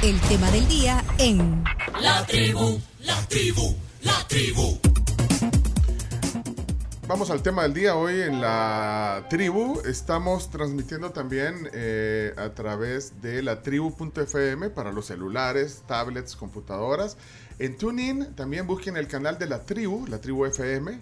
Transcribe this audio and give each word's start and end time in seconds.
El 0.00 0.20
tema 0.20 0.48
del 0.52 0.68
día 0.68 1.04
en 1.18 1.64
La 2.00 2.24
tribu, 2.24 2.80
la 3.00 3.20
tribu, 3.26 3.74
la 4.02 4.28
tribu. 4.28 4.78
Vamos 7.08 7.30
al 7.30 7.42
tema 7.42 7.64
del 7.64 7.74
día. 7.74 7.96
Hoy 7.96 8.20
en 8.20 8.40
la 8.40 9.26
tribu 9.28 9.80
estamos 9.84 10.50
transmitiendo 10.50 11.10
también 11.10 11.68
eh, 11.72 12.32
a 12.36 12.50
través 12.50 13.20
de 13.20 13.42
la 13.42 13.60
tribu.fm 13.60 14.70
para 14.70 14.92
los 14.92 15.06
celulares, 15.06 15.82
tablets, 15.88 16.36
computadoras. 16.36 17.16
En 17.58 17.76
TuneIn 17.76 18.36
también 18.36 18.68
busquen 18.68 18.96
el 18.96 19.08
canal 19.08 19.36
de 19.36 19.46
la 19.46 19.64
tribu, 19.64 20.06
la 20.06 20.20
tribu 20.20 20.46
FM. 20.46 21.00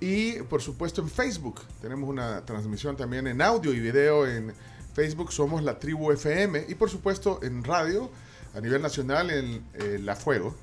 Y 0.00 0.40
por 0.44 0.62
supuesto 0.62 1.02
en 1.02 1.10
Facebook. 1.10 1.60
Tenemos 1.82 2.08
una 2.08 2.46
transmisión 2.46 2.96
también 2.96 3.26
en 3.26 3.42
audio 3.42 3.74
y 3.74 3.80
video 3.80 4.26
en 4.26 4.54
Facebook. 4.94 5.32
Somos 5.34 5.62
la 5.62 5.78
tribu 5.78 6.10
FM. 6.12 6.64
Y 6.66 6.76
por 6.76 6.88
supuesto 6.88 7.40
en 7.42 7.62
radio 7.62 8.10
a 8.54 8.60
nivel 8.60 8.82
nacional 8.82 9.30
en 9.30 9.64
eh, 9.74 9.98
La 10.02 10.16
Fuego. 10.16 10.54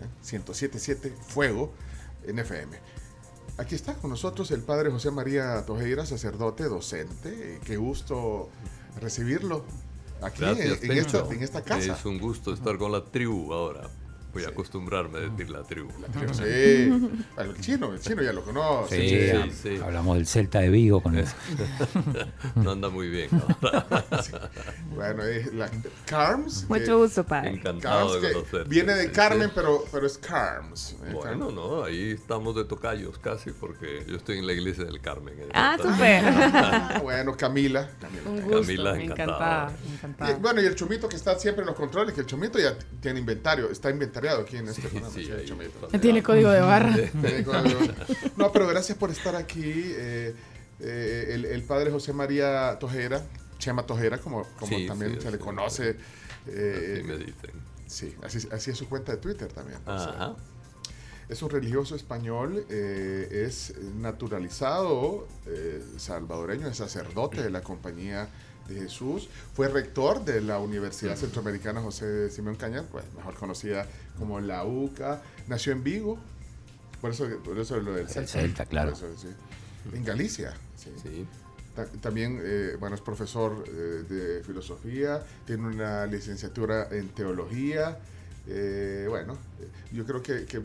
eh, 0.00 0.06
1077 0.22 1.14
Fuego 1.28 1.72
en 2.24 2.38
FM. 2.38 2.76
Aquí 3.58 3.74
está 3.74 3.94
con 3.94 4.10
nosotros 4.10 4.50
el 4.50 4.62
padre 4.62 4.90
José 4.90 5.10
María 5.10 5.64
Tojeira, 5.66 6.06
sacerdote, 6.06 6.64
docente. 6.64 7.28
Eh, 7.56 7.60
Qué 7.64 7.76
gusto 7.76 8.48
recibirlo 9.00 9.64
aquí 10.22 10.40
Gracias, 10.40 10.82
en, 10.82 10.90
en 10.92 10.98
esta, 10.98 11.18
en 11.30 11.42
esta 11.42 11.62
casa. 11.62 11.94
Es 11.94 12.04
un 12.04 12.18
gusto 12.18 12.52
estar 12.54 12.78
con 12.78 12.92
la 12.92 13.04
tribu 13.04 13.52
ahora. 13.52 13.88
Voy 14.32 14.44
a 14.44 14.48
acostumbrarme 14.48 15.18
a 15.18 15.20
decir 15.22 15.50
la 15.50 15.62
tribu. 15.62 15.90
Sí. 16.32 16.42
El 16.44 17.60
chino, 17.60 17.92
el 17.92 18.00
chino 18.00 18.22
ya 18.22 18.32
lo 18.32 18.42
conoce. 18.42 18.96
Sí, 18.96 19.08
sí, 19.08 19.16
hab- 19.36 19.50
sí. 19.52 19.80
hablamos 19.84 20.16
del 20.16 20.26
Celta 20.26 20.60
de 20.60 20.70
Vigo 20.70 21.02
con 21.02 21.16
el- 21.18 21.26
No 22.56 22.70
anda 22.72 22.88
muy 22.88 23.08
bien. 23.08 23.28
Bueno, 24.94 25.22
es 25.24 25.52
la 25.54 25.70
Carms. 26.06 26.66
Mucho 26.68 26.98
gusto, 26.98 27.24
padre. 27.24 27.50
Encantado 27.50 28.08
Carms 28.10 28.22
de 28.22 28.32
conocerte. 28.32 28.68
viene 28.68 28.94
de 28.94 29.10
Carmen, 29.10 29.48
sí. 29.48 29.52
pero, 29.54 29.84
pero 29.90 30.06
es 30.06 30.18
Carms. 30.18 30.96
eh, 31.04 31.12
Bueno, 31.12 31.50
no, 31.50 31.84
ahí 31.84 32.12
estamos 32.12 32.54
de 32.54 32.64
tocayos 32.64 33.18
casi 33.18 33.50
porque 33.52 34.04
yo 34.06 34.16
estoy 34.16 34.38
en 34.38 34.46
la 34.46 34.52
iglesia 34.52 34.84
del 34.84 35.00
Carmen. 35.00 35.34
en 35.40 35.48
Ah, 35.54 35.76
súper. 35.80 36.22
Ah, 36.26 37.00
bueno, 37.02 37.36
Camila. 37.36 37.90
Camila. 38.00 38.22
Un 38.30 38.40
gusto. 38.42 38.60
Camila, 38.62 39.00
encantada. 39.02 39.72
encantada. 39.94 40.30
Y, 40.30 40.34
bueno, 40.40 40.60
y 40.60 40.66
el 40.66 40.74
chomito 40.74 41.08
que 41.08 41.16
está 41.16 41.38
siempre 41.38 41.62
en 41.62 41.66
los 41.68 41.76
controles, 41.76 42.14
que 42.14 42.20
el 42.20 42.26
chomito 42.26 42.58
ya 42.58 42.76
tiene 43.00 43.20
inventario, 43.20 43.70
está 43.70 43.90
inventariado 44.22 44.40
aquí 44.42 44.56
en 44.56 44.68
este 44.68 44.82
Sí, 44.82 44.88
programa. 44.88 45.14
sí, 45.14 45.24
sí, 45.24 45.30
el 45.30 45.38
ahí 45.40 45.46
chomito. 45.46 45.86
está. 45.86 45.98
Tiene 46.00 46.22
código 46.22 46.50
de 46.50 46.60
barra. 46.60 46.94
Tiene 46.94 47.44
código. 47.44 47.80
No, 48.36 48.52
pero 48.52 48.66
gracias 48.68 48.96
por 48.98 49.10
estar 49.10 49.34
aquí. 49.36 49.62
eh, 49.64 50.34
eh, 50.80 51.28
el, 51.34 51.44
el 51.44 51.62
padre 51.62 51.90
José 51.90 52.12
María 52.12 52.76
Tojera, 52.80 53.22
Chema 53.58 53.84
Tojera, 53.86 54.18
como, 54.18 54.44
como 54.58 54.76
Sí, 54.76 54.86
también 54.86 55.14
sí, 55.14 55.20
se 55.20 55.30
le 55.30 55.38
conoce. 55.38 55.96
eh, 56.46 56.94
Así 56.98 57.04
me 57.04 57.16
dicen. 57.18 57.50
sí, 57.86 58.14
así, 58.22 58.48
así 58.50 58.70
es 58.72 58.78
su 58.78 58.88
cuenta 58.88 59.12
de 59.12 59.18
Twitter 59.18 59.52
también. 59.52 59.78
o 59.86 59.98
sea, 59.98 60.08
Ajá. 60.08 60.36
es 61.28 61.40
un 61.42 61.50
religioso 61.50 61.94
español, 61.94 62.66
eh, 62.68 63.44
es 63.46 63.74
naturalizado 64.00 65.28
eh, 65.46 65.80
salvadoreño, 65.98 66.66
es 66.66 66.76
sacerdote 66.78 67.42
de 67.42 67.50
la 67.50 67.60
Compañía 67.62 68.28
de 68.68 68.74
Jesús, 68.80 69.28
fue 69.54 69.68
rector 69.68 70.24
de 70.24 70.40
la 70.40 70.58
Universidad 70.58 71.16
Centroamericana 71.16 71.80
José 71.80 72.30
Simón 72.30 72.56
Cañas, 72.56 72.84
pues, 72.90 73.04
mejor 73.16 73.34
conocida 73.34 73.86
como 74.18 74.40
la 74.40 74.64
UCA, 74.64 75.22
nació 75.48 75.72
en 75.72 75.82
Vigo, 75.82 76.18
por 77.00 77.10
eso, 77.10 77.26
por 77.44 77.58
eso 77.58 77.78
lo 77.80 77.92
del 77.94 78.08
Celta. 78.08 78.30
Celta, 78.32 78.66
claro. 78.66 78.92
Por 78.92 79.08
eso, 79.10 79.18
sí. 79.20 79.28
En 79.96 80.04
Galicia, 80.04 80.54
sí. 80.76 80.90
Sí. 81.02 81.26
Ta- 81.74 81.86
También, 82.00 82.40
eh, 82.42 82.76
bueno, 82.78 82.94
es 82.94 83.00
profesor 83.00 83.64
eh, 83.66 84.04
de 84.08 84.44
filosofía, 84.44 85.24
tiene 85.46 85.66
una 85.66 86.06
licenciatura 86.06 86.88
en 86.90 87.08
teología. 87.08 87.98
eh, 88.46 89.06
bueno, 89.08 89.36
yo 89.92 90.04
creo 90.04 90.22
que, 90.22 90.44
que 90.46 90.60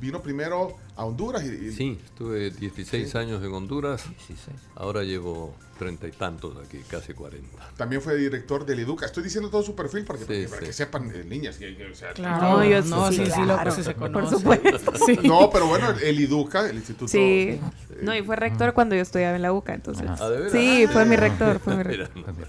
vino 0.00 0.22
primero 0.22 0.76
a 0.96 1.04
Honduras 1.04 1.42
y, 1.44 1.48
y- 1.66 1.72
Sí, 1.72 2.00
estuve 2.04 2.50
16 2.50 3.10
Sí. 3.10 3.18
años 3.18 3.42
en 3.44 3.52
Honduras. 3.52 4.04
16. 4.08 4.56
Ahora 4.76 5.02
llevo 5.02 5.54
treinta 5.78 6.06
y 6.06 6.10
tantos 6.12 6.56
aquí, 6.58 6.78
casi 6.90 7.14
40. 7.14 7.72
también 7.76 8.02
fue 8.02 8.16
director 8.16 8.66
del 8.66 8.80
Educa. 8.80 9.06
Estoy 9.06 9.22
diciendo 9.22 9.48
todo 9.48 9.62
su 9.62 9.74
perfil 9.74 10.04
para 10.04 10.18
que, 10.18 10.24
Sí, 10.44 10.48
para 10.48 10.60
sí. 10.60 10.66
que 10.66 10.72
sepan, 10.72 11.10
eh, 11.14 11.24
niñas, 11.24 11.56
que, 11.56 11.76
que, 11.76 11.86
o 11.86 11.94
sea, 11.94 12.12
No, 12.18 12.64
yo 12.64 12.82
no, 12.82 13.10
sí, 13.12 13.24
sí, 13.24 13.40
lo- 13.40 13.54
claro. 13.54 13.70
se 13.70 13.94
Por 13.94 14.12
conoce. 14.12 14.36
supuesto. 14.36 14.92
Sí. 15.06 15.18
No, 15.24 15.48
pero 15.50 15.66
bueno, 15.68 15.90
el 16.02 16.18
Educa, 16.22 16.68
el 16.68 16.76
instituto. 16.76 17.08
Sí. 17.08 17.18
eh, 17.18 17.60
No, 18.02 18.14
y 18.14 18.22
fue 18.22 18.36
rector 18.36 18.74
cuando 18.74 18.94
yo 18.96 19.02
estudiaba 19.02 19.36
en 19.36 19.42
la 19.42 19.52
UCA, 19.52 19.74
entonces. 19.74 20.06
Ah, 20.08 20.28
¿de? 20.28 20.50
Sí, 20.50 20.84
Ah, 20.86 20.92
fue 20.92 21.04
mi 21.04 21.16
rector, 21.16 21.58
fue 21.60 21.76
mi 21.76 21.82
rector. 21.84 22.10
Mira, 22.14 22.46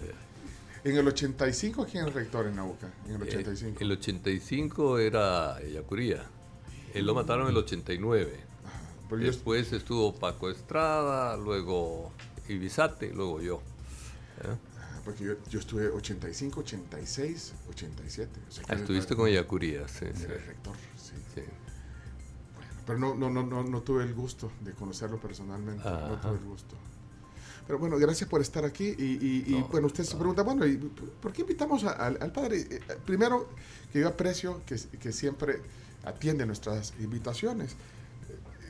En 0.83 0.95
el 0.97 1.07
85, 1.07 1.85
¿quién 1.91 2.07
es 2.07 2.13
rector 2.13 2.47
en 2.47 2.55
la 2.55 2.63
UCA? 2.63 2.87
En 3.07 3.15
el 3.15 3.21
Eh, 3.21 3.25
85. 3.29 3.77
El 3.81 3.91
85 3.91 4.97
era 4.99 5.57
Yacuría. 5.63 6.23
Él 6.93 7.05
lo 7.05 7.13
mataron 7.13 7.43
en 7.45 7.51
el 7.51 7.57
89. 7.57 8.33
Pero 9.09 9.21
yo- 9.21 9.27
Después 9.27 9.71
estuvo 9.73 10.13
Paco 10.15 10.49
Estrada, 10.49 11.35
luego 11.35 12.11
Ibizate, 12.49 13.13
luego 13.13 13.41
yo. 13.41 13.61
¿Eh? 14.43 14.55
porque 15.05 15.23
yo, 15.23 15.33
yo 15.49 15.59
estuve 15.59 15.87
85, 15.87 16.59
86, 16.59 17.53
87. 17.69 18.39
o 18.47 18.51
sea, 18.51 18.63
Ah, 18.67 18.73
Estuviste 18.75 19.15
con 19.15 19.29
Yacuría, 19.29 19.87
sí. 19.87 20.05
sí, 20.13 20.23
el 20.23 20.45
rector, 20.45 20.75
sí. 20.97 21.13
sí. 21.33 21.41
Pero 22.85 22.99
no, 22.99 23.15
no, 23.15 23.29
no, 23.29 23.43
no, 23.43 23.63
no 23.63 23.81
tuve 23.81 24.03
el 24.03 24.13
gusto 24.13 24.51
de 24.61 24.73
conocerlo 24.73 25.19
personalmente. 25.19 25.83
No 25.83 25.89
Ajá. 25.95 26.21
tuve 26.21 26.33
el 26.37 26.43
gusto. 26.45 26.75
Pero 27.65 27.79
bueno, 27.79 27.97
gracias 27.97 28.29
por 28.29 28.41
estar 28.41 28.65
aquí. 28.65 28.93
Y, 28.97 29.03
y- 29.25 29.43
y, 29.47 29.59
No, 29.59 29.67
bueno, 29.67 29.87
usted 29.87 30.03
se 30.03 30.15
pregunta, 30.15 30.41
bueno, 30.43 30.65
¿y 30.65 30.77
¿por 30.77 31.31
qué 31.31 31.41
invitamos 31.41 31.83
a- 31.83 31.91
al, 31.91 32.17
al 32.21 32.31
padre? 32.31 32.59
Eh, 32.69 32.79
Primero, 33.05 33.47
que 33.93 33.99
yo 34.01 34.07
aprecio 34.07 34.61
que, 34.65 34.75
que 34.99 35.11
siempre 35.11 35.61
atiende 36.03 36.45
nuestras 36.45 36.93
invitaciones. 36.99 37.75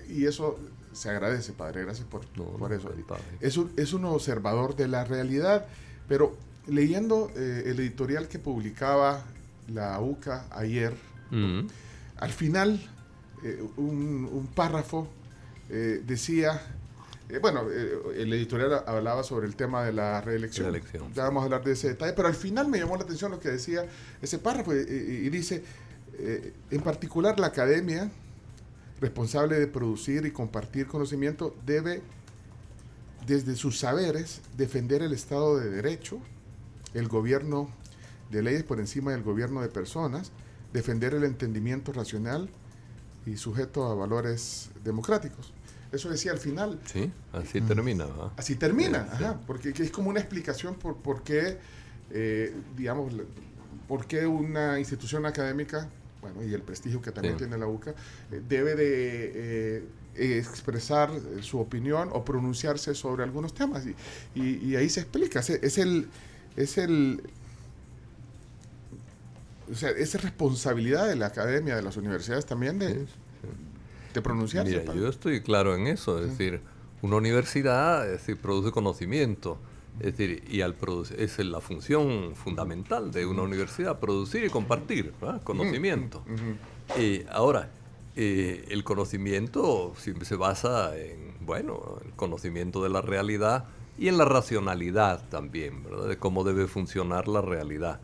Y 0.10 0.26
eso 0.26 0.58
se 0.94 1.10
agradece, 1.10 1.54
padre. 1.54 1.84
Gracias 1.84 2.08
por, 2.08 2.22
No, 2.38 2.46
por 2.58 2.74
eso. 2.74 2.92
Es 3.40 3.58
un, 3.58 3.72
es 3.78 3.94
un 3.94 4.06
observador 4.06 4.76
de 4.76 4.88
la 4.88 5.04
realidad. 5.06 5.66
Pero 6.08 6.36
leyendo 6.68 7.32
eh, 7.36 7.64
el 7.68 7.80
editorial 7.80 8.28
que 8.28 8.40
publicaba 8.40 9.24
la 9.68 10.00
UCA 10.02 10.46
ayer, 10.52 10.94
Mm. 11.32 11.68
al 12.18 12.32
final, 12.32 12.82
eh, 13.44 13.64
un, 13.78 14.28
un 14.32 14.48
párrafo 14.48 15.08
eh, 15.70 16.02
decía, 16.04 16.60
bueno, 17.40 17.66
el 17.70 18.34
editorial 18.34 18.84
hablaba 18.88 19.22
sobre 19.24 19.46
el 19.46 19.56
tema 19.56 19.84
de 19.84 19.94
la 19.94 20.20
reelección. 20.22 20.66
Ya 21.14 21.26
vamos 21.26 21.42
a 21.42 21.46
hablar 21.46 21.64
de 21.64 21.74
ese 21.74 21.90
detalle, 21.90 22.14
pero 22.14 22.28
al 22.28 22.34
final 22.34 22.68
me 22.68 22.80
llamó 22.80 22.98
la 22.98 23.04
atención 23.04 23.30
lo 23.30 23.40
que 23.40 23.50
decía 23.50 23.86
ese 24.24 24.40
párrafo 24.40 24.74
y 24.74 25.30
dice, 25.30 25.64
en 26.72 26.82
particular 26.82 27.40
la 27.40 27.48
academia, 27.48 28.10
responsable 29.02 29.60
de 29.60 29.68
producir 29.68 30.26
y 30.26 30.32
compartir 30.32 30.88
conocimiento, 30.88 31.56
debe, 31.66 32.02
desde 33.26 33.56
sus 33.56 33.80
saberes, 33.80 34.42
defender 34.58 35.02
el 35.02 35.14
Estado 35.14 35.58
de 35.58 35.70
Derecho, 35.70 36.20
el 36.94 37.08
gobierno 37.08 37.70
de 38.32 38.42
leyes 38.44 38.64
por 38.64 38.80
encima 38.80 39.12
del 39.12 39.24
gobierno 39.24 39.62
de 39.62 39.70
personas, 39.70 40.32
defender 40.74 41.14
el 41.14 41.24
entendimiento 41.24 41.92
racional 41.94 42.50
y 43.26 43.38
sujeto 43.38 43.86
a 43.86 43.96
valores 43.96 44.70
democráticos. 44.84 45.54
Eso 45.92 46.10
decía 46.10 46.32
al 46.32 46.38
final. 46.38 46.80
Sí, 46.86 47.12
así 47.34 47.62
termina. 47.62 48.06
¿va? 48.06 48.34
Así 48.38 48.56
termina, 48.56 49.06
Sí, 49.12 49.18
sí. 49.18 49.24
ajá, 49.24 49.40
porque 49.48 49.74
que 49.74 49.84
es 49.84 49.92
como 49.92 50.10
una 50.10 50.20
explicación 50.20 50.76
por, 50.76 50.98
por 50.98 51.24
qué, 51.24 51.58
eh, 52.12 52.54
digamos, 52.78 53.14
por 53.88 54.06
qué 54.06 54.28
una 54.28 54.78
institución 54.78 55.26
académica, 55.26 55.90
bueno, 56.22 56.44
y 56.44 56.54
el 56.54 56.62
prestigio 56.62 57.02
que 57.02 57.12
también 57.12 57.36
Sí. 57.36 57.40
tiene 57.46 57.58
la 57.58 57.68
UCA, 57.68 57.92
eh, 58.32 58.42
debe 58.48 58.76
de 58.76 59.32
eh, 59.78 59.84
eh, 60.16 60.38
expresar 60.38 61.10
su 61.42 61.60
opinión 61.60 62.10
o 62.12 62.26
pronunciarse 62.26 62.94
sobre 62.96 63.24
algunos 63.24 63.54
temas. 63.54 63.86
Y, 63.86 63.96
y- 64.40 64.66
y 64.72 64.76
ahí 64.76 64.90
se 64.90 65.02
explica, 65.02 65.40
es, 65.40 65.50
es 65.50 65.78
el... 65.78 66.08
Es 66.58 66.78
el 66.78 67.22
o 69.72 69.76
sea, 69.76 69.92
es 69.92 70.20
responsabilidad 70.22 71.08
de 71.08 71.16
la 71.16 71.28
academia, 71.28 71.76
de 71.76 71.84
las 71.84 71.96
universidades 71.96 72.46
también 72.46 72.80
de, 72.80 72.88
Sí, 72.96 73.06
de 74.16 74.22
pronunciarse. 74.22 74.80
Mira, 74.80 74.94
yo 74.96 75.08
estoy 75.08 75.42
claro 75.42 75.76
en 75.76 75.86
eso, 75.88 76.20
es 76.24 76.32
decir, 76.32 76.60
una 77.04 77.18
universidad 77.18 78.06
es 78.06 78.14
decir, 78.14 78.38
produce 78.38 78.72
conocimiento, 78.72 79.60
es 80.00 80.18
decir, 80.18 80.44
y 80.50 80.62
al 80.62 80.76
producir, 80.76 81.20
es 81.20 81.38
la 81.40 81.60
función 81.60 82.36
fundamental 82.36 83.12
de 83.12 83.26
una 83.26 83.42
universidad, 83.42 84.00
producir 84.00 84.46
y 84.46 84.50
compartir 84.50 85.14
¿verdad? 85.20 85.42
conocimiento. 85.44 86.24
Ujú. 86.26 87.02
Y 87.02 87.26
ahora, 87.30 87.70
eh, 88.16 88.66
el 88.70 88.84
conocimiento 88.84 89.94
siempre 89.98 90.26
se 90.26 90.36
basa 90.36 90.98
en, 90.98 91.36
bueno, 91.42 92.00
el 92.04 92.12
conocimiento 92.14 92.84
de 92.84 92.90
la 92.90 93.02
realidad 93.02 93.66
y 93.98 94.08
en 94.08 94.18
la 94.18 94.26
racionalidad 94.26 95.28
también, 95.30 95.84
¿verdad? 95.84 96.08
De 96.08 96.18
cómo 96.18 96.44
debe 96.44 96.68
funcionar 96.68 97.28
la 97.28 97.42
realidad. 97.42 98.00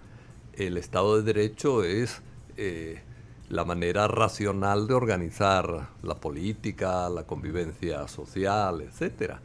El 0.53 0.77
Estado 0.77 1.17
de 1.17 1.23
Derecho 1.23 1.83
es 1.83 2.21
eh, 2.57 3.01
la 3.49 3.65
manera 3.65 4.07
racional 4.07 4.87
de 4.87 4.93
organizar 4.93 5.89
la 6.03 6.15
política, 6.15 7.09
la 7.09 7.23
convivencia 7.23 8.07
social, 8.07 8.81
etcétera. 8.81 9.41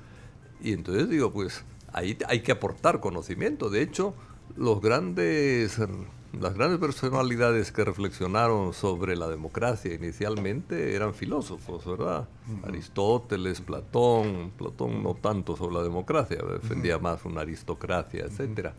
Y 0.60 0.72
entonces 0.72 1.08
digo, 1.08 1.32
pues 1.32 1.64
ahí 1.92 2.16
hay 2.28 2.40
que 2.40 2.52
aportar 2.52 3.00
conocimiento. 3.00 3.70
De 3.70 3.82
hecho, 3.82 4.14
los 4.56 4.80
grandes, 4.80 5.78
las 6.38 6.54
grandes 6.54 6.78
personalidades 6.78 7.72
que 7.72 7.84
reflexionaron 7.84 8.72
sobre 8.72 9.16
la 9.16 9.28
democracia 9.28 9.94
inicialmente 9.94 10.94
eran 10.94 11.14
filósofos, 11.14 11.84
¿verdad? 11.86 12.28
Aristóteles, 12.64 13.60
Platón, 13.60 14.52
Platón 14.56 15.02
no 15.02 15.14
tanto 15.14 15.56
sobre 15.56 15.76
la 15.76 15.82
democracia, 15.82 16.38
defendía 16.60 16.98
más 16.98 17.24
una 17.24 17.42
aristocracia, 17.42 18.24
etcétera. 18.24 18.74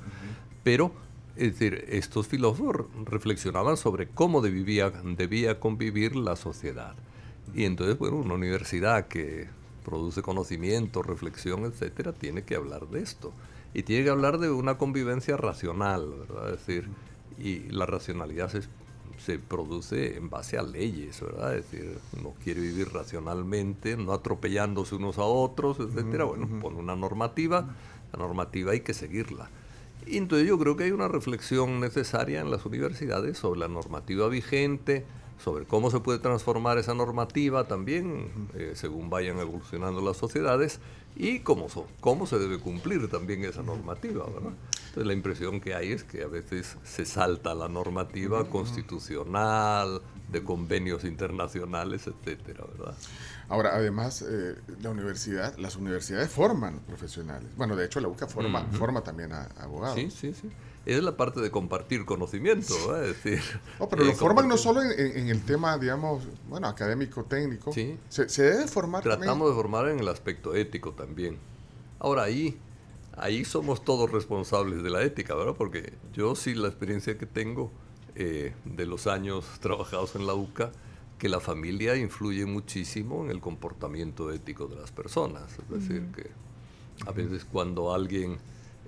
Pero, 0.63 0.91
es 1.35 1.53
decir, 1.53 1.85
estos 1.89 2.27
filósofos 2.27 2.85
reflexionaban 3.05 3.77
sobre 3.77 4.07
cómo 4.07 4.41
debía, 4.41 4.89
debía 4.89 5.59
convivir 5.59 6.15
la 6.15 6.35
sociedad. 6.35 6.95
Y 7.53 7.65
entonces, 7.65 7.97
bueno, 7.97 8.17
una 8.17 8.35
universidad 8.35 9.07
que 9.07 9.49
produce 9.83 10.21
conocimiento, 10.21 11.03
reflexión, 11.03 11.65
etcétera, 11.65 12.13
tiene 12.13 12.43
que 12.43 12.55
hablar 12.55 12.87
de 12.87 13.01
esto. 13.01 13.31
Y 13.73 13.83
tiene 13.83 14.03
que 14.03 14.09
hablar 14.09 14.37
de 14.37 14.51
una 14.51 14.77
convivencia 14.77 15.37
racional, 15.37 16.13
¿verdad? 16.27 16.53
Es 16.53 16.65
decir, 16.65 16.89
y 17.37 17.69
la 17.69 17.85
racionalidad 17.85 18.49
se, 18.49 18.61
se 19.23 19.39
produce 19.39 20.17
en 20.17 20.29
base 20.29 20.57
a 20.57 20.63
leyes, 20.63 21.21
¿verdad? 21.21 21.55
Es 21.55 21.71
decir, 21.71 21.97
uno 22.19 22.33
quiere 22.43 22.61
vivir 22.61 22.91
racionalmente, 22.91 23.95
no 23.97 24.13
atropellándose 24.13 24.95
unos 24.95 25.17
a 25.17 25.23
otros, 25.23 25.79
etcétera. 25.79 26.25
Bueno, 26.25 26.47
pone 26.61 26.77
una 26.77 26.95
normativa, 26.95 27.75
la 28.11 28.19
normativa 28.19 28.71
hay 28.71 28.81
que 28.81 28.93
seguirla. 28.93 29.49
Y 30.05 30.17
entonces 30.17 30.47
yo 30.47 30.57
creo 30.57 30.75
que 30.75 30.85
hay 30.85 30.91
una 30.91 31.07
reflexión 31.07 31.79
necesaria 31.79 32.41
en 32.41 32.49
las 32.49 32.65
universidades 32.65 33.37
sobre 33.37 33.59
la 33.59 33.67
normativa 33.67 34.27
vigente, 34.27 35.05
sobre 35.43 35.65
cómo 35.65 35.89
se 35.91 35.99
puede 35.99 36.19
transformar 36.19 36.77
esa 36.77 36.93
normativa 36.93 37.67
también, 37.67 38.29
eh, 38.53 38.73
según 38.75 39.09
vayan 39.09 39.39
evolucionando 39.39 40.01
las 40.01 40.17
sociedades, 40.17 40.79
y 41.15 41.39
cómo, 41.39 41.67
so- 41.67 41.87
cómo 41.99 42.25
se 42.25 42.39
debe 42.39 42.59
cumplir 42.59 43.09
también 43.09 43.43
esa 43.43 43.61
normativa, 43.63 44.25
¿verdad? 44.27 44.53
Entonces 44.87 45.05
la 45.07 45.13
impresión 45.13 45.59
que 45.59 45.73
hay 45.73 45.91
es 45.91 46.03
que 46.03 46.23
a 46.23 46.27
veces 46.27 46.77
se 46.83 47.05
salta 47.05 47.53
la 47.53 47.67
normativa 47.67 48.45
constitucional, 48.49 50.01
de 50.31 50.43
convenios 50.43 51.03
internacionales, 51.03 52.07
etcétera, 52.07 52.63
¿verdad? 52.77 52.95
Ahora, 53.49 53.75
además, 53.75 54.21
eh, 54.27 54.55
la 54.81 54.89
universidad, 54.89 55.57
las 55.57 55.75
universidades 55.75 56.29
forman 56.29 56.79
profesionales. 56.87 57.49
Bueno, 57.57 57.75
de 57.75 57.85
hecho, 57.85 57.99
la 57.99 58.07
UCA 58.07 58.27
forma, 58.27 58.61
forma 58.71 59.01
también 59.01 59.33
a, 59.33 59.43
abogados. 59.59 59.95
Sí, 59.95 60.09
sí, 60.09 60.33
sí. 60.33 60.49
Es 60.85 61.03
la 61.03 61.15
parte 61.15 61.41
de 61.41 61.51
compartir 61.51 62.05
conocimiento, 62.05 62.73
¿verdad? 62.87 63.05
Es 63.09 63.23
decir, 63.23 63.41
No, 63.79 63.87
pero 63.87 64.03
eh, 64.03 64.07
lo 64.07 64.13
forman 64.13 64.47
no 64.47 64.57
solo 64.57 64.81
en, 64.81 64.91
en- 64.99 65.17
en 65.17 65.27
el 65.29 65.43
tema, 65.43 65.77
digamos, 65.77 66.23
bueno, 66.49 66.67
académico, 66.67 67.23
técnico. 67.23 67.71
Sí. 67.71 67.97
Se, 68.09 68.27
se 68.29 68.43
debe 68.43 68.67
formar 68.67 69.03
Tratamos 69.03 69.49
de 69.49 69.55
formar 69.55 69.87
en 69.89 69.99
el 69.99 70.07
aspecto 70.07 70.55
ético 70.55 70.93
también. 70.93 71.37
Ahora 71.99 72.23
ahí, 72.23 72.57
ahí 73.15 73.45
somos 73.45 73.85
todos 73.85 74.11
responsables 74.11 74.81
de 74.81 74.89
la 74.89 75.03
ética, 75.03 75.35
¿verdad? 75.35 75.53
Porque 75.55 75.93
yo 76.13 76.35
sí 76.35 76.55
la 76.55 76.67
experiencia 76.67 77.15
que 77.17 77.27
tengo 77.27 77.71
eh, 78.15 78.53
de 78.65 78.85
los 78.87 79.05
años 79.05 79.45
trabajados 79.61 80.15
en 80.15 80.25
la 80.25 80.33
UCA, 80.33 80.71
que 81.19 81.29
la 81.29 81.39
familia 81.39 81.95
influye 81.95 82.47
muchísimo 82.47 83.23
en 83.23 83.29
el 83.29 83.39
comportamiento 83.39 84.31
ético 84.31 84.65
de 84.65 84.77
las 84.77 84.91
personas. 84.91 85.43
Es 85.59 85.69
decir, 85.69 86.07
que 86.15 86.31
a 87.05 87.11
veces 87.11 87.45
cuando 87.45 87.93
alguien 87.93 88.39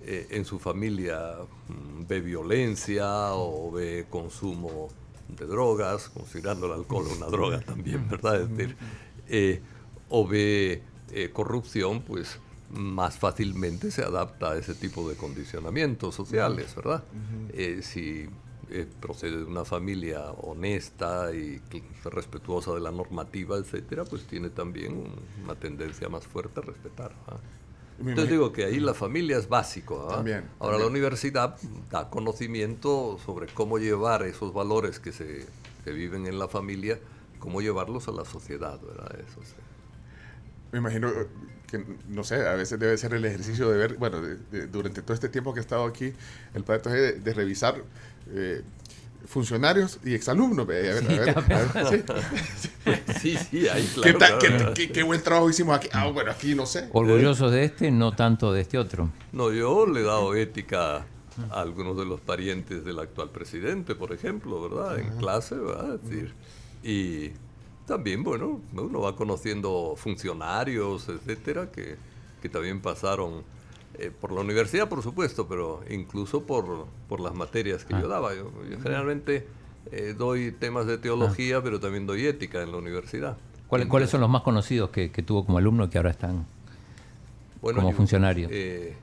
eh, 0.05 0.27
en 0.31 0.45
su 0.45 0.59
familia 0.59 1.35
mm, 1.67 2.05
ve 2.07 2.19
violencia 2.21 3.33
o 3.33 3.71
ve 3.71 4.05
consumo 4.09 4.89
de 5.29 5.45
drogas, 5.45 6.09
considerando 6.09 6.67
el 6.67 6.73
alcohol 6.73 7.05
una 7.17 7.27
droga 7.27 7.61
también, 7.61 8.07
¿verdad? 8.09 8.41
Es 8.41 8.49
decir, 8.49 8.75
eh, 9.29 9.61
o 10.09 10.27
ve 10.27 10.83
eh, 11.11 11.29
corrupción, 11.31 12.01
pues 12.01 12.39
más 12.71 13.17
fácilmente 13.17 13.91
se 13.91 14.03
adapta 14.03 14.51
a 14.51 14.57
ese 14.57 14.73
tipo 14.75 15.07
de 15.09 15.15
condicionamientos 15.15 16.15
sociales, 16.15 16.75
¿verdad? 16.75 17.03
Si 17.83 18.27
procede 18.99 19.37
de 19.37 19.43
una 19.43 19.63
familia 19.65 20.31
honesta 20.31 21.31
y 21.35 21.61
respetuosa 22.05 22.73
de 22.73 22.79
la 22.79 22.91
normativa, 22.91 23.57
etcétera, 23.57 24.03
pues 24.05 24.23
tiene 24.25 24.49
también 24.49 24.93
un- 24.93 25.43
una 25.43 25.53
tendencia 25.55 26.09
más 26.09 26.25
fuerte 26.25 26.59
a 26.59 26.63
respetar. 26.63 27.13
¿ah? 27.27 27.37
Entonces 27.99 28.29
digo 28.31 28.51
que 28.51 28.65
ahí 28.65 28.79
la 28.79 28.93
familia 28.93 29.37
es 29.37 29.47
básico. 29.47 30.07
¿ah? 30.09 30.15
También, 30.17 30.45
Ahora 30.59 30.77
la 30.77 30.87
universidad 30.87 31.57
da 31.91 32.09
conocimiento 32.09 33.17
sobre 33.25 33.47
cómo 33.47 33.77
llevar 33.77 34.23
esos 34.23 34.53
valores 34.53 34.99
que 34.99 35.11
se 35.11 35.45
que 35.83 35.91
viven 35.91 36.25
en 36.27 36.39
la 36.39 36.47
familia, 36.47 36.97
cómo 37.39 37.61
llevarlos 37.61 38.07
a 38.07 38.11
la 38.11 38.23
sociedad, 38.25 38.79
¿verdad? 38.81 39.19
Eso 39.19 39.41
sí. 39.43 39.53
Me 40.71 40.79
imagino 40.79 41.11
que, 41.67 41.85
no 42.07 42.23
sé, 42.23 42.47
a 42.47 42.53
veces 42.53 42.79
debe 42.79 42.97
ser 42.97 43.13
el 43.13 43.25
ejercicio 43.25 43.69
de 43.69 43.77
ver, 43.77 43.97
bueno, 43.97 44.21
de- 44.21 44.37
de- 44.37 44.67
durante 44.67 45.01
todo 45.01 45.13
este 45.13 45.29
tiempo 45.29 45.53
que 45.53 45.59
he 45.59 45.61
estado 45.61 45.85
aquí, 45.85 46.13
el 46.53 46.63
padre 46.63 46.91
de, 46.91 47.11
de 47.19 47.33
revisar 47.33 47.83
eh, 48.31 48.63
funcionarios 49.25 49.99
y 50.03 50.13
exalumnos. 50.13 50.65
ve, 50.67 50.91
A 50.91 50.93
ver, 50.95 51.03
a 51.37 51.41
ver, 51.41 51.67
a 51.77 51.89
ver, 51.89 52.03
sí. 52.05 52.93
Sí, 53.21 53.37
sí, 53.37 53.67
ahí 53.69 53.89
¿Qué, 54.03 54.13
claro, 54.13 54.17
tal- 54.19 54.39
claro. 54.39 54.73
qué- 54.73 54.87
qué- 54.87 54.91
qué 54.93 55.03
buen 55.03 55.21
trabajo 55.23 55.49
hicimos 55.49 55.75
aquí? 55.77 55.87
Ah, 55.93 56.07
bueno, 56.07 56.31
aquí 56.31 56.53
no 56.55 56.65
sé. 56.65 56.89
Orgullosos 56.91 57.51
de 57.51 57.63
este, 57.65 57.89
no 57.91 58.11
tanto 58.13 58.51
de 58.51 58.61
este 58.61 58.77
otro. 58.77 59.09
No, 59.31 59.51
yo 59.51 59.85
le 59.87 60.01
he 60.01 60.03
dado 60.03 60.35
ética 60.35 60.97
a 61.49 61.61
algunos 61.61 61.97
de 61.97 62.05
los 62.05 62.19
parientes 62.19 62.83
del 62.83 62.99
actual 62.99 63.29
presidente, 63.29 63.95
por 63.95 64.11
ejemplo, 64.11 64.61
¿verdad? 64.69 64.99
En 64.99 65.17
clase, 65.17 65.55
¿verdad? 65.55 65.95
Es 65.95 66.09
decir, 66.09 66.33
y 66.83 67.31
también, 67.87 68.23
bueno, 68.23 68.59
uno 68.73 68.99
va 69.01 69.15
conociendo 69.15 69.95
funcionarios, 69.97 71.07
etcétera, 71.09 71.71
que, 71.71 71.95
que 72.41 72.49
también 72.49 72.81
pasaron 72.81 73.43
eh, 73.99 74.11
por 74.19 74.31
la 74.31 74.41
universidad, 74.41 74.89
por 74.89 75.01
supuesto, 75.03 75.47
pero 75.47 75.81
incluso 75.89 76.43
por, 76.43 76.87
por 77.07 77.19
las 77.19 77.33
materias 77.33 77.85
que 77.85 77.93
yo 77.93 78.07
daba. 78.07 78.33
Yo, 78.33 78.51
yo 78.69 78.79
generalmente 78.81 79.45
eh, 79.91 80.15
doy 80.17 80.51
temas 80.51 80.85
de 80.87 80.97
teología, 80.97 81.61
pero 81.61 81.79
también 81.79 82.05
doy 82.07 82.25
ética 82.25 82.61
en 82.63 82.71
la 82.71 82.77
universidad. 82.77 83.37
¿Cuáles, 83.67 83.87
cuáles 83.87 84.09
son 84.09 84.21
los 84.21 84.29
más 84.29 84.41
conocidos 84.43 84.89
que, 84.91 85.11
que 85.11 85.23
tuvo 85.23 85.45
como 85.45 85.57
alumno 85.57 85.89
que 85.89 85.97
ahora 85.97 86.11
están? 86.11 86.45
como 87.61 87.91
Yu- 87.91 87.95
funcionario? 87.95 88.49
eh, 88.51 88.95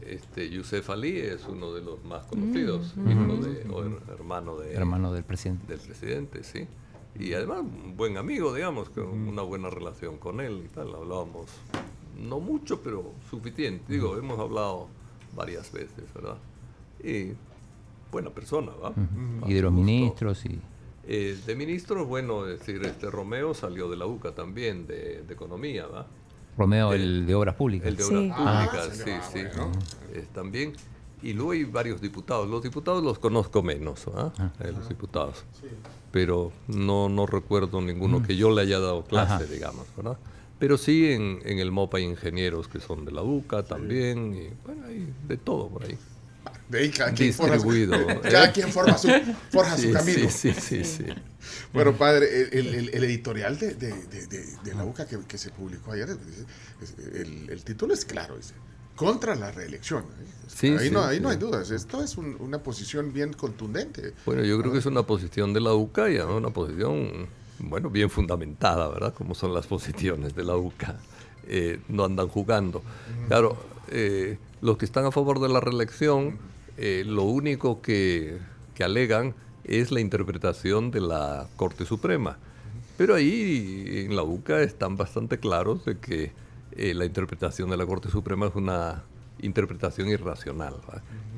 este, 0.00 0.48
Yusef 0.48 0.88
Ali 0.90 1.18
es 1.18 1.44
uno 1.46 1.72
de 1.74 1.82
los 1.82 2.02
más 2.04 2.24
conocidos, 2.24 2.94
hijo 2.96 3.36
de, 3.44 3.68
o 3.68 3.84
her- 3.84 4.00
hermano, 4.14 4.56
de, 4.56 4.72
hermano 4.74 5.12
del 5.12 5.24
presidente? 5.24 5.66
del 5.66 5.78
presidente, 5.78 6.42
sí. 6.42 6.66
Y 7.18 7.34
además 7.34 7.60
un 7.60 7.96
buen 7.96 8.16
amigo, 8.16 8.54
digamos, 8.54 8.88
con 8.90 9.06
una 9.08 9.42
buena 9.42 9.68
relación 9.70 10.16
con 10.18 10.40
él 10.40 10.62
y 10.64 10.68
tal. 10.68 10.94
Hablábamos, 10.94 11.46
no 12.18 12.40
mucho, 12.40 12.80
pero 12.82 13.12
suficiente. 13.30 13.84
Digo, 13.92 14.16
hemos 14.16 14.38
hablado 14.38 14.88
varias 15.36 15.70
veces, 15.72 16.04
¿verdad? 16.14 16.36
Y 17.02 17.32
buena 18.10 18.30
persona, 18.30 18.72
¿va? 18.72 18.92
Y 19.46 19.54
de 19.54 19.62
los 19.62 19.72
ministros 19.72 20.44
y... 20.46 20.60
Eh, 21.10 21.38
de 21.46 21.56
ministros, 21.56 22.06
bueno, 22.06 22.46
es 22.46 22.58
decir, 22.58 22.82
este 22.84 23.10
Romeo 23.10 23.54
salió 23.54 23.88
de 23.88 23.96
la 23.96 24.04
UCA 24.06 24.34
también, 24.34 24.86
de, 24.86 25.22
de 25.22 25.32
Economía, 25.34 25.86
¿va? 25.86 26.06
Romeo, 26.58 26.92
El- 26.92 27.00
el, 27.02 27.26
de 27.26 27.34
Obras 27.34 27.54
Públicas. 27.54 27.88
El 27.88 27.96
de 27.96 28.02
Sí. 28.04 28.14
Obras 28.14 28.32
Ah, 28.36 28.68
Públicas, 28.70 28.96
sí, 28.96 29.02
sí, 29.04 29.10
ah, 29.12 29.22
sí. 29.32 29.38
bueno. 29.56 29.72
Eh, 30.12 30.26
también. 30.34 30.72
Y 31.22 31.32
luego 31.32 31.52
hay 31.52 31.64
varios 31.64 32.00
diputados. 32.00 32.48
Los 32.48 32.62
diputados 32.62 33.02
los 33.02 33.18
conozco 33.18 33.62
menos, 33.62 34.06
¿ah? 34.14 34.32
Ah. 34.38 34.50
Eh, 34.60 34.72
los 34.76 34.88
diputados. 34.88 35.44
Pero 36.12 36.52
no, 36.68 37.08
no 37.08 37.26
recuerdo 37.26 37.80
ninguno 37.80 38.22
que 38.22 38.36
yo 38.36 38.50
le 38.50 38.62
haya 38.62 38.78
dado 38.78 39.04
clase, 39.04 39.32
Ajá. 39.34 39.44
digamos, 39.44 39.86
¿verdad? 39.96 40.18
Pero 40.58 40.76
sí 40.76 41.10
en, 41.12 41.40
en 41.44 41.58
el 41.58 41.70
MOPA 41.70 41.98
hay 41.98 42.04
ingenieros 42.04 42.66
que 42.68 42.80
son 42.80 43.04
de 43.04 43.12
la 43.12 43.22
UCA 43.22 43.62
también. 43.64 44.34
Y 44.34 44.48
bueno, 44.66 44.84
hay 44.86 45.12
de 45.28 45.36
todo 45.36 45.68
por 45.68 45.84
ahí. 45.84 45.96
De 46.68 46.80
ahí 46.80 46.90
cada 46.90 47.12
quien 47.12 47.32
forja 47.32 47.58
su, 47.58 47.68
cada 48.22 48.46
¿eh? 48.46 48.52
quien 48.52 48.68
forma 48.72 48.98
su, 48.98 49.08
forja 49.50 49.76
Sí, 49.76 49.86
su 49.88 49.92
camino. 49.92 50.28
sí, 50.30 50.52
sí, 50.52 50.60
sí, 50.60 50.84
sí. 50.84 51.04
Bueno, 51.72 51.96
padre, 51.96 52.48
el, 52.52 52.74
el- 52.74 52.88
el 52.90 53.04
editorial 53.04 53.58
de, 53.58 53.74
de- 53.74 53.92
de- 54.26 54.74
la 54.74 54.84
UCA 54.84 55.06
que, 55.06 55.18
que 55.26 55.38
se 55.38 55.50
publicó 55.50 55.92
ayer, 55.92 56.08
el, 57.14 57.48
el 57.50 57.64
título 57.64 57.94
es 57.94 58.04
claro, 58.04 58.36
dice, 58.36 58.54
contra 58.96 59.34
la 59.34 59.50
reelección. 59.50 60.04
Sí, 60.46 60.68
ahí 60.78 60.90
no, 60.90 61.02
ahí 61.04 61.20
no 61.20 61.28
hay 61.30 61.36
dudas, 61.36 61.70
esto 61.70 62.02
es 62.02 62.16
un- 62.16 62.36
una 62.40 62.62
posición 62.62 63.12
bien 63.12 63.32
contundente. 63.32 64.12
Bueno, 64.26 64.44
yo 64.44 64.58
creo 64.60 64.72
que 64.72 64.78
es 64.78 64.86
una 64.86 65.04
posición 65.04 65.52
de 65.54 65.60
la 65.60 65.72
UCA 65.74 66.10
y 66.10 66.16
además 66.16 66.36
una 66.36 66.50
posición, 66.50 67.28
bueno, 67.60 67.90
bien 67.90 68.10
fundamentada, 68.10 68.88
¿verdad? 68.88 69.14
Como 69.14 69.34
son 69.34 69.54
las 69.54 69.66
posiciones 69.66 70.34
de 70.34 70.44
la 70.44 70.56
UCA. 70.56 70.98
Eh, 71.46 71.80
no 71.88 72.04
andan 72.04 72.28
jugando. 72.28 72.82
Claro, 73.28 73.56
eh, 73.88 74.38
los 74.60 74.76
que 74.76 74.84
están 74.84 75.06
a 75.06 75.10
favor 75.10 75.40
de 75.40 75.48
la 75.48 75.60
reelección, 75.60 76.38
eh, 76.76 77.04
lo 77.06 77.22
único 77.22 77.80
que, 77.80 78.38
que 78.74 78.84
alegan 78.84 79.34
es 79.64 79.90
la 79.90 80.00
interpretación 80.00 80.90
de 80.90 81.00
la 81.00 81.46
Corte 81.56 81.86
Suprema. 81.86 82.38
Pero 82.98 83.14
ahí 83.14 84.04
en 84.06 84.16
la 84.16 84.24
UCA 84.24 84.60
están 84.60 84.96
bastante 84.96 85.38
claros 85.38 85.84
de 85.84 85.98
que 85.98 86.32
la 86.76 87.04
interpretación 87.04 87.70
de 87.70 87.76
la 87.76 87.86
Corte 87.86 88.08
Suprema 88.08 88.46
es 88.46 88.54
una 88.54 89.04
interpretación 89.40 90.08
irracional. 90.08 90.74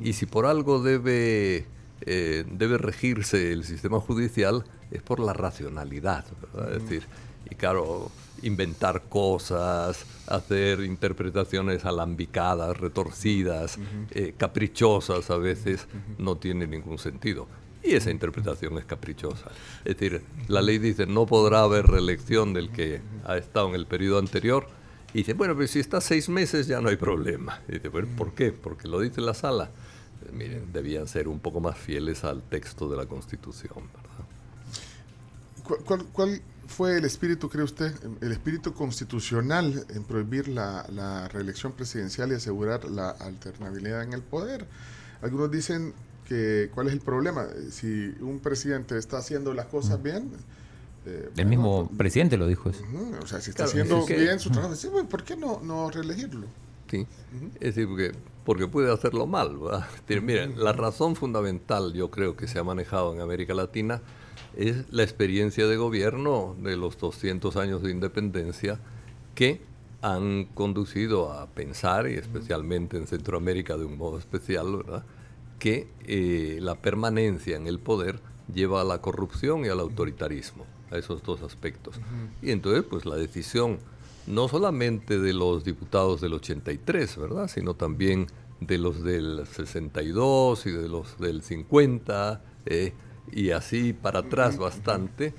Y 0.02 0.14
si 0.14 0.26
por 0.26 0.46
algo 0.46 0.82
debe, 0.82 1.66
eh, 2.02 2.45
debe 2.50 2.78
regirse 2.78 3.52
el 3.52 3.64
sistema 3.64 4.00
judicial 4.00 4.64
es 4.90 5.02
por 5.02 5.21
la 5.21 5.33
racionalidad. 5.33 6.25
¿verdad? 6.40 6.75
Es 6.75 6.83
decir, 6.83 7.02
y 7.50 7.54
claro, 7.54 8.11
inventar 8.42 9.02
cosas, 9.09 10.04
hacer 10.26 10.80
interpretaciones 10.80 11.85
alambicadas, 11.85 12.78
retorcidas, 12.78 13.78
eh, 14.11 14.35
caprichosas 14.37 15.30
a 15.30 15.37
veces, 15.37 15.87
no 16.19 16.37
tiene 16.37 16.66
ningún 16.66 16.99
sentido. 16.99 17.47
Y 17.83 17.95
esa 17.95 18.11
interpretación 18.11 18.76
es 18.78 18.85
caprichosa. 18.85 19.50
Es 19.85 19.97
decir, 19.97 20.23
la 20.49 20.61
ley 20.61 20.78
dice 20.78 21.07
no 21.07 21.26
podrá 21.26 21.62
haber 21.62 21.87
reelección 21.87 22.52
del 22.52 22.71
que 22.71 23.00
ha 23.25 23.37
estado 23.37 23.69
en 23.69 23.75
el 23.75 23.87
periodo 23.87 24.19
anterior. 24.19 24.66
Y 25.12 25.19
dice, 25.19 25.33
bueno, 25.33 25.57
pero 25.57 25.66
si 25.66 25.80
está 25.80 26.00
seis 26.00 26.28
meses 26.28 26.66
ya 26.66 26.80
no 26.80 26.88
hay 26.88 26.97
problema. 26.97 27.61
Y 27.69 27.73
dice, 27.73 27.88
bueno, 27.88 28.09
¿por 28.16 28.35
qué? 28.35 28.52
Porque 28.52 28.87
lo 28.87 29.00
dice 29.00 29.21
la 29.21 29.35
sala. 29.35 29.71
Eh, 30.22 30.32
miren, 30.32 30.72
debían 30.72 31.06
ser 31.06 31.28
un 31.28 31.38
poco 31.40 31.60
más 31.60 31.76
fieles 31.78 32.24
al 32.24 32.42
texto 32.42 32.88
de 32.88 32.96
la 32.96 33.06
Constitución, 33.06 33.88
¿verdad? 33.94 34.26
¿Cuál, 35.64 35.80
cuál, 35.84 36.04
cuál 36.12 36.42
fue 36.66 36.98
el 36.98 37.04
espíritu, 37.04 37.48
cree 37.48 37.64
usted, 37.64 37.92
el 38.20 38.32
espíritu 38.32 38.72
constitucional 38.74 39.86
en 39.88 40.04
prohibir 40.04 40.48
la, 40.48 40.86
la 40.92 41.28
reelección 41.28 41.72
presidencial 41.72 42.30
y 42.32 42.34
asegurar 42.34 42.84
la 42.84 43.10
alternabilidad 43.10 44.02
en 44.02 44.12
el 44.12 44.22
poder? 44.22 44.66
Algunos 45.22 45.50
dicen 45.50 45.92
que 46.28 46.70
cuál 46.72 46.86
es 46.86 46.92
el 46.92 47.00
problema. 47.00 47.46
Si 47.70 48.14
un 48.20 48.38
presidente 48.38 48.96
está 48.96 49.18
haciendo 49.18 49.52
las 49.52 49.66
cosas 49.66 50.00
bien... 50.02 50.30
Eh, 51.06 51.30
el 51.36 51.46
mismo 51.46 51.86
pues, 51.86 51.98
presidente 51.98 52.36
lo 52.36 52.46
dijo 52.46 52.70
eso. 52.70 52.82
Uh 52.92 52.96
-huh, 52.96 53.24
o 53.24 53.26
sea, 53.26 53.40
si 53.40 53.50
está 53.50 53.64
claro, 53.64 53.70
haciendo 53.70 53.98
es 54.00 54.06
que, 54.06 54.16
bien 54.16 54.38
su 54.38 54.50
trabajo, 54.50 54.76
sí, 54.76 54.88
bueno, 54.88 55.08
¿por 55.08 55.24
qué 55.24 55.34
no, 55.34 55.60
no 55.60 55.90
reelegirlo? 55.90 56.46
Sí, 56.90 56.98
uh 56.98 57.02
-huh. 57.02 57.50
es 57.54 57.74
decir, 57.74 57.88
porque, 57.88 58.12
porque 58.50 58.66
puede 58.66 58.92
hacerlo 58.92 59.28
mal. 59.28 59.61
decir, 60.09 60.23
miren, 60.25 60.61
la 60.61 60.73
razón 60.73 61.14
fundamental 61.14 61.92
yo 61.92 62.11
creo 62.11 62.35
que 62.35 62.49
se 62.49 62.59
ha 62.59 62.64
manejado 62.64 63.14
en 63.14 63.21
América 63.21 63.54
Latina 63.54 64.02
es 64.57 64.92
la 64.92 65.04
experiencia 65.04 65.69
de 65.69 65.76
gobierno 65.76 66.57
de 66.61 66.76
los 66.76 66.99
200 66.99 67.54
años 67.54 67.80
de 67.80 67.92
independencia 67.92 68.80
que 69.37 69.61
han 70.02 70.47
conducido 70.47 71.33
a 71.33 71.47
pensar, 71.47 72.11
y 72.11 72.14
especialmente 72.14 72.97
en 72.97 73.07
Centroamérica 73.07 73.76
de 73.76 73.85
un 73.85 73.97
modo 73.97 74.19
especial, 74.19 74.78
¿verdad? 74.78 75.04
que 75.61 75.87
eh, 76.09 76.59
la 76.61 76.75
permanencia 76.75 77.57
en 77.57 77.69
el 77.69 77.78
poder 77.78 78.19
lleva 78.52 78.80
a 78.80 78.85
la 78.85 79.00
corrupción 79.00 79.64
y 79.64 79.69
al 79.69 79.78
autoritarismo, 79.78 80.66
a 80.90 80.99
esos 80.99 81.23
dos 81.23 81.42
aspectos. 81.42 82.00
Y 82.42 82.50
entonces, 82.50 82.83
pues 82.83 83.07
la 83.07 83.14
decisión 83.14 83.78
no 84.26 84.48
solamente 84.48 85.18
de 85.18 85.32
los 85.32 85.64
diputados 85.64 86.20
del 86.20 86.34
83, 86.34 87.16
¿verdad? 87.16 87.48
Sino 87.48 87.74
también 87.74 88.26
de 88.60 88.78
los 88.78 89.02
del 89.02 89.46
62 89.46 90.66
y 90.66 90.70
de 90.70 90.88
los 90.88 91.18
del 91.18 91.42
50, 91.42 92.42
eh, 92.66 92.92
y 93.32 93.50
así 93.50 93.92
para 93.92 94.20
atrás 94.20 94.58
bastante. 94.58 95.34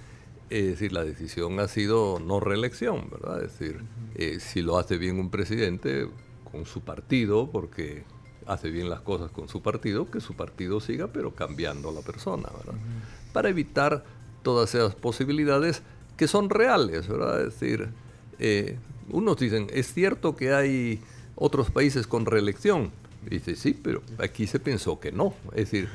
Es 0.50 0.66
decir, 0.66 0.92
la 0.92 1.06
decisión 1.06 1.60
ha 1.60 1.68
sido 1.68 2.20
no 2.20 2.40
reelección, 2.40 3.10
¿verdad? 3.10 3.44
Es 3.44 3.58
decir, 3.58 3.82
eh, 4.16 4.40
si 4.40 4.62
lo 4.62 4.78
hace 4.78 4.98
bien 4.98 5.18
un 5.20 5.30
presidente 5.30 6.10
con 6.52 6.66
su 6.66 6.82
partido, 6.82 7.50
porque 7.50 8.04
hace 8.46 8.70
bien 8.70 8.90
las 8.90 9.02
cosas 9.02 9.32
con 9.32 9.48
su 9.48 9.62
partido, 9.62 10.12
que 10.12 10.20
su 10.20 10.34
partido 10.34 10.82
siga, 10.82 11.08
pero 11.08 11.34
cambiando 11.36 11.90
a 11.90 11.94
la 11.94 12.02
persona, 12.02 12.50
¿verdad? 12.58 12.80
Para 13.32 13.50
evitar 13.50 14.04
todas 14.44 14.76
esas 14.76 14.96
posibilidades 14.96 15.84
que 16.18 16.28
son 16.28 16.50
reales, 16.50 17.08
¿verdad? 17.08 17.42
Es 17.46 17.60
decir, 17.60 17.90
eh, 18.42 18.78
unos 19.10 19.38
dicen, 19.38 19.68
es 19.72 19.94
cierto 19.94 20.36
que 20.36 20.54
hay 20.54 21.00
otros 21.36 21.70
países 21.70 22.08
con 22.08 22.26
reelección. 22.26 22.92
Dice, 23.30 23.56
sí, 23.56 23.80
pero 23.82 24.02
aquí 24.18 24.48
se 24.48 24.60
pensó 24.60 25.00
que 25.00 25.12
no. 25.12 25.34
Es 25.52 25.72
decir, 25.72 25.90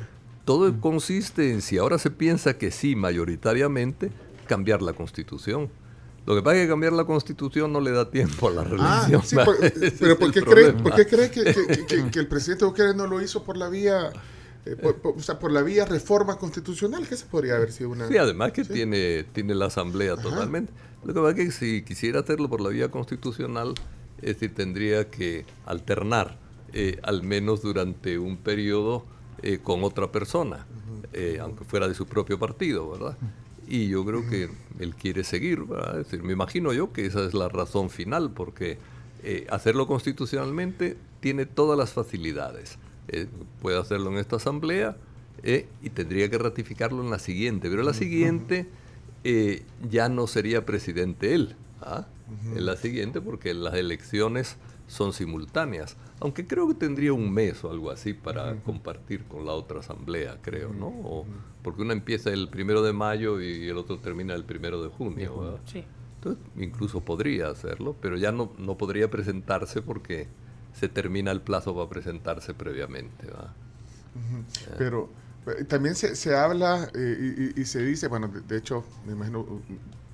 todo 0.44 0.80
consiste 0.80 1.50
en, 1.50 1.60
si 1.60 1.76
ahora 1.76 1.98
se 1.98 2.10
piensa 2.10 2.56
que 2.56 2.70
sí, 2.70 2.94
mayoritariamente, 2.94 4.12
cambiar 4.46 4.80
la 4.80 4.92
constitución. 4.92 5.68
Lo 6.24 6.34
que 6.34 6.42
pasa 6.42 6.56
es 6.56 6.64
que 6.64 6.68
cambiar 6.68 6.92
la 6.92 7.04
constitución 7.04 7.72
no 7.72 7.80
le 7.80 7.90
da 7.90 8.10
tiempo 8.10 8.48
a 8.48 8.52
la 8.52 8.64
reelección. 8.64 9.20
Ah, 9.20 9.24
sí, 9.24 9.36
por, 9.44 9.56
pero 9.98 10.18
¿por 10.18 10.32
qué, 10.32 10.42
cree, 10.42 10.72
¿por 10.72 10.94
qué, 10.94 11.06
cree, 11.06 11.30
que, 11.30 11.44
que, 11.44 11.86
que, 11.86 12.10
que 12.10 12.18
el 12.18 12.28
presidente 12.28 12.64
Bukele 12.64 12.94
no 12.94 13.06
lo 13.06 13.20
hizo 13.20 13.42
por 13.42 13.56
la 13.56 13.68
vía... 13.68 14.12
Eh, 14.64 14.74
por, 14.74 14.96
por, 14.96 15.16
o 15.16 15.22
sea, 15.22 15.38
por 15.38 15.52
la 15.52 15.62
vía 15.62 15.84
reforma 15.84 16.36
constitucional, 16.38 17.06
que 17.08 17.16
se 17.16 17.26
podría 17.26 17.54
haber 17.54 17.70
sido 17.70 17.90
una... 17.90 18.08
Sí, 18.08 18.16
además 18.16 18.50
que 18.50 18.64
¿sí? 18.64 18.72
tiene, 18.72 19.24
tiene 19.32 19.54
la 19.54 19.66
asamblea 19.66 20.14
Ajá. 20.14 20.22
totalmente. 20.22 20.72
Lo 21.06 21.14
que 21.14 21.20
pasa 21.20 21.30
es 21.30 21.46
que 21.46 21.50
si 21.52 21.82
quisiera 21.82 22.20
hacerlo 22.20 22.48
por 22.48 22.60
la 22.60 22.70
vía 22.70 22.90
constitucional, 22.90 23.74
es 24.18 24.34
decir, 24.34 24.54
tendría 24.54 25.08
que 25.08 25.44
alternar, 25.64 26.38
eh, 26.72 26.98
al 27.02 27.22
menos 27.22 27.62
durante 27.62 28.18
un 28.18 28.36
periodo, 28.36 29.04
eh, 29.42 29.58
con 29.62 29.84
otra 29.84 30.10
persona, 30.10 30.66
-huh. 31.12 31.40
aunque 31.40 31.64
fuera 31.64 31.88
de 31.88 31.94
su 31.94 32.06
propio 32.06 32.38
partido, 32.38 32.90
¿verdad? 32.90 33.16
Y 33.68 33.88
yo 33.88 34.04
creo 34.04 34.28
que 34.28 34.48
él 34.78 34.94
quiere 34.94 35.24
seguir, 35.24 35.64
¿verdad? 35.64 36.00
Es 36.00 36.06
decir, 36.06 36.22
me 36.22 36.32
imagino 36.32 36.72
yo 36.72 36.92
que 36.92 37.06
esa 37.06 37.24
es 37.24 37.34
la 37.34 37.48
razón 37.48 37.90
final, 37.90 38.30
porque 38.30 38.78
eh, 39.22 39.46
hacerlo 39.50 39.86
constitucionalmente 39.86 40.96
tiene 41.20 41.46
todas 41.46 41.76
las 41.78 41.92
facilidades. 41.92 42.78
Eh, 43.08 43.26
puede 43.60 43.78
hacerlo 43.78 44.10
en 44.10 44.18
esta 44.18 44.36
asamblea 44.36 44.96
eh, 45.42 45.66
y 45.82 45.90
tendría 45.90 46.30
que 46.30 46.38
ratificarlo 46.38 47.02
en 47.02 47.10
la 47.10 47.18
siguiente, 47.18 47.68
pero 47.68 47.82
en 47.82 47.86
la 47.86 47.94
siguiente 47.94 48.66
eh, 49.24 49.64
ya 49.88 50.08
no 50.08 50.26
sería 50.26 50.64
presidente 50.64 51.34
él. 51.34 51.56
¿ah? 51.80 52.06
Uh 52.28 52.32
-huh. 52.32 52.58
En 52.58 52.66
la 52.66 52.76
siguiente, 52.76 53.20
porque 53.20 53.54
las 53.54 53.74
elecciones 53.74 54.56
son 54.88 55.12
simultáneas, 55.12 55.96
aunque 56.20 56.46
creo 56.46 56.68
que 56.68 56.74
tendría 56.74 57.12
un 57.12 57.32
mes 57.32 57.62
o 57.64 57.70
algo 57.70 57.90
así 57.90 58.14
para 58.14 58.52
uh 58.52 58.56
-huh. 58.56 58.62
compartir 58.62 59.24
con 59.24 59.44
la 59.44 59.52
otra 59.52 59.80
asamblea, 59.80 60.38
creo, 60.42 60.72
¿no? 60.72 60.88
O, 60.88 61.26
porque 61.62 61.82
una 61.82 61.92
empieza 61.92 62.30
el 62.30 62.48
primero 62.48 62.82
de 62.82 62.92
mayo 62.92 63.40
y 63.40 63.68
el 63.68 63.76
otro 63.76 63.98
termina 63.98 64.34
el 64.34 64.44
primero 64.44 64.82
de 64.82 64.88
junio. 64.88 65.40
¿verdad? 65.40 65.60
Sí. 65.66 65.84
Entonces, 66.16 66.44
incluso 66.56 67.00
podría 67.00 67.48
hacerlo, 67.48 67.96
pero 68.00 68.16
ya 68.16 68.32
no, 68.32 68.52
no 68.58 68.76
podría 68.78 69.10
presentarse 69.10 69.82
porque 69.82 70.28
se 70.72 70.88
termina 70.88 71.30
el 71.32 71.40
plazo 71.40 71.74
para 71.74 71.88
presentarse 71.88 72.54
previamente. 72.54 73.26
¿verdad? 73.26 73.52
Uh 74.14 74.38
-huh. 74.38 74.74
Pero 74.78 75.08
también 75.68 75.94
se, 75.94 76.16
se 76.16 76.34
habla 76.34 76.90
eh, 76.94 77.52
y, 77.56 77.60
y, 77.60 77.64
se 77.64 77.80
dice, 77.80 78.08
bueno, 78.08 78.28
de, 78.28 78.40
de 78.40 78.56
hecho, 78.56 78.84
me 79.06 79.12
imagino, 79.12 79.62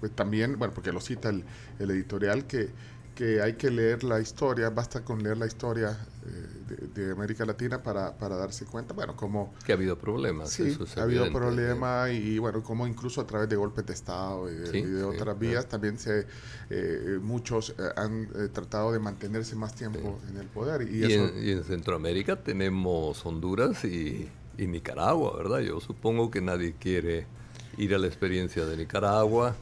pues 0.00 0.12
también, 0.12 0.58
bueno, 0.58 0.74
porque 0.74 0.92
lo 0.92 1.00
cita 1.00 1.30
el, 1.30 1.44
el 1.78 1.90
editorial, 1.90 2.46
que 2.46 2.70
que 3.14 3.42
hay 3.42 3.54
que 3.54 3.70
leer 3.70 4.04
la 4.04 4.20
historia, 4.20 4.70
basta 4.70 5.04
con 5.04 5.22
leer 5.22 5.36
la 5.36 5.46
historia 5.46 5.96
eh, 6.24 6.88
de, 6.94 7.04
de, 7.04 7.12
América 7.12 7.44
Latina 7.44 7.82
para, 7.82 8.16
para, 8.16 8.36
darse 8.36 8.64
cuenta, 8.64 8.94
bueno, 8.94 9.14
cómo... 9.16 9.54
Que 9.64 9.72
ha 9.72 9.74
habido 9.74 9.98
problemas. 9.98 10.50
Sí, 10.50 10.68
eso 10.68 10.86
ha 10.96 11.02
habido 11.02 11.30
problemas 11.30 12.10
y, 12.10 12.34
y, 12.34 12.38
bueno, 12.38 12.62
como 12.62 12.86
incluso 12.86 13.20
a 13.20 13.26
través 13.26 13.48
de 13.48 13.56
golpes 13.56 13.84
de 13.86 13.92
Estado 13.92 14.50
y 14.50 14.54
de, 14.54 14.66
sí, 14.66 14.78
y 14.78 14.82
de 14.82 15.04
otras 15.04 15.38
vías 15.38 15.68
también 15.68 15.98
se 15.98 16.26
eh, 16.70 17.18
muchos 17.20 17.74
eh, 17.78 17.82
han 17.96 18.28
tratado 18.52 18.92
de 18.92 18.98
mantenerse 18.98 19.56
más 19.56 19.74
tiempo 19.74 20.18
en 20.30 20.38
el 20.38 20.46
poder. 20.46 20.82
Y, 20.82 21.00
y, 21.00 21.04
eso... 21.04 21.28
en, 21.28 21.44
y, 21.44 21.50
en, 21.50 21.64
Centroamérica 21.64 22.42
tenemos 22.42 23.24
Honduras 23.26 23.84
y, 23.84 24.28
y 24.58 24.66
Nicaragua, 24.66 25.36
¿verdad? 25.36 25.60
Yo 25.60 25.80
supongo 25.80 26.30
que 26.30 26.40
nadie 26.40 26.74
quiere 26.78 27.26
ir 27.78 27.94
a 27.94 27.98
la 27.98 28.06
experiencia 28.06 28.64
de 28.64 28.76
Nicaragua 28.76 29.54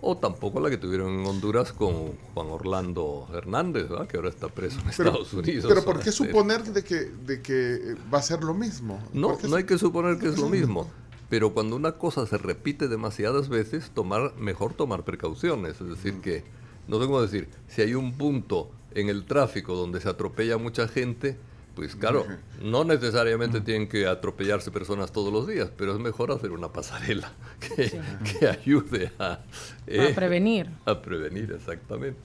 o 0.00 0.16
tampoco 0.16 0.60
la 0.60 0.70
que 0.70 0.76
tuvieron 0.76 1.20
en 1.20 1.26
Honduras 1.26 1.72
con 1.72 2.12
Juan 2.34 2.46
Orlando 2.48 3.28
Hernández, 3.34 3.88
¿verdad? 3.88 4.06
que 4.06 4.16
ahora 4.16 4.28
está 4.28 4.48
preso 4.48 4.78
en 4.78 4.90
pero, 4.96 5.10
Estados 5.10 5.32
Unidos. 5.32 5.66
Pero 5.68 5.84
¿por 5.84 6.00
qué 6.00 6.12
suponer 6.12 6.62
de 6.62 6.84
que, 6.84 6.96
de 7.26 7.42
que 7.42 7.96
va 8.12 8.18
a 8.18 8.22
ser 8.22 8.44
lo 8.44 8.54
mismo? 8.54 9.02
No, 9.12 9.36
no 9.48 9.56
hay 9.56 9.64
que 9.64 9.78
suponer 9.78 10.18
que 10.18 10.28
es 10.28 10.38
lo 10.38 10.48
mismo. 10.48 10.88
Pero 11.28 11.52
cuando 11.52 11.76
una 11.76 11.92
cosa 11.92 12.26
se 12.26 12.38
repite 12.38 12.88
demasiadas 12.88 13.48
veces, 13.48 13.90
tomar, 13.90 14.34
mejor 14.38 14.72
tomar 14.72 15.04
precauciones. 15.04 15.80
Es 15.80 15.88
decir, 15.88 16.20
que, 16.20 16.42
no 16.86 16.98
sé 16.98 17.06
cómo 17.06 17.20
decir, 17.20 17.48
si 17.66 17.82
hay 17.82 17.94
un 17.94 18.12
punto 18.12 18.70
en 18.94 19.08
el 19.08 19.26
tráfico 19.26 19.74
donde 19.74 20.00
se 20.00 20.08
atropella 20.08 20.56
mucha 20.56 20.88
gente, 20.88 21.36
pues 21.78 21.94
claro, 21.94 22.26
no 22.60 22.82
necesariamente 22.82 23.60
tienen 23.60 23.88
que 23.88 24.08
atropellarse 24.08 24.72
personas 24.72 25.12
todos 25.12 25.32
los 25.32 25.46
días, 25.46 25.70
pero 25.76 25.92
es 25.92 26.00
mejor 26.00 26.32
hacer 26.32 26.50
una 26.50 26.72
pasarela 26.72 27.32
que, 27.60 27.88
sí. 27.88 28.00
que 28.40 28.48
ayude 28.48 29.12
a, 29.16 29.42
eh, 29.86 30.10
a 30.10 30.14
prevenir. 30.16 30.68
A 30.86 31.00
prevenir, 31.00 31.52
exactamente. 31.52 32.18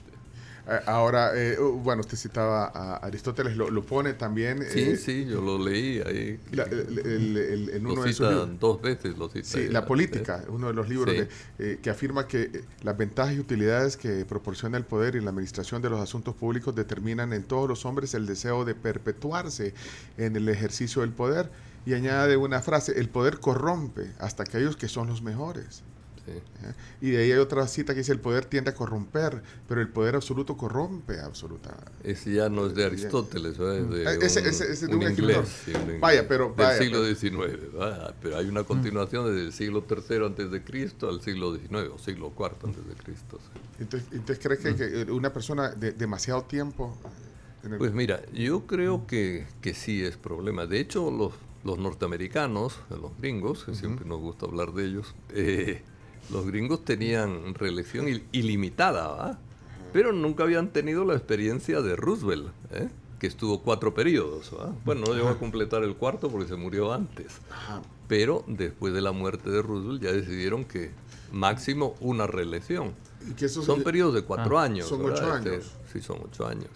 Ahora, 0.86 1.32
eh, 1.34 1.58
bueno, 1.58 2.00
usted 2.00 2.16
citaba 2.16 2.66
a 2.74 2.96
Aristóteles, 2.96 3.54
lo, 3.56 3.70
lo 3.70 3.82
pone 3.84 4.14
también. 4.14 4.64
Sí, 4.70 4.80
eh, 4.80 4.96
sí, 4.96 5.26
yo 5.26 5.42
lo 5.42 5.58
leí 5.58 6.00
ahí. 6.00 6.40
La, 6.52 6.62
el, 6.62 6.98
el, 7.00 7.36
el, 7.36 7.68
en 7.70 7.86
uno 7.86 7.96
lo 7.96 8.02
de 8.04 8.12
cita 8.14 8.30
libros, 8.30 8.60
dos 8.60 8.80
veces, 8.80 9.18
lo 9.18 9.28
cita. 9.28 9.46
Sí, 9.46 9.68
La 9.68 9.84
Política, 9.84 10.42
eh, 10.42 10.48
uno 10.48 10.68
de 10.68 10.72
los 10.72 10.88
libros 10.88 11.14
sí. 11.14 11.26
eh, 11.58 11.78
que, 11.82 11.90
afirma 11.90 12.26
que 12.26 12.62
las 12.82 12.96
ventajas 12.96 13.34
y 13.34 13.40
utilidades 13.40 13.98
que 13.98 14.24
proporciona 14.24 14.78
el 14.78 14.84
poder 14.84 15.16
y 15.16 15.20
la 15.20 15.30
administración 15.30 15.82
de 15.82 15.90
los 15.90 16.00
asuntos 16.00 16.34
públicos 16.34 16.74
determinan 16.74 17.34
en 17.34 17.42
todos 17.42 17.68
los 17.68 17.84
hombres 17.84 18.14
el 18.14 18.24
deseo 18.24 18.64
de 18.64 18.74
perpetuarse 18.74 19.74
en 20.16 20.34
el 20.36 20.48
ejercicio 20.48 21.02
del 21.02 21.12
poder. 21.12 21.50
Y 21.86 21.92
añade 21.92 22.38
una 22.38 22.62
frase, 22.62 22.98
el 22.98 23.10
poder 23.10 23.40
corrompe 23.40 24.10
hasta 24.18 24.44
aquellos 24.44 24.76
que 24.76 24.88
son 24.88 25.08
los 25.08 25.20
mejores. 25.20 25.82
Sí. 26.26 26.32
¿eh? 26.32 26.72
Y 27.02 27.10
de 27.10 27.18
ahí 27.22 27.32
hay 27.32 27.38
otra 27.38 27.66
cita 27.68 27.92
que 27.92 27.98
dice, 28.00 28.12
el 28.12 28.20
poder 28.20 28.46
tiende 28.46 28.70
a 28.70 28.74
corromper, 28.74 29.42
pero 29.68 29.80
el 29.80 29.88
poder 29.88 30.14
absoluto 30.16 30.56
corrompe 30.56 31.20
absoluta. 31.20 31.76
Ese 32.02 32.32
ya 32.32 32.48
no 32.48 32.66
es 32.66 32.74
de 32.74 32.84
Aristóteles, 32.86 33.58
¿verdad? 33.58 33.82
de 33.88 34.06
Ah, 34.08 34.12
ese- 34.20 34.40
un, 34.40 34.46
ese- 34.46 34.72
ese 34.72 34.86
de 34.86 34.94
un 34.96 35.04
un 35.04 35.10
inglés, 35.10 35.48
sí, 35.64 35.72
un 35.74 36.00
Vaya, 36.00 36.26
pero- 36.26 36.46
del 36.46 36.54
vaya, 36.56 36.78
siglo 36.78 37.00
pero- 37.02 37.14
XIX, 37.14 37.72
¿verdad? 37.72 38.14
pero 38.22 38.36
hay 38.38 38.46
una 38.46 38.64
continuación 38.64 39.26
desde 39.26 39.46
el 39.46 39.52
siglo 39.52 39.84
III 39.88 40.24
antes 40.26 40.50
de 40.50 40.64
Cristo 40.64 41.08
al 41.08 41.20
siglo 41.20 41.54
XIX 41.56 41.90
o 41.94 41.98
siglo 41.98 42.32
IV 42.38 42.56
antes 42.64 42.86
de 42.88 42.94
Cristo. 42.94 43.38
sí. 43.40 43.60
Entonces, 43.80 44.08
entonces 44.12 44.38
¿crees 44.40 44.60
que, 44.60 44.74
que 45.06 45.12
una 45.12 45.32
persona 45.32 45.70
de 45.70 45.92
demasiado 45.92 46.42
tiempo... 46.44 46.96
en 47.64 47.72
el- 47.72 47.78
Pues 47.78 47.92
mira, 47.92 48.22
yo 48.32 48.66
creo 48.66 49.06
que, 49.06 49.46
que 49.60 49.74
sí 49.74 50.02
es 50.04 50.16
problema. 50.16 50.66
De 50.66 50.80
hecho, 50.80 51.10
los, 51.10 51.32
los 51.64 51.78
norteamericanos, 51.78 52.78
los 52.90 53.16
gringos, 53.18 53.64
que 53.64 53.74
siempre 53.74 54.04
nos 54.06 54.20
gusta 54.20 54.46
hablar 54.46 54.72
de 54.72 54.84
ellos, 54.84 55.14
eh, 55.30 55.82
los 56.30 56.46
gringos 56.46 56.84
tenían 56.84 57.54
reelección 57.54 58.08
il- 58.08 58.24
ilimitada, 58.32 59.08
¿va? 59.08 59.38
pero 59.92 60.12
nunca 60.12 60.42
habían 60.44 60.68
tenido 60.72 61.04
la 61.04 61.14
experiencia 61.14 61.80
de 61.82 61.96
Roosevelt, 61.96 62.48
¿eh? 62.72 62.88
que 63.18 63.26
estuvo 63.26 63.62
cuatro 63.62 63.94
periodos. 63.94 64.52
¿va? 64.58 64.74
Bueno, 64.84 65.02
no 65.06 65.14
llegó 65.14 65.28
a 65.28 65.38
completar 65.38 65.82
el 65.84 65.94
cuarto 65.96 66.28
porque 66.30 66.48
se 66.48 66.56
murió 66.56 66.92
antes. 66.92 67.26
Ajá. 67.50 67.82
Pero 68.08 68.44
después 68.46 68.92
de 68.92 69.00
la 69.00 69.12
muerte 69.12 69.50
de 69.50 69.62
Roosevelt 69.62 70.02
ya 70.02 70.12
decidieron 70.12 70.64
que 70.64 70.90
máximo 71.32 71.94
una 72.00 72.26
reelección. 72.26 72.92
¿Y 73.28 73.32
que 73.34 73.48
Son 73.48 73.82
periodos 73.82 74.14
de 74.14 74.22
cuatro 74.22 74.58
años. 74.58 74.86
Son 74.88 75.02
¿verdad? 75.02 75.24
ocho 75.24 75.36
Este, 75.38 75.50
años. 75.54 75.72
sí, 75.92 76.00
son 76.02 76.18
ocho 76.24 76.46
años. 76.46 76.68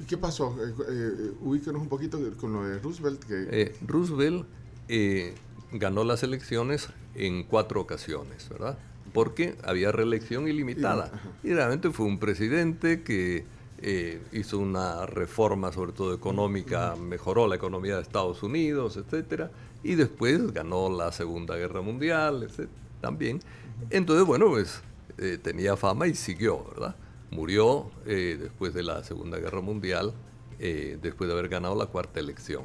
¿Y 0.00 0.04
qué 0.04 0.16
pasó? 0.16 0.56
Eh, 0.64 0.72
eh, 0.88 1.32
ubíquenos 1.40 1.82
un 1.82 1.88
poquito 1.88 2.18
con 2.40 2.52
lo 2.52 2.62
de 2.64 2.78
Roosevelt. 2.78 3.24
Que, 3.24 3.48
Eh, 3.50 3.74
Roosevelt 3.86 4.46
eh, 4.88 5.34
ganó 5.72 6.04
las 6.04 6.22
elecciones 6.22 6.88
en 7.14 7.44
cuatro 7.44 7.80
ocasiones, 7.80 8.48
¿verdad? 8.48 8.78
Porque 9.12 9.56
había 9.64 9.92
reelección 9.92 10.48
ilimitada. 10.48 11.10
Y 11.42 11.52
realmente 11.52 11.90
fue 11.90 12.06
un 12.06 12.18
presidente 12.18 13.02
que 13.02 13.44
eh, 13.82 14.22
hizo 14.32 14.58
una 14.58 15.06
reforma, 15.06 15.72
sobre 15.72 15.92
todo 15.92 16.14
económica, 16.14 16.94
mejoró 16.96 17.46
la 17.46 17.56
economía 17.56 17.96
de 17.96 18.02
Estados 18.02 18.42
Unidos, 18.42 18.96
etcétera, 18.96 19.50
y 19.82 19.94
después 19.94 20.52
ganó 20.52 20.90
la 20.90 21.12
Segunda 21.12 21.56
Guerra 21.56 21.80
Mundial, 21.80 22.42
etcétera, 22.42 22.70
también. 23.00 23.40
Entonces, 23.88 24.26
bueno, 24.26 24.48
pues 24.48 24.82
eh, 25.18 25.38
tenía 25.42 25.76
fama 25.76 26.06
y 26.06 26.14
siguió, 26.14 26.64
¿verdad? 26.64 26.94
Murió 27.30 27.90
eh, 28.06 28.38
después 28.40 28.74
de 28.74 28.82
la 28.82 29.02
Segunda 29.04 29.38
Guerra 29.38 29.60
Mundial, 29.60 30.14
después 30.58 31.26
de 31.26 31.32
haber 31.32 31.48
ganado 31.48 31.74
la 31.74 31.86
cuarta 31.86 32.20
elección. 32.20 32.64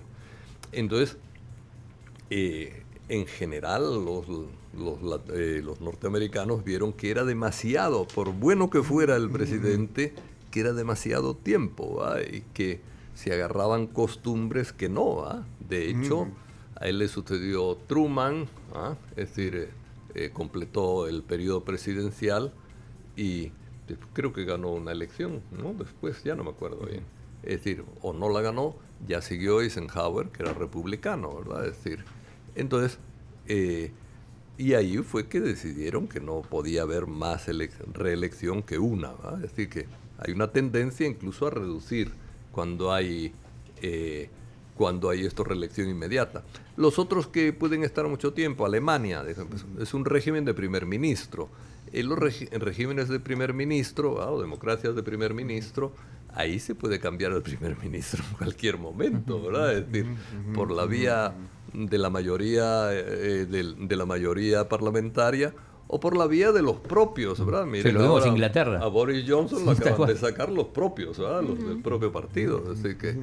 Entonces, 0.74 1.18
eh, 2.30 2.84
en 3.10 3.28
general 3.28 4.04
los, 4.04 4.26
eh, 5.34 5.62
los 5.64 5.82
norteamericanos 5.82 6.64
vieron 6.64 6.94
que 6.94 7.12
era 7.12 7.24
demasiado, 7.24 8.08
por 8.08 8.34
bueno 8.34 8.70
que 8.70 8.82
fuera 8.82 9.16
el 9.16 9.30
presidente, 9.30 10.14
que 10.52 10.62
era 10.62 10.74
demasiado 10.74 11.36
tiempo 11.36 11.98
¿va? 11.98 12.22
y 12.22 12.44
que 12.54 12.82
se 13.14 13.34
agarraban 13.34 13.88
costumbres 13.88 14.74
que 14.74 14.90
no. 14.90 15.18
¿va? 15.18 15.46
De 15.68 15.90
hecho, 15.90 16.28
a 16.76 16.88
él 16.88 17.00
le 17.00 17.08
sucedió 17.08 17.78
Truman, 17.88 18.48
es 19.16 19.30
decir, 19.30 19.56
eh, 19.56 19.70
eh, 20.16 20.32
completó 20.34 21.08
el 21.08 21.24
periodo 21.24 21.64
presidencial 21.64 22.54
y 23.16 23.52
creo 24.14 24.34
que 24.34 24.46
ganó 24.46 24.72
una 24.72 24.92
elección, 24.92 25.42
¿no? 25.52 25.74
Después, 25.74 26.24
ya 26.24 26.36
no 26.36 26.44
me 26.44 26.50
acuerdo 26.50 26.86
bien. 26.86 27.04
Es 27.44 27.64
decir, 27.64 27.84
o 28.02 28.14
no 28.14 28.30
la 28.30 28.42
ganó, 28.42 28.76
ya 29.08 29.22
siguió 29.22 29.62
Eisenhower, 29.62 30.30
que 30.30 30.44
era 30.44 30.54
republicano, 30.54 31.36
¿verdad? 31.36 31.68
Es 31.68 31.84
decir, 31.84 32.04
entonces, 32.56 32.98
eh, 33.48 33.92
y 34.58 34.74
ahí 34.74 34.98
fue 35.00 35.28
que 35.28 35.42
decidieron 35.42 36.08
que 36.08 36.20
no 36.22 36.42
podía 36.42 36.84
haber 36.84 37.08
más 37.08 37.48
elec- 37.50 37.78
reelección 37.94 38.64
que 38.64 38.78
una. 38.80 39.12
Es 39.36 39.42
decir, 39.52 39.70
que 39.70 39.86
hay 40.18 40.32
una 40.34 40.52
tendencia 40.52 41.06
incluso 41.08 41.48
a 41.48 41.50
reducir 41.50 42.12
cuando 42.52 42.94
hay, 42.94 43.34
eh, 43.82 44.30
cuando 44.76 45.10
hay 45.10 45.26
esto 45.26 45.44
reelección 45.44 45.90
inmediata. 45.90 46.44
Los 46.78 47.00
otros 47.00 47.28
que 47.28 47.52
pueden 47.54 47.84
estar 47.84 48.08
mucho 48.08 48.32
tiempo, 48.34 48.66
Alemania, 48.66 49.24
es 49.80 49.94
un 49.94 50.06
régimen 50.06 50.46
de 50.46 50.54
primer 50.54 50.86
ministro. 50.86 51.50
En 51.92 52.08
los 52.10 52.20
en 52.42 52.60
regímenes 52.62 53.10
de 53.10 53.20
primer 53.20 53.54
ministro, 53.54 54.14
o 54.14 54.42
democracias 54.42 54.96
de 54.96 55.04
primer 55.04 55.34
ministro, 55.34 55.94
ahí 56.34 56.60
se 56.60 56.76
puede 56.76 57.00
cambiar 57.00 57.32
al 57.34 57.42
primer 57.42 57.78
ministro 57.84 58.24
en 58.32 58.38
cualquier 58.38 58.78
momento, 58.78 59.42
¿verdad? 59.42 59.78
Es 59.78 59.92
decir, 59.92 60.16
por 60.54 60.72
la 60.72 60.86
vía 60.86 61.34
de 61.76 61.98
la 61.98 62.10
mayoría 62.10 62.90
eh, 62.94 63.46
del- 63.46 63.88
de, 63.88 63.96
la 63.96 64.06
mayoría 64.06 64.68
parlamentaria 64.70 65.54
o 65.88 66.00
por 66.00 66.18
la 66.18 66.26
vía 66.26 66.52
de 66.52 66.62
los 66.62 66.78
propios, 66.78 67.44
¿verdad? 67.46 67.66
Miren 67.66 67.94
lo 67.94 68.00
vemos 68.02 68.20
ahora 68.22 68.32
Inglaterra. 68.32 68.80
A 68.82 68.88
Boris 68.88 69.24
Johnson 69.28 69.66
lo 69.66 69.72
Sí, 69.76 69.82
acaban 69.82 69.98
cual. 69.98 70.14
de 70.14 70.20
sacar 70.20 70.52
los 70.52 70.68
propios, 70.68 71.20
¿verdad? 71.20 71.44
Los 71.44 71.60
del 71.60 71.82
propio 71.82 72.12
partido. 72.12 72.64
Así 72.72 72.96
que 72.96 73.16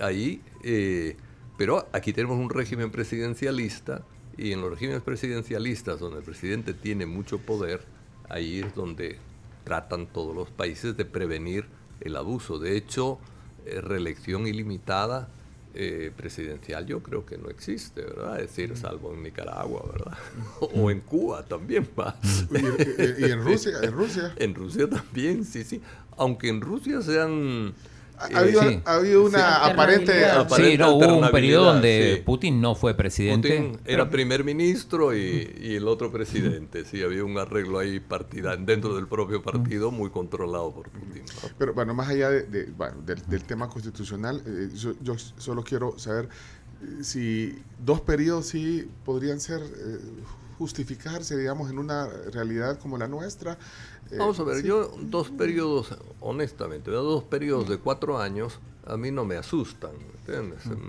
ahí, 0.00 0.40
eh, 0.62 1.16
pero 1.58 1.86
aquí 1.92 2.12
tenemos 2.12 2.38
un 2.38 2.48
régimen 2.48 2.90
presidencialista 2.90 4.02
y 4.38 4.52
en 4.52 4.60
los 4.62 4.70
regímenes 4.70 5.02
presidencialistas 5.02 6.00
donde 6.00 6.18
el 6.18 6.24
presidente 6.24 6.72
tiene 6.72 7.04
mucho 7.04 7.38
poder, 7.38 7.82
ahí 8.30 8.60
es 8.60 8.74
donde 8.74 9.18
tratan 9.64 10.06
todos 10.06 10.34
los 10.34 10.48
países 10.50 10.96
de 10.96 11.04
prevenir 11.04 11.66
el 12.00 12.16
abuso. 12.16 12.58
De 12.58 12.76
hecho, 12.78 13.18
eh, 13.66 13.80
reelección 13.82 14.46
ilimitada 14.46 15.28
eh, 15.74 16.10
presidencial 16.16 16.86
yo 16.86 17.02
creo 17.02 17.24
que 17.24 17.38
no 17.38 17.48
existe, 17.48 18.02
¿verdad? 18.02 18.40
Es 18.40 18.48
decir, 18.48 18.76
salvo 18.76 19.12
en 19.14 19.22
Nicaragua, 19.22 19.82
¿verdad? 19.92 20.18
o 20.60 20.90
en 20.90 21.00
Cuba 21.00 21.44
también, 21.44 21.88
¿va? 21.98 22.18
y, 22.50 22.56
y- 23.22 23.26
y 23.28 23.30
en 23.30 23.42
Rusia, 23.44 23.78
en 23.82 23.92
Rusia. 23.92 24.34
En 24.36 24.54
Rusia 24.54 24.88
también, 24.88 25.44
sí, 25.44 25.64
sí. 25.64 25.80
Aunque 26.16 26.48
en 26.48 26.60
Rusia 26.60 27.00
sean... 27.02 27.74
Ha, 28.20 28.26
eh, 28.28 28.34
ha 28.34 28.38
habido, 28.40 28.62
sí. 28.62 28.82
ha 28.84 28.94
habido 28.96 29.24
una 29.24 29.38
Sí. 29.38 29.70
aparente... 29.70 30.12
Sí, 30.56 30.76
no, 30.78 30.94
hubo 30.94 31.16
un 31.18 31.30
periodo 31.30 31.64
donde 31.72 32.14
sí. 32.16 32.22
Putin 32.22 32.60
no 32.60 32.74
fue 32.74 32.94
presidente. 32.94 33.48
Putin 33.48 33.80
era 33.86 34.10
primer 34.10 34.44
ministro 34.44 35.16
y, 35.16 35.56
y 35.60 35.74
el 35.76 35.88
otro 35.88 36.12
presidente. 36.12 36.84
Sí, 36.84 37.02
había 37.02 37.24
un 37.24 37.38
arreglo 37.38 37.78
ahí 37.78 37.98
partida, 38.00 38.56
dentro 38.56 38.94
del 38.94 39.06
propio 39.06 39.42
partido 39.42 39.90
muy 39.90 40.10
controlado 40.10 40.72
por 40.72 40.90
Putin. 40.90 41.22
¿no? 41.42 41.48
Pero 41.58 41.72
bueno, 41.74 41.94
más 41.94 42.08
allá 42.08 42.28
de, 42.30 42.42
de- 42.42 42.66
bueno, 42.66 42.96
del, 43.06 43.22
del 43.26 43.42
tema 43.44 43.68
constitucional, 43.68 44.42
eh, 44.46 44.68
yo, 44.74 44.92
yo 45.00 45.16
solo 45.18 45.64
quiero 45.64 45.98
saber 45.98 46.28
eh, 46.82 47.02
si 47.02 47.58
dos 47.82 48.00
periodos 48.02 48.46
sí 48.46 48.86
podrían 49.04 49.40
ser 49.40 49.60
eh, 49.62 49.98
justificarse, 50.60 51.38
digamos, 51.38 51.70
en 51.70 51.78
una 51.78 52.06
realidad 52.06 52.78
como 52.78 52.98
la 52.98 53.08
nuestra. 53.08 53.56
Eh, 54.10 54.18
Vamos 54.18 54.38
a 54.40 54.44
ver, 54.44 54.60
sí. 54.60 54.66
yo 54.66 54.92
dos 55.00 55.30
periodos, 55.30 55.96
honestamente, 56.20 56.90
dos 56.90 57.24
periodos 57.24 57.66
de 57.66 57.78
cuatro 57.78 58.18
años 58.18 58.60
a 58.84 58.98
mí 58.98 59.10
no 59.10 59.24
me 59.24 59.36
asustan. 59.36 59.92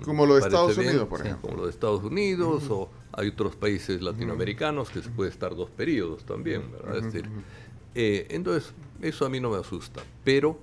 Como 0.04 0.26
lo 0.26 0.34
de 0.34 0.42
Estados 0.42 0.76
bien, 0.76 0.90
Unidos, 0.90 1.08
por 1.08 1.20
sí, 1.20 1.26
ejemplo. 1.26 1.48
Como 1.48 1.60
lo 1.60 1.64
de 1.64 1.70
Estados 1.70 2.04
Unidos, 2.04 2.64
o 2.68 2.90
hay 3.12 3.28
otros 3.28 3.56
países 3.56 4.02
latinoamericanos 4.02 4.90
que 4.90 5.00
se 5.00 5.08
puede 5.08 5.30
estar 5.30 5.56
dos 5.56 5.70
periodos 5.70 6.24
también, 6.24 6.70
¿verdad? 6.70 6.98
Es 6.98 7.04
decir, 7.04 7.30
eh, 7.94 8.26
entonces, 8.28 8.74
eso 9.00 9.24
a 9.24 9.30
mí 9.30 9.40
no 9.40 9.48
me 9.48 9.56
asusta. 9.56 10.02
Pero, 10.22 10.58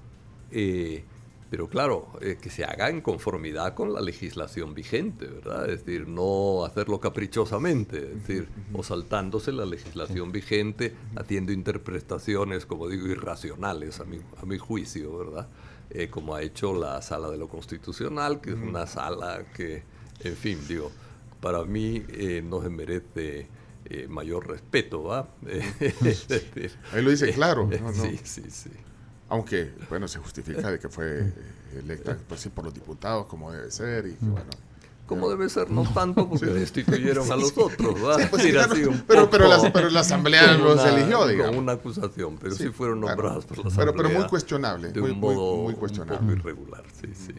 eh, 0.51 1.03
pero 1.49 1.67
claro, 1.67 2.07
eh, 2.21 2.37
que 2.39 2.49
se 2.49 2.63
haga 2.63 2.89
en 2.89 3.01
conformidad 3.01 3.73
con 3.73 3.93
la 3.93 4.01
legislación 4.01 4.73
vigente, 4.73 5.25
¿verdad? 5.25 5.69
Es 5.69 5.85
decir, 5.85 6.07
no 6.07 6.63
hacerlo 6.63 6.99
caprichosamente, 6.99 7.97
es 7.97 8.27
decir, 8.27 8.47
o 8.73 8.83
saltándose 8.83 9.51
la 9.51 9.65
legislación 9.65 10.31
vigente, 10.31 10.93
haciendo 11.15 11.51
interpretaciones, 11.51 12.65
como 12.65 12.87
digo, 12.87 13.07
irracionales 13.07 13.99
a 13.99 14.05
mi, 14.05 14.19
a 14.41 14.45
mi 14.45 14.57
juicio, 14.57 15.17
¿verdad? 15.17 15.47
Eh, 15.89 16.09
como 16.09 16.35
ha 16.35 16.43
hecho 16.43 16.73
la 16.73 17.01
Sala 17.01 17.29
de 17.29 17.37
lo 17.37 17.47
Constitucional, 17.47 18.41
que 18.41 18.51
es 18.51 18.57
una 18.57 18.85
sala 18.85 19.43
que, 19.55 19.83
en 20.23 20.35
fin, 20.35 20.59
digo, 20.67 20.91
para 21.41 21.63
mí 21.63 22.03
eh, 22.09 22.43
no 22.45 22.61
se 22.61 22.69
merece 22.69 23.47
eh, 23.85 24.07
mayor 24.07 24.47
respeto, 24.47 25.03
¿va? 25.03 25.29
Es 25.49 26.27
decir, 26.27 26.71
Ahí 26.93 27.01
lo 27.01 27.11
dice 27.11 27.31
claro, 27.33 27.69
eh, 27.71 27.79
no, 27.81 27.91
no. 27.91 28.03
Sí, 28.03 28.19
sí, 28.23 28.43
sí. 28.49 28.69
Aunque, 29.29 29.71
bueno, 29.89 30.07
se 30.07 30.19
justifica 30.19 30.71
de 30.71 30.79
que 30.79 30.89
fue 30.89 31.19
eh, 31.21 31.33
electa 31.79 32.17
pues, 32.27 32.41
sí, 32.41 32.49
por 32.49 32.65
los 32.65 32.73
diputados, 32.73 33.27
como 33.27 33.51
debe 33.51 33.71
ser, 33.71 34.07
y 34.07 34.13
que, 34.13 34.25
bueno... 34.25 34.49
Como 35.05 35.27
debe 35.27 35.49
ser, 35.49 35.71
no 35.71 35.91
tanto 35.91 36.29
porque 36.29 36.45
destituyeron 36.45 37.31
a 37.31 37.35
los 37.35 37.57
otros. 37.57 37.95
Sí, 38.21 38.27
pues 38.29 38.43
sí, 38.43 38.51
claro. 38.51 38.75
un 38.91 39.03
pero, 39.07 39.27
pero, 39.27 39.47
la, 39.47 39.73
pero 39.73 39.89
la 39.89 40.01
asamblea 40.01 40.53
los 40.55 40.79
una- 40.79 40.89
eligió, 40.95 41.27
digamos. 41.27 41.55
Con 41.55 41.63
una 41.63 41.71
acusación, 41.71 42.37
pero 42.39 42.53
sí, 42.53 42.69
fueron 42.69 42.99
claro. 43.01 43.15
nombrados 43.15 43.45
por 43.45 43.57
la 43.57 43.63
Pero- 43.63 43.73
asamblea. 43.73 43.95
pero 44.07 44.19
muy 44.19 44.29
cuestionable, 44.29 44.91
De 44.91 45.01
muy- 45.01 45.09
un 45.09 45.19
muy- 45.19 45.35
modo 45.35 45.55
muy 45.63 45.73
un 45.73 45.79
cuestionable. 45.79 46.19
poco 46.27 46.31
irregular, 46.39 46.83
sí, 47.01 47.07
sí. 47.15 47.33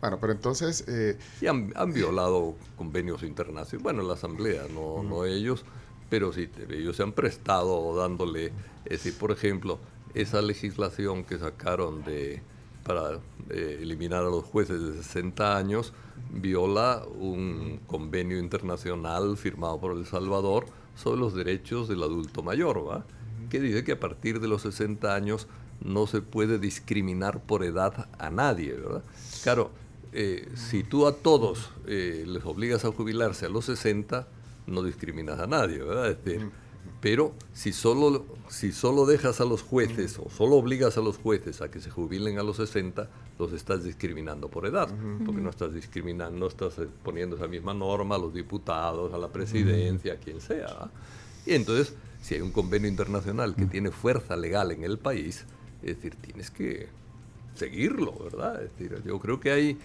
Bueno, 0.00 0.18
pero 0.20 0.32
entonces... 0.32 0.82
eh, 0.88 1.16
Y 1.40 1.46
han, 1.46 1.72
han 1.76 1.92
violado 1.92 2.56
convenios 2.76 3.22
internacionales. 3.22 3.80
Bueno, 3.80 4.02
la 4.02 4.14
asamblea, 4.14 4.62
no, 4.74 5.04
no 5.04 5.24
ellos, 5.26 5.64
pero 6.08 6.32
sí, 6.32 6.48
ellos 6.70 6.96
se 6.96 7.04
han 7.04 7.12
prestado 7.12 7.94
dándole, 7.94 8.46
es 8.84 8.90
decir, 9.04 9.14
por 9.16 9.30
ejemplo, 9.30 9.78
esa 10.14 10.42
legislación 10.42 11.24
que 11.24 11.38
sacaron 11.38 12.04
de, 12.04 12.42
para 12.84 13.20
eh, 13.50 13.78
eliminar 13.80 14.24
a 14.24 14.30
los 14.30 14.44
jueces 14.44 14.82
de 14.82 15.02
60 15.02 15.56
años 15.56 15.92
viola 16.32 17.04
un 17.18 17.80
convenio 17.86 18.38
internacional 18.38 19.36
firmado 19.36 19.80
por 19.80 19.96
El 19.96 20.06
Salvador 20.06 20.66
sobre 20.94 21.20
los 21.20 21.34
derechos 21.34 21.88
del 21.88 22.02
adulto 22.02 22.42
mayor, 22.42 22.86
¿va? 22.88 23.04
que 23.48 23.60
dice 23.60 23.84
que 23.84 23.92
a 23.92 24.00
partir 24.00 24.40
de 24.40 24.48
los 24.48 24.62
60 24.62 25.14
años 25.14 25.48
no 25.80 26.06
se 26.06 26.20
puede 26.20 26.58
discriminar 26.58 27.40
por 27.42 27.64
edad 27.64 28.08
a 28.18 28.30
nadie, 28.30 28.74
¿verdad? 28.74 29.02
Claro, 29.42 29.70
eh, 30.12 30.48
si 30.54 30.82
tú 30.82 31.06
a 31.06 31.16
todos 31.16 31.70
eh, 31.86 32.24
les 32.26 32.44
obligas 32.44 32.84
a 32.84 32.92
jubilarse 32.92 33.46
a 33.46 33.48
los 33.48 33.64
60, 33.66 34.28
no 34.66 34.82
discriminas 34.82 35.38
a 35.40 35.46
nadie, 35.46 35.78
¿verdad? 35.78 36.10
Este, 36.10 36.40
pero 37.00 37.32
si 37.54 37.72
solo, 37.72 38.26
si 38.48 38.72
solo 38.72 39.06
dejas 39.06 39.40
a 39.40 39.44
los 39.44 39.62
jueces 39.62 40.18
o 40.18 40.28
solo 40.28 40.56
obligas 40.56 40.98
a 40.98 41.00
los 41.00 41.16
jueces 41.16 41.62
a 41.62 41.70
que 41.70 41.80
se 41.80 41.90
jubilen 41.90 42.38
a 42.38 42.42
los 42.42 42.56
60, 42.56 43.08
los 43.38 43.52
estás 43.52 43.84
discriminando 43.84 44.48
por 44.48 44.66
edad, 44.66 44.88
porque 45.24 45.40
no 45.40 45.48
estás 45.48 45.72
discriminando, 45.72 46.38
no 46.38 46.46
estás 46.46 46.78
eh, 46.78 46.86
poniendo 47.02 47.36
esa 47.36 47.48
misma 47.48 47.72
norma 47.72 48.16
a 48.16 48.18
los 48.18 48.34
diputados, 48.34 49.14
a 49.14 49.18
la 49.18 49.28
presidencia, 49.28 50.14
a 50.14 50.16
quien 50.16 50.40
sea. 50.42 50.90
Y 51.46 51.54
entonces, 51.54 51.94
si 52.20 52.34
hay 52.34 52.42
un 52.42 52.52
convenio 52.52 52.88
internacional 52.88 53.56
que 53.56 53.64
tiene 53.64 53.90
fuerza 53.90 54.36
legal 54.36 54.70
en 54.72 54.84
el 54.84 54.98
país, 54.98 55.46
es 55.82 55.96
decir, 55.96 56.16
tienes 56.16 56.50
que 56.50 56.88
seguirlo, 57.54 58.14
¿verdad? 58.18 58.62
Es 58.62 58.70
decir, 58.72 59.02
yo 59.04 59.18
creo 59.18 59.40
que 59.40 59.50
hay, 59.50 59.78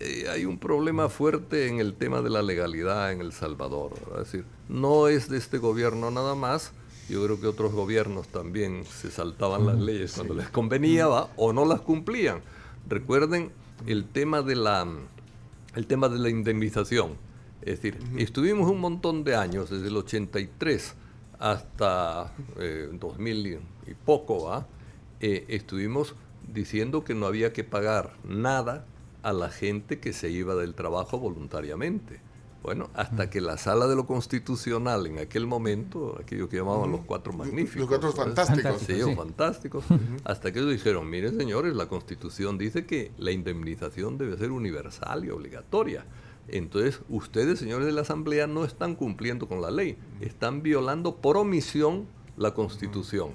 eh, 0.00 0.26
hay 0.30 0.44
un 0.44 0.58
problema 0.58 1.08
fuerte 1.08 1.68
en 1.68 1.80
el 1.80 1.94
tema 1.94 2.22
de 2.22 2.30
la 2.30 2.42
legalidad 2.42 3.12
en 3.12 3.20
El 3.20 3.32
Salvador, 3.32 3.94
¿verdad? 4.00 4.22
Es 4.22 4.32
decir, 4.32 4.44
no 4.68 5.08
es 5.08 5.28
de 5.28 5.38
este 5.38 5.58
gobierno 5.58 6.10
nada 6.10 6.34
más, 6.34 6.72
yo 7.08 7.24
creo 7.24 7.40
que 7.40 7.46
otros 7.46 7.72
gobiernos 7.72 8.28
también 8.28 8.84
se 8.84 9.10
saltaban 9.10 9.66
las 9.66 9.78
leyes 9.78 10.12
cuando 10.12 10.34
les 10.34 10.50
convenía 10.50 11.06
¿va? 11.06 11.30
o 11.36 11.52
no 11.52 11.64
las 11.64 11.80
cumplían. 11.80 12.40
Recuerden 12.88 13.50
el 13.86 14.04
tema 14.04 14.42
de 14.42 14.56
la, 14.56 14.86
el 15.74 15.86
tema 15.86 16.08
de 16.08 16.18
la 16.18 16.28
indemnización. 16.28 17.16
Es 17.62 17.80
decir, 17.80 17.98
estuvimos 18.16 18.70
un 18.70 18.80
montón 18.80 19.24
de 19.24 19.36
años, 19.36 19.70
desde 19.70 19.88
el 19.88 19.96
83 19.96 20.94
hasta 21.38 22.34
eh, 22.58 22.88
2000 22.92 23.46
y 23.46 23.58
y 23.88 23.94
poco, 23.94 24.44
¿va? 24.44 24.66
Eh, 25.20 25.46
estuvimos 25.48 26.14
diciendo 26.52 27.04
que 27.04 27.14
no 27.14 27.26
había 27.26 27.52
que 27.52 27.64
pagar 27.64 28.14
nada 28.24 28.84
a 29.28 29.32
la 29.34 29.50
gente 29.50 30.00
que 30.00 30.14
se 30.14 30.30
iba 30.30 30.54
del 30.54 30.74
trabajo 30.74 31.18
voluntariamente. 31.18 32.20
Bueno, 32.62 32.88
hasta 32.94 33.30
que 33.30 33.40
la 33.40 33.56
sala 33.56 33.86
de 33.86 33.94
lo 33.94 34.06
constitucional 34.06 35.06
en 35.06 35.18
aquel 35.18 35.46
momento, 35.46 36.18
aquello 36.18 36.48
que 36.48 36.56
llamaban 36.56 36.90
los 36.90 37.02
cuatro 37.02 37.32
magníficos. 37.32 37.76
Los 37.76 37.88
cuatro 37.88 38.12
fantásticos. 38.12 38.80
Sí, 38.80 39.00
fantásticos. 39.14 39.84
Hasta 40.24 40.50
que 40.50 40.58
ellos 40.58 40.72
dijeron, 40.72 41.08
miren 41.08 41.38
señores, 41.38 41.74
la 41.76 41.86
constitución 41.88 42.58
dice 42.58 42.86
que 42.86 43.12
la 43.18 43.30
indemnización 43.30 44.18
debe 44.18 44.36
ser 44.38 44.50
universal 44.50 45.24
y 45.24 45.30
obligatoria. 45.30 46.04
Entonces, 46.48 47.00
ustedes, 47.10 47.58
señores 47.58 47.86
de 47.86 47.92
la 47.92 48.00
Asamblea, 48.00 48.46
no 48.46 48.64
están 48.64 48.96
cumpliendo 48.96 49.46
con 49.46 49.60
la 49.60 49.70
ley, 49.70 49.98
están 50.20 50.62
violando 50.62 51.16
por 51.16 51.36
omisión 51.36 52.06
la 52.38 52.54
Constitución. 52.54 53.32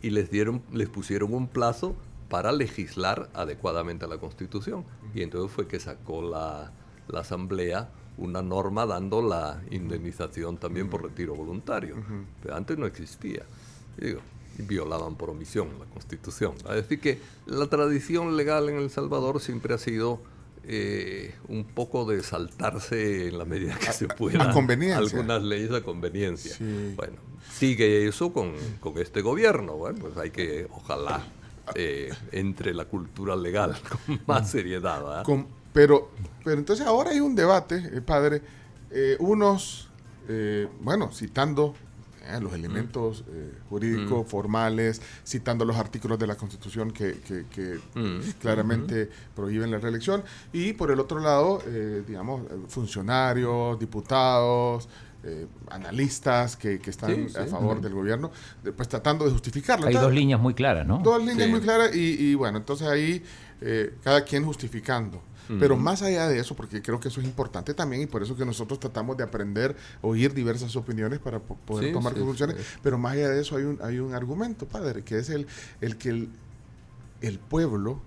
Y 0.00 0.10
les 0.10 0.30
dieron, 0.30 0.62
les 0.72 0.88
pusieron 0.88 1.34
un 1.34 1.48
plazo 1.48 1.96
para 2.28 2.50
legislar 2.50 3.28
adecuadamente 3.34 4.06
a 4.06 4.08
la 4.08 4.16
Constitución. 4.18 4.84
Y 5.14 5.22
entonces 5.22 5.50
fue 5.50 5.66
que 5.66 5.78
sacó 5.78 6.22
la, 6.22 6.72
la 7.08 7.20
Asamblea 7.20 7.90
una 8.18 8.42
norma 8.42 8.86
dando 8.86 9.22
la 9.22 9.62
indemnización 9.70 10.58
también 10.58 10.88
por 10.88 11.02
retiro 11.02 11.34
voluntario. 11.34 11.96
Pero 12.42 12.56
antes 12.56 12.78
no 12.78 12.86
existía. 12.86 13.42
Y 13.98 14.06
digo, 14.06 14.20
violaban 14.58 15.16
por 15.16 15.30
omisión 15.30 15.68
la 15.78 15.86
Constitución. 15.86 16.54
Es 16.68 16.74
decir, 16.74 17.00
que 17.00 17.18
la 17.46 17.66
tradición 17.66 18.36
legal 18.36 18.68
en 18.68 18.76
El 18.76 18.90
Salvador 18.90 19.40
siempre 19.40 19.74
ha 19.74 19.78
sido 19.78 20.20
eh, 20.64 21.34
un 21.48 21.64
poco 21.64 22.04
de 22.04 22.22
saltarse 22.22 23.28
en 23.28 23.38
la 23.38 23.44
medida 23.44 23.76
que 23.78 23.92
se 23.92 24.06
pueda 24.08 24.44
a 24.44 24.98
algunas 24.98 25.42
leyes 25.42 25.72
a 25.72 25.82
conveniencia. 25.82 26.54
Sí. 26.54 26.94
Bueno, 26.96 27.16
sigue 27.50 28.06
eso 28.06 28.32
con, 28.32 28.52
con 28.80 28.98
este 28.98 29.22
gobierno. 29.22 29.74
Bueno, 29.74 29.98
pues 30.00 30.16
hay 30.16 30.30
que, 30.30 30.68
ojalá, 30.70 31.24
eh, 31.74 32.12
entre 32.32 32.74
la 32.74 32.84
cultura 32.86 33.34
legal 33.36 33.74
con 34.06 34.20
más 34.26 34.50
seriedad. 34.50 35.02
¿verdad? 35.02 35.24
Con- 35.24 35.46
pero, 35.72 36.10
pero 36.44 36.58
entonces 36.58 36.86
ahora 36.86 37.10
hay 37.10 37.20
un 37.20 37.34
debate, 37.34 37.76
eh, 37.92 38.00
padre. 38.02 38.42
eh, 38.90 39.16
unos, 39.20 39.88
bueno, 40.80 41.10
citando 41.12 41.74
los 42.40 42.52
elementos 42.52 43.24
eh, 43.30 43.52
jurídicos 43.68 44.28
formales, 44.28 45.02
citando 45.26 45.64
los 45.64 45.76
artículos 45.76 46.18
de 46.18 46.26
la 46.28 46.36
Constitución 46.36 46.90
que, 46.92 47.18
que- 47.20 47.46
que 47.46 47.80
Mm. 47.98 48.20
claramente 48.40 49.10
prohíben 49.34 49.70
la 49.70 49.78
reelección. 49.78 50.22
Y 50.52 50.72
por 50.74 50.90
el 50.92 51.00
otro 51.00 51.18
lado, 51.20 51.60
digamos, 52.06 52.42
funcionarios, 52.68 53.78
diputados. 53.78 54.88
Eh, 55.24 55.46
analistas 55.70 56.56
que, 56.56 56.78
que 56.78 56.90
están 56.90 57.14
Sí, 57.14 57.26
sí. 57.28 57.38
a 57.38 57.46
favor 57.46 57.80
del 57.80 57.92
gobierno, 57.94 58.30
de- 58.62 58.72
pues 58.72 58.88
tratando 58.88 59.24
de 59.24 59.30
justificarlo. 59.30 59.86
Hay 59.86 59.92
Entonces, 59.92 60.08
dos 60.10 60.14
líneas 60.14 60.40
muy 60.40 60.54
claras, 60.54 60.86
¿no? 60.86 60.98
Dos 60.98 61.18
líneas 61.20 61.44
Sí. 61.46 61.50
muy 61.50 61.60
claras 61.60 61.94
y, 61.94 62.00
y 62.30 62.34
bueno, 62.34 62.58
entonces 62.58 62.86
ahí 62.88 63.22
eh, 63.60 63.94
cada 64.02 64.24
quien 64.24 64.44
justificando. 64.44 65.22
Pero 65.58 65.76
más 65.76 66.00
allá 66.00 66.28
de 66.28 66.38
eso, 66.38 66.54
porque 66.56 66.80
creo 66.80 66.98
que 66.98 67.08
eso 67.08 67.20
es 67.20 67.26
importante 67.26 67.74
también 67.74 68.00
y 68.00 68.06
por 68.06 68.22
eso 68.22 68.34
que 68.36 68.44
nosotros 68.46 68.80
tratamos 68.80 69.18
de 69.18 69.24
aprender, 69.24 69.76
oír 70.00 70.32
diversas 70.32 70.74
opiniones 70.76 71.18
para 71.18 71.40
po- 71.40 71.56
poder 71.66 71.88
Sí, 71.88 71.92
tomar 71.92 72.14
sí, 72.14 72.20
conclusiones, 72.20 72.56
sí. 72.56 72.62
pero 72.82 72.96
más 72.96 73.12
allá 73.12 73.28
de 73.28 73.42
eso 73.42 73.56
hay 73.56 73.64
un, 73.64 73.78
hay 73.82 73.98
un 73.98 74.14
argumento, 74.14 74.66
padre, 74.66 75.02
que 75.02 75.18
es 75.18 75.28
el, 75.28 75.46
el 75.82 75.98
que 75.98 76.08
el, 76.08 76.28
el 77.20 77.38
pueblo 77.38 78.00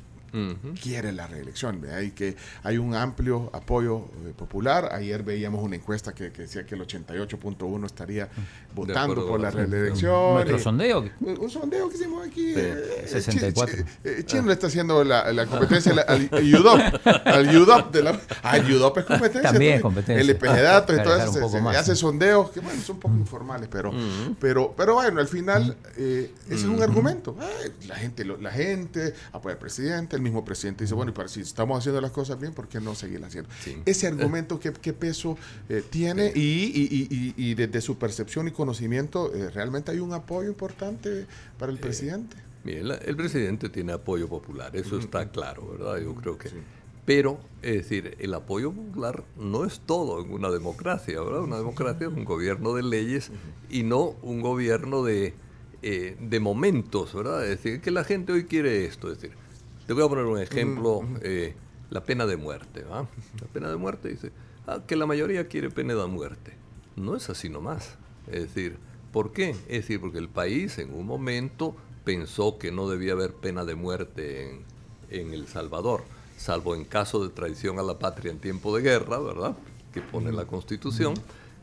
Quiere 0.81 1.11
la 1.11 1.27
reelección, 1.27 1.81
¿verdad? 1.81 2.01
y 2.01 2.11
que 2.11 2.35
hay 2.63 2.77
un 2.77 2.93
amplio 2.95 3.49
apoyo 3.53 4.09
eh, 4.25 4.33
popular. 4.35 4.89
Ayer 4.91 5.23
veíamos 5.23 5.63
una 5.63 5.75
encuesta 5.75 6.13
que, 6.13 6.31
que 6.31 6.43
decía 6.43 6.65
que 6.65 6.75
el 6.75 6.81
88.1 6.81 7.85
estaría 7.85 8.29
votando 8.75 9.01
acuerdo 9.13 9.27
por 9.27 9.39
la 9.39 9.51
con 9.51 9.71
reelección. 9.71 10.33
Nuestro 10.33 10.59
sondeo. 10.59 10.99
un 11.21 11.39
un 11.39 11.49
sondeo 11.49 11.89
que 11.89 11.95
hicimos 11.95 12.27
aquí. 12.27 12.53
eh, 12.55 13.05
64. 13.07 13.75
Chi- 13.77 13.83
Chi- 13.83 13.89
eh, 14.03 14.23
Chino 14.25 14.47
le 14.47 14.53
está 14.53 14.67
haciendo 14.67 15.03
la, 15.03 15.31
la 15.31 15.45
competencia 15.45 15.91
al, 15.91 15.99
al 16.31 16.55
UDOP. 16.55 16.79
Al 17.25 17.57
UDOP. 17.57 17.91
De 17.93 18.03
la, 18.03 18.19
ah, 18.43 18.57
el 18.57 18.71
UDOP 18.73 18.97
es 18.99 19.05
competencia. 19.05 19.51
También 19.51 19.73
es 19.75 19.81
competencia. 19.81 20.21
El 20.21 20.29
IP 20.29 20.41
de 20.43 20.61
datos 20.61 20.95
eso. 20.97 21.09
un 21.45 21.49
Se, 21.51 21.57
se 21.57 21.61
más, 21.61 21.75
hace 21.77 21.95
sí. 21.95 22.01
sondeos 22.01 22.51
que, 22.51 22.59
bueno, 22.59 22.81
son 22.81 22.95
un 22.95 22.99
poco 23.01 23.15
informales, 23.15 23.69
pero, 23.71 23.91
pero, 24.39 24.73
pero 24.75 24.95
bueno, 24.95 25.19
al 25.19 25.27
final, 25.27 25.75
eh, 25.97 26.31
ese 26.47 26.55
es 26.55 26.63
un 26.65 26.81
argumento. 26.81 27.35
Ay, 27.39 27.71
la, 27.88 27.95
gente, 27.95 28.25
lo- 28.25 28.38
la 28.38 28.51
gente 28.51 29.13
apoya 29.31 29.53
al 29.53 29.59
presidente, 29.59 30.15
el 30.15 30.21
mismo 30.21 30.43
presidente 30.43 30.83
dice, 30.83 30.93
bueno, 30.95 31.11
y 31.11 31.13
para 31.13 31.29
si 31.29 31.41
estamos 31.41 31.77
haciendo 31.79 32.01
las 32.01 32.11
cosas 32.11 32.39
bien, 32.39 32.53
¿por 32.53 32.67
qué 32.67 32.79
no 32.79 32.95
seguirlas 32.95 33.29
haciendo? 33.29 33.49
Sí. 33.63 33.77
Ese 33.85 34.07
argumento, 34.07 34.59
¿qué, 34.59 34.71
qué 34.73 34.93
peso 34.93 35.38
eh, 35.69 35.83
tiene? 35.89 36.31
Y, 36.35 36.39
y- 36.39 37.07
y- 37.09 37.33
y- 37.38 37.51
y 37.51 37.53
desde 37.55 37.81
su 37.81 37.97
percepción 37.97 38.47
y 38.47 38.51
conocimiento, 38.65 39.34
eh, 39.34 39.49
¿realmente 39.51 39.91
hay 39.91 39.99
un 39.99 40.13
apoyo 40.13 40.49
importante 40.49 41.28
para 41.60 41.71
el 41.71 41.78
presidente? 41.78 42.36
Bien, 42.63 42.88
la- 42.88 42.95
el 42.95 43.15
presidente 43.15 43.69
tiene 43.69 43.93
apoyo 43.93 44.28
popular, 44.28 44.75
eso 44.75 44.97
está 44.97 45.30
claro, 45.30 45.67
¿verdad? 45.71 45.97
Yo 45.99 46.15
creo 46.15 46.38
que... 46.38 46.49
Pero, 47.06 47.38
es 47.62 47.75
decir, 47.75 48.15
el 48.17 48.34
apoyo 48.34 48.71
popular 48.71 49.23
no 49.38 49.63
es 49.65 49.80
todo 49.82 50.19
en 50.25 50.32
una 50.34 50.49
democracia, 50.49 51.21
¿verdad? 51.21 51.41
Una 51.43 51.58
democracia 51.58 52.08
es 52.08 52.13
un 52.13 52.25
gobierno 52.25 52.73
de 52.73 52.82
leyes 52.82 53.30
y 53.69 53.84
no 53.84 54.15
un 54.23 54.41
gobierno 54.41 55.04
de, 55.04 55.36
eh, 55.84 56.17
de 56.19 56.39
momentos, 56.39 57.13
¿verdad? 57.13 57.43
Es 57.43 57.62
decir, 57.62 57.80
que 57.82 57.91
la 57.91 58.04
gente 58.04 58.34
hoy 58.34 58.45
quiere 58.45 58.86
esto, 58.86 59.12
es 59.12 59.21
decir, 59.21 59.38
te 59.86 59.93
voy 59.93 60.04
a 60.04 60.10
poner 60.10 60.25
un 60.25 60.39
ejemplo, 60.39 61.01
eh, 61.21 61.54
la 61.91 62.04
pena 62.04 62.25
de 62.25 62.38
muerte, 62.38 62.82
¿va? 62.82 63.08
La 63.39 63.47
pena 63.54 63.69
de 63.69 63.75
muerte 63.75 64.10
dice, 64.10 64.32
ah, 64.65 64.82
que 64.88 64.95
la 64.95 65.06
mayoría 65.06 65.47
quiere 65.47 65.69
pena 65.69 65.93
de 65.93 66.08
muerte. 66.08 66.54
No 66.95 67.15
es 67.15 67.30
así 67.30 67.49
nomás. 67.49 67.99
Es 68.27 68.41
decir, 68.53 68.77
¿por 69.11 69.31
qué? 69.31 69.51
Es 69.51 69.81
decir, 69.81 69.99
porque 69.99 70.17
el 70.17 70.29
país 70.29 70.77
en 70.77 70.93
un 70.93 71.05
momento 71.05 71.75
pensó 72.03 72.57
que 72.57 72.71
no 72.71 72.88
debía 72.89 73.13
haber 73.13 73.33
pena 73.33 73.65
de 73.65 73.75
muerte 73.75 74.49
en, 74.49 74.65
en 75.09 75.33
El 75.33 75.47
Salvador, 75.47 76.03
salvo 76.38 76.75
en 76.75 76.85
caso 76.85 77.23
de 77.23 77.29
traición 77.33 77.79
a 77.79 77.83
la 77.83 77.99
patria 77.99 78.31
en 78.31 78.39
tiempo 78.39 78.75
de 78.75 78.83
guerra, 78.83 79.19
¿verdad? 79.19 79.55
Que 79.93 80.01
pone 80.01 80.31
la 80.31 80.45
Constitución. 80.45 81.13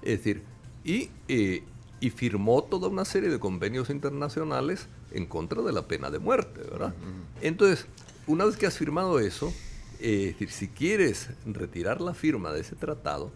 Es 0.03 0.19
decir, 0.19 0.43
y, 0.85 1.11
eh, 1.29 1.63
y 2.01 2.11
firmó 2.11 2.63
toda 2.65 2.89
una 2.89 3.05
serie 3.05 3.31
de 3.31 3.39
convenios 3.39 3.91
internacionales 3.91 4.89
en 5.13 5.27
contra 5.27 5.63
de 5.63 5.73
la 5.73 5.83
pena 5.83 6.11
de 6.11 6.19
muerte, 6.19 6.61
¿verdad? 6.69 6.95
Entonces, 7.41 7.87
una 8.27 8.45
vez 8.45 8.57
que 8.57 8.67
has 8.67 8.77
firmado 8.77 9.21
eso, 9.21 9.53
eh, 10.01 10.29
es 10.31 10.33
decir, 10.33 10.51
si 10.51 10.69
quieres 10.69 11.29
retirar 11.47 12.01
la 12.01 12.15
firma 12.15 12.53
de 12.53 12.61
ese 12.61 12.75
tratado, 12.75 13.31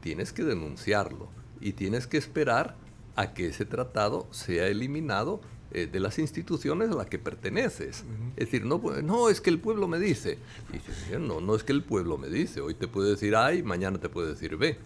tienes 0.00 0.32
que 0.32 0.44
denunciarlo 0.44 1.28
y 1.62 1.72
tienes 1.72 2.06
que 2.06 2.18
esperar 2.18 2.74
a 3.16 3.34
que 3.34 3.46
ese 3.48 3.64
tratado 3.64 4.26
sea 4.30 4.66
eliminado 4.68 5.40
eh, 5.74 5.86
de 5.90 6.00
las 6.00 6.18
instituciones 6.18 6.90
a 6.90 6.94
las 6.94 7.06
que 7.06 7.18
perteneces. 7.18 8.04
Es 8.36 8.46
decir, 8.46 8.64
no, 8.66 8.80
pu- 8.82 9.02
no, 9.02 9.28
es 9.30 9.40
que 9.40 9.48
el 9.50 9.58
pueblo 9.58 9.88
me 9.88 9.98
dice. 9.98 10.38
Y 10.70 10.74
dices, 10.74 11.04
"Mira, 11.06 11.18
no, 11.18 11.40
no 11.40 11.54
es 11.54 11.64
que 11.64 11.72
el 11.72 11.82
pueblo 11.82 12.18
me 12.18 12.28
dice. 12.28 12.60
Hoy 12.60 12.74
te 12.74 12.88
puede 12.88 13.10
decir 13.10 13.36
A 13.36 13.54
y 13.54 13.62
mañana 13.62 13.98
te 13.98 14.08
puede 14.08 14.28
decir 14.30 14.56
B. 14.56 14.76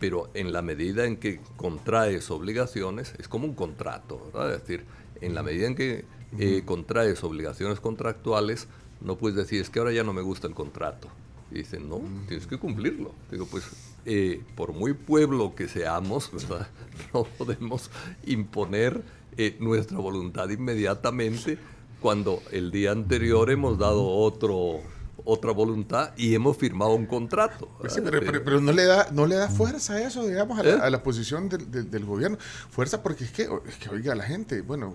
Pero 0.00 0.28
en 0.34 0.52
la 0.52 0.60
medida 0.60 1.06
en 1.06 1.16
que 1.16 1.40
contraes 1.56 2.30
obligaciones, 2.30 3.14
es 3.18 3.28
como 3.28 3.46
un 3.46 3.54
contrato, 3.54 4.20
¿verdad? 4.32 4.54
Es 4.54 4.60
decir, 4.62 4.84
en 5.22 5.34
la 5.34 5.42
medida 5.42 5.66
en 5.66 5.74
que 5.76 6.04
eh, 6.38 6.62
contraes 6.66 7.22
obligaciones 7.24 7.80
contractuales, 7.80 8.66
no 9.00 9.16
puedes 9.16 9.36
decir, 9.36 9.60
es 9.62 9.70
que 9.70 9.78
ahora 9.78 9.92
ya 9.92 10.04
no 10.04 10.12
me 10.12 10.20
gusta 10.22 10.46
el 10.46 10.54
contrato. 10.54 11.08
Y 11.54 11.58
dicen, 11.58 11.88
no, 11.88 12.00
tienes 12.26 12.46
que 12.48 12.58
cumplirlo. 12.58 13.12
Digo, 13.30 13.46
pues, 13.46 13.64
eh, 14.04 14.42
por 14.56 14.72
muy 14.72 14.92
pueblo 14.92 15.54
que 15.54 15.68
seamos, 15.68 16.30
¿verdad? 16.32 16.66
No 17.14 17.24
podemos 17.24 17.90
imponer 18.26 19.02
eh, 19.36 19.56
nuestra 19.60 19.98
voluntad 19.98 20.48
inmediatamente 20.50 21.58
cuando 22.00 22.42
el 22.50 22.70
día 22.70 22.90
anterior 22.92 23.50
hemos 23.50 23.78
dado 23.78 24.04
otro 24.06 24.80
otra 25.26 25.52
voluntad 25.52 26.12
y 26.18 26.34
hemos 26.34 26.56
firmado 26.58 26.92
un 26.94 27.06
contrato. 27.06 27.68
Pues 27.78 27.94
pero, 27.94 28.20
pero- 28.20 28.44
pero 28.44 28.60
no 28.60 28.72
le 28.72 28.84
da 28.84 29.08
no 29.10 29.26
le 29.26 29.36
da 29.36 29.48
fuerza 29.48 29.94
a 29.94 30.02
eso, 30.06 30.26
digamos, 30.26 30.58
a 30.58 30.62
la, 30.62 30.70
¿Eh? 30.70 30.78
a 30.82 30.90
la 30.90 31.02
posición 31.02 31.48
del, 31.48 31.70
del- 31.70 31.90
del 31.90 32.04
gobierno. 32.04 32.36
Fuerza 32.70 33.02
porque 33.02 33.24
es 33.24 33.30
que, 33.30 33.42
es 33.44 33.76
que 33.80 33.88
oiga, 33.88 34.14
la 34.14 34.24
gente, 34.24 34.60
bueno, 34.60 34.92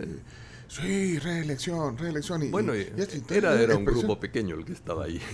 eh, 0.00 0.18
sí, 0.68 1.18
reelección, 1.18 1.96
reelección. 1.98 2.42
Y, 2.44 2.48
Bueno, 2.50 2.76
y- 2.76 2.82
y 2.82 3.20
todo, 3.20 3.38
era, 3.38 3.60
era 3.60 3.76
un 3.76 3.84
grupo 3.84 4.20
pequeño 4.20 4.54
el 4.56 4.64
que 4.64 4.72
estaba 4.72 5.04
ahí. 5.04 5.20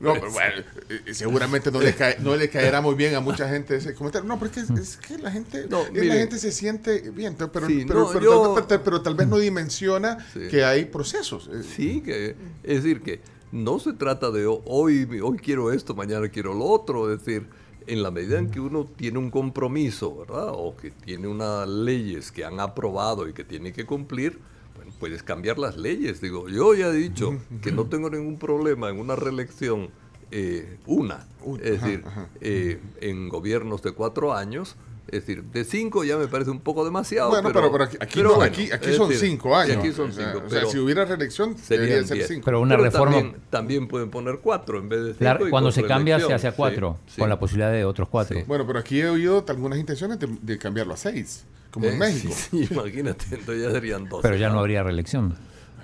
No, 0.00 0.12
pero 0.14 0.30
bueno, 0.30 0.62
eh, 0.88 1.14
seguramente 1.14 1.70
no 1.70 1.80
le, 1.80 1.94
cae- 1.94 2.18
no 2.20 2.36
le 2.36 2.48
caerá 2.48 2.80
muy 2.80 2.94
bien 2.94 3.14
a 3.14 3.20
mucha 3.20 3.48
gente 3.48 3.76
ese 3.76 3.94
comentario. 3.94 4.28
No, 4.28 4.38
porque 4.38 4.60
es, 4.60 4.70
es 4.70 4.96
que 4.96 5.18
la 5.18 5.30
gente, 5.30 5.66
No, 5.68 5.82
eh, 5.86 6.04
la 6.04 6.14
gente 6.14 6.38
se 6.38 6.52
siente 6.52 7.10
bien, 7.10 7.34
pero, 7.36 7.50
pero, 7.52 7.66
Sí, 7.66 7.84
pero, 7.86 8.00
no, 8.00 8.08
pero 8.12 8.20
yo- 8.24 8.54
tal, 8.54 8.66
pero- 8.66 8.82
pero 8.84 9.02
tal 9.02 9.14
vez 9.14 9.26
no 9.28 9.38
dimensiona 9.38 10.18
Sí. 10.32 10.48
que 10.50 10.64
hay 10.64 10.84
procesos. 10.86 11.48
eh, 11.52 11.62
Sí, 11.76 12.00
que, 12.02 12.36
es 12.62 12.82
decir, 12.82 13.02
que 13.02 13.20
no 13.52 13.78
se 13.78 13.92
trata 13.92 14.30
de 14.30 14.46
ho- 14.46 14.62
hoy, 14.66 15.08
hoy 15.22 15.38
quiero 15.38 15.72
esto, 15.72 15.94
mañana 15.94 16.28
quiero 16.28 16.54
lo 16.54 16.64
otro. 16.66 17.12
Es 17.12 17.24
decir, 17.24 17.46
en 17.86 18.02
la 18.02 18.10
medida 18.10 18.38
en 18.38 18.50
que 18.50 18.60
uno 18.60 18.84
tiene 18.84 19.18
un 19.18 19.30
compromiso, 19.30 20.16
¿verdad? 20.16 20.50
O 20.50 20.76
que 20.76 20.90
tiene 20.90 21.28
unas 21.28 21.68
leyes 21.68 22.32
que 22.32 22.44
han 22.44 22.60
aprobado 22.60 23.28
y 23.28 23.32
que 23.32 23.44
tiene 23.44 23.72
que 23.72 23.86
cumplir, 23.86 24.38
bueno, 24.76 24.92
puedes 24.98 25.22
cambiar 25.22 25.58
las 25.58 25.76
leyes. 25.76 26.20
Digo, 26.20 26.48
yo 26.48 26.74
ya 26.74 26.88
he 26.88 26.92
dicho 26.92 27.38
que 27.62 27.72
no 27.72 27.86
tengo 27.86 28.10
ningún 28.10 28.38
problema 28.38 28.90
en 28.90 28.98
una 28.98 29.16
reelección, 29.16 29.90
eh, 30.30 30.78
una, 30.86 31.26
Un- 31.44 31.60
es 31.62 31.76
ajá, 31.78 31.86
decir, 31.86 32.04
ajá. 32.06 32.28
eh, 32.40 32.80
en 33.00 33.28
gobiernos 33.28 33.82
de 33.82 33.92
cuatro 33.92 34.34
años. 34.34 34.76
Es 35.08 35.24
decir, 35.24 35.44
de 35.44 35.62
cinco 35.62 36.02
ya 36.02 36.16
me 36.16 36.26
parece 36.26 36.50
un 36.50 36.58
poco 36.58 36.84
demasiado. 36.84 37.30
Bueno, 37.30 37.50
pero, 37.52 37.70
pero 37.70 37.84
aquí, 37.84 37.96
aquí, 38.00 38.14
pero 38.16 38.30
no, 38.30 38.34
bueno, 38.38 38.52
aquí, 38.52 38.66
son 38.96 39.08
decir, 39.08 39.28
cinco 39.30 39.54
años. 39.54 39.76
Aquí 39.76 39.92
son 39.92 40.10
o 40.10 40.12
sea, 40.12 40.32
cinco, 40.32 40.44
o 40.44 40.50
sea, 40.50 40.58
pero- 40.62 40.70
si 40.72 40.78
hubiera 40.80 41.04
reelección, 41.04 41.54
deberían 41.68 42.04
ser 42.08 42.16
diez. 42.16 42.26
cinco. 42.28 42.42
Pero 42.44 42.60
una 42.60 42.76
reforma- 42.76 43.12
También, 43.14 43.36
también 43.48 43.86
pueden 43.86 44.10
poner 44.10 44.40
cuatro 44.42 44.80
en 44.80 44.88
vez 44.88 45.04
de 45.04 45.12
cinco. 45.12 45.22
La- 45.24 45.38
y 45.46 45.50
cuando 45.50 45.70
se 45.70 45.84
cambia 45.84 46.18
se 46.18 46.32
hace 46.34 46.48
a 46.48 46.52
cuatro, 46.56 46.98
Sí, 47.06 47.12
sí. 47.14 47.20
con 47.20 47.28
la 47.28 47.38
posibilidad 47.38 47.70
de 47.70 47.84
otros 47.84 48.08
cuatro. 48.08 48.36
Sí. 48.36 48.44
Bueno, 48.48 48.66
pero 48.66 48.80
aquí 48.80 49.00
he 49.00 49.08
oído 49.08 49.44
algunas 49.46 49.78
intenciones 49.78 50.18
de, 50.18 50.26
de 50.42 50.58
cambiarlo 50.58 50.94
a 50.94 50.96
seis, 50.96 51.44
como 51.70 51.86
en 51.86 51.94
Eh, 51.94 51.98
México. 51.98 52.34
Sí, 52.36 52.66
sí, 52.66 52.68
imagínate, 52.74 53.26
entonces 53.30 53.62
ya 53.62 53.70
serían 53.70 54.08
dos. 54.08 54.22
Pero 54.22 54.34
ya 54.34 54.48
no 54.50 54.58
habría 54.58 54.82
reelección. 54.82 55.36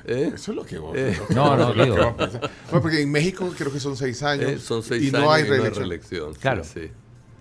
¿Eh? 0.04 0.32
Eso 0.34 0.50
es 0.52 0.56
lo 0.56 0.64
que 0.64 0.78
vos. 0.78 0.96
Eh. 0.96 1.16
lo 1.18 1.26
que- 1.28 1.34
No, 1.34 1.56
no, 1.56 1.72
digo. 1.72 1.96
Bueno, 2.16 2.82
porque 2.82 3.00
en 3.02 3.10
México 3.10 3.52
creo 3.56 3.72
que 3.72 3.80
son 3.80 3.96
seis 3.96 4.22
años. 4.22 4.50
Eh, 4.50 4.58
son 4.58 4.82
seis 4.82 5.02
y 5.04 5.08
años 5.08 5.20
no 5.22 5.30
hay 5.32 5.42
y 5.44 5.46
no 5.48 5.52
hay 5.54 5.58
reelección. 5.60 5.88
reelección. 5.88 6.34
sí, 6.34 6.40
Claro. 6.40 6.64
Sí, 6.64 6.90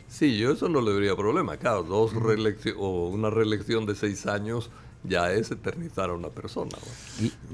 Sí, 0.08 0.38
yo 0.38 0.52
eso 0.52 0.68
no 0.68 0.82
le 0.82 0.92
vería 0.94 1.16
problema. 1.16 1.56
Claro, 1.58 1.84
dos 1.84 2.14
reeleccio- 2.14 2.76
o 2.78 3.08
una 3.08 3.30
reelección 3.30 3.86
de 3.86 3.96
seis 3.96 4.26
años 4.28 4.70
ya 5.04 5.32
es 5.32 5.52
eternizar 5.52 6.10
a 6.10 6.14
una 6.14 6.30
persona. 6.30 6.72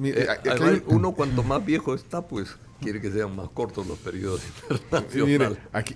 Eh, 0.03 0.27
aquí 0.29 0.49
hay 0.49 0.57
además, 0.57 0.81
un- 0.87 0.95
uno 0.95 1.11
cuanto 1.13 1.43
más 1.43 1.65
viejo 1.65 1.93
está, 1.95 2.21
pues 2.27 2.49
quiere 2.79 3.01
que 3.01 3.11
sean 3.11 3.35
más 3.35 3.49
cortos 3.49 3.87
los 3.87 3.97
periodos 3.97 4.41
internacionales. 4.69 5.57
Aquí, 5.73 5.95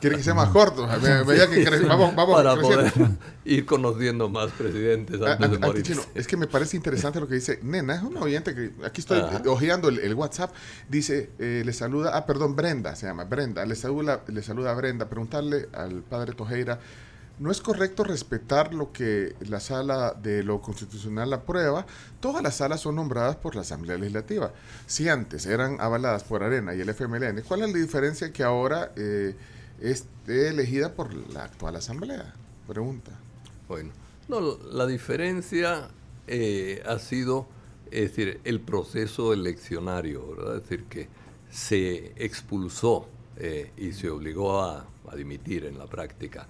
quiere 0.00 0.16
que 0.16 0.22
sea 0.22 0.34
más 0.34 0.50
corto. 0.50 0.84
A 0.84 0.98
me- 0.98 1.08
a 1.10 1.24
medida 1.24 1.48
que 1.48 1.64
cre- 1.66 1.86
vamos, 1.88 2.14
vamos 2.14 2.36
para 2.36 2.54
creciendo. 2.56 2.90
poder 2.92 3.10
ir 3.46 3.64
conociendo 3.66 4.28
más 4.28 4.50
presidentes 4.52 5.20
A- 5.22 5.32
antes 5.32 5.50
de 5.50 5.58
morir. 5.58 6.00
Es 6.14 6.26
que 6.26 6.36
me 6.36 6.46
parece 6.46 6.76
interesante 6.76 7.20
lo 7.20 7.26
que 7.28 7.36
dice 7.36 7.58
Nena, 7.62 7.94
es 7.94 8.02
una 8.02 8.20
oyente 8.20 8.54
que 8.54 8.72
aquí 8.84 9.00
estoy 9.00 9.20
Ajá. 9.20 9.38
eh, 9.44 9.48
hojeando 9.48 9.88
el, 9.88 9.98
el 10.00 10.14
WhatsApp, 10.14 10.52
dice, 10.88 11.30
eh, 11.38 11.62
le 11.64 11.72
saluda, 11.72 12.16
ah, 12.16 12.26
perdón, 12.26 12.54
Brenda 12.54 12.94
se 12.96 13.06
llama, 13.06 13.24
Brenda, 13.24 13.64
le 13.64 13.74
saluda, 13.76 14.22
le 14.26 14.42
saluda 14.42 14.72
a 14.72 14.74
Brenda, 14.74 15.08
preguntarle 15.08 15.68
al 15.72 16.02
padre 16.02 16.34
Tojeira, 16.34 16.80
¿no 17.40 17.50
es 17.50 17.62
correcto 17.62 18.04
respetar 18.04 18.74
lo 18.74 18.92
que 18.92 19.34
la 19.40 19.60
sala 19.60 20.12
de 20.12 20.44
lo 20.44 20.60
constitucional 20.60 21.32
aprueba? 21.32 21.86
Todas 22.20 22.42
las 22.42 22.56
salas 22.56 22.80
son 22.80 22.96
nombradas 22.96 23.36
por 23.36 23.54
la 23.54 23.62
Asamblea 23.62 23.96
Legislativa. 23.96 24.52
Si 24.86 25.08
antes 25.08 25.46
eran 25.46 25.80
avaladas 25.80 26.22
por 26.22 26.42
Arena 26.42 26.74
y 26.74 26.82
el 26.82 26.90
FMLN, 26.90 27.40
¿cuál 27.48 27.62
es 27.62 27.72
la 27.72 27.78
diferencia 27.78 28.30
que 28.30 28.42
ahora 28.42 28.92
eh, 28.94 29.34
esté 29.80 30.48
elegida 30.48 30.92
por 30.92 31.14
la 31.32 31.44
actual 31.44 31.76
Asamblea? 31.76 32.34
Pregunta. 32.68 33.12
Bueno, 33.66 33.90
no, 34.28 34.58
la 34.70 34.86
diferencia 34.86 35.88
eh, 36.26 36.82
ha 36.86 36.98
sido, 36.98 37.48
es 37.90 38.10
decir, 38.10 38.42
el 38.44 38.60
proceso 38.60 39.32
eleccionario, 39.32 40.36
¿verdad? 40.36 40.56
Es 40.56 40.62
decir, 40.64 40.84
que 40.84 41.08
se 41.50 42.12
expulsó 42.22 43.08
eh, 43.36 43.72
y 43.78 43.92
se 43.92 44.10
obligó 44.10 44.60
a, 44.60 44.84
a 45.08 45.16
dimitir 45.16 45.64
en 45.64 45.78
la 45.78 45.86
práctica 45.86 46.46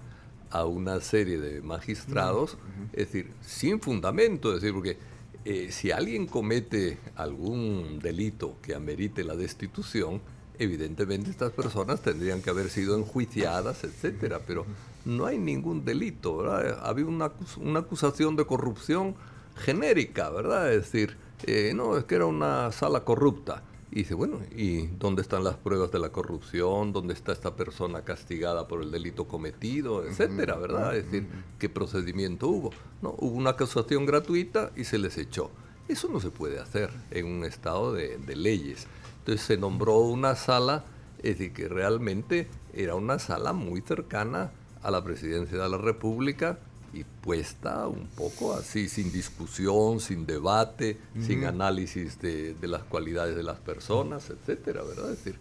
a 0.51 0.65
una 0.65 0.99
serie 0.99 1.39
de 1.39 1.61
magistrados, 1.61 2.57
es 2.93 3.11
decir, 3.11 3.31
sin 3.41 3.79
fundamento, 3.79 4.49
es 4.53 4.61
decir, 4.61 4.73
porque 4.73 4.97
eh, 5.43 5.71
si 5.71 5.91
alguien 5.91 6.27
comete 6.27 6.99
algún 7.15 7.99
delito 7.99 8.57
que 8.61 8.75
amerite 8.75 9.23
la 9.23 9.35
destitución, 9.35 10.21
evidentemente 10.59 11.31
estas 11.31 11.51
personas 11.51 12.01
tendrían 12.01 12.41
que 12.41 12.51
haber 12.51 12.69
sido 12.69 12.95
enjuiciadas, 12.97 13.83
etcétera, 13.83 14.41
pero 14.45 14.65
no 15.05 15.25
hay 15.25 15.39
ningún 15.39 15.83
delito, 15.83 16.37
¿verdad? 16.37 16.79
Había 16.83 17.05
una, 17.05 17.31
una 17.57 17.79
acusación 17.79 18.35
de 18.35 18.45
corrupción 18.45 19.15
genérica, 19.55 20.29
¿verdad? 20.29 20.71
Es 20.73 20.91
decir, 20.91 21.17
eh, 21.43 21.73
no, 21.75 21.97
es 21.97 22.03
que 22.03 22.15
era 22.15 22.25
una 22.25 22.71
sala 22.71 23.03
corrupta. 23.03 23.63
Y 23.91 23.99
dice, 23.99 24.13
bueno, 24.13 24.39
¿y 24.55 24.87
dónde 24.87 25.21
están 25.21 25.43
las 25.43 25.57
pruebas 25.57 25.91
de 25.91 25.99
la 25.99 26.13
corrupción? 26.13 26.93
¿Dónde 26.93 27.13
está 27.13 27.33
esta 27.33 27.57
persona 27.57 28.03
castigada 28.03 28.65
por 28.65 28.81
el 28.81 28.89
delito 28.89 29.27
cometido? 29.27 30.05
Etcétera, 30.05 30.55
¿verdad? 30.55 30.95
Es 30.95 31.11
decir, 31.11 31.27
¿qué 31.59 31.67
procedimiento 31.67 32.47
hubo? 32.47 32.69
No, 33.01 33.15
hubo 33.17 33.35
una 33.35 33.49
acusación 33.51 34.05
gratuita 34.05 34.71
y 34.77 34.85
se 34.85 34.97
les 34.97 35.17
echó. 35.17 35.51
Eso 35.89 36.07
no 36.07 36.21
se 36.21 36.31
puede 36.31 36.59
hacer 36.59 36.89
en 37.11 37.25
un 37.25 37.43
estado 37.43 37.91
de, 37.91 38.17
de 38.17 38.35
leyes. 38.37 38.87
Entonces 39.19 39.45
se 39.45 39.57
nombró 39.57 39.97
una 39.97 40.35
sala, 40.35 40.85
es 41.17 41.37
decir, 41.37 41.51
que 41.51 41.67
realmente 41.67 42.47
era 42.73 42.95
una 42.95 43.19
sala 43.19 43.51
muy 43.51 43.81
cercana 43.81 44.51
a 44.83 44.89
la 44.89 45.03
presidencia 45.03 45.61
de 45.61 45.69
la 45.69 45.77
República 45.77 46.59
y 46.93 47.03
puesta 47.03 47.87
un 47.87 48.07
poco 48.07 48.53
así, 48.53 48.89
sin 48.89 49.11
discusión, 49.11 49.99
sin 49.99 50.25
debate, 50.25 50.97
sin 51.19 51.45
análisis 51.45 52.19
de, 52.19 52.53
de 52.53 52.67
las 52.67 52.83
cualidades 52.83 53.35
de 53.35 53.43
las 53.43 53.59
personas, 53.59 54.29
etcétera, 54.29 54.83
¿verdad? 54.83 55.11
Es 55.11 55.23
decir, 55.23 55.39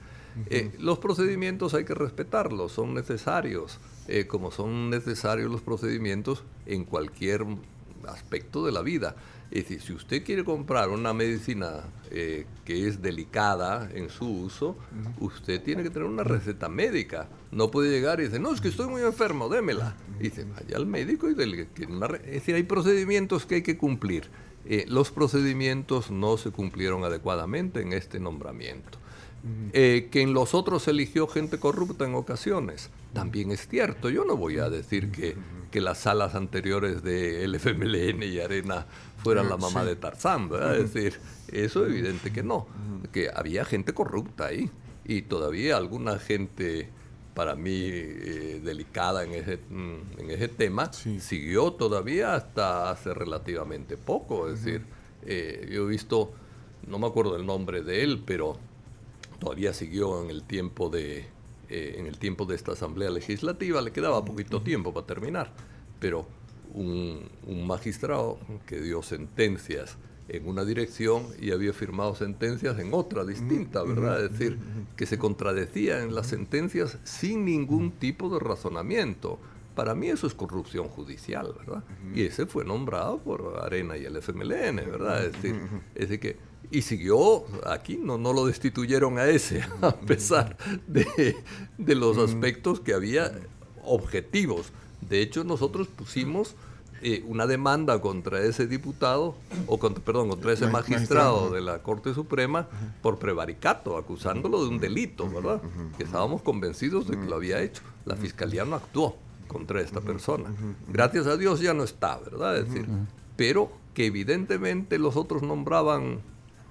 eh, 0.49 0.71
los 0.79 0.99
procedimientos 0.99 1.75
hay 1.75 1.85
que 1.85 1.95
respetarlos, 1.95 2.73
son 2.73 2.95
necesarios, 2.95 3.79
eh, 4.09 4.27
como 4.27 4.51
son 4.51 4.91
necesarios 4.91 5.51
los 5.51 5.61
procedimientos 5.61 6.45
en 6.67 6.85
cualquier 6.85 7.45
aspecto 8.09 8.65
de 8.65 8.73
la 8.73 8.83
vida. 8.83 9.17
Es 9.51 9.65
decir, 9.65 9.83
si 9.83 9.93
usted 9.93 10.25
quiere 10.25 10.45
comprar 10.45 10.91
una 10.91 11.13
medicina 11.13 11.83
eh, 12.11 12.47
que 12.65 12.87
es 12.87 13.03
delicada 13.03 13.91
en 13.93 14.09
su 14.09 14.27
uso, 14.27 14.77
usted 15.19 15.61
tiene 15.63 15.83
que 15.83 15.91
tener 15.91 16.07
una 16.07 16.23
receta 16.23 16.69
médica. 16.69 17.29
No 17.51 17.71
puede 17.71 17.91
llegar 17.91 18.21
y 18.21 18.25
decir, 18.25 18.41
no, 18.41 18.53
es 18.53 18.61
que 18.61 18.69
estoy 18.69 18.87
muy 18.87 19.03
enfermo, 19.03 19.49
démela. 19.49 19.97
Y 20.21 20.25
dice, 20.25 20.45
vaya 20.45 20.77
al 20.77 20.87
médico 20.87 21.29
y 21.29 21.35
dele 21.35 21.69
una 21.89 22.07
re-". 22.07 22.23
Es 22.27 22.35
decir, 22.35 22.55
hay 22.55 22.63
procedimientos 22.63 23.45
que 23.45 23.57
hay 23.57 23.63
que 23.63 23.77
cumplir. 23.77 24.31
Eh, 24.67 24.85
los 24.89 25.11
procedimientos 25.11 26.13
no 26.13 26.37
se 26.37 26.51
cumplieron 26.51 27.03
adecuadamente 27.03 27.81
en 27.81 27.93
este 27.93 28.21
nombramiento. 28.21 28.99
Eh, 29.73 30.09
que 30.13 30.21
en 30.21 30.35
los 30.35 30.53
otros 30.55 30.87
eligió 30.87 31.27
gente 31.27 31.59
corrupta 31.59 32.05
en 32.05 32.15
ocasiones. 32.15 32.91
También 33.13 33.51
es 33.51 33.67
cierto. 33.69 34.09
Yo 34.11 34.25
no 34.25 34.37
voy 34.37 34.59
a 34.59 34.69
decir 34.71 35.11
que, 35.11 35.37
que 35.71 35.81
las 35.81 35.99
salas 35.99 36.35
anteriores 36.35 37.03
de 37.03 37.45
FMLN 37.59 38.23
y 38.23 38.39
Arena 38.41 38.87
fueran 39.23 39.49
la 39.49 39.57
mamá 39.57 39.85
de 39.85 39.97
Tarzán, 39.97 40.49
¿verdad? 40.49 40.77
Es 40.77 40.95
decir, 40.95 41.19
eso 41.49 41.85
es 41.85 41.91
evidente 41.93 42.33
que 42.33 42.43
no. 42.43 42.67
Que 43.13 43.29
había 43.35 43.65
gente 43.65 43.93
corrupta 43.93 44.47
ahí. 44.47 44.71
Y 45.05 45.23
todavía 45.23 45.77
alguna 45.77 46.19
gente, 46.19 46.89
para 47.35 47.57
mí, 47.57 47.81
eh, 47.83 48.61
delicada 48.63 49.25
en 49.25 49.33
ese, 49.35 49.57
mm, 49.69 50.21
en 50.21 50.31
ese 50.31 50.49
tema, 50.49 50.93
Sí. 50.93 51.19
siguió 51.21 51.73
todavía 51.73 52.35
hasta 52.35 52.91
hace 52.91 53.13
relativamente 53.13 53.97
poco. 53.97 54.49
Es 54.49 54.65
decir, 54.65 54.85
eh, 55.27 55.69
yo 55.73 55.83
he 55.87 55.89
visto, 55.91 56.33
no 56.87 56.99
me 57.01 57.07
acuerdo 57.09 57.37
el 57.37 57.45
nombre 57.45 57.83
de 57.83 58.05
él, 58.05 58.23
pero 58.25 58.57
todavía 59.41 59.73
siguió 59.73 60.23
en 60.23 60.31
el 60.31 60.45
tiempo 60.45 60.91
de 60.91 61.25
eh, 61.71 61.97
en 61.99 62.07
el 62.07 62.19
tiempo 62.19 62.45
de 62.45 62.57
esta 62.57 62.73
asamblea 62.73 63.11
legislativa 63.11 63.81
le 63.81 63.93
quedaba 63.93 64.25
poquito 64.25 64.61
tiempo 64.63 64.93
para 64.93 65.07
terminar 65.07 65.53
pero 66.01 66.27
un, 66.75 67.29
un 67.47 67.67
magistrado 67.67 68.39
que 68.67 68.81
dio 68.81 69.03
sentencias 69.03 69.97
en 70.29 70.49
una 70.49 70.65
dirección 70.65 71.27
y 71.41 71.51
había 71.51 71.73
firmado 71.73 72.15
sentencias 72.15 72.79
en 72.79 72.95
otra 72.95 73.25
distinta, 73.25 73.83
¿verdad? 73.83 74.25
Es 74.25 74.33
decir, 74.33 74.59
que 74.97 75.05
se 75.05 75.19
contradecía 75.19 76.03
en 76.03 76.15
las 76.15 76.29
sentencias 76.29 76.99
sin 77.03 77.45
ningún 77.45 77.93
tipo 77.93 78.29
de 78.31 78.39
razonamiento. 78.39 79.41
Para 79.75 79.97
mí 79.97 80.09
eso 80.09 80.29
es 80.29 80.35
corrupción 80.35 80.89
judicial, 80.89 81.53
¿verdad? 81.59 81.83
Y 82.15 82.23
ese 82.23 82.47
fue 82.47 82.65
nombrado 82.65 83.19
por 83.19 83.61
Arena 83.61 83.97
y 83.97 84.05
el 84.05 84.17
FMLN, 84.17 84.77
¿verdad? 84.77 85.25
Es 85.25 85.33
decir, 85.33 85.61
es 85.97 86.09
decir 86.09 86.21
que 86.21 86.37
y 86.71 86.83
siguió 86.83 87.45
aquí, 87.67 87.97
no, 87.97 88.17
no 88.19 88.33
lo 88.33 88.47
destituyeron 88.47 89.19
a 89.19 89.27
ese, 89.27 89.63
a 89.83 89.93
pesar 89.97 90.57
de, 90.87 91.37
de 91.79 91.95
los 91.95 92.17
aspectos 92.19 92.81
que 92.81 92.95
había 92.95 93.33
objetivos. 93.85 94.73
De 95.01 95.21
hecho, 95.23 95.45
nosotros 95.45 95.89
pusimos 95.89 96.55
eh, 97.03 97.25
una 97.27 97.47
demanda 97.47 98.01
contra 98.01 98.41
ese 98.43 98.67
diputado, 98.67 99.35
o 99.67 99.79
contra, 99.79 100.05
perdón, 100.05 100.29
contra 100.29 100.53
ese 100.53 100.67
Ma- 100.67 100.73
magistrado 100.73 101.33
magistrado. 101.37 101.51
de 101.55 101.61
la 101.63 101.83
Corte 101.83 102.13
Suprema 102.15 102.69
por 103.03 103.19
prevaricato, 103.19 103.97
acusándolo 103.97 104.63
de 104.63 104.69
un 104.69 104.79
delito, 104.79 105.29
¿verdad? 105.29 105.63
Que 105.97 106.05
estábamos 106.05 106.43
convencidos 106.43 107.09
de 107.09 107.19
que 107.19 107.25
lo 107.27 107.37
había 107.37 107.61
hecho. 107.63 107.83
La 108.05 108.17
fiscalía 108.17 108.65
no 108.67 108.77
actuó 108.77 109.17
contra 109.49 109.81
esta 109.81 110.01
persona. 110.01 110.51
Gracias 110.89 111.27
a 111.27 111.37
Dios 111.37 111.61
ya 111.61 111.73
no 111.75 111.83
está, 111.85 112.19
¿verdad? 112.19 112.59
Es 112.59 112.69
decir, 112.69 112.87
pero 113.37 113.73
que 113.95 114.05
evidentemente 114.07 114.99
los 114.99 115.17
otros 115.17 115.43
nombraban 115.43 116.21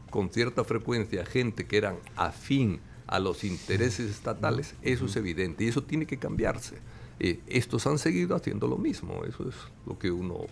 con 0.10 0.30
cierta 0.30 0.64
frecuencia 0.64 1.26
gente 1.26 1.66
que 1.68 1.78
eran 1.78 1.98
afín 2.16 2.80
a 3.08 3.20
los 3.20 3.44
intereses 3.44 4.10
estatales, 4.10 4.76
eso 4.82 5.06
es 5.06 5.16
evidente 5.16 5.64
y 5.64 5.68
eso 5.68 5.84
tiene 5.84 6.06
que 6.06 6.18
cambiarse. 6.18 6.78
Eh, 7.20 7.40
estos 7.48 7.86
han 7.88 7.98
seguido 7.98 8.36
haciendo 8.36 8.68
lo 8.68 8.78
mismo, 8.78 9.24
eso 9.26 9.50
es 9.50 9.56
lo 9.86 9.98
que 10.00 10.10
uno 10.12 10.46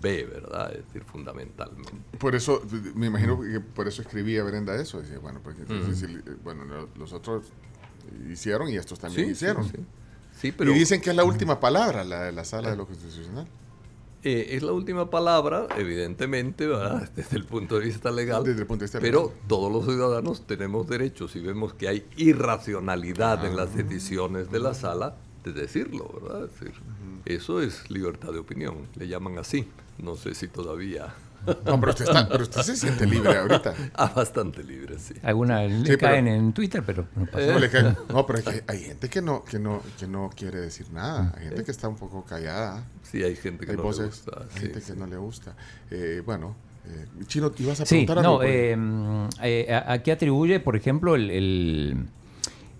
ve, 0.00 0.24
¿verdad? 0.24 0.72
Es 0.74 0.84
decir, 0.86 1.04
fundamentalmente. 1.04 1.92
Por 2.18 2.34
eso, 2.34 2.62
me 2.94 3.06
imagino 3.06 3.40
que 3.40 3.60
por 3.60 3.86
eso 3.88 4.02
escribía 4.02 4.42
Brenda 4.42 4.74
eso. 4.80 5.00
Decía, 5.00 5.18
bueno, 5.18 5.40
entonces, 5.46 5.98
si- 5.98 6.30
bueno, 6.42 6.64
lo- 6.64 6.88
los 6.96 7.12
otros 7.12 7.44
hicieron 8.30 8.68
y 8.68 8.76
estos 8.76 8.98
también 8.98 9.26
Sí, 9.26 9.32
hicieron. 9.32 9.64
sí, 9.64 9.70
sí. 9.76 9.84
Sí, 10.40 10.52
pero 10.52 10.72
y 10.72 10.78
dicen 10.78 11.00
que 11.00 11.10
es 11.10 11.16
la 11.16 11.24
última 11.24 11.60
palabra, 11.60 12.04
la 12.04 12.22
de 12.24 12.32
la 12.32 12.44
sala 12.44 12.70
de 12.70 12.76
lo 12.76 12.86
constitucional. 12.86 13.46
Eh, 14.24 14.48
es 14.56 14.62
la 14.62 14.72
última 14.72 15.10
palabra, 15.10 15.66
evidentemente, 15.76 16.66
¿verdad? 16.66 17.10
Desde 17.16 17.36
el 17.36 17.44
punto 17.44 17.78
de 17.78 17.86
vista 17.86 18.10
legal. 18.10 18.44
Desde 18.44 18.60
el 18.60 18.66
punto 18.66 18.80
de 18.82 18.86
vista 18.86 19.00
pero 19.00 19.22
legal. 19.24 19.36
todos 19.48 19.72
los 19.72 19.84
ciudadanos 19.84 20.46
tenemos 20.46 20.88
derechos 20.88 21.34
y 21.36 21.40
vemos 21.40 21.74
que 21.74 21.88
hay 21.88 22.06
irracionalidad 22.16 23.44
en 23.44 23.52
Ah. 23.52 23.56
las 23.56 23.74
decisiones 23.76 24.50
de 24.50 24.60
la 24.60 24.74
sala 24.74 25.16
de 25.44 25.52
decirlo, 25.52 26.08
¿verdad? 26.22 26.44
Es 26.44 26.52
decir, 26.60 26.72
Eso 27.24 27.60
es 27.62 27.90
libertad 27.90 28.32
de 28.32 28.38
opinión, 28.38 28.86
le 28.96 29.06
llaman 29.08 29.38
así. 29.38 29.66
No 29.98 30.16
sé 30.16 30.34
si 30.34 30.48
todavía. 30.48 31.14
No, 31.64 31.80
pero 31.80 31.90
usted, 31.90 32.04
está, 32.06 32.28
pero 32.28 32.42
usted 32.42 32.62
se 32.62 32.76
siente 32.76 33.06
libre 33.06 33.36
ahorita. 33.36 33.74
ah, 33.94 34.12
bastante 34.14 34.62
libre, 34.62 34.98
sí. 34.98 35.14
Algunas 35.22 35.70
le 35.70 35.76
Sí, 35.78 35.82
pero- 35.84 35.98
caen 35.98 36.28
en 36.28 36.52
Twitter, 36.52 36.82
pero 36.84 37.06
no 37.16 37.26
pasa 37.26 37.46
No, 37.46 37.58
le 37.58 37.70
cae- 37.70 37.96
no, 38.08 38.26
pero 38.26 38.38
es 38.38 38.44
que 38.44 38.50
hay, 38.50 38.60
hay 38.68 38.84
gente 38.84 39.08
que 39.08 39.22
no, 39.22 39.44
que, 39.44 39.58
no, 39.58 39.82
que 39.98 40.06
no 40.06 40.30
quiere 40.36 40.60
decir 40.60 40.86
nada. 40.92 41.32
Hay 41.36 41.44
gente 41.48 41.64
que 41.64 41.70
está 41.70 41.88
un 41.88 41.96
poco 41.96 42.24
callada. 42.24 42.84
Sí, 43.02 43.22
hay 43.22 43.34
gente 43.36 43.64
que 43.66 43.72
Hay 43.72 43.76
no 43.76 43.82
voces, 43.82 44.00
le 44.02 44.06
gusta. 44.06 44.32
hay 44.42 44.48
sí, 44.54 44.60
gente 44.60 44.80
sí. 44.80 44.92
que 44.92 44.98
no 44.98 45.06
le 45.06 45.16
gusta. 45.16 45.54
Eh, 45.90 46.22
bueno, 46.24 46.54
eh, 46.86 47.06
Chino, 47.26 47.50
¿te 47.50 47.62
ibas 47.62 47.80
a 47.80 47.86
Sí, 47.86 48.04
preguntar 48.04 48.18
algo? 48.18 48.38
no, 48.38 48.42
eh, 48.42 48.76
mm, 48.76 49.28
eh, 49.42 49.72
a, 49.72 49.92
a 49.92 50.02
qué 50.02 50.12
atribuye, 50.12 50.60
por 50.60 50.76
ejemplo, 50.76 51.14
el, 51.14 51.30
el- 51.30 52.06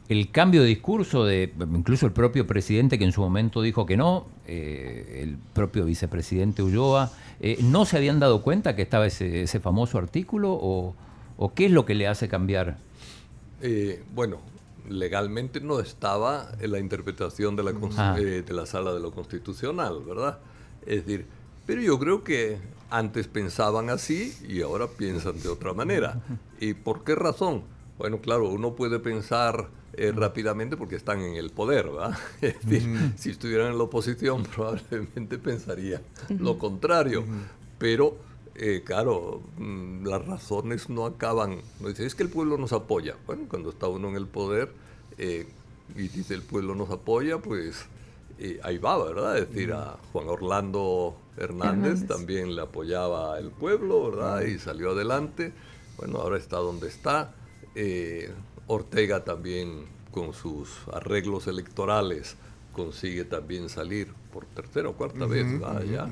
el 0.09 0.31
cambio 0.31 0.63
de 0.63 0.69
discurso 0.69 1.25
de 1.25 1.53
incluso 1.75 2.07
el 2.07 2.13
propio 2.13 2.47
presidente 2.47 2.99
que 2.99 3.05
en 3.05 3.13
su 3.13 3.21
momento 3.21 3.63
dijo 3.63 3.87
que 3.87 3.97
no, 3.97 4.27
eh, 4.47 5.21
el 5.23 5.37
propio 5.55 5.85
vicepresidente 5.85 6.63
Ulloa, 6.63 7.11
eh, 7.41 7.59
¿no 7.63 7.85
se 7.85 7.97
habían 7.97 8.21
dado 8.21 8.43
cuenta 8.43 8.77
que 8.77 8.83
estaba 8.83 9.07
ese, 9.07 9.43
ese 9.43 9.61
famoso 9.61 9.99
artículo 9.99 10.53
o, 10.53 10.95
o 11.37 11.55
qué 11.55 11.67
es 11.67 11.71
lo 11.73 11.87
que 11.87 11.95
le 11.95 12.09
hace 12.09 12.29
cambiar? 12.29 12.77
Eh, 13.63 14.03
bueno, 14.15 14.39
legalmente 14.89 15.61
no 15.61 15.81
estaba 15.81 16.51
en 16.61 16.73
la 16.73 16.79
interpretación 16.81 17.57
de 17.57 17.63
la, 17.63 17.73
Ah. 17.97 18.17
de 18.17 18.45
la 18.53 18.67
sala 18.67 18.93
de 18.93 19.01
lo 19.01 19.13
constitucional, 19.13 20.03
¿verdad? 20.07 20.39
Es 20.85 21.07
decir, 21.07 21.27
pero 21.65 21.81
yo 21.81 21.99
creo 21.99 22.25
que 22.25 22.59
antes 22.91 23.29
pensaban 23.29 23.89
así 23.89 24.35
y 24.47 24.61
ahora 24.63 24.89
piensan 24.89 25.41
de 25.41 25.49
otra 25.49 25.73
manera. 25.73 26.21
¿Y 26.61 26.75
por 26.75 27.05
qué 27.05 27.15
razón? 27.15 27.63
Bueno, 27.99 28.19
claro, 28.19 28.49
uno 28.49 28.75
puede 28.75 28.99
pensar 28.99 29.69
eh, 29.95 30.13
rápidamente 30.13 30.77
porque 30.77 30.97
están 30.97 31.21
en 31.21 31.35
el 31.37 31.51
poder, 31.51 31.91
¿verdad? 31.91 32.19
Es 32.41 32.61
decir, 32.65 33.13
si 33.17 33.31
estuvieran 33.31 33.73
en 33.73 33.79
la 33.79 33.85
oposición 33.85 34.43
probablemente 34.55 35.39
pensaría 35.39 36.01
lo 36.39 36.59
contrario. 36.59 37.25
Pero, 37.79 38.17
eh, 38.55 38.83
claro, 38.85 39.43
mm, 39.59 40.07
las 40.07 40.25
razones 40.25 40.89
no 40.89 41.05
acaban. 41.05 41.61
No 41.81 41.89
dice, 41.89 42.07
es 42.07 42.15
que 42.15 42.23
el 42.23 42.29
pueblo 42.29 42.57
nos 42.57 42.73
apoya. 42.73 43.17
Bueno, 43.27 43.47
cuando 43.49 43.71
está 43.71 43.89
uno 43.89 44.09
en 44.09 44.17
el 44.17 44.27
poder 44.27 44.73
eh, 45.19 45.49
y 45.97 46.09
dice 46.09 46.35
el 46.35 46.43
pueblo 46.43 46.75
nos 46.75 46.91
apoya, 46.91 47.39
pues 47.39 47.87
eh, 48.39 48.61
ahí 48.63 48.79
va, 48.79 49.03
¿verdad? 49.05 49.39
Es 49.39 49.49
decir, 49.49 49.73
a 49.73 49.99
Juan 50.13 50.29
Orlando 50.29 51.17
Hernández, 51.37 51.93
Hernández. 51.93 52.07
también 52.07 52.55
le 52.55 52.63
apoyaba 52.63 53.39
el 53.39 53.51
pueblo, 53.51 54.11
¿verdad? 54.11 54.43
Y 54.43 54.59
salió 54.59 54.93
adelante. 54.93 55.53
Bueno, 55.97 56.19
ahora 56.19 56.39
está 56.39 56.59
donde 56.59 56.89
está. 56.89 57.35
Ortega 58.67 59.25
también 59.25 59.87
con 60.11 60.35
sus 60.35 60.69
arreglos 60.93 61.47
electorales 61.47 62.37
consigue 62.73 63.25
también 63.25 63.69
salir 63.69 64.09
por 64.33 64.47
tercera 64.47 64.89
o 64.89 64.95
cuarta 64.95 65.27
vez. 65.27 65.47
Ya. 65.91 66.09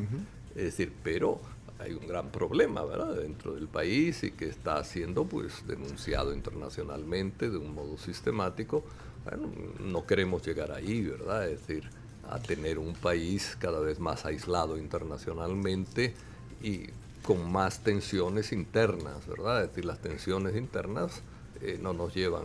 Es 0.55 0.65
decir, 0.65 0.93
pero 1.03 1.41
hay 1.79 1.93
un 1.93 2.07
gran 2.07 2.31
problema, 2.31 2.85
¿verdad? 2.85 3.15
Dentro 3.15 3.55
del 3.55 3.67
país 3.67 4.23
y 4.23 4.33
que 4.33 4.47
está 4.47 4.83
siendo 4.85 5.25
pues 5.25 5.67
denunciado 5.67 6.35
internacionalmente 6.35 7.49
de 7.49 7.57
un 7.57 7.75
modo 7.75 7.97
sistemático. 7.97 8.85
Bueno, 9.25 9.51
no 9.81 10.07
queremos 10.07 10.45
llegar 10.45 10.73
ahí, 10.73 11.03
¿verdad? 11.03 11.49
Es 11.49 11.67
decir, 11.67 11.89
a 12.29 12.39
tener 12.39 12.79
un 12.79 12.95
país 12.95 13.57
cada 13.59 13.81
vez 13.81 13.99
más 13.99 14.25
aislado 14.25 14.77
internacionalmente 14.77 16.15
y 16.63 16.87
con 17.23 17.51
más 17.51 17.81
tensiones 17.81 18.53
internas, 18.53 19.27
¿verdad? 19.27 19.63
Es 19.63 19.69
decir, 19.71 19.85
las 19.85 20.01
tensiones 20.01 20.57
internas 20.57 21.23
eh, 21.63 21.79
no 21.81 21.93
nos 21.93 22.15
llevan 22.15 22.45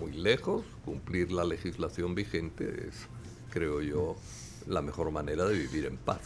muy 0.00 0.12
lejos. 0.12 0.62
Cumplir 0.84 1.32
la 1.32 1.44
legislación 1.44 2.14
vigente 2.14 2.88
es, 2.88 2.94
creo 3.50 3.80
yo, 3.80 4.16
la 4.66 4.82
mejor 4.82 5.10
manera 5.10 5.46
de 5.46 5.56
vivir 5.58 5.86
en 5.86 5.96
paz, 5.96 6.20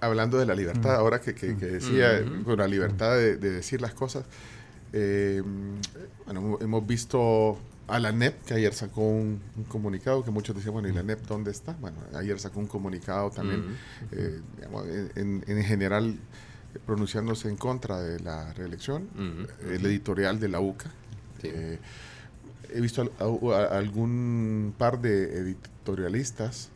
hablando 0.00 0.38
de 0.38 0.46
la 0.46 0.54
libertad, 0.54 0.94
ahora 0.96 1.20
que, 1.20 1.34
que- 1.34 1.56
que 1.56 1.66
decía, 1.66 2.24
con 2.44 2.58
la 2.58 2.66
libertad 2.66 3.14
de, 3.16 3.36
de 3.36 3.50
decir 3.50 3.80
las 3.80 3.94
cosas, 3.94 4.24
eh, 4.92 5.42
bueno, 6.24 6.58
hemos 6.60 6.86
visto 6.86 7.58
a 7.88 8.00
la 8.00 8.10
NEP, 8.10 8.42
que 8.44 8.54
ayer 8.54 8.74
sacó 8.74 9.02
un, 9.02 9.40
un 9.56 9.64
comunicado, 9.64 10.24
que 10.24 10.30
muchos 10.32 10.56
decían, 10.56 10.72
bueno, 10.72 10.88
¿y 10.88 10.92
la 10.92 11.02
NEP 11.04 11.20
dónde 11.26 11.50
está? 11.52 11.72
Bueno, 11.80 11.98
ayer 12.14 12.38
sacó 12.40 12.58
un 12.58 12.66
comunicado 12.66 13.30
también, 13.30 13.64
eh, 14.12 14.40
digamos, 14.56 14.86
en, 15.14 15.44
en 15.46 15.62
general 15.62 16.18
eh, 16.74 16.78
pronunciándose 16.84 17.48
en 17.48 17.56
contra 17.56 18.00
de 18.00 18.18
la 18.20 18.52
reelección, 18.54 19.08
el 19.70 19.86
editorial 19.86 20.40
de 20.40 20.48
la 20.48 20.58
UCA. 20.60 20.90
Sí. 21.42 21.48
Eh, 21.52 21.78
he 22.74 22.80
visto 22.80 23.02
a- 23.18 23.54
a- 23.54 23.78
algún 23.78 24.74
par 24.76 25.00
de 25.00 25.38
editorialistas 25.38 26.70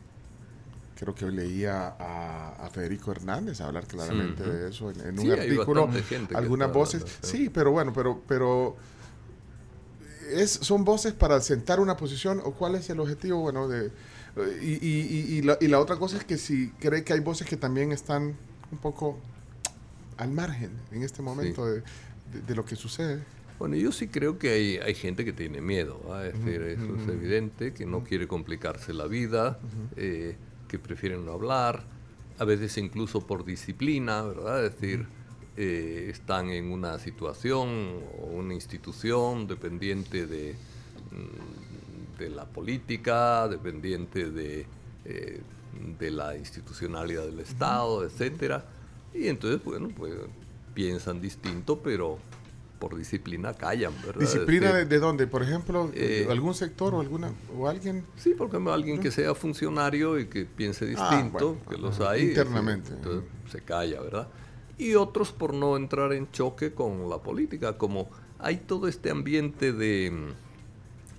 creo 0.97 1.15
que 1.15 1.25
hoy 1.25 1.33
leía 1.35 1.95
a, 1.99 2.69
Federico 2.71 3.11
Hernández 3.11 3.59
hablar 3.59 3.87
claramente 3.87 4.43
de 4.43 4.69
eso 4.69 4.91
en, 4.91 5.01
un 5.19 5.25
artículo. 5.31 5.81
Algunas 6.37 6.67
voces, 6.73 7.01
hablando, 7.01 7.27
sí, 7.27 7.49
pero 7.49 7.71
bueno, 7.71 7.91
pero, 7.91 8.21
pero 8.27 8.75
es, 10.31 10.51
son 10.51 10.85
voces 10.85 11.13
para 11.13 11.41
sentar 11.41 11.79
una 11.79 11.97
posición 11.97 12.39
o 12.43 12.51
cuál 12.53 12.75
es 12.75 12.89
el 12.89 12.99
objetivo, 12.99 13.41
bueno, 13.41 13.67
de 13.67 13.91
y, 14.61 14.73
y- 14.75 14.77
y- 15.09 15.37
y 15.37 15.41
la, 15.41 15.57
y 15.59 15.67
la 15.67 15.79
otra 15.79 15.97
cosa 15.97 16.17
es 16.17 16.23
que 16.23 16.37
si 16.37 16.69
cree 16.79 17.03
que 17.03 17.11
hay 17.13 17.19
voces 17.19 17.47
que 17.47 17.57
también 17.57 17.91
están 17.91 18.35
un 18.71 18.77
poco 18.77 19.17
al 20.17 20.29
margen 20.31 20.71
en 20.91 21.03
este 21.03 21.21
momento 21.21 21.65
de, 21.65 21.81
de- 22.31 22.41
de 22.47 22.55
lo 22.55 22.63
que 22.63 22.75
sucede. 22.77 23.21
Bueno, 23.61 23.75
yo 23.75 23.91
sí 23.91 24.07
creo 24.07 24.39
que 24.39 24.49
hay, 24.49 24.77
hay 24.77 24.95
gente 24.95 25.23
que 25.23 25.33
tiene 25.33 25.61
miedo, 25.61 26.01
¿va? 26.09 26.25
es 26.25 26.33
decir, 26.33 26.63
eso 26.63 26.95
es 26.95 27.07
evidente, 27.07 27.75
que 27.75 27.85
no 27.85 28.03
quiere 28.03 28.27
complicarse 28.27 28.91
la 28.91 29.05
vida, 29.05 29.59
eh, 29.97 30.35
que 30.67 30.79
prefieren 30.79 31.23
no 31.27 31.33
hablar, 31.33 31.83
a 32.39 32.43
veces 32.43 32.75
incluso 32.79 33.21
por 33.27 33.45
disciplina, 33.45 34.23
¿verdad? 34.23 34.65
Es 34.65 34.73
decir, 34.73 35.05
eh, 35.57 36.07
están 36.09 36.49
en 36.49 36.71
una 36.71 36.97
situación 36.97 37.99
o 38.19 38.31
una 38.33 38.55
institución 38.55 39.45
dependiente 39.45 40.25
de, 40.25 40.55
mm, 41.11 42.17
de 42.17 42.29
la 42.31 42.45
política, 42.45 43.47
dependiente 43.47 44.31
de, 44.31 44.65
eh, 45.05 45.39
de 45.99 46.09
la 46.09 46.35
institucionalidad 46.35 47.25
del 47.27 47.41
Estado, 47.41 48.03
etcétera, 48.05 48.65
y 49.13 49.27
entonces, 49.27 49.63
bueno, 49.63 49.89
pues 49.95 50.15
piensan 50.73 51.21
distinto, 51.21 51.77
pero 51.77 52.17
por 52.81 52.97
disciplina 52.97 53.53
callan, 53.53 53.93
¿verdad? 54.03 54.19
¿Disciplina 54.21 54.67
de, 54.69 54.73
decir, 54.73 54.87
de 54.89 54.99
dónde? 54.99 55.27
Por 55.27 55.43
ejemplo, 55.43 55.91
Eh, 55.93 56.27
algún 56.29 56.55
sector 56.55 56.95
o 56.95 56.99
alguna 56.99 57.31
o 57.55 57.67
alguien 57.69 58.03
Sí, 58.17 58.33
por 58.33 58.47
ejemplo, 58.49 58.73
alguien 58.73 58.99
que 58.99 59.11
sea 59.11 59.35
funcionario 59.35 60.19
y 60.19 60.25
que 60.25 60.45
piense 60.45 60.85
Ah, 60.97 61.15
distinto, 61.15 61.53
bueno, 61.53 61.69
que 61.69 61.77
los 61.77 61.99
hay. 62.01 62.29
internamente. 62.29 62.87
sí, 62.89 62.93
entonces 62.97 63.23
se 63.51 63.61
calla, 63.61 64.01
¿verdad? 64.01 64.27
Y 64.79 64.95
otros 64.95 65.31
por 65.31 65.53
no 65.53 65.77
entrar 65.77 66.11
en 66.11 66.29
choque 66.31 66.73
con 66.73 67.07
la 67.07 67.19
política, 67.19 67.77
como 67.77 68.09
hay 68.39 68.57
todo 68.57 68.87
este 68.87 69.11
ambiente 69.11 69.71
de... 69.73 70.33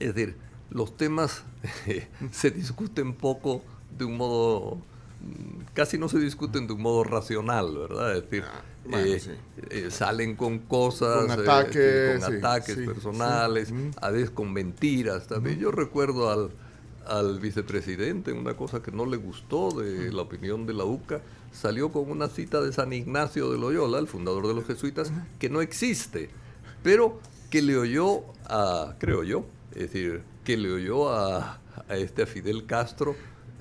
Es 0.01 0.15
decir, 0.17 0.37
los 0.71 0.97
temas 0.97 1.45
se 2.33 2.51
discuten 2.51 3.15
poco 3.15 3.63
de 3.97 4.05
un 4.05 4.17
modo, 4.17 4.79
mm, 5.21 5.63
casi 5.75 5.97
no 5.97 6.09
se 6.09 6.19
discuten 6.19 6.67
de 6.67 6.73
un 6.73 6.83
modo 6.83 7.05
racional, 7.05 7.77
¿verdad? 7.79 8.17
Es 8.17 8.23
decir, 8.25 8.43
Ah, 8.45 8.63
bueno, 8.85 9.07
eh, 9.07 9.21
sí. 9.21 9.31
eh, 9.71 9.91
salen 9.91 10.37
con 10.37 10.59
cosas, 10.61 11.27
Con 11.27 11.31
eh, 11.31 11.43
ataques, 11.43 12.21
con 12.21 12.31
sí, 12.31 12.39
ataques 12.39 12.75
sí, 12.77 12.87
personales, 12.87 13.73
a 14.01 14.11
veces 14.11 14.31
con 14.31 14.53
mentiras 14.53 15.27
también. 15.27 15.59
Yo 15.59 15.71
recuerdo 15.71 16.31
al, 16.31 16.51
al 17.07 17.39
vicepresidente 17.41 18.33
una 18.33 18.55
cosa 18.55 18.83
que 18.83 18.91
no 18.91 19.07
le 19.07 19.17
gustó 19.17 19.71
de 19.71 20.13
la 20.13 20.23
opinión 20.23 20.67
de 20.67 20.75
la 20.75 20.85
UCA, 20.85 21.21
salió 21.53 21.93
con 21.93 22.11
una 22.11 22.29
cita 22.29 22.61
de 22.61 22.73
San 22.73 22.93
Ignacio 22.93 23.51
de 23.53 23.59
Loyola, 23.59 23.99
el 23.99 24.09
fundador 24.09 24.49
de 24.49 24.55
los 24.55 24.67
jesuitas, 24.67 25.13
que 25.39 25.49
no 25.49 25.61
existe, 25.61 26.31
pero 26.83 27.21
que 27.51 27.63
le 27.63 27.77
oyó 27.77 28.23
a, 28.47 28.97
creo 28.99 29.23
yo, 29.23 29.47
es 29.73 29.93
decir, 29.93 30.23
que 30.45 30.57
le 30.57 30.73
oyó 30.73 31.11
a, 31.13 31.61
a 31.89 31.97
este 31.97 32.23
a 32.23 32.27
Fidel 32.27 32.67
Castro 32.67 33.15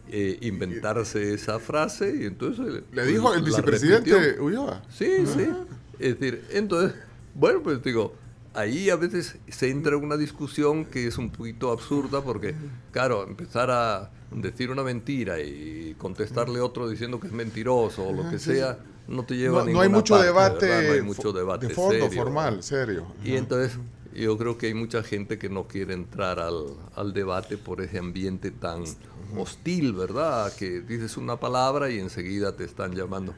eh, 0.10 0.38
inventarse 0.41 1.34
esa 1.34 1.60
frase 1.60 2.16
y 2.22 2.26
entonces 2.26 2.84
Le 2.91 3.06
dijo 3.06 3.34
el 3.34 3.43
vicepresidente 3.43 4.12
repitió. 4.14 4.43
Ulloa. 4.43 4.82
Sí, 4.89 5.26
sí. 5.26 5.47
Es 5.99 6.20
decir, 6.20 6.43
entonces, 6.52 6.93
bueno, 7.36 7.62
pues 7.64 7.82
digo, 7.84 8.14
ahí 8.54 8.89
a 8.89 8.95
veces 8.95 9.38
se 9.47 9.70
entra 9.70 9.95
en 9.95 10.04
una 10.04 10.18
discusión 10.18 10.86
que 10.86 11.08
es 11.08 11.18
un 11.18 11.30
poquito 11.30 11.72
absurda 11.72 12.22
porque, 12.22 12.56
claro, 12.91 13.24
empezar 13.28 13.70
a 13.72 14.12
decir 14.32 14.72
una 14.72 14.84
mentira 14.84 15.39
y 15.39 15.95
contestarle 15.97 16.60
otro 16.60 16.89
diciendo 16.89 17.20
que 17.20 17.28
es 17.28 17.34
mentiroso 17.34 18.08
o 18.08 18.14
lo 18.14 18.30
que 18.30 18.39
sea, 18.39 18.80
no 19.08 19.24
te 19.24 19.36
lleva 19.36 19.58
No, 19.58 19.60
a 19.60 19.64
no 19.64 19.82
hay 19.82 19.88
ninguna 19.89 19.97
mucho 19.97 20.14
parte, 20.16 20.26
debate, 20.28 20.66
¿verdad? 20.68 20.88
No 20.88 20.93
hay 20.93 21.02
mucho 21.02 21.32
debate 21.34 21.68
de 21.68 21.74
fondo, 21.74 22.06
serio. 22.06 22.24
formal, 22.24 22.64
serio. 22.64 23.06
Y 23.24 23.36
entonces 23.36 23.78
yo 24.16 24.38
creo 24.38 24.57
que 24.57 24.68
hay 24.68 24.74
mucha 24.74 25.03
gente 25.03 25.38
que 25.38 25.49
no 25.49 25.68
quiere 25.68 25.93
entrar 25.93 26.39
al, 26.39 26.66
al 26.95 27.14
debate 27.14 27.57
por 27.57 27.82
ese 27.82 27.97
ambiente 27.99 28.51
tan 28.51 28.84
hostil, 29.38 29.93
¿verdad? 29.93 30.51
Que 30.55 30.82
dices 30.82 31.18
una 31.18 31.38
palabra 31.39 31.89
y 31.89 31.99
enseguida 31.99 32.55
te 32.55 32.64
están 32.66 32.93
llamando. 32.95 33.34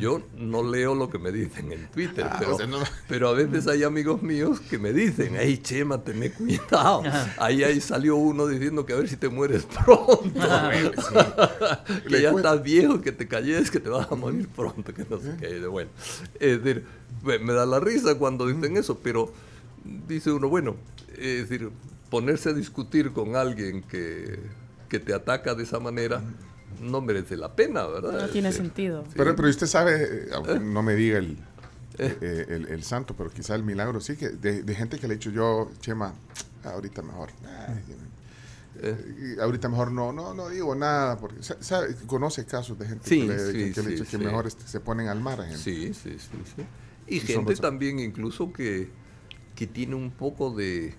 Yo 0.00 0.22
no 0.38 0.62
leo 0.62 0.94
lo 0.94 1.10
que 1.10 1.18
me 1.18 1.32
dicen 1.32 1.70
en 1.70 1.86
Twitter, 1.90 2.24
Ah, 2.26 2.36
pero, 2.38 2.54
o 2.54 2.56
sea, 2.56 2.66
no- 2.66 2.78
pero 3.08 3.28
a 3.28 3.32
veces 3.34 3.66
hay 3.66 3.82
amigos 3.82 4.22
míos 4.22 4.58
que 4.60 4.78
me 4.78 4.90
dicen, 4.90 5.34
hey 5.38 5.58
Chema, 5.58 6.02
tené 6.02 6.30
cuidado. 6.32 7.02
Ahí, 7.36 7.62
ahí 7.62 7.78
salió 7.80 8.16
uno 8.16 8.46
diciendo 8.46 8.86
que 8.86 8.94
a 8.94 8.96
ver 8.96 9.08
si 9.08 9.16
te 9.18 9.28
mueres 9.28 9.66
pronto. 9.66 10.22
que 12.08 12.22
ya 12.22 12.30
estás 12.30 12.62
viejo, 12.62 13.00
que 13.02 13.12
te 13.12 13.28
calles, 13.28 13.70
que 13.70 13.80
te 13.80 13.90
vas 13.90 14.10
a 14.10 14.14
morir 14.14 14.48
pronto, 14.48 14.94
que 14.94 15.04
no 15.10 15.18
sé 15.18 15.34
qué. 15.38 15.66
Bueno, 15.66 15.90
es 16.40 16.62
decir, 16.62 16.84
me, 17.22 17.38
me 17.38 17.52
da 17.52 17.66
la 17.66 17.80
risa 17.80 18.14
cuando 18.16 18.46
dicen 18.46 18.76
eso, 18.78 18.98
pero 19.02 19.32
dice 20.08 20.30
uno, 20.32 20.48
bueno, 20.48 20.76
es 21.16 21.48
decir, 21.48 21.70
ponerse 22.10 22.50
a 22.50 22.52
discutir 22.52 23.12
con 23.12 23.36
alguien 23.36 23.82
que, 23.82 24.38
que 24.88 24.98
te 24.98 25.14
ataca 25.14 25.54
de 25.54 25.62
esa 25.64 25.78
manera 25.80 26.22
no 26.80 27.00
merece 27.00 27.36
la 27.36 27.54
pena, 27.54 27.86
¿verdad? 27.86 28.22
No 28.22 28.28
tiene 28.28 28.50
Sí. 28.52 28.58
sentido. 28.58 29.04
Sí. 29.06 29.12
Pero, 29.16 29.36
pero 29.36 29.48
usted 29.48 29.66
sabe, 29.66 30.02
eh, 30.02 30.28
aunque 30.34 30.58
no 30.58 30.82
me 30.82 30.94
diga 30.94 31.18
el, 31.18 31.36
eh, 31.98 32.46
el, 32.48 32.68
el 32.68 32.82
santo, 32.82 33.14
pero 33.16 33.30
quizá 33.30 33.54
el 33.54 33.62
milagro 33.62 34.00
sí, 34.00 34.16
que 34.16 34.30
de, 34.30 34.62
de 34.62 34.74
gente 34.74 34.98
que 34.98 35.06
le 35.06 35.14
he 35.14 35.16
dicho 35.18 35.30
yo, 35.30 35.70
Chema, 35.80 36.14
ahorita 36.64 37.02
mejor. 37.02 37.30
ay, 37.68 37.82
Eh. 38.82 39.34
y 39.36 39.40
ahorita 39.40 39.68
mejor 39.68 39.92
no, 39.92 40.12
no, 40.14 40.32
no 40.32 40.48
digo 40.48 40.74
nada, 40.74 41.18
porque 41.18 41.42
sabe, 41.42 41.94
conoce 42.06 42.46
casos 42.46 42.78
de 42.78 42.86
gente 42.88 43.06
Sí, 43.06 43.20
que, 43.20 43.26
le, 43.26 43.38
sí, 43.38 43.52
que- 43.52 43.72
que 43.72 43.82
le 43.82 43.88
he 43.88 43.96
sí, 43.98 44.02
dicho 44.02 44.04
que 44.10 44.18
mejor 44.18 44.46
este, 44.46 44.66
se 44.66 44.80
ponen 44.80 45.08
al 45.08 45.20
margen. 45.20 45.58
Sí, 45.58 45.92
sí, 45.92 46.16
sí, 46.18 46.38
sí. 46.56 46.62
Y 47.06 47.16
Y 47.16 47.20
gente 47.20 47.54
también 47.56 47.98
incluso 47.98 48.50
que, 48.50 48.88
que 49.62 49.66
tiene 49.68 49.94
un 49.94 50.10
poco 50.10 50.50
de, 50.50 50.94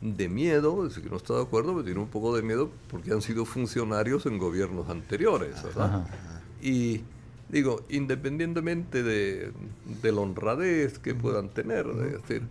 de 0.00 0.28
miedo, 0.30 0.82
es 0.84 0.90
decir, 0.90 1.04
que 1.04 1.10
no 1.10 1.16
está 1.18 1.34
de 1.34 1.42
acuerdo, 1.42 1.72
pero 1.72 1.84
tiene 1.84 2.00
un 2.00 2.08
poco 2.08 2.34
de 2.34 2.42
miedo 2.42 2.70
porque 2.90 3.12
han 3.12 3.20
sido 3.20 3.44
funcionarios 3.44 4.24
en 4.24 4.38
gobiernos 4.38 4.88
anteriores, 4.88 5.62
¿verdad? 5.62 6.06
Y 6.62 7.02
digo, 7.50 7.82
independientemente 7.90 9.02
de, 9.02 9.52
de 10.02 10.12
la 10.12 10.20
honradez 10.22 10.98
que 10.98 11.14
puedan 11.14 11.50
tener, 11.50 11.86
es 11.86 12.22
decir, 12.22 12.42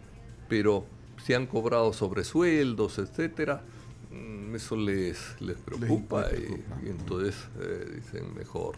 pero 0.48 0.86
si 1.26 1.34
han 1.34 1.48
cobrado 1.48 1.92
sobresueldos, 1.92 3.00
etcétera, 3.00 3.64
mm, 4.12 4.56
eso 4.56 4.76
les, 4.76 5.18
les 5.40 5.58
preocupa, 5.58 6.28
les 6.30 6.40
y- 6.40 6.44
preocupa. 6.44 6.80
Y, 6.86 6.90
entonces 6.90 7.36
eh, 7.60 7.94
dicen 7.96 8.36
mejor. 8.36 8.76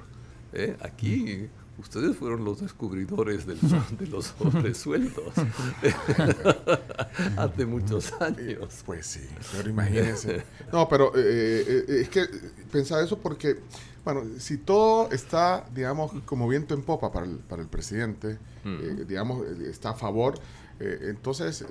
¿eh? 0.54 0.78
Aquí 0.82 1.48
ustedes 1.80 2.16
fueron 2.18 2.44
los 2.46 2.62
descubridores 2.62 3.46
del 3.46 3.60
de 4.00 4.08
los 4.08 4.34
sobresueldos 4.38 5.34
hace 7.38 7.66
muchos 7.66 8.14
años. 8.22 8.84
Pues 8.86 9.06
sí, 9.06 9.22
pero 9.56 9.70
imagínense. 9.70 10.44
No, 10.72 10.88
pero 10.90 11.12
eh, 11.16 11.64
eh, 11.68 11.86
es 12.02 12.10
que 12.10 12.26
pensaba 12.72 13.04
eso 13.04 13.18
porque, 13.18 13.60
bueno, 14.04 14.24
si 14.38 14.58
todo 14.58 15.10
está, 15.12 15.66
digamos, 15.74 16.12
como 16.26 16.48
viento 16.48 16.74
en 16.74 16.82
popa 16.84 17.12
para 17.12 17.26
el, 17.26 17.38
para 17.38 17.62
el 17.62 17.68
presidente, 17.68 18.38
eh, 18.66 19.06
digamos, 19.08 19.46
eh, 19.46 19.70
está 19.70 19.92
a 19.92 19.96
favor, 19.96 20.36
eh, 20.80 21.00
entonces, 21.10 21.62
eh, 21.62 21.66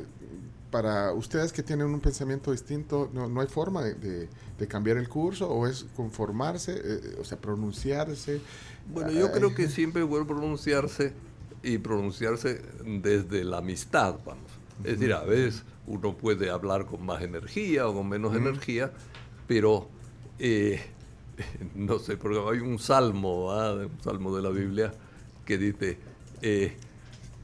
para 0.70 1.12
ustedes 1.12 1.52
que 1.52 1.62
tienen 1.62 1.86
un 1.86 2.00
pensamiento 2.00 2.52
distinto, 2.52 3.08
no, 3.14 3.28
no 3.28 3.40
hay 3.40 3.46
forma 3.46 3.82
de, 3.82 3.94
de- 3.94 4.28
de 4.58 4.66
cambiar 4.66 4.96
el 4.96 5.08
curso 5.08 5.48
o 5.48 5.66
es 5.66 5.86
conformarse, 5.96 6.80
eh, 6.82 7.16
o 7.20 7.24
sea, 7.24 7.38
pronunciarse. 7.38 8.40
Bueno, 8.92 9.10
yo 9.10 9.26
Ay, 9.26 9.32
creo 9.32 9.54
que 9.54 9.68
siempre 9.68 10.02
es 10.02 10.08
bueno 10.08 10.26
pronunciarse 10.26 11.12
y 11.62 11.78
pronunciarse 11.78 12.62
desde 12.84 13.44
la 13.44 13.58
amistad, 13.58 14.16
vamos. 14.24 14.50
Es 14.84 14.98
decir, 14.98 15.12
a 15.12 15.22
veces 15.24 15.64
uno 15.86 16.16
puede 16.16 16.50
hablar 16.50 16.86
con 16.86 17.04
más 17.04 17.22
energía 17.22 17.88
o 17.88 17.94
con 17.94 18.08
menos 18.08 18.34
energía, 18.36 18.92
pero 19.46 19.88
eh, 20.38 20.80
no 21.74 21.98
sé, 21.98 22.16
porque 22.16 22.38
hay 22.38 22.60
un 22.60 22.78
salmo, 22.78 23.48
¿verdad? 23.48 23.84
un 23.86 24.00
salmo 24.02 24.34
de 24.36 24.42
la 24.42 24.50
Biblia 24.50 24.92
que 25.44 25.58
dice 25.58 25.98
eh, 26.42 26.76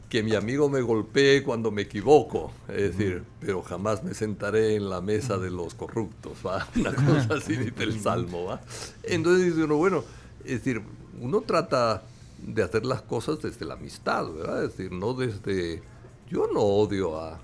que 0.09 0.22
mi 0.22 0.34
amigo 0.34 0.68
me 0.68 0.80
golpee 0.80 1.42
cuando 1.42 1.70
me 1.70 1.82
equivoco, 1.82 2.52
es 2.68 2.96
decir, 2.96 3.24
pero 3.40 3.62
jamás 3.62 4.05
me 4.05 4.14
sentaré 4.14 4.76
en 4.76 4.88
la 4.88 5.00
mesa 5.00 5.38
de 5.38 5.50
los 5.50 5.74
corruptos, 5.74 6.38
¿va? 6.46 6.68
Una 6.76 6.94
cosa 6.94 7.34
así 7.34 7.57
dice 7.57 7.82
el 7.82 8.00
salmo, 8.00 8.44
¿va? 8.44 8.61
Entonces 9.02 9.46
dice 9.46 9.64
uno, 9.64 9.76
bueno, 9.76 10.05
es 10.44 10.64
decir, 10.64 10.82
uno 11.20 11.40
trata 11.40 12.02
de 12.38 12.62
hacer 12.62 12.84
las 12.84 13.02
cosas 13.02 13.40
desde 13.40 13.64
la 13.64 13.74
amistad, 13.74 14.30
¿verdad? 14.32 14.64
Es 14.64 14.76
decir, 14.76 14.92
no 14.92 15.14
desde... 15.14 15.82
Yo 16.30 16.46
no 16.52 16.61
odio 16.61 17.20
a, 17.20 17.38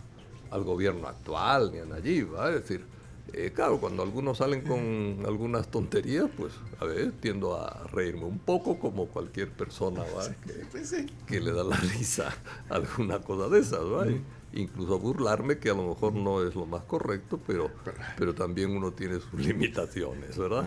al 0.51 0.65
gobierno 0.65 1.07
actual 1.07 1.71
ni 1.73 1.79
a 1.79 1.85
Nayib, 1.85 2.35
¿va? 2.35 2.49
Es 2.51 2.63
decir, 2.63 2.85
eh, 3.33 3.53
claro, 3.55 3.79
cuando 3.79 4.03
algunos 4.03 4.39
salen 4.39 4.63
con 4.63 5.25
algunas 5.27 5.71
tonterías, 5.71 6.27
pues 6.37 6.53
a 6.81 6.85
ver, 6.85 7.13
tiendo 7.13 7.55
a 7.57 7.87
reírme 7.93 8.25
un 8.25 8.39
poco 8.39 8.79
como 8.79 9.07
cualquier 9.07 9.51
persona, 9.51 10.03
¿va? 10.17 10.29
Que, 10.47 10.53
Pues 10.71 10.95
que 11.27 11.41
le 11.41 11.53
da 11.53 11.65
la 11.65 11.77
risa 11.99 12.35
a 12.69 12.75
alguna 12.75 13.21
cosa 13.21 13.49
de 13.49 13.61
esas, 13.61 13.81
¿va? 13.81 14.07
Y 14.09 14.23
Incluso 14.53 14.95
a 14.95 14.99
burlarme, 14.99 15.59
que 15.59 15.71
a 15.71 15.75
lo 15.75 15.89
mejor 15.89 16.13
no 16.13 16.45
es 16.45 16.57
lo 16.57 16.67
más 16.67 16.83
correcto, 16.83 17.39
pero, 17.47 17.71
pero 18.19 18.35
también 18.35 18.77
uno 18.77 18.93
tiene 18.93 19.21
sus 19.21 19.35
limitaciones, 19.35 20.37
¿verdad? 20.37 20.65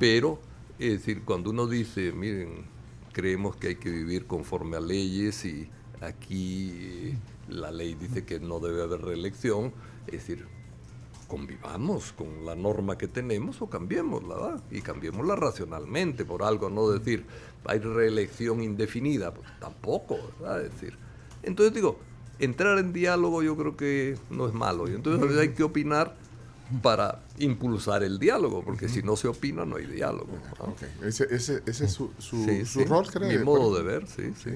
Pero, 0.00 0.40
es 0.78 0.92
decir, 0.92 1.22
cuando 1.22 1.50
uno 1.50 1.66
dice, 1.66 2.12
miren, 2.12 2.64
creemos 3.12 3.56
que 3.56 3.68
hay 3.68 3.76
que 3.76 3.90
vivir 3.90 4.26
conforme 4.26 4.78
a 4.78 4.80
leyes 4.80 5.44
y 5.44 5.68
aquí 6.00 6.70
eh, 6.72 7.18
la 7.48 7.70
ley 7.70 7.94
dice 7.94 8.24
que 8.24 8.40
no 8.40 8.60
debe 8.60 8.82
haber 8.82 9.02
reelección, 9.02 9.74
es 10.06 10.12
decir, 10.12 10.46
convivamos 11.32 12.12
con 12.12 12.44
la 12.44 12.54
norma 12.54 12.98
que 12.98 13.08
tenemos 13.08 13.62
o 13.62 13.66
cambiémosla, 13.70 14.34
¿va? 14.34 14.60
Y 14.70 14.82
cambiémosla 14.82 15.34
racionalmente 15.34 16.26
por 16.26 16.42
algo, 16.42 16.68
no 16.68 16.90
decir, 16.90 17.24
hay 17.64 17.78
reelección 17.78 18.62
indefinida, 18.62 19.32
pues 19.32 19.48
tampoco, 19.58 20.18
¿verdad? 20.38 20.64
Decir, 20.64 20.98
entonces 21.42 21.74
digo, 21.74 21.98
entrar 22.38 22.78
en 22.78 22.92
diálogo 22.92 23.42
yo 23.42 23.56
creo 23.56 23.78
que 23.78 24.18
no 24.28 24.46
es 24.46 24.52
malo, 24.52 24.90
y 24.90 24.92
entonces 24.92 25.38
hay 25.38 25.54
que 25.54 25.62
opinar 25.62 26.18
para 26.80 27.18
impulsar 27.38 28.02
el 28.02 28.18
diálogo, 28.18 28.62
porque 28.64 28.88
si 28.88 29.02
no 29.02 29.16
se 29.16 29.26
opina 29.28 29.64
no 29.64 29.76
hay 29.76 29.86
diálogo. 29.86 30.28
¿no? 30.58 30.64
Ok, 30.72 30.82
Ese, 31.04 31.26
ese, 31.30 31.62
ese 31.66 31.84
es 31.86 31.92
su, 31.92 32.10
su, 32.18 32.44
Sí, 32.44 32.64
su 32.64 32.80
sí, 32.80 32.84
rol, 32.84 33.06
creo. 33.10 33.28
Mi 33.28 33.36
de- 33.36 33.44
modo 33.44 33.76
de 33.76 33.82
ver, 33.82 34.06
sí, 34.06 34.32
sí. 34.42 34.50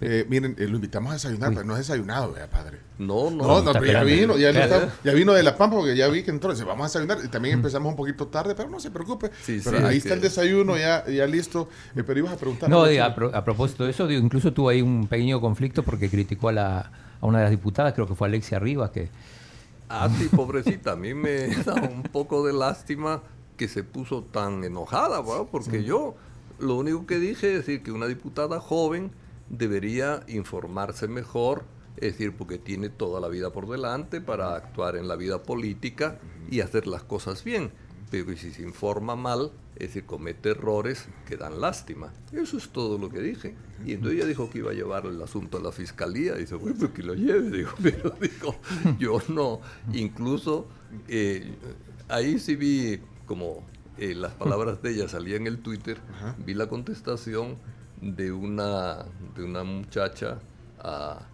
Eh, 0.00 0.26
miren, 0.28 0.56
eh, 0.58 0.66
lo 0.66 0.76
invitamos 0.76 1.10
a 1.10 1.14
desayunar, 1.14 1.50
pero 1.50 1.64
no 1.64 1.74
es 1.74 1.80
desayunado, 1.86 2.32
vea, 2.32 2.50
padre. 2.50 2.78
No, 2.98 3.30
no, 3.30 3.44
No, 3.46 3.62
no, 3.62 3.72
pero 3.72 3.86
ya 3.86 4.02
vino, 4.04 4.36
ya, 4.36 4.50
Claro. 4.52 4.74
está- 4.86 4.94
ya 5.04 5.12
vino 5.12 5.32
de 5.32 5.42
La 5.42 5.56
Pampa 5.56 5.76
porque 5.76 5.96
ya 5.96 6.08
vi 6.08 6.22
que 6.22 6.30
entró. 6.30 6.52
Dice, 6.52 6.64
vamos 6.64 6.84
a 6.84 6.98
desayunar. 7.00 7.24
Y 7.24 7.28
también 7.28 7.54
empezamos 7.54 7.90
un 7.90 7.96
poquito 7.96 8.26
tarde, 8.28 8.54
pero 8.54 8.68
no 8.68 8.80
se 8.80 8.90
preocupe. 8.90 9.30
Sí, 9.42 9.60
pero 9.64 9.78
sí, 9.78 9.84
ahí 9.84 9.96
es 9.98 10.04
está 10.04 10.14
el 10.14 10.20
desayuno 10.20 10.76
ya, 10.76 11.06
ya 11.06 11.26
listo. 11.26 11.68
Eh, 11.96 12.02
pero 12.04 12.18
ibas 12.18 12.32
a 12.32 12.36
preguntar. 12.36 12.68
No, 12.68 12.84
a, 12.84 13.14
pro- 13.14 13.34
a 13.34 13.44
propósito 13.44 13.84
de 13.84 13.90
eso, 13.90 14.06
digo, 14.06 14.20
incluso 14.22 14.52
tuvo 14.52 14.68
ahí 14.70 14.82
un 14.82 15.06
pequeño 15.06 15.40
conflicto 15.40 15.82
porque 15.82 16.08
criticó 16.10 16.48
a, 16.48 16.52
la, 16.52 16.78
a 17.20 17.26
una 17.26 17.38
de 17.38 17.44
las 17.44 17.50
diputadas, 17.50 17.94
creo 17.94 18.06
que 18.06 18.14
fue 18.14 18.28
Alexia 18.28 18.58
Rivas, 18.58 18.90
que 18.90 19.08
Ah, 19.88 20.08
sí, 20.18 20.28
pobrecita, 20.28 20.92
a 20.92 20.96
mí 20.96 21.14
me 21.14 21.48
da 21.64 21.74
un 21.74 22.02
poco 22.02 22.46
de 22.46 22.52
lástima 22.52 23.22
que 23.56 23.68
se 23.68 23.84
puso 23.84 24.22
tan 24.22 24.64
enojada, 24.64 25.20
¿verdad? 25.20 25.46
porque 25.50 25.84
yo 25.84 26.14
lo 26.58 26.76
único 26.76 27.06
que 27.06 27.18
dije 27.18 27.52
es 27.52 27.66
decir 27.66 27.82
que 27.82 27.92
una 27.92 28.06
diputada 28.06 28.60
joven 28.60 29.12
debería 29.48 30.24
informarse 30.26 31.08
mejor, 31.08 31.64
es 31.96 32.12
decir, 32.12 32.34
porque 32.36 32.58
tiene 32.58 32.88
toda 32.88 33.20
la 33.20 33.28
vida 33.28 33.50
por 33.50 33.68
delante 33.68 34.20
para 34.20 34.56
actuar 34.56 34.96
en 34.96 35.06
la 35.06 35.16
vida 35.16 35.42
política 35.42 36.18
y 36.50 36.60
hacer 36.60 36.86
las 36.86 37.04
cosas 37.04 37.44
bien. 37.44 37.70
Pero 38.10 38.36
si 38.36 38.52
se 38.52 38.62
informa 38.62 39.16
mal, 39.16 39.50
es 39.74 39.88
decir, 39.88 40.04
comete 40.04 40.50
errores 40.50 41.06
que 41.26 41.36
dan 41.36 41.60
lástima. 41.60 42.12
Eso 42.32 42.56
es 42.58 42.68
todo 42.68 42.96
lo 42.98 43.10
que 43.10 43.20
dije. 43.20 43.54
Y 43.84 43.92
entonces 43.92 44.18
ella 44.18 44.28
dijo 44.28 44.48
que 44.50 44.58
iba 44.58 44.70
a 44.70 44.74
llevar 44.74 45.06
el 45.06 45.20
asunto 45.20 45.58
a 45.58 45.60
la 45.60 45.72
fiscalía. 45.72 46.34
Dice, 46.34 46.54
bueno, 46.54 46.76
pues 46.78 46.92
que 46.92 47.02
lo 47.02 47.14
lleve. 47.14 47.50
Digo, 47.50 47.70
pero 47.82 48.10
digo, 48.20 48.54
yo 48.98 49.18
no. 49.28 49.60
Incluso 49.92 50.68
eh, 51.08 51.56
ahí 52.08 52.38
sí 52.38 52.54
vi 52.54 53.00
como 53.26 53.66
eh, 53.98 54.14
las 54.14 54.32
palabras 54.34 54.82
de 54.82 54.90
ella 54.90 55.08
salían 55.08 55.42
en 55.42 55.46
el 55.46 55.58
Twitter, 55.58 55.98
vi 56.44 56.54
la 56.54 56.68
contestación 56.68 57.56
de 58.00 58.32
una, 58.32 59.04
de 59.36 59.44
una 59.44 59.64
muchacha 59.64 60.40
a, 60.78 61.26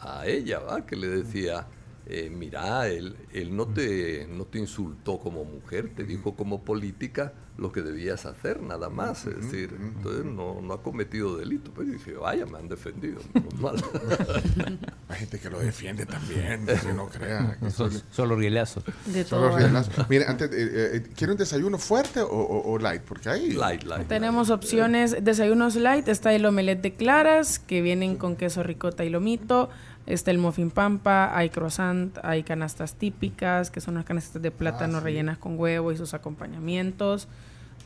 a 0.00 0.26
ella, 0.26 0.60
¿va? 0.60 0.86
que 0.86 0.96
le 0.96 1.08
decía, 1.08 1.66
eh, 2.06 2.30
mira, 2.30 2.88
él, 2.88 3.16
él 3.32 3.54
no, 3.56 3.66
te, 3.66 4.26
no 4.28 4.44
te 4.44 4.58
insultó 4.58 5.18
como 5.18 5.44
mujer, 5.44 5.90
te 5.94 6.04
dijo 6.04 6.36
como 6.36 6.62
política 6.64 7.32
lo 7.58 7.72
que 7.72 7.80
debías 7.80 8.26
hacer, 8.26 8.62
nada 8.62 8.90
más. 8.90 9.24
Es 9.26 9.36
decir, 9.36 9.74
entonces 9.80 10.24
no, 10.26 10.60
no 10.60 10.74
ha 10.74 10.82
cometido 10.82 11.36
delito. 11.38 11.72
Pero 11.74 11.90
dije, 11.90 12.12
vaya, 12.12 12.44
me 12.44 12.58
han 12.58 12.68
defendido. 12.68 13.18
Hay 15.08 15.16
gente 15.20 15.38
que 15.38 15.48
lo 15.50 15.58
defiende 15.60 16.04
también, 16.06 16.66
que 16.66 16.92
no 16.92 17.08
crea. 17.08 17.56
que 17.60 17.70
Solo, 17.70 17.90
solo- 17.92 18.04
solo 18.10 18.36
rielazo. 18.36 18.82
De 19.06 19.24
solo 19.24 19.48
todo. 19.48 19.58
rielazo. 19.58 19.90
Mire, 20.08 20.26
antes, 20.26 20.50
eh, 20.52 20.96
eh, 20.96 21.02
¿quiere 21.16 21.32
un 21.32 21.38
desayuno 21.38 21.78
fuerte 21.78 22.20
o, 22.20 22.28
o- 22.28 22.72
o 22.72 22.78
light? 22.78 23.02
Porque 23.02 23.28
ahí... 23.28 23.52
light, 23.52 23.84
light. 23.84 24.06
Tenemos 24.08 24.50
opciones, 24.50 25.16
desayunos 25.24 25.76
light, 25.76 26.08
está 26.08 26.34
el 26.34 26.44
omelette 26.44 26.82
de 26.82 26.94
claras, 26.94 27.58
que 27.58 27.82
vienen 27.82 28.16
con 28.16 28.36
queso 28.36 28.62
ricota 28.62 29.04
y 29.04 29.10
lomito, 29.10 29.70
está 30.06 30.30
el 30.30 30.38
muffin 30.38 30.70
pampa, 30.70 31.36
hay 31.36 31.50
croissant, 31.50 32.16
hay 32.22 32.42
canastas 32.42 32.94
típicas, 32.94 33.70
que 33.70 33.80
son 33.80 33.94
las 33.94 34.04
canastas 34.04 34.40
de 34.40 34.50
plátano 34.50 34.98
sí. 34.98 35.04
rellenas 35.04 35.38
con 35.38 35.58
huevo 35.58 35.92
y 35.92 35.96
sus 35.96 36.14
acompañamientos, 36.14 37.28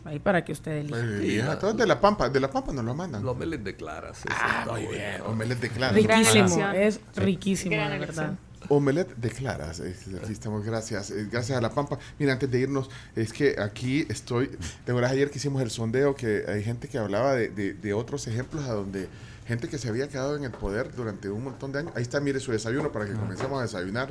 ahí 0.04 0.18
para 0.18 0.44
que 0.44 0.52
usted 0.52 0.72
elija. 0.72 1.58
Pues, 1.58 1.76
de 1.76 1.86
la 1.86 2.00
Pampa, 2.00 2.28
de 2.28 2.40
la 2.40 2.50
Pampa 2.50 2.72
nos 2.72 2.84
lo 2.84 2.94
mandan. 2.94 3.22
Los 3.22 3.36
meles 3.36 3.64
de 3.64 3.74
claras. 3.74 4.22
Ah, 4.30 4.60
está 4.60 4.72
muy 4.72 4.86
bien. 4.86 5.22
Omelette 5.26 5.60
de 5.60 5.70
claras. 5.70 5.96
Riquísimo, 5.96 6.70
es 6.70 7.00
riquísimo, 7.16 7.76
de 7.76 7.98
verdad. 7.98 8.34
Omelette 8.70 9.14
de 9.16 9.28
claras. 9.30 9.80
Aquí 9.80 10.32
estamos, 10.32 10.64
gracias. 10.64 11.10
eh, 11.10 11.28
Gracias 11.30 11.58
a 11.58 11.60
La 11.60 11.70
Pampa. 11.74 11.98
Mira, 12.18 12.32
antes 12.32 12.50
de 12.50 12.60
irnos, 12.60 12.88
es 13.16 13.32
que 13.32 13.56
aquí 13.60 14.06
estoy. 14.08 14.46
¿Te 14.86 14.92
acuerdas 14.92 15.12
ayer 15.12 15.30
que 15.30 15.38
hicimos 15.38 15.60
el 15.60 15.70
sondeo? 15.70 16.14
Que 16.14 16.44
hay 16.48 16.62
gente 16.62 16.88
que 16.88 16.96
hablaba 16.98 17.34
de, 17.34 17.48
de- 17.48 17.74
de 17.74 17.92
otros 17.92 18.26
ejemplos 18.28 18.64
a 18.64 18.72
donde 18.72 19.08
gente 19.46 19.68
que 19.68 19.78
se 19.78 19.88
había 19.88 20.08
quedado 20.08 20.36
en 20.36 20.44
el 20.44 20.52
poder 20.52 20.94
durante 20.94 21.28
un 21.28 21.42
montón 21.42 21.72
de 21.72 21.80
años. 21.80 21.92
Ahí 21.96 22.02
está, 22.02 22.20
mire 22.20 22.38
su 22.38 22.52
desayuno 22.52 22.92
para 22.92 23.06
que 23.06 23.12
comencemos 23.14 23.58
a 23.58 23.62
desayunar. 23.62 24.08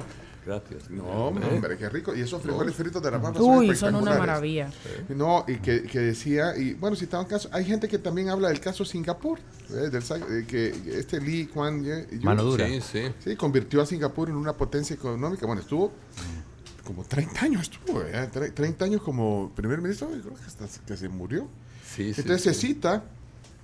Gracias. 0.49 0.89
No, 0.89 1.03
Eh, 1.29 1.45
hombre, 1.55 1.77
qué 1.77 1.89
rico. 1.89 2.15
Y 2.15 2.21
esos 2.21 2.41
frijoles 2.41 2.73
fritos 2.75 3.01
de 3.03 3.11
La 3.11 3.21
Pampa 3.21 3.39
Uy, 3.41 3.67
son 3.67 3.75
son 3.75 3.95
una 3.95 4.17
maravilla. 4.17 4.71
No, 5.09 5.45
y 5.47 5.57
que, 5.57 5.83
que 5.83 5.99
decía, 5.99 6.57
y 6.57 6.73
bueno, 6.73 6.95
si 6.95 7.03
estaba 7.05 7.21
en 7.23 7.29
caso, 7.29 7.49
hay 7.51 7.65
gente 7.65 7.87
que 7.87 7.99
también 7.99 8.29
habla 8.29 8.47
del 8.49 8.59
caso 8.59 8.83
Singapur, 8.83 9.39
eh, 9.69 9.73
del, 9.89 10.01
eh, 10.03 10.45
que 10.47 10.67
este 10.99 11.21
Lee 11.21 11.45
Kuan 11.45 11.83
Yew- 11.83 12.21
Mano 12.23 12.43
dura. 12.43 12.67
Sí, 12.67 12.81
sí. 12.81 13.01
Sí, 13.23 13.35
convirtió 13.35 13.81
a 13.81 13.85
Singapur 13.85 14.29
en 14.29 14.35
una 14.35 14.53
potencia 14.57 14.95
económica. 14.95 15.45
Bueno, 15.45 15.61
estuvo 15.61 15.91
como 16.83 17.03
30 17.03 17.41
años, 17.45 17.61
estuvo, 17.69 18.01
¿eh? 18.01 18.29
Tre- 18.33 18.51
30 18.53 18.85
años 18.85 19.01
como 19.03 19.51
primer 19.55 19.79
ministro, 19.79 20.07
creo 20.09 20.33
que 20.33 20.43
hasta 20.43 20.65
que 20.87 20.97
se 20.97 21.07
murió. 21.07 21.47
Sí, 21.85 22.13
sí, 22.13 22.21
Entonces 22.21 22.41
sí. 22.55 22.61
se 22.61 22.67
cita, 22.67 23.03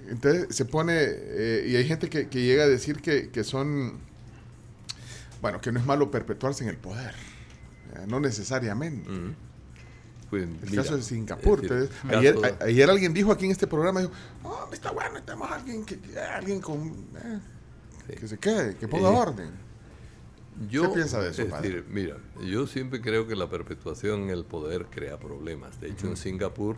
entonces 0.08 0.56
se 0.56 0.66
pone, 0.66 0.94
eh, 1.00 1.66
y 1.68 1.76
hay 1.76 1.88
gente 1.88 2.08
que, 2.10 2.28
que 2.28 2.44
llega 2.44 2.64
a 2.66 2.68
decir 2.68 3.02
que, 3.02 3.30
que 3.30 3.44
son, 3.44 3.98
bueno, 5.46 5.62
que 5.62 5.72
no 5.72 5.80
es 5.80 5.86
malo 5.86 6.10
perpetuarse 6.10 6.64
en 6.64 6.72
el 6.72 6.78
poder, 6.78 7.14
eh, 7.94 8.06
no 8.08 8.20
necesariamente. 8.20 9.08
Mm. 9.12 9.36
Pues, 10.32 10.42
El 10.44 10.70
mira, 10.72 10.82
caso 10.82 10.98
de 10.98 11.04
Singapur. 11.04 11.62
decir, 11.62 11.88
ayer, 12.10 12.34
caso- 12.42 12.58
a- 12.60 12.64
ayer 12.66 12.90
alguien 12.90 13.14
dijo 13.14 13.32
aquí 13.32 13.46
en 13.46 13.52
este 13.52 13.68
programa, 13.68 14.00
dijo, 14.02 14.12
oh, 14.44 14.68
está 14.74 14.90
bueno, 14.92 15.22
tenemos 15.24 15.52
a 15.52 15.56
alguien, 15.58 15.86
que, 15.86 16.00
que- 16.00 16.20
alguien 16.20 16.60
con, 16.62 16.80
eh, 17.16 17.40
Sí. 18.08 18.14
que 18.16 18.28
se 18.28 18.38
quede, 18.40 18.76
que 18.76 18.88
ponga 18.88 19.10
Eh, 19.12 19.16
orden. 19.18 19.50
Yo, 20.68 20.84
¿Qué 20.90 20.96
piensa 20.96 21.22
de 21.22 21.30
eso, 21.30 21.44
Es 21.44 21.50
padre? 21.50 21.70
decir, 21.70 21.86
mira, 21.92 22.18
yo 22.44 22.66
siempre 22.66 23.02
creo 23.02 23.28
que 23.28 23.36
la 23.36 23.48
perpetuación 23.50 24.24
en 24.24 24.30
el 24.32 24.46
poder 24.46 24.88
crea 24.88 25.20
problemas. 25.20 25.80
De 25.80 25.90
hecho, 25.90 26.08
en 26.08 26.18
Singapur 26.18 26.78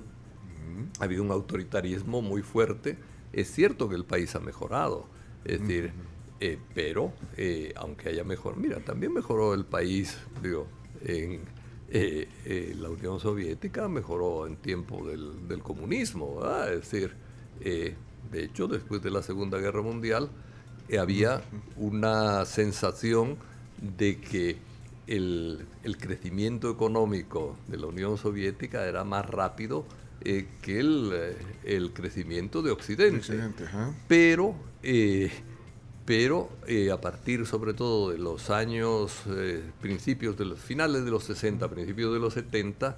ha 1.00 1.04
habido 1.06 1.24
un 1.24 1.32
autoritarismo 1.32 2.22
muy 2.22 2.42
fuerte. 2.42 2.98
Es 3.32 3.50
cierto 3.50 3.88
que 3.88 3.96
el 3.96 4.04
país 4.04 4.36
ha 4.36 4.40
mejorado, 4.42 5.08
es 5.46 5.62
decir, 5.62 5.94
eh, 6.40 6.58
pero 6.74 7.14
eh, 7.36 7.74
aunque 7.76 8.10
haya 8.10 8.24
mejor, 8.24 8.58
mira, 8.58 8.80
también 8.80 9.14
mejoró 9.14 9.54
el 9.54 9.66
país, 9.66 10.18
digo, 10.42 10.68
en 11.04 11.42
eh, 11.90 12.76
la 12.80 12.90
Unión 12.90 13.20
Soviética 13.20 13.88
mejoró 13.88 14.46
en 14.46 14.58
tiempo 14.58 15.08
del, 15.08 15.48
del 15.48 15.62
comunismo, 15.62 16.38
¿verdad? 16.38 16.74
es 16.74 16.92
decir, 16.92 17.16
de 17.60 18.44
hecho, 18.44 18.68
después 18.68 19.02
de 19.02 19.10
la 19.10 19.24
Segunda 19.24 19.58
Guerra 19.58 19.82
Mundial 19.82 20.30
había 21.00 21.42
una 21.76 22.46
sensación 22.46 23.38
de 23.98 24.20
que 24.20 24.58
el, 25.08 25.66
el 25.84 25.98
crecimiento 25.98 26.70
económico 26.70 27.58
de 27.68 27.78
la 27.78 27.88
Unión 27.88 28.18
Soviética 28.18 28.86
era 28.86 29.04
más 29.04 29.26
rápido 29.26 29.86
que 30.62 30.80
el, 30.80 31.36
el 31.64 31.94
crecimiento 31.94 32.62
de 32.62 32.72
Occidente. 32.72 33.64
Ajá. 33.66 33.94
Pero, 34.08 34.56
eh, 34.84 35.32
pero 36.08 36.48
eh, 36.68 36.90
a 36.90 37.02
partir 37.02 37.46
sobre 37.46 37.74
todo 37.74 38.12
de 38.12 38.18
los 38.18 38.50
años, 38.50 39.24
eh, 39.28 39.62
principios 39.82 40.38
de 40.38 40.46
los 40.46 40.58
finales 40.58 41.04
de 41.04 41.12
los 41.12 41.26
60, 41.26 41.68
principios 41.68 42.14
de 42.14 42.20
los 42.20 42.34
70, 42.34 42.96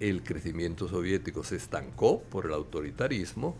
el 0.00 0.24
crecimiento 0.24 0.88
soviético 0.88 1.44
se 1.44 1.54
estancó 1.54 2.20
por 2.22 2.46
el 2.46 2.54
autoritarismo 2.54 3.54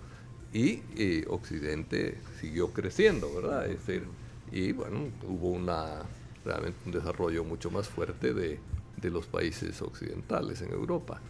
y 0.52 0.82
eh, 0.96 1.24
Occidente 1.28 2.18
siguió 2.40 2.72
creciendo, 2.72 3.32
¿verdad? 3.32 3.70
Es 3.70 3.86
decir, 3.86 4.08
y 4.50 4.72
bueno, 4.72 5.06
hubo 5.22 5.50
una, 5.50 6.02
realmente 6.44 6.80
un 6.84 6.90
desarrollo 6.90 7.44
mucho 7.44 7.70
más 7.70 7.86
fuerte 7.86 8.34
de, 8.34 8.58
de 9.00 9.10
los 9.10 9.28
países 9.28 9.80
occidentales 9.82 10.62
en 10.62 10.72
Europa. 10.72 11.20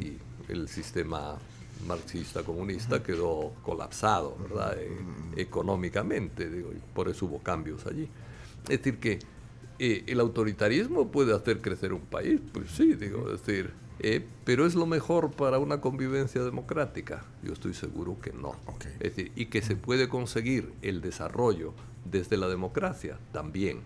Y 0.00 0.18
el 0.52 0.68
sistema 0.68 1.36
marxista 1.86 2.42
comunista 2.42 3.02
quedó 3.02 3.52
colapsado, 3.62 4.36
¿verdad? 4.40 4.76
Eh, 4.78 4.90
económicamente, 5.36 6.48
digo, 6.48 6.72
y 6.72 6.80
por 6.94 7.08
eso 7.08 7.26
hubo 7.26 7.38
cambios 7.38 7.86
allí. 7.86 8.08
Es 8.64 8.78
decir, 8.78 8.98
que 8.98 9.18
eh, 9.78 10.04
el 10.06 10.20
autoritarismo 10.20 11.08
puede 11.08 11.34
hacer 11.34 11.60
crecer 11.60 11.92
un 11.92 12.00
país, 12.00 12.40
pues 12.52 12.70
sí, 12.72 12.94
digo, 12.94 13.30
es 13.32 13.44
decir, 13.44 13.70
eh, 14.00 14.24
pero 14.44 14.66
es 14.66 14.74
lo 14.74 14.86
mejor 14.86 15.32
para 15.32 15.58
una 15.58 15.80
convivencia 15.80 16.42
democrática. 16.42 17.24
Yo 17.42 17.52
estoy 17.52 17.74
seguro 17.74 18.18
que 18.20 18.32
no. 18.32 18.54
Es 19.00 19.14
decir, 19.14 19.32
y 19.34 19.46
que 19.46 19.62
se 19.62 19.76
puede 19.76 20.08
conseguir 20.08 20.72
el 20.82 21.00
desarrollo 21.00 21.74
desde 22.04 22.36
la 22.36 22.48
democracia 22.48 23.18
también. 23.32 23.80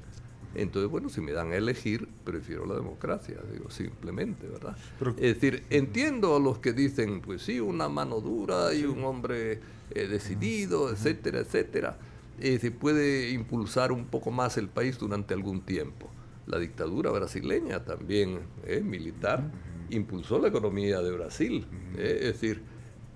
Entonces, 0.55 0.91
bueno, 0.91 1.09
si 1.09 1.21
me 1.21 1.33
dan 1.33 1.53
a 1.53 1.57
elegir, 1.57 2.07
prefiero 2.25 2.67
la 2.67 2.75
democracia, 2.75 3.37
digo, 3.53 3.71
simplemente, 3.71 4.47
¿verdad? 4.47 4.77
Pero- 4.99 5.13
es 5.13 5.35
decir, 5.35 5.63
entiendo 5.71 6.37
a 6.37 6.41
los 6.41 6.59
que 6.59 6.73
dicen, 6.73 7.21
pues 7.23 7.43
sí, 7.43 7.59
una 7.61 7.89
mano 7.89 8.21
dura 8.21 8.75
y 8.75 8.85
un 8.85 9.03
hombre 9.05 9.61
eh, 9.95 10.07
decidido, 10.09 10.91
etcétera, 10.91 11.41
etcétera. 11.41 11.99
Eh, 12.41 12.59
se 12.59 12.71
puede 12.71 13.31
impulsar 13.31 13.93
un 13.93 14.07
poco 14.07 14.31
más 14.31 14.57
el 14.57 14.69
país 14.69 14.99
durante 14.99 15.35
algún 15.35 15.61
tiempo. 15.63 16.09
La 16.47 16.59
dictadura 16.59 17.11
brasileña 17.11 17.85
también, 17.85 18.41
eh, 18.67 18.81
militar, 18.81 19.51
impulsó 19.91 20.39
la 20.39 20.49
economía 20.49 21.01
de 21.03 21.13
Brasil. 21.13 21.67
eh, 21.97 22.19
es 22.23 22.41
decir, 22.41 22.63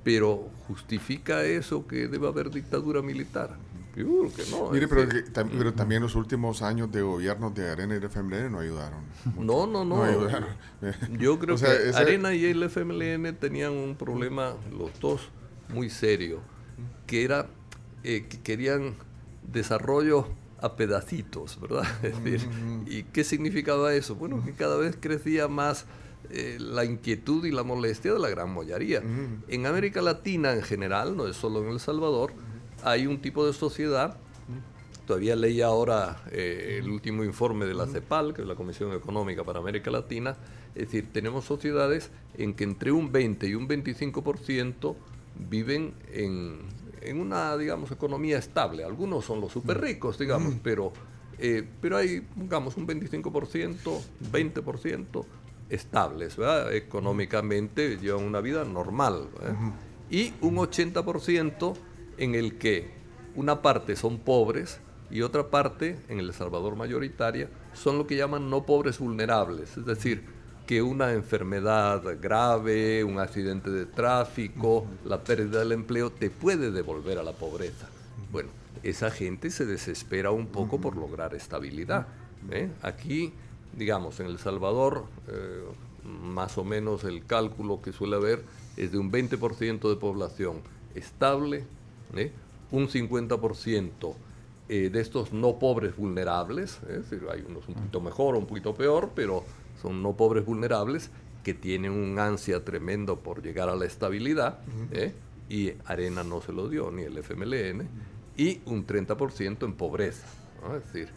pero 0.04 0.50
¿justifica 0.68 1.44
eso 1.44 1.86
que 1.86 2.06
debe 2.08 2.28
haber 2.28 2.50
dictadura 2.50 3.02
militar? 3.02 3.56
Yo 3.96 4.04
creo 4.04 4.34
que 4.34 4.50
no. 4.50 4.70
Mire, 4.70 4.88
pero, 4.88 5.08
que 5.08 5.24
tam- 5.32 5.48
pero 5.56 5.72
también 5.72 6.02
los 6.02 6.14
últimos 6.14 6.60
años 6.62 6.92
de 6.92 7.00
gobierno 7.02 7.50
de 7.50 7.70
Arena 7.70 7.96
y 7.96 7.98
de 7.98 8.06
FMLN 8.08 8.50
no 8.52 8.58
ayudaron. 8.60 9.00
No, 9.38 9.66
no, 9.66 9.84
no. 9.84 9.96
No 9.96 10.02
ayudaron. 10.04 10.48
Yo 11.18 11.38
creo 11.38 11.54
O 11.54 11.58
sea, 11.58 11.70
que 11.76 11.88
ese- 11.88 11.98
Arena 11.98 12.34
y 12.34 12.44
el 12.44 12.62
FMLN 12.62 13.34
tenían 13.38 13.72
un 13.72 13.96
problema, 13.96 14.54
los 14.76 14.90
dos, 15.00 15.30
muy 15.72 15.88
serio, 15.90 16.40
que 17.06 17.24
era 17.24 17.46
eh, 18.04 18.26
que 18.28 18.38
querían 18.40 18.94
desarrollo 19.50 20.28
a 20.60 20.76
pedacitos, 20.76 21.58
¿verdad? 21.60 21.84
Es 22.02 22.22
decir, 22.22 22.48
¿y 22.86 23.02
qué 23.04 23.24
significaba 23.24 23.94
eso? 23.94 24.14
Bueno, 24.14 24.42
que 24.44 24.52
cada 24.52 24.76
vez 24.76 24.96
crecía 25.00 25.48
más 25.48 25.86
eh, 26.30 26.56
la 26.60 26.84
inquietud 26.84 27.44
y 27.44 27.52
la 27.52 27.62
molestia 27.62 28.12
de 28.12 28.18
la 28.18 28.28
gran 28.28 28.54
mayoría. 28.54 29.02
En 29.48 29.66
América 29.66 30.02
Latina 30.02 30.52
en 30.52 30.62
general, 30.62 31.16
no 31.16 31.26
es 31.26 31.36
solo 31.36 31.62
en 31.64 31.70
El 31.70 31.80
Salvador, 31.80 32.32
hay 32.86 33.06
un 33.06 33.20
tipo 33.20 33.46
de 33.46 33.52
sociedad 33.52 34.16
Todavía 35.06 35.36
leí 35.36 35.62
ahora 35.62 36.20
eh, 36.32 36.80
el 36.80 36.90
último 36.90 37.22
informe 37.22 37.64
de 37.64 37.74
la 37.74 37.86
CEPAL, 37.86 38.34
que 38.34 38.42
es 38.42 38.48
la 38.48 38.56
Comisión 38.56 38.92
Económica 38.92 39.44
para 39.44 39.60
América 39.60 39.88
Latina. 39.88 40.36
Es 40.74 40.86
decir, 40.86 41.12
tenemos 41.12 41.44
sociedades 41.44 42.10
en 42.36 42.54
que 42.54 42.64
entre 42.64 42.90
un 42.90 43.12
20 43.12 43.46
y 43.46 43.54
un 43.54 43.68
25% 43.68 44.96
viven 45.48 45.94
en, 46.12 46.58
en 47.02 47.20
una, 47.20 47.56
digamos, 47.56 47.92
economía 47.92 48.36
estable. 48.36 48.82
Algunos 48.82 49.24
son 49.24 49.40
los 49.40 49.52
súper 49.52 49.80
ricos, 49.80 50.18
digamos, 50.18 50.54
pero, 50.62 50.92
eh, 51.38 51.64
pero 51.80 51.98
hay, 51.98 52.26
digamos, 52.34 52.76
un 52.76 52.88
25%, 52.88 54.00
20% 54.32 55.24
estables, 55.68 56.36
¿verdad? 56.36 56.74
económicamente 56.74 57.96
llevan 57.98 58.24
una 58.24 58.40
vida 58.40 58.64
normal. 58.64 59.28
Y 60.10 60.32
un 60.40 60.56
80% 60.56 61.74
en 62.18 62.34
el 62.34 62.58
que 62.58 62.90
una 63.34 63.62
parte 63.62 63.96
son 63.96 64.18
pobres 64.18 64.80
y 65.10 65.22
otra 65.22 65.48
parte, 65.48 65.98
en 66.08 66.18
El 66.18 66.32
Salvador 66.32 66.76
mayoritaria, 66.76 67.48
son 67.74 67.98
lo 67.98 68.06
que 68.06 68.16
llaman 68.16 68.50
no 68.50 68.66
pobres 68.66 68.98
vulnerables, 68.98 69.76
es 69.76 69.86
decir, 69.86 70.24
que 70.66 70.82
una 70.82 71.12
enfermedad 71.12 72.02
grave, 72.20 73.04
un 73.04 73.20
accidente 73.20 73.70
de 73.70 73.86
tráfico, 73.86 74.84
la 75.04 75.22
pérdida 75.22 75.60
del 75.60 75.72
empleo 75.72 76.10
te 76.10 76.28
puede 76.28 76.72
devolver 76.72 77.18
a 77.18 77.22
la 77.22 77.32
pobreza. 77.32 77.86
Bueno, 78.32 78.48
esa 78.82 79.10
gente 79.10 79.50
se 79.50 79.64
desespera 79.64 80.32
un 80.32 80.48
poco 80.48 80.80
por 80.80 80.96
lograr 80.96 81.34
estabilidad. 81.34 82.08
¿eh? 82.50 82.68
Aquí, 82.82 83.32
digamos, 83.76 84.18
en 84.18 84.26
El 84.26 84.38
Salvador, 84.38 85.04
eh, 85.28 85.62
más 86.04 86.58
o 86.58 86.64
menos 86.64 87.04
el 87.04 87.24
cálculo 87.24 87.80
que 87.80 87.92
suele 87.92 88.16
haber 88.16 88.42
es 88.76 88.90
de 88.90 88.98
un 88.98 89.12
20% 89.12 89.88
de 89.88 89.96
población 89.96 90.62
estable, 90.96 91.64
¿eh? 92.14 92.32
un 92.70 92.88
50% 92.88 94.14
de 94.68 95.00
estos 95.00 95.32
no 95.32 95.60
pobres 95.60 95.96
vulnerables, 95.96 96.80
es 96.88 97.08
decir, 97.08 97.22
hay 97.30 97.44
unos 97.48 97.68
un 97.68 97.74
poquito 97.74 98.00
mejor 98.00 98.34
o 98.34 98.38
un 98.38 98.46
poquito 98.46 98.74
peor, 98.74 99.10
pero 99.14 99.44
son 99.80 100.02
no 100.02 100.16
pobres 100.16 100.44
vulnerables 100.44 101.10
que 101.44 101.54
tienen 101.54 101.92
un 101.92 102.18
ansia 102.18 102.64
tremendo 102.64 103.20
por 103.20 103.42
llegar 103.42 103.68
a 103.68 103.76
la 103.76 103.84
estabilidad, 103.84 104.58
y 105.48 105.74
Arena 105.84 106.24
no 106.24 106.40
se 106.40 106.52
lo 106.52 106.68
dio, 106.68 106.90
ni 106.90 107.02
el 107.02 107.16
FMLN, 107.18 107.88
y 108.36 108.60
un 108.66 108.84
30% 108.84 109.64
en 109.64 109.74
pobreza. 109.74 110.26
Es 110.76 110.92
decir, 110.92 111.08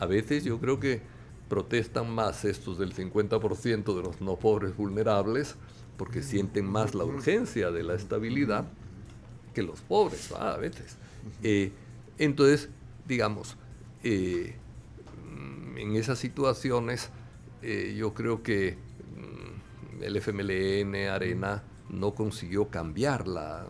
a 0.00 0.06
veces 0.06 0.44
yo 0.44 0.58
creo 0.58 0.80
que 0.80 1.02
protestan 1.48 2.10
más 2.10 2.44
estos 2.44 2.78
del 2.78 2.94
50% 2.94 3.94
de 3.94 4.02
los 4.02 4.20
no 4.20 4.36
pobres 4.36 4.74
vulnerables 4.76 5.56
porque 5.96 6.22
sienten 6.22 6.64
más 6.64 6.94
la 6.94 7.04
urgencia 7.04 7.70
de 7.70 7.82
la 7.82 7.94
estabilidad 7.94 8.64
que 9.54 9.62
los 9.62 9.80
pobres, 9.80 10.32
a 10.32 10.56
veces. 10.56 10.96
Eh, 11.42 11.72
entonces, 12.18 12.68
digamos, 13.06 13.56
eh, 14.02 14.56
en 15.76 15.96
esas 15.96 16.18
situaciones 16.18 17.10
eh, 17.62 17.94
yo 17.96 18.12
creo 18.12 18.42
que 18.42 18.76
mm, 19.16 20.02
el 20.02 20.16
FMLN, 20.16 21.08
Arena, 21.08 21.62
no 21.88 22.14
consiguió 22.14 22.68
cambiar 22.68 23.26
la, 23.26 23.66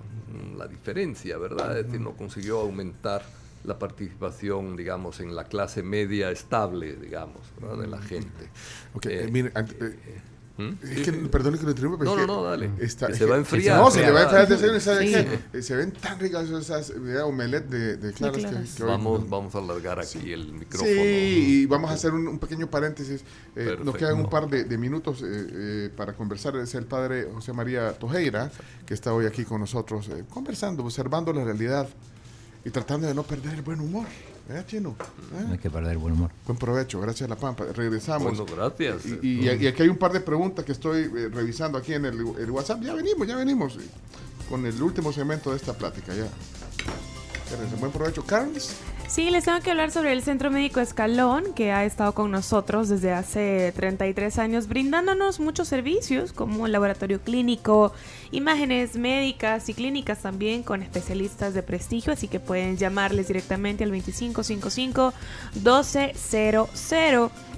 la 0.56 0.66
diferencia, 0.66 1.38
¿verdad? 1.38 1.78
Es 1.78 1.86
decir, 1.86 2.00
no 2.00 2.16
consiguió 2.16 2.60
aumentar 2.60 3.22
la 3.64 3.78
participación, 3.78 4.76
digamos, 4.76 5.20
en 5.20 5.34
la 5.34 5.44
clase 5.44 5.82
media 5.82 6.30
estable, 6.30 6.96
digamos, 6.96 7.52
¿verdad? 7.60 7.78
de 7.78 7.86
la 7.86 8.02
gente. 8.02 8.48
Ok, 8.94 9.06
eh, 9.06 9.28
mire, 9.30 9.52
eh, 9.54 10.20
¿Mm? 10.56 10.70
Es 10.84 11.00
que, 11.00 11.12
perdón 11.12 11.58
que 11.58 11.64
lo 11.64 11.70
interrumpa, 11.70 11.98
pero 11.98 12.14
no, 12.14 12.26
no, 12.26 12.26
no, 12.26 12.42
dale. 12.44 12.70
se 12.88 13.24
va 13.26 13.34
a 13.34 13.38
enfriar. 13.38 13.80
No, 13.80 13.90
se 13.90 14.02
le 14.02 14.12
va 14.12 14.20
a 14.20 14.42
enfriar. 14.42 14.80
¿sabe 14.80 15.40
qué? 15.52 15.62
Se 15.62 15.74
ven 15.74 15.92
tan 15.92 16.18
ricas 16.20 16.48
esas 16.48 16.92
omelette 17.24 17.68
de, 17.68 17.96
de 17.96 18.12
claras, 18.12 18.44
que, 18.44 18.82
hoy, 18.82 18.88
vamos, 18.88 19.28
vamos 19.28 19.54
a 19.54 19.58
alargar 19.58 19.98
aquí 19.98 20.32
el 20.32 20.52
micrófono. 20.52 20.90
Sí, 20.90 21.62
y 21.62 21.66
vamos 21.66 21.90
a 21.90 21.94
hacer 21.94 22.12
un, 22.12 22.38
pequeño 22.38 22.68
paréntesis. 22.68 23.24
Eh, 23.56 23.76
nos 23.82 23.96
quedan 23.96 24.20
un 24.20 24.30
par 24.30 24.48
de, 24.48 24.64
de 24.64 24.78
minutos 24.78 25.22
eh, 25.22 25.26
eh, 25.26 25.90
para 25.96 26.12
conversar. 26.12 26.54
Es 26.56 26.74
el 26.76 26.86
padre 26.86 27.28
José 27.32 27.52
María 27.52 27.92
Tojeira, 27.92 28.50
que 28.86 28.94
está 28.94 29.12
hoy 29.12 29.26
aquí 29.26 29.44
con 29.44 29.60
nosotros, 29.60 30.08
eh, 30.08 30.24
conversando, 30.30 30.84
observando 30.84 31.32
la 31.32 31.44
realidad 31.44 31.88
y 32.64 32.70
tratando 32.70 33.06
de 33.06 33.14
no 33.14 33.24
perder 33.24 33.54
el 33.54 33.62
buen 33.62 33.80
humor. 33.80 34.06
¿Eh, 34.48 34.62
chino? 34.66 34.94
¿Eh? 35.32 35.44
No 35.46 35.52
hay 35.52 35.58
que 35.58 35.70
perder 35.70 35.92
el 35.92 35.98
buen 35.98 36.14
humor. 36.14 36.30
Buen 36.46 36.58
provecho, 36.58 37.00
gracias 37.00 37.30
a 37.30 37.34
la 37.34 37.40
Pampa. 37.40 37.64
Regresamos. 37.72 38.36
Bueno, 38.36 38.54
gracias. 38.54 39.06
Y, 39.22 39.48
aquí 39.48 39.82
hay 39.82 39.88
un 39.88 39.96
par 39.96 40.12
de 40.12 40.20
preguntas 40.20 40.64
que 40.64 40.72
estoy 40.72 41.04
eh, 41.04 41.30
revisando 41.32 41.78
aquí 41.78 41.94
en 41.94 42.04
el, 42.04 42.22
WhatsApp. 42.50 42.82
Ya 42.82 42.94
venimos, 42.94 43.26
ya 43.26 43.36
venimos 43.36 43.78
con 44.50 44.66
el 44.66 44.80
último 44.82 45.12
segmento 45.12 45.50
de 45.50 45.56
esta 45.56 45.72
plática. 45.72 46.14
Ya. 46.14 46.28
Buen 47.80 47.92
provecho. 47.92 48.22
Carlos. 48.24 48.74
Sí, 49.14 49.30
les 49.30 49.44
tengo 49.44 49.60
que 49.60 49.70
hablar 49.70 49.92
sobre 49.92 50.10
el 50.10 50.22
Centro 50.24 50.50
Médico 50.50 50.80
Escalón, 50.80 51.54
que 51.54 51.70
ha 51.70 51.84
estado 51.84 52.14
con 52.14 52.32
nosotros 52.32 52.88
desde 52.88 53.12
hace 53.12 53.72
33 53.76 54.40
años, 54.40 54.66
brindándonos 54.66 55.38
muchos 55.38 55.68
servicios 55.68 56.32
como 56.32 56.66
laboratorio 56.66 57.20
clínico, 57.20 57.92
imágenes 58.32 58.96
médicas 58.96 59.68
y 59.68 59.74
clínicas 59.74 60.22
también 60.22 60.64
con 60.64 60.82
especialistas 60.82 61.54
de 61.54 61.62
prestigio, 61.62 62.12
así 62.12 62.26
que 62.26 62.40
pueden 62.40 62.76
llamarles 62.76 63.28
directamente 63.28 63.84
al 63.84 63.90
2555 63.90 65.14
1200 65.62 66.68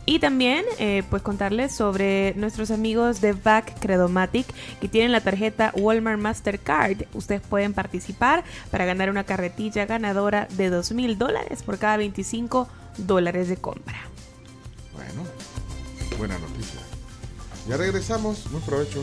y 0.09 0.21
también, 0.21 0.65
eh, 0.79 1.03
pues 1.11 1.21
contarles 1.21 1.75
sobre 1.75 2.33
nuestros 2.37 2.71
amigos 2.71 3.21
de 3.21 3.33
VAC 3.33 3.77
Credomatic 3.81 4.47
que 4.81 4.89
tienen 4.89 5.11
la 5.11 5.21
tarjeta 5.21 5.73
Walmart 5.75 6.21
Mastercard. 6.21 7.07
Ustedes 7.13 7.41
pueden 7.41 7.75
participar 7.75 8.45
para 8.71 8.85
ganar 8.85 9.11
una 9.11 9.25
carretilla 9.25 9.85
ganadora 9.85 10.47
de 10.53 10.71
2 10.71 10.93
mil 10.93 11.19
dólares 11.19 11.65
por 11.65 11.79
cada 11.79 11.97
25 11.97 12.69
dólares 12.99 13.49
de 13.49 13.57
compra. 13.57 13.99
Bueno, 14.95 15.25
buena 16.17 16.39
noticia. 16.39 16.81
Ya 17.69 17.77
regresamos, 17.77 18.49
buen 18.53 18.63
provecho. 18.63 19.03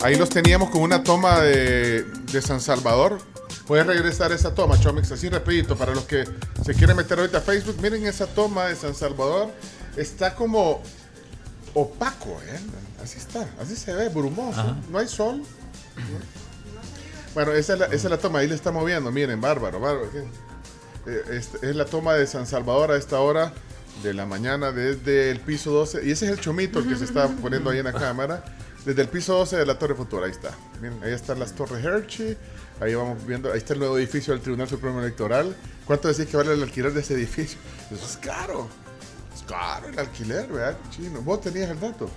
Ahí 0.00 0.16
los 0.16 0.30
teníamos 0.30 0.70
con 0.70 0.80
una 0.80 1.04
toma 1.04 1.40
de, 1.40 2.02
de 2.02 2.40
San 2.40 2.62
Salvador. 2.62 3.18
Puedes 3.66 3.84
regresar 3.84 4.30
esa 4.30 4.54
toma, 4.54 4.78
Chomix, 4.78 5.10
así 5.10 5.28
rapidito, 5.28 5.76
para 5.76 5.92
los 5.92 6.04
que 6.04 6.24
se 6.64 6.74
quieren 6.74 6.96
meter 6.96 7.18
ahorita 7.18 7.38
a 7.38 7.40
Facebook. 7.40 7.76
Miren 7.82 8.06
esa 8.06 8.26
toma 8.26 8.66
de 8.66 8.76
San 8.76 8.94
Salvador. 8.94 9.50
Está 9.96 10.34
como 10.34 10.82
opaco, 11.74 12.40
¿eh? 12.46 12.60
Así 13.02 13.18
está, 13.18 13.48
así 13.60 13.74
se 13.74 13.92
ve, 13.92 14.08
brumoso. 14.08 14.76
No 14.90 14.98
hay 14.98 15.08
sol. 15.08 15.42
Bueno, 17.34 17.52
esa 17.52 17.74
es, 17.92 18.04
la, 18.04 18.18
toma, 18.18 18.38
ahí 18.38 18.48
le 18.48 18.54
está 18.54 18.70
moviendo, 18.70 19.10
miren, 19.10 19.40
bárbaro, 19.40 19.80
bárbaro. 19.80 20.10
Eh, 21.06 21.42
es, 21.62 21.76
la 21.76 21.84
toma 21.84 22.14
de 22.14 22.26
San 22.26 22.46
Salvador 22.46 22.92
a 22.92 22.96
esta 22.96 23.20
hora 23.20 23.52
de 24.02 24.14
la 24.14 24.26
mañana 24.26 24.72
desde 24.72 25.30
el 25.30 25.40
piso 25.40 25.72
12. 25.72 26.06
Y 26.06 26.12
ese 26.12 26.26
es 26.26 26.32
el 26.32 26.40
chomito 26.40 26.86
que 26.86 26.96
se 26.96 27.04
está 27.04 27.28
poniendo 27.28 27.70
ahí 27.70 27.78
en 27.78 27.84
la 27.84 27.92
cámara. 27.92 28.44
Desde 28.84 29.02
el 29.02 29.08
piso 29.08 29.34
12 29.34 29.56
de 29.56 29.66
la 29.66 29.78
Torre 29.78 29.94
Futura, 29.94 30.26
ahí 30.26 30.32
está. 30.32 30.52
Miren, 30.80 31.02
ahí 31.02 31.12
están 31.12 31.40
las 31.40 31.52
Torres 31.52 31.84
Hershey. 31.84 32.38
Ahí 32.80 32.94
vamos 32.94 33.24
viendo, 33.26 33.50
ahí 33.52 33.58
está 33.58 33.72
el 33.72 33.80
nuevo 33.80 33.98
edificio 33.98 34.34
del 34.34 34.42
Tribunal 34.42 34.68
Supremo 34.68 35.00
Electoral. 35.00 35.56
¿Cuánto 35.86 36.08
decís 36.08 36.26
que 36.26 36.36
vale 36.36 36.52
el 36.52 36.62
alquiler 36.62 36.92
de 36.92 37.00
ese 37.00 37.14
edificio? 37.14 37.58
Eso 37.90 38.04
es 38.04 38.16
caro. 38.18 38.68
Es 39.34 39.42
caro 39.42 39.88
el 39.88 39.98
alquiler, 39.98 40.46
¿verdad? 40.48 40.76
Chino. 40.90 41.22
Vos 41.22 41.40
tenías 41.40 41.70
el 41.70 41.80
dato. 41.80 42.10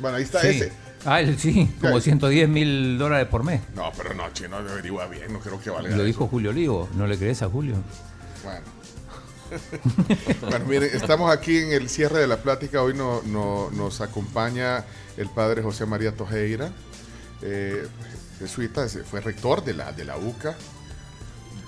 Bueno, 0.00 0.16
ahí 0.16 0.24
está 0.24 0.42
ese. 0.42 0.72
Ah, 1.04 1.20
sí, 1.38 1.72
como 1.80 2.00
110 2.00 2.48
mil 2.48 2.98
dólares 2.98 3.28
por 3.28 3.44
mes. 3.44 3.60
No, 3.76 3.92
pero 3.96 4.12
no, 4.12 4.28
chino, 4.32 4.56
averigua 4.56 5.06
bien, 5.06 5.32
no 5.32 5.38
creo 5.38 5.60
que 5.60 5.70
valga. 5.70 5.94
Lo 5.94 6.02
dijo 6.02 6.26
Julio 6.26 6.50
Olivo, 6.50 6.88
¿no 6.94 7.06
le 7.06 7.16
crees 7.16 7.42
a 7.42 7.48
Julio? 7.48 7.76
Bueno. 8.42 8.66
bueno, 10.50 10.64
miren, 10.66 10.90
estamos 10.92 11.30
aquí 11.30 11.58
en 11.58 11.72
el 11.72 11.88
cierre 11.88 12.18
de 12.18 12.26
la 12.26 12.38
plática. 12.38 12.82
Hoy 12.82 12.94
no, 12.94 13.22
nos 13.70 14.00
acompaña 14.00 14.84
el 15.16 15.28
padre 15.28 15.62
José 15.62 15.86
María 15.86 16.12
Tojeira. 16.12 16.72
Eh, 17.42 17.86
jesuita, 18.38 18.88
fue 18.88 19.20
rector 19.20 19.64
de 19.64 19.74
la, 19.74 19.92
de 19.92 20.04
la 20.04 20.16
UCA, 20.16 20.56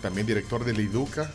también 0.03 0.27
director 0.27 0.65
de 0.65 0.73
la 0.73 0.83
IDUCA 0.83 1.31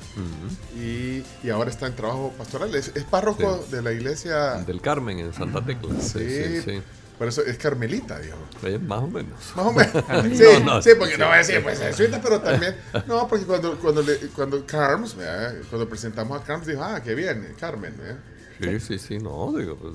y, 0.78 1.50
ahora 1.50 1.70
está 1.70 1.88
en 1.88 1.96
trabajo 1.96 2.34
pastoral. 2.38 2.74
Es, 2.76 2.92
párroco 3.10 3.66
de 3.70 3.82
la 3.82 3.92
iglesia 3.92 4.56
del 4.66 4.82
Carmen 4.82 5.20
en 5.20 5.34
Santa 5.34 5.64
Tecla. 5.64 6.00
Sí, 6.00 6.62
sí, 6.62 6.82
Por 7.18 7.28
eso 7.28 7.44
es 7.44 7.58
carmelita, 7.58 8.20
digo. 8.20 8.38
más 8.82 9.04
o 9.04 9.08
menos. 9.08 9.54
Más 9.56 9.66
o 9.66 9.74
menos. 9.74 10.38
sí, 10.38 10.90
sí, 10.90 10.96
porque 10.98 11.18
no 11.18 11.26
voy 11.26 11.36
a 11.36 11.38
decir, 11.38 11.62
pues 11.62 11.80
jesuita, 11.80 12.22
pero 12.22 12.42
también. 12.42 12.76
No, 13.08 13.28
porque 13.28 13.46
cuando, 13.46 13.78
cuando, 13.80 14.02
le, 14.02 14.18
cuando 14.30 14.66
Carms, 14.66 15.16
cuando 15.70 15.88
presentamos 15.88 16.42
a 16.42 16.44
Carms, 16.44 16.68
dijo, 16.68 16.84
ah, 16.84 17.02
qué 17.04 17.16
bien, 17.16 17.56
Carmen. 17.60 17.94
Sí, 18.60 18.80
sí, 18.80 19.00
sí, 19.00 19.18
no, 19.20 19.52
digo, 19.58 19.76
pues, 19.76 19.94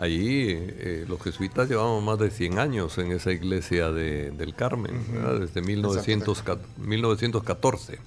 Ahí 0.00 0.48
eh, 0.48 1.04
los 1.06 1.22
jesuitas 1.22 1.68
llevamos 1.68 2.02
más 2.02 2.18
de 2.18 2.30
100 2.30 2.58
años 2.58 2.96
en 2.96 3.12
esa 3.12 3.32
iglesia 3.32 3.90
de, 3.90 4.30
del 4.30 4.54
Carmen, 4.54 4.98
desde 5.38 5.60
1914, 5.60 7.98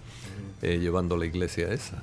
eh, 0.63 0.79
llevando 0.79 1.15
la 1.15 1.27
iglesia 1.27 1.71
esa. 1.71 2.01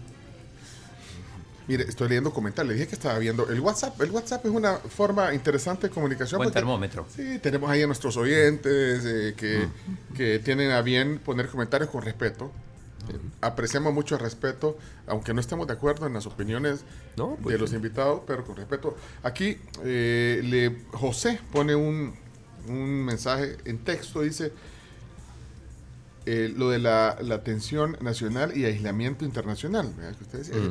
Mire, 1.67 1.87
estoy 1.89 2.09
leyendo 2.09 2.33
comentarios. 2.33 2.69
Le 2.69 2.75
dije 2.75 2.87
que 2.87 2.95
estaba 2.95 3.19
viendo 3.19 3.49
el 3.49 3.59
WhatsApp. 3.59 4.01
El 4.01 4.13
WhatsApp 4.13 4.47
es 4.47 4.53
una 4.53 4.77
forma 4.77 5.35
interesante 5.35 5.89
de 5.89 5.93
comunicación. 5.93 6.39
Buen 6.39 6.53
termómetro. 6.53 7.07
Sí, 7.13 7.41
tenemos 7.41 7.69
ahí 7.69 7.83
a 7.83 7.89
nuestros 7.89 8.17
oyentes 8.17 9.05
eh, 9.05 9.35
que, 9.37 9.67
que 10.15 10.39
tienen 10.39 10.71
a 10.71 10.83
bien 10.83 11.19
poner 11.19 11.49
comentarios 11.49 11.91
con 11.91 12.03
respeto 12.03 12.53
apreciamos 13.41 13.93
mucho 13.93 14.15
el 14.15 14.21
respeto, 14.21 14.77
aunque 15.07 15.35
no 15.35 15.41
estemos 15.41 15.67
de 15.67 15.73
acuerdo 15.73 16.07
en 16.07 16.15
las 16.15 16.27
opiniones 16.27 16.81
pues 17.43 17.55
de 17.55 17.59
los 17.59 17.73
invitados, 17.73 18.23
pero 18.27 18.45
con 18.45 18.57
respeto. 18.57 18.97
Aquí 19.23 19.57
eh, 19.85 20.41
le, 20.45 20.77
José 20.97 21.41
pone 21.53 21.75
un, 21.75 22.15
un, 22.69 23.05
mensaje 23.05 23.57
en 23.65 23.79
texto, 23.79 24.23
dice 24.23 24.53
eh, 26.27 26.53
lo 26.55 26.71
de 26.71 26.79
la, 26.79 27.17
la, 27.23 27.43
tensión 27.43 27.97
nacional 28.01 28.57
y 28.57 28.65
aislamiento 28.65 29.25
internacional. 29.25 29.93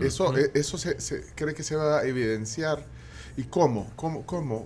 Eso, 0.02 0.38
eh, 0.38 0.52
eso 0.54 0.78
se, 0.78 1.26
cree 1.36 1.54
que 1.54 1.64
se 1.64 1.76
va 1.76 2.00
a 2.00 2.06
evidenciar. 2.06 2.86
¿Y 3.38 3.44
cómo? 3.44 3.92
¿Cómo? 3.96 4.26
¿Cómo? 4.26 4.66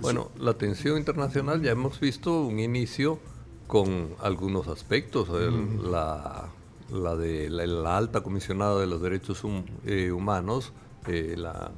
Bueno, 0.00 0.30
la 0.38 0.52
atención 0.52 0.98
internacional 0.98 1.62
ya 1.62 1.72
hemos 1.72 2.00
visto 2.00 2.42
un 2.42 2.58
inicio 2.58 3.18
con 3.66 4.14
algunos 4.20 4.68
aspectos. 4.68 5.28
El- 5.28 5.90
la, 5.90 6.50
la 6.92 7.16
de 7.16 7.48
la, 7.50 7.66
la 7.66 7.96
alta 7.96 8.20
comisionada 8.22 8.80
de 8.80 8.86
los 8.86 9.00
derechos 9.00 9.42
hum- 9.44 9.64
eh, 9.86 10.10
humanos, 10.12 10.72
eh, 11.06 11.34
la 11.36 11.70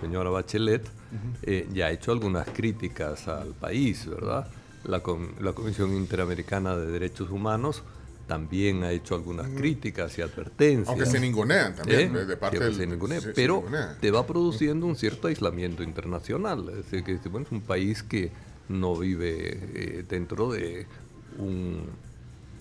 señora 0.00 0.30
Bachelet, 0.30 0.86
eh, 1.42 1.68
ya 1.72 1.86
ha 1.86 1.90
hecho 1.92 2.12
algunas 2.12 2.48
críticas 2.48 3.28
al 3.28 3.48
país, 3.54 4.06
¿verdad? 4.06 4.46
La, 4.84 5.00
com- 5.00 5.28
la 5.40 5.52
Comisión 5.52 5.94
Interamericana 5.96 6.76
de 6.76 6.86
Derechos 6.90 7.30
Humanos 7.30 7.82
también 8.26 8.82
ha 8.84 8.90
hecho 8.90 9.14
algunas 9.14 9.46
críticas 9.48 10.16
y 10.18 10.22
advertencias. 10.22 10.88
Aunque 10.88 11.06
se 11.06 11.20
ningunean 11.20 11.74
también, 11.74 12.16
¿Eh? 12.16 12.24
de- 12.24 12.36
parte 12.36 12.58
del- 12.58 12.74
se 12.74 12.86
ningunea, 12.86 13.20
se- 13.20 13.28
se 13.28 13.32
pero 13.34 13.56
ningunea. 13.56 13.96
te 14.00 14.10
va 14.10 14.26
produciendo 14.26 14.86
un 14.86 14.96
cierto 14.96 15.28
aislamiento 15.28 15.82
internacional. 15.82 16.68
Es 16.70 16.90
decir, 16.90 17.04
que 17.04 17.28
bueno, 17.28 17.46
es 17.46 17.52
un 17.52 17.60
país 17.60 18.02
que 18.02 18.30
no 18.68 18.96
vive 18.96 19.58
eh, 19.74 20.04
dentro 20.08 20.50
de 20.52 20.86
un, 21.38 21.82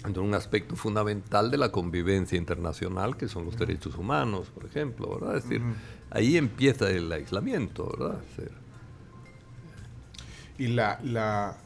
de 0.07 0.19
un 0.19 0.33
aspecto 0.33 0.75
fundamental 0.75 1.49
de 1.49 1.57
la 1.57 1.71
convivencia 1.71 2.37
internacional, 2.37 3.15
que 3.15 3.27
son 3.29 3.45
los 3.45 3.57
derechos 3.57 3.95
humanos, 3.95 4.49
por 4.53 4.65
ejemplo, 4.65 5.17
¿verdad? 5.19 5.37
Es 5.37 5.43
decir, 5.43 5.61
ahí 6.11 6.35
empieza 6.37 6.89
el 6.89 7.11
aislamiento, 7.11 7.89
¿verdad? 7.97 8.19
Decir, 8.35 8.51
Y 10.57 10.67
la, 10.67 10.99
la 11.03 11.57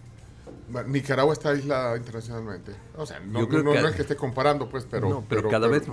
Nicaragua 0.88 1.33
está 1.33 1.49
aislada 1.49 1.97
internacionalmente. 1.97 2.73
O 2.95 3.05
sea, 3.05 3.19
no, 3.19 3.39
Yo 3.39 3.49
creo 3.49 3.63
no- 3.63 3.71
que- 3.73 3.81
no 3.81 3.88
es 3.88 3.95
que 3.95 4.01
esté 4.03 4.15
comparando, 4.15 4.69
pues, 4.69 4.85
pero... 4.89 5.09
no, 5.09 5.25
pero, 5.27 5.49
cada 5.49 5.67
vez, 5.67 5.83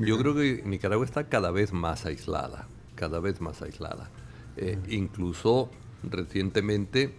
yo 0.00 0.18
creo 0.18 0.34
que 0.34 0.62
Nicaragua 0.66 1.04
está 1.04 1.28
cada 1.28 1.50
vez 1.50 1.72
más 1.72 2.04
aislada, 2.04 2.66
cada 2.94 3.20
vez 3.20 3.40
más 3.40 3.62
aislada. 3.62 4.10
Eh, 4.56 4.78
Incluso 4.88 5.70
recientemente 6.02 7.14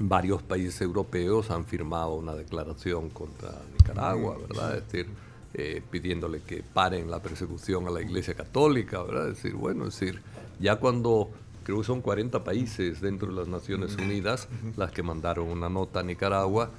varios 0.00 0.42
países 0.42 0.80
europeos 0.80 1.50
han 1.50 1.64
firmado 1.64 2.14
una 2.14 2.34
declaración 2.34 3.10
contra 3.10 3.50
Nicaragua, 3.78 4.36
¿verdad? 4.38 4.76
Es 4.76 4.84
decir, 4.84 5.06
eh, 5.54 5.82
pidiéndole 5.90 6.42
que 6.42 6.62
paren 6.62 7.10
la 7.10 7.22
persecución 7.22 7.86
a 7.86 7.90
la 7.90 8.02
Iglesia 8.02 8.34
Católica, 8.34 9.02
¿verdad? 9.02 9.30
Es 9.30 9.36
decir, 9.36 9.54
bueno, 9.54 9.86
es 9.86 9.98
decir, 9.98 10.20
ya 10.60 10.76
cuando 10.76 11.30
creo 11.66 11.78
que 11.78 11.84
son 11.84 12.00
40 12.00 12.44
países 12.44 13.00
dentro 13.00 13.28
de 13.28 13.34
las 13.34 13.48
Naciones 13.48 13.96
Unidas 13.96 14.48
las 14.76 14.92
que 14.92 15.02
mandaron 15.02 15.48
una 15.48 15.68
nota 15.68 16.00
a 16.00 16.02
Nicaragua, 16.02 16.70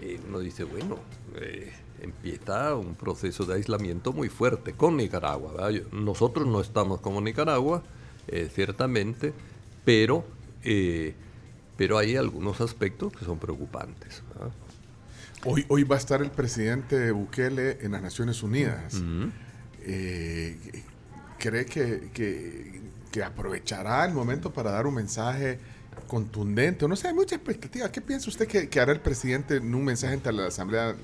eh, 0.00 0.18
uno 0.26 0.40
dice, 0.40 0.64
bueno, 0.64 0.98
eh, 1.36 1.72
empieza 2.00 2.74
un 2.74 2.94
proceso 2.94 3.44
de 3.44 3.54
aislamiento 3.54 4.12
muy 4.12 4.28
fuerte 4.28 4.72
con 4.72 4.96
Nicaragua. 4.96 5.52
¿verdad? 5.52 5.82
Nosotros 5.92 6.46
no 6.46 6.60
estamos 6.60 7.00
como 7.00 7.20
Nicaragua, 7.20 7.82
eh, 8.26 8.48
ciertamente, 8.52 9.32
pero, 9.84 10.24
pero 11.76 11.98
hay 11.98 12.16
algunos 12.16 12.60
aspectos 12.60 13.12
que 13.12 13.24
son 13.24 13.38
preocupantes. 13.38 14.22
¿verdad? 14.34 14.52
Hoy, 15.44 15.64
hoy 15.68 15.82
va 15.84 15.96
a 15.96 15.98
estar 15.98 16.22
el 16.22 16.30
presidente 16.30 17.10
Bukele 17.10 17.78
en 17.82 17.92
las 17.92 18.02
Naciones 18.02 18.42
Unidas. 18.42 19.02
Eh, 19.84 20.56
¿Cree 21.38 21.66
que, 21.66 22.10
que- 22.14 22.80
que 23.10 23.22
aprovechará 23.22 24.04
el 24.06 24.14
momento 24.14 24.52
para 24.52 24.70
dar 24.70 24.86
un 24.86 24.94
mensaje 24.94 25.58
contundente? 26.06 26.86
No 26.88 26.96
sé, 26.96 27.08
hay 27.08 27.14
mucha 27.14 27.34
expectativa. 27.34 27.90
¿Qué 27.90 28.00
piensa 28.00 28.30
usted 28.30 28.46
que, 28.46 28.68
que 28.68 28.80
hará 28.80 28.92
el 28.92 29.00
presidente 29.00 29.56
en 29.56 29.74
un 29.74 29.84
mensaje 29.84 30.14
ante 30.14 30.32
la 30.32 30.46
Asamblea 30.46 30.94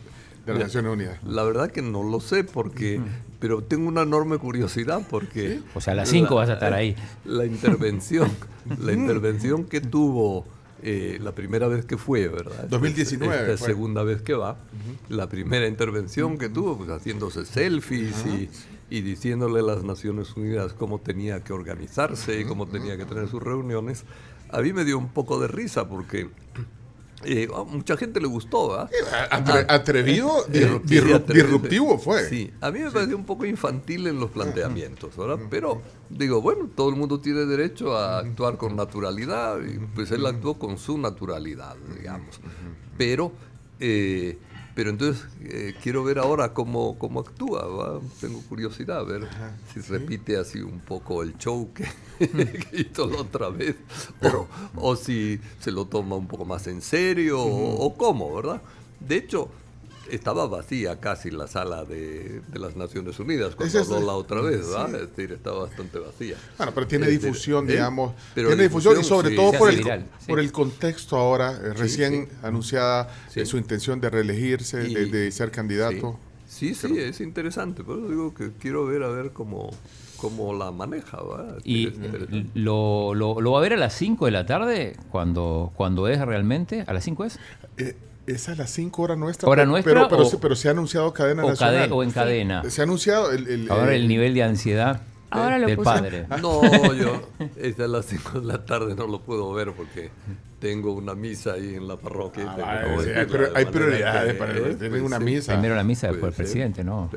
de 0.46 0.52
las 0.54 0.58
Naciones 0.62 0.92
Unidas? 0.92 1.18
La 1.24 1.42
verdad 1.42 1.70
que 1.70 1.82
no 1.82 2.02
lo 2.04 2.20
sé 2.20 2.44
porque, 2.44 3.00
pero 3.40 3.62
tengo 3.62 3.88
una 3.88 4.02
enorme 4.02 4.38
curiosidad 4.38 5.02
porque... 5.10 5.60
O 5.74 5.80
sea, 5.80 5.92
a 5.92 5.96
las 5.96 6.08
5 6.08 6.30
la- 6.30 6.40
vas 6.40 6.48
a 6.50 6.52
estar 6.54 6.72
ahí. 6.72 6.94
La 7.24 7.44
intervención, 7.44 8.30
la 8.78 8.92
intervención 8.94 9.64
que 9.64 9.80
tuvo 9.82 10.46
eh, 10.82 11.18
la 11.20 11.32
primera 11.34 11.68
vez 11.68 11.84
que 11.84 11.96
fue, 11.96 12.28
¿verdad? 12.28 12.68
2019 12.68 13.34
Esta 13.36 13.56
fue. 13.56 13.66
segunda 13.66 14.02
vez 14.02 14.22
que 14.22 14.34
va. 14.34 14.58
La 15.08 15.28
primera 15.28 15.66
intervención 15.66 16.38
que 16.38 16.48
tuvo, 16.48 16.76
pues 16.78 16.90
haciéndose 16.90 17.44
selfies 17.44 18.24
y, 18.26 18.48
y 18.90 19.00
diciéndole 19.02 19.60
a 19.60 19.62
las 19.62 19.84
Naciones 19.84 20.36
Unidas 20.36 20.72
cómo 20.74 21.00
tenía 21.00 21.42
que 21.42 21.52
organizarse 21.52 22.40
y 22.40 22.44
cómo 22.44 22.66
tenía 22.66 22.96
que 22.96 23.04
tener 23.04 23.28
sus 23.28 23.42
reuniones. 23.42 24.04
A 24.50 24.60
mí 24.62 24.72
me 24.72 24.84
dio 24.84 24.96
un 24.98 25.08
poco 25.08 25.38
de 25.40 25.48
risa 25.48 25.88
porque 25.88 26.28
eh, 27.24 27.48
a 27.54 27.64
mucha 27.64 27.96
gente 27.96 28.20
le 28.20 28.26
gustó, 28.28 28.78
atrevido, 29.68 30.46
Eh, 30.52 30.60
disru- 30.66 30.82
sí, 30.86 30.94
disru- 30.96 31.14
atrevido. 31.14 31.46
disruptivo 31.46 31.98
fue. 31.98 32.28
Sí, 32.28 32.50
a 32.60 32.70
mí 32.70 32.78
me 32.80 32.90
pareció 32.90 33.16
un 33.16 33.24
poco 33.24 33.44
infantil 33.46 34.06
en 34.06 34.20
los 34.20 34.30
planteamientos, 34.30 35.16
¿verdad? 35.16 35.38
Pero 35.50 35.80
digo, 36.08 36.40
bueno, 36.40 36.68
todo 36.74 36.90
el 36.90 36.96
mundo 36.96 37.20
tiene 37.20 37.44
derecho 37.46 37.96
a 37.96 38.18
actuar 38.18 38.56
con 38.56 38.76
naturalidad 38.76 39.58
y 39.62 39.78
pues 39.94 40.10
él 40.10 40.24
actuó 40.26 40.58
con 40.58 40.78
su 40.78 40.98
naturalidad, 40.98 41.76
digamos. 41.96 42.40
Pero, 42.96 43.32
eh, 43.80 44.38
pero 44.78 44.90
entonces 44.90 45.26
eh, 45.40 45.74
quiero 45.82 46.04
ver 46.04 46.20
ahora 46.20 46.54
cómo, 46.54 46.96
cómo 47.00 47.18
actúa, 47.18 47.66
¿va? 47.66 48.00
Tengo 48.20 48.40
curiosidad, 48.42 49.00
a 49.00 49.02
ver 49.02 49.26
si 49.74 49.80
repite 49.80 50.36
así 50.36 50.60
un 50.60 50.78
poco 50.78 51.24
el 51.24 51.36
show 51.36 51.72
que, 51.74 51.82
que 52.20 52.82
hizo 52.82 53.08
la 53.08 53.22
otra 53.22 53.48
vez, 53.48 53.74
o, 54.22 54.46
o 54.76 54.94
si 54.94 55.40
se 55.58 55.72
lo 55.72 55.86
toma 55.86 56.14
un 56.14 56.28
poco 56.28 56.44
más 56.44 56.68
en 56.68 56.80
serio, 56.80 57.42
o, 57.42 57.86
o 57.86 57.96
cómo, 57.96 58.32
¿verdad? 58.36 58.62
De 59.00 59.16
hecho, 59.16 59.48
estaba 60.10 60.46
vacía 60.46 61.00
casi 61.00 61.30
la 61.30 61.46
sala 61.46 61.84
de, 61.84 62.40
de 62.40 62.58
las 62.58 62.76
Naciones 62.76 63.18
Unidas 63.18 63.54
cuando 63.54 63.78
es- 63.78 63.90
habló 63.90 64.06
la 64.06 64.12
otra 64.14 64.40
vez, 64.40 64.64
sí. 64.64 64.70
¿verdad? 64.72 64.94
Es 65.02 65.10
decir, 65.16 65.32
estaba 65.32 65.60
bastante 65.64 65.98
vacía. 65.98 66.36
Bueno, 66.56 66.72
pero 66.74 66.86
tiene 66.86 67.06
Es 67.08 67.20
difusión, 67.22 67.68
¿eh? 67.68 67.72
digamos. 67.72 68.14
Pero 68.34 68.48
tiene 68.48 68.64
difusión 68.64 69.00
y 69.00 69.04
sobre 69.04 69.30
sí. 69.30 69.36
todo 69.36 69.52
por 69.52 69.70
el, 69.70 69.76
viral, 69.78 70.06
por 70.26 70.40
el 70.40 70.52
contexto 70.52 71.16
ahora, 71.16 71.52
eh, 71.52 71.72
recién 71.74 72.26
sí. 72.30 72.36
anunciada 72.42 73.08
Sí. 73.28 73.40
eh, 73.40 73.46
su 73.46 73.58
intención 73.58 74.00
de 74.00 74.10
reelegirse, 74.10 74.88
Y- 74.88 74.94
de, 74.94 75.06
de 75.06 75.30
ser 75.32 75.50
candidato. 75.50 76.18
Sí, 76.46 76.74
sí, 76.74 76.88
sí, 76.88 76.98
es 76.98 77.20
interesante, 77.20 77.84
pero 77.84 78.08
digo 78.08 78.32
que 78.34 78.50
quiero 78.58 78.86
ver 78.86 79.02
a 79.02 79.08
ver 79.08 79.32
cómo, 79.32 79.70
cómo 80.16 80.54
la 80.54 80.70
maneja, 80.72 81.18
¿verdad? 81.22 81.58
Y 81.62 81.92
lo, 82.54 83.14
lo, 83.14 83.40
lo 83.40 83.52
va 83.52 83.58
a 83.58 83.62
ver 83.62 83.74
a 83.74 83.76
las 83.76 83.92
5 83.94 84.24
de 84.24 84.30
la 84.30 84.46
tarde, 84.46 84.96
cuando, 85.10 85.72
cuando 85.76 86.08
es 86.08 86.18
realmente. 86.20 86.84
¿A 86.86 86.94
las 86.94 87.04
5 87.04 87.24
es? 87.26 87.38
Eh, 87.76 87.94
es 88.32 88.48
a 88.48 88.54
las 88.54 88.70
5 88.70 89.02
horas 89.02 89.18
nuestra. 89.18 89.48
¿Hora 89.48 89.62
pero, 89.62 89.70
nuestra 89.70 89.92
Pero, 89.94 90.08
pero, 90.08 90.22
o- 90.22 90.30
se, 90.30 90.38
pero 90.38 90.56
se 90.56 90.68
ha 90.68 90.70
anunciado 90.72 91.12
cadena 91.12 91.44
O, 91.44 91.48
nacional. 91.50 91.88
cade- 91.88 91.92
o 91.94 92.02
en 92.02 92.10
cadena. 92.10 92.70
Se 92.70 92.80
ha 92.80 92.84
anunciado 92.84 93.32
el, 93.32 93.46
el- 93.48 93.70
Ahora 93.70 93.94
el- 93.94 94.02
el 94.02 94.08
nivel 94.08 94.34
de 94.34 94.42
ansiedad 94.42 95.02
Ahora 95.30 95.58
lo 95.58 95.66
del 95.66 95.76
puse. 95.76 95.84
padre. 95.84 96.26
No, 96.40 96.94
yo 96.94 97.28
es 97.56 97.78
a 97.80 97.86
las 97.86 98.06
5 98.06 98.40
de 98.40 98.46
la 98.46 98.64
tarde 98.64 98.94
no 98.94 99.06
lo 99.06 99.20
puedo 99.22 99.52
ver 99.52 99.72
porque 99.72 100.10
tengo 100.58 100.92
una 100.94 101.14
misa 101.14 101.52
ahí 101.52 101.74
en 101.74 101.86
la 101.86 101.96
parroquia. 101.96 102.44
Ah, 102.58 102.82
sí, 103.02 103.10
hay 103.54 103.64
prioridades 103.66 104.32
que, 104.32 104.38
para- 104.38 104.56
eh, 104.56 104.74
tienen 104.78 105.02
una 105.04 105.18
sí. 105.18 105.24
misa. 105.24 105.52
Primero 105.52 105.74
la 105.76 105.84
misa, 105.84 106.08
después 106.08 106.30
el 106.32 106.36
presidente, 106.36 106.82
¿no? 106.84 107.10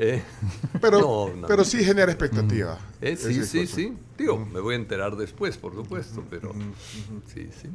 Eh, 0.00 0.22
pero, 0.80 1.00
no, 1.00 1.34
no. 1.34 1.46
pero 1.48 1.64
sí 1.64 1.82
genera 1.84 2.12
expectativa. 2.12 2.78
Eh, 3.00 3.16
sí, 3.16 3.42
sí, 3.44 3.60
cosa. 3.62 3.74
sí. 3.76 3.96
Digo, 4.16 4.44
me 4.46 4.60
voy 4.60 4.74
a 4.74 4.76
enterar 4.78 5.16
después, 5.16 5.56
por 5.56 5.74
supuesto, 5.74 6.22
pero 6.30 6.52
sí, 7.32 7.48
sí. 7.60 7.68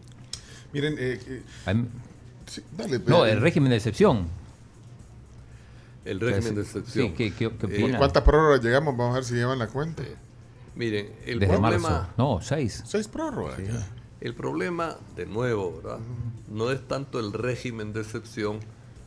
Miren, 0.71 0.95
eh, 0.97 1.19
eh, 1.27 1.41
sí, 2.45 2.61
dale. 2.75 2.99
No, 2.99 3.25
el 3.25 3.41
régimen 3.41 3.69
de 3.69 3.77
excepción. 3.77 4.27
El 6.05 6.19
régimen 6.19 6.55
de 6.55 6.61
excepción. 6.61 7.07
Sí, 7.07 7.13
¿qué, 7.13 7.33
qué, 7.33 7.49
qué 7.49 7.85
Eh? 7.85 7.95
¿Cuántas 7.97 8.23
prórrogas 8.23 8.63
llegamos? 8.63 8.95
Vamos 8.97 9.13
a 9.13 9.15
ver 9.15 9.23
si 9.23 9.35
llevan 9.35 9.59
la 9.59 9.67
cuenta. 9.67 10.03
Miren, 10.75 11.13
el 11.25 11.39
Desde 11.39 11.53
problema, 11.57 11.89
marzo. 11.89 12.07
No, 12.17 12.41
seis. 12.41 12.83
Seis 12.85 13.07
prórrogas. 13.07 13.59
el 14.21 14.33
problema, 14.33 14.97
de 15.15 15.25
nuevo, 15.25 15.81
¿verdad? 15.81 15.99
No 16.49 16.71
es 16.71 16.87
tanto 16.87 17.19
el 17.19 17.31
régimen 17.31 17.93
de 17.93 18.01
excepción, 18.01 18.59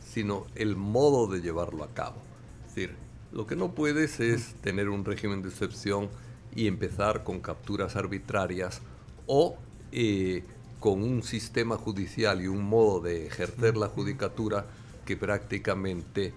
sino 0.07 0.45
el 0.55 0.75
modo 0.75 1.27
de 1.27 1.41
llevarlo 1.41 1.83
a 1.83 1.89
cabo. 1.93 2.21
Es 2.67 2.75
decir, 2.75 2.95
lo 3.31 3.45
que 3.45 3.55
no 3.55 3.73
puedes 3.73 4.19
es 4.19 4.53
tener 4.61 4.89
un 4.89 5.03
régimen 5.05 5.41
de 5.41 5.49
excepción 5.49 6.09
y 6.55 6.67
empezar 6.67 7.23
con 7.23 7.41
capturas 7.41 7.95
arbitrarias 7.95 8.81
o 9.27 9.57
eh, 9.91 10.43
con 10.79 11.03
un 11.03 11.23
sistema 11.23 11.77
judicial 11.77 12.41
y 12.41 12.47
un 12.47 12.63
modo 12.63 13.01
de 13.01 13.25
ejercer 13.27 13.77
la 13.77 13.87
judicatura 13.87 14.65
que 15.05 15.17
prácticamente 15.17 16.33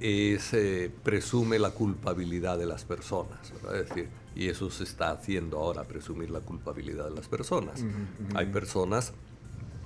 es, 0.00 0.52
eh, 0.54 0.90
presume 1.02 1.58
la 1.58 1.70
culpabilidad 1.70 2.58
de 2.58 2.66
las 2.66 2.84
personas. 2.84 3.52
¿verdad? 3.62 3.80
Es 3.80 3.88
decir, 3.88 4.08
y 4.34 4.48
eso 4.48 4.70
se 4.70 4.84
está 4.84 5.10
haciendo 5.10 5.58
ahora, 5.58 5.84
presumir 5.84 6.30
la 6.30 6.40
culpabilidad 6.40 7.04
de 7.04 7.14
las 7.14 7.28
personas. 7.28 7.84
Hay 8.34 8.46
personas 8.46 9.12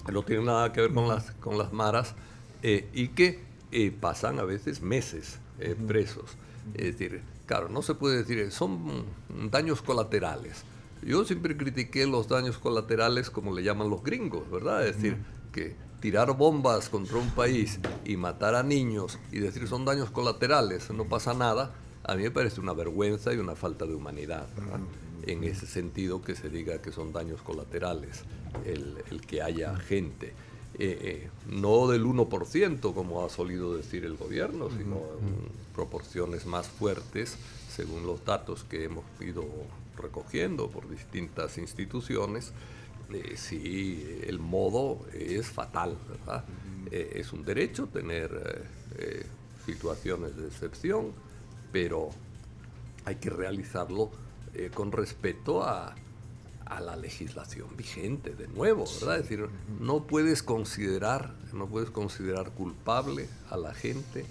que 0.06 0.12
no 0.12 0.22
tienen 0.22 0.46
nada 0.46 0.72
que 0.72 0.80
ver 0.80 0.94
con 0.94 1.08
las, 1.08 1.32
con 1.32 1.58
las 1.58 1.72
maras 1.72 2.14
eh, 2.62 2.88
y 2.94 3.08
que 3.08 3.40
eh, 3.72 3.90
pasan 3.90 4.38
a 4.38 4.44
veces 4.44 4.80
meses 4.80 5.38
eh, 5.58 5.76
presos. 5.86 6.36
Es 6.74 6.98
decir, 6.98 7.20
claro, 7.46 7.68
no 7.68 7.82
se 7.82 7.94
puede 7.94 8.18
decir, 8.18 8.50
son 8.50 9.04
daños 9.50 9.82
colaterales. 9.82 10.64
Yo 11.02 11.24
siempre 11.24 11.56
critiqué 11.56 12.06
los 12.06 12.28
daños 12.28 12.58
colaterales 12.58 13.30
como 13.30 13.54
le 13.54 13.62
llaman 13.62 13.90
los 13.90 14.02
gringos, 14.02 14.50
¿verdad? 14.50 14.86
Es 14.86 14.96
decir, 14.96 15.18
que 15.52 15.76
tirar 16.00 16.36
bombas 16.36 16.88
contra 16.88 17.18
un 17.18 17.30
país 17.30 17.80
y 18.04 18.16
matar 18.16 18.54
a 18.54 18.62
niños 18.62 19.18
y 19.32 19.38
decir 19.38 19.66
son 19.68 19.84
daños 19.84 20.10
colaterales, 20.10 20.90
no 20.90 21.04
pasa 21.04 21.34
nada, 21.34 21.74
a 22.04 22.14
mí 22.14 22.22
me 22.22 22.30
parece 22.30 22.60
una 22.60 22.72
vergüenza 22.72 23.32
y 23.32 23.38
una 23.38 23.54
falta 23.54 23.86
de 23.86 23.94
humanidad. 23.94 24.46
¿verdad? 24.56 24.80
en 25.26 25.44
ese 25.44 25.66
sentido 25.66 26.22
que 26.22 26.34
se 26.34 26.48
diga 26.48 26.80
que 26.80 26.92
son 26.92 27.12
daños 27.12 27.42
colaterales 27.42 28.22
el, 28.64 28.96
el 29.10 29.20
que 29.20 29.42
haya 29.42 29.76
gente. 29.76 30.32
Eh, 30.80 30.98
eh, 31.02 31.30
no 31.48 31.88
del 31.88 32.04
1% 32.04 32.94
como 32.94 33.24
ha 33.24 33.30
solido 33.30 33.76
decir 33.76 34.04
el 34.04 34.16
gobierno, 34.16 34.68
sino 34.70 34.96
en 34.96 35.50
proporciones 35.74 36.46
más 36.46 36.68
fuertes 36.68 37.36
según 37.68 38.06
los 38.06 38.24
datos 38.24 38.64
que 38.64 38.84
hemos 38.84 39.04
ido 39.20 39.44
recogiendo 39.98 40.68
por 40.68 40.88
distintas 40.88 41.58
instituciones. 41.58 42.52
Eh, 43.12 43.36
sí, 43.36 44.22
el 44.26 44.38
modo 44.38 45.06
es 45.12 45.46
fatal, 45.46 45.96
¿verdad? 46.08 46.44
Eh, 46.90 47.12
es 47.16 47.32
un 47.32 47.44
derecho 47.44 47.86
tener 47.86 48.30
eh, 48.32 48.64
eh, 48.98 49.26
situaciones 49.66 50.36
de 50.36 50.46
excepción, 50.46 51.12
pero 51.72 52.10
hay 53.04 53.16
que 53.16 53.30
realizarlo 53.30 54.10
con 54.74 54.90
respeto 54.90 55.62
a, 55.62 55.94
a 56.64 56.80
la 56.80 56.96
legislación 56.96 57.76
vigente, 57.76 58.34
de 58.34 58.48
nuevo, 58.48 58.86
¿verdad? 58.98 59.18
Es 59.18 59.28
decir, 59.28 59.48
no 59.78 60.04
puedes 60.04 60.42
considerar, 60.42 61.34
no 61.52 61.68
puedes 61.68 61.90
considerar 61.90 62.50
culpable 62.52 63.28
a 63.50 63.56
la 63.56 63.72
gente 63.72 64.24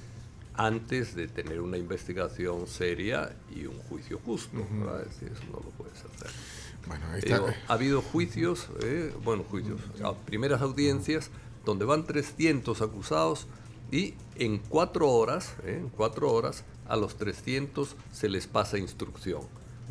antes 0.58 1.16
de 1.16 1.28
tener 1.28 1.62
una 1.62 1.78
investigación 1.78 2.68
seria 2.68 3.36
y 3.56 3.66
un 3.66 3.78
juicio 3.84 4.20
justo, 4.26 4.58
¿verdad? 4.72 5.02
Es 5.02 5.10
decir, 5.20 5.32
eso 5.34 5.44
no 5.52 5.60
lo 5.64 5.70
puedes 5.78 5.98
hacer. 6.00 6.32
Bueno, 6.88 7.06
ahí 7.12 7.22
Digo, 7.22 7.48
está. 7.50 7.62
ha 7.68 7.74
habido 7.74 8.02
juicios, 8.02 8.68
eh, 8.82 9.14
bueno, 9.24 9.44
juicios, 9.44 9.80
primeras 10.26 10.62
audiencias, 10.62 11.30
donde 11.66 11.86
van 11.86 12.06
300 12.06 12.82
acusados 12.82 13.46
y 13.92 14.16
en 14.36 14.58
cuatro 14.58 15.10
horas, 15.10 15.54
eh, 15.64 15.78
en 15.82 15.90
cuatro 15.90 16.32
horas, 16.32 16.64
a 16.88 16.96
los 16.96 17.18
300 17.18 17.96
se 18.12 18.30
les 18.30 18.48
pasa 18.48 18.78
instrucción. 18.78 19.42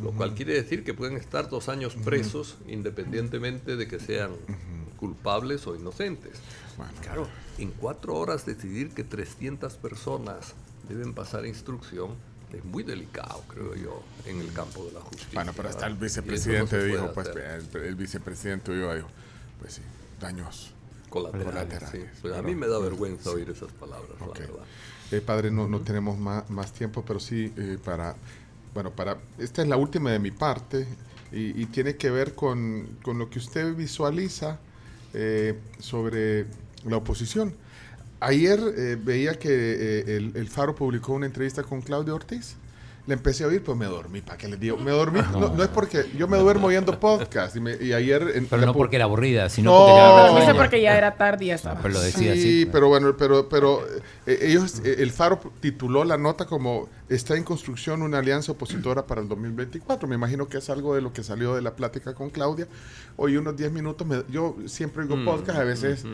Lo 0.02 0.12
cual 0.12 0.34
quiere 0.34 0.52
decir 0.52 0.84
que 0.84 0.92
pueden 0.92 1.16
estar 1.16 1.48
dos 1.48 1.70
años 1.70 1.96
presos 2.04 2.56
independientemente 2.68 3.76
de 3.76 3.88
que 3.88 3.98
sean 3.98 4.32
culpables 4.98 5.66
o 5.66 5.74
inocentes. 5.74 6.32
Bueno, 6.76 6.92
Claro, 7.02 7.28
en 7.58 7.70
cuatro 7.70 8.14
horas 8.16 8.44
decidir 8.46 8.90
que 8.90 9.02
300 9.04 9.74
personas 9.74 10.54
deben 10.88 11.14
pasar 11.14 11.46
instrucción 11.46 12.10
es 12.52 12.64
muy 12.64 12.82
delicado, 12.84 13.42
creo 13.48 13.74
yo, 13.74 14.02
en 14.24 14.40
el 14.40 14.52
campo 14.52 14.84
de 14.84 14.92
la 14.92 15.00
justicia. 15.00 15.30
Bueno, 15.34 15.52
pero 15.56 15.68
hasta 15.68 15.86
el 15.86 15.94
vicepresidente 15.94 16.82
dijo, 16.84 17.12
pues, 17.12 17.28
el, 17.28 17.82
el 17.82 17.94
vicepresidente 17.96 18.72
dijo, 18.72 19.08
pues 19.60 19.74
sí, 19.74 19.82
daños. 20.20 20.72
colaterales. 21.10 21.52
Colaterales, 21.52 21.90
sí. 21.90 22.18
Pues 22.22 22.34
a 22.34 22.42
mí 22.42 22.54
me 22.54 22.68
da 22.68 22.78
vergüenza 22.78 23.30
oír 23.30 23.50
esas 23.50 23.72
palabras, 23.72 24.10
Ok. 24.20 24.38
la 24.38 24.46
verdad. 24.46 24.64
Eh, 25.12 25.20
padre, 25.20 25.50
no, 25.50 25.68
no 25.68 25.80
tenemos 25.80 26.18
más, 26.18 26.48
más 26.50 26.72
tiempo, 26.72 27.04
pero 27.06 27.20
sí 27.20 27.52
eh, 27.56 27.78
para, 27.84 28.14
bueno, 28.74 28.90
para, 28.92 29.18
esta 29.38 29.62
es 29.62 29.68
la 29.68 29.76
última 29.76 30.10
de 30.12 30.18
mi 30.18 30.30
parte 30.30 30.86
y, 31.32 31.60
y 31.60 31.66
tiene 31.66 31.96
que 31.96 32.10
ver 32.10 32.34
con, 32.34 32.98
con 33.02 33.18
lo 33.18 33.28
que 33.30 33.38
usted 33.38 33.74
visualiza 33.74 34.58
eh, 35.14 35.58
sobre 35.80 36.46
la 36.88 36.96
oposición. 36.98 37.54
Ayer 38.20 38.58
eh, 38.76 38.96
veía 39.02 39.34
que 39.34 39.48
eh, 39.50 40.16
el, 40.16 40.32
el 40.36 40.48
Faro 40.48 40.74
publicó 40.74 41.12
una 41.12 41.26
entrevista 41.26 41.62
con 41.62 41.82
Claudio 41.82 42.14
Ortiz. 42.14 42.56
Le 43.06 43.14
empecé 43.14 43.44
a 43.44 43.46
oír, 43.46 43.62
pues 43.62 43.78
me 43.78 43.84
dormí, 43.86 44.20
¿para 44.20 44.36
qué 44.36 44.48
les 44.48 44.58
digo? 44.58 44.78
Me 44.78 44.90
dormí, 44.90 45.20
no, 45.30 45.50
no 45.54 45.62
es 45.62 45.68
porque 45.68 46.06
yo 46.18 46.26
me 46.26 46.38
duermo 46.38 46.66
oyendo 46.66 46.98
podcast 46.98 47.54
y, 47.54 47.60
me- 47.60 47.76
y 47.80 47.92
ayer... 47.92 48.32
en- 48.34 48.46
Pero 48.46 48.66
no 48.66 48.72
porque 48.74 48.96
era 48.96 49.04
aburrida, 49.04 49.48
sino 49.48 49.70
No, 49.70 49.78
porque 49.78 49.92
no, 49.92 50.38
era 50.42 50.52
no, 50.52 50.58
porque 50.58 50.80
ya 50.82 50.98
era 50.98 51.14
tarde 51.14 51.44
y 51.44 51.48
ya 51.48 51.54
estaba. 51.54 51.76
Ah, 51.76 51.82
pero 51.82 51.94
lo 51.94 52.00
decía 52.00 52.32
sí, 52.34 52.40
así. 52.40 52.66
pero 52.66 52.88
bueno, 52.88 53.14
pero, 53.16 53.48
pero 53.48 53.80
eh, 54.26 54.38
ellos, 54.42 54.80
eh, 54.84 54.96
el 54.98 55.12
Faro 55.12 55.38
tituló 55.60 56.02
la 56.02 56.18
nota 56.18 56.46
como 56.46 56.88
está 57.08 57.36
en 57.36 57.44
construcción 57.44 58.02
una 58.02 58.18
alianza 58.18 58.50
opositora 58.52 59.06
para 59.06 59.20
el 59.20 59.28
2024. 59.28 60.08
Me 60.08 60.16
imagino 60.16 60.48
que 60.48 60.58
es 60.58 60.68
algo 60.70 60.94
de 60.94 61.00
lo 61.02 61.12
que 61.12 61.22
salió 61.22 61.54
de 61.54 61.62
la 61.62 61.76
plática 61.76 62.14
con 62.14 62.30
Claudia. 62.30 62.66
Hoy 63.16 63.36
unos 63.36 63.56
10 63.56 63.70
minutos, 63.72 64.06
me- 64.06 64.24
yo 64.28 64.56
siempre 64.66 65.02
oigo 65.04 65.14
podcast, 65.24 65.58
a 65.58 65.64
veces 65.64 66.04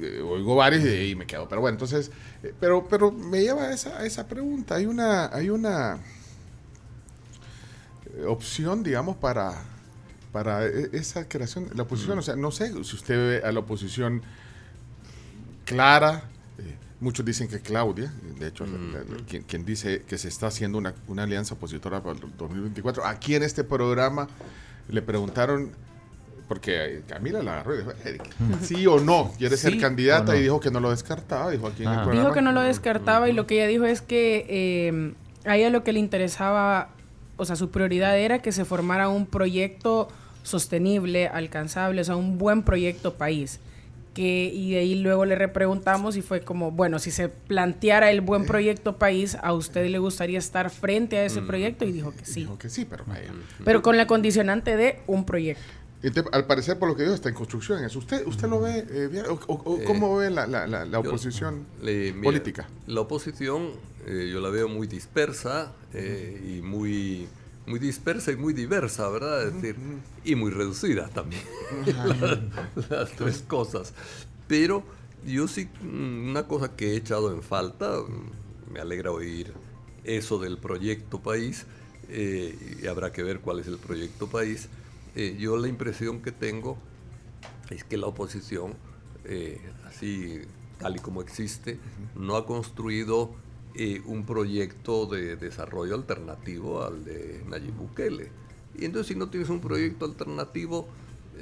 eh, 0.00 0.20
oigo 0.22 0.54
varios 0.56 0.84
y, 0.84 1.10
y 1.10 1.14
me 1.16 1.26
quedo. 1.26 1.48
Pero 1.48 1.60
bueno, 1.60 1.74
entonces, 1.74 2.10
eh, 2.42 2.54
pero, 2.60 2.86
pero 2.88 3.10
me 3.10 3.40
lleva 3.42 3.64
a 3.64 3.72
esa, 3.72 3.98
a 3.98 4.06
esa 4.06 4.28
pregunta. 4.28 4.76
Hay 4.76 4.86
una, 4.86 5.26
hay 5.34 5.50
una 5.50 5.98
eh, 8.16 8.24
opción, 8.26 8.82
digamos, 8.82 9.16
para, 9.16 9.60
para 10.32 10.64
e- 10.66 10.90
esa 10.92 11.28
creación 11.28 11.68
de 11.68 11.74
la 11.74 11.82
oposición. 11.82 12.18
O 12.18 12.22
sea, 12.22 12.36
no 12.36 12.50
sé 12.52 12.68
si 12.84 12.94
usted 12.96 13.16
ve 13.40 13.46
a 13.46 13.50
la 13.52 13.60
oposición 13.60 14.22
clara. 15.64 16.22
Muchos 17.00 17.24
dicen 17.24 17.48
que 17.48 17.60
Claudia, 17.60 18.12
de 18.38 18.48
hecho, 18.48 18.64
la- 18.66 18.98
la- 18.98 19.24
quien, 19.28 19.42
quien 19.44 19.64
dice 19.64 20.02
que 20.08 20.18
se 20.18 20.28
está 20.28 20.48
haciendo 20.48 20.78
una, 20.78 20.94
una 21.06 21.22
alianza 21.24 21.54
opositora 21.54 22.02
para 22.02 22.16
el 22.16 22.20
2024. 22.36 23.06
Aquí 23.06 23.34
en 23.34 23.42
este 23.42 23.62
programa 23.64 24.28
le 24.88 25.02
preguntaron, 25.02 25.70
porque 26.48 26.96
eh, 26.98 27.02
Camila 27.06 27.42
la 27.42 27.52
agarró 27.54 27.74
y 27.74 27.78
dijo, 27.78 27.92
"Eric, 28.04 28.22
sí 28.62 28.86
o 28.86 28.98
no, 29.00 29.32
quiere 29.38 29.56
ser 29.56 29.72
¿Sí 29.74 29.78
candidata 29.78 30.32
no? 30.32 30.38
y 30.38 30.42
dijo 30.42 30.60
que 30.60 30.70
no 30.70 30.80
lo 30.80 30.90
descartaba, 30.90 31.50
dijo 31.50 31.66
aquí 31.66 31.82
en 31.82 31.90
el 31.90 31.94
programa. 31.96 32.20
Dijo 32.22 32.32
que 32.34 32.42
no 32.42 32.52
lo 32.52 32.62
descartaba 32.62 33.28
y 33.28 33.32
lo 33.32 33.46
que 33.46 33.56
ella 33.56 33.66
dijo 33.66 33.84
es 33.84 34.00
que 34.02 34.46
eh, 34.48 35.14
a 35.44 35.56
ella 35.56 35.70
lo 35.70 35.84
que 35.84 35.92
le 35.92 35.98
interesaba, 36.00 36.90
o 37.36 37.44
sea, 37.44 37.54
su 37.54 37.70
prioridad 37.70 38.18
era 38.18 38.40
que 38.40 38.50
se 38.52 38.64
formara 38.64 39.08
un 39.08 39.26
proyecto 39.26 40.08
sostenible, 40.42 41.28
alcanzable, 41.28 42.00
o 42.00 42.04
sea, 42.04 42.16
un 42.16 42.38
buen 42.38 42.62
proyecto 42.62 43.14
país. 43.14 43.60
Que, 44.14 44.50
y 44.52 44.72
de 44.72 44.78
ahí 44.80 44.94
luego 44.96 45.24
le 45.24 45.36
repreguntamos 45.36 46.16
y 46.16 46.22
fue 46.22 46.40
como, 46.40 46.72
bueno, 46.72 46.98
si 46.98 47.10
se 47.12 47.28
planteara 47.28 48.10
el 48.10 48.20
buen 48.20 48.46
proyecto 48.46 48.96
país, 48.98 49.36
¿a 49.42 49.52
usted 49.52 49.88
le 49.88 49.98
gustaría 50.00 50.38
estar 50.40 50.70
frente 50.70 51.18
a 51.18 51.24
ese 51.24 51.40
proyecto? 51.42 51.84
Y 51.84 51.92
dijo 51.92 52.12
que 52.12 52.24
sí. 52.24 52.40
Dijo 52.40 52.58
que 52.58 52.68
sí, 52.68 52.84
pero 52.84 53.04
vaya. 53.06 53.30
Pero 53.64 53.80
con 53.82 53.96
la 53.96 54.06
condicionante 54.08 54.76
de 54.76 54.98
un 55.06 55.24
proyecto. 55.24 55.62
Entonces, 56.02 56.32
al 56.32 56.46
parecer, 56.46 56.78
por 56.78 56.88
lo 56.88 56.96
que 56.96 57.02
dijo, 57.02 57.14
está 57.14 57.28
en 57.28 57.34
construcción. 57.34 57.84
eso. 57.84 57.98
¿Usted, 57.98 58.26
usted 58.26 58.48
lo 58.48 58.60
ve 58.60 58.84
eh, 58.90 59.08
bien? 59.10 59.24
¿O, 59.28 59.34
o- 59.52 59.62
o 59.74 59.78
Eh, 59.80 59.84
cómo 59.84 60.16
ve 60.16 60.30
la, 60.30 60.46
la- 60.46 60.66
la- 60.66 60.84
la 60.84 61.02
Yo- 61.02 61.08
oposición 61.10 61.66
le- 61.82 62.12
mira, 62.12 62.22
política? 62.24 62.68
La 62.86 63.00
oposición 63.00 63.70
eh, 64.06 64.30
yo 64.32 64.40
la 64.40 64.48
veo 64.48 64.68
muy 64.68 64.86
dispersa 64.86 65.72
eh, 65.92 66.56
y 66.58 66.62
muy, 66.62 67.28
muy 67.68 67.78
dispersa 67.78 68.32
y 68.32 68.36
muy 68.36 68.52
diversa, 68.52 69.08
¿verdad? 69.08 69.48
Es 69.48 69.54
decir, 69.54 69.76
y 70.24 70.34
muy 70.34 70.50
reducida 70.50 71.08
también. 71.08 71.42
las, 72.74 72.90
las 72.90 73.12
tres 73.12 73.44
cosas. 73.46 73.92
Pero 74.46 74.82
yo 75.26 75.46
sí, 75.48 75.68
mm, 75.82 76.30
una 76.30 76.46
cosa 76.46 76.74
que 76.74 76.92
he 76.92 76.96
echado 76.96 77.32
en 77.32 77.42
falta, 77.42 78.00
mm, 78.00 78.72
me 78.72 78.80
alegra 78.80 79.10
oír 79.10 79.52
eso 80.04 80.38
del 80.38 80.58
proyecto 80.58 81.20
país, 81.20 81.66
eh, 82.08 82.78
y 82.82 82.86
habrá 82.86 83.12
que 83.12 83.22
ver 83.22 83.40
cuál 83.40 83.60
es 83.60 83.66
el 83.66 83.78
proyecto 83.78 84.28
país. 84.28 84.68
Eh, 85.14 85.36
yo 85.38 85.56
la 85.56 85.68
impresión 85.68 86.22
que 86.22 86.32
tengo 86.32 86.78
es 87.70 87.84
que 87.84 87.96
la 87.96 88.06
oposición, 88.06 88.74
eh, 89.24 89.60
así 89.86 90.40
tal 90.78 90.96
y 90.96 90.98
como 91.00 91.20
existe, 91.20 91.78
no 92.14 92.36
ha 92.36 92.46
construido 92.46 93.34
eh, 93.80 94.02
un 94.06 94.26
proyecto 94.26 95.06
de 95.06 95.36
desarrollo 95.36 95.94
alternativo 95.94 96.82
al 96.82 97.04
de 97.04 97.44
Nayib 97.46 97.74
Bukele. 97.74 98.28
Y 98.76 98.84
entonces 98.84 99.08
si 99.08 99.14
no 99.14 99.30
tienes 99.30 99.48
un 99.48 99.60
proyecto 99.60 100.04
alternativo, 100.04 100.88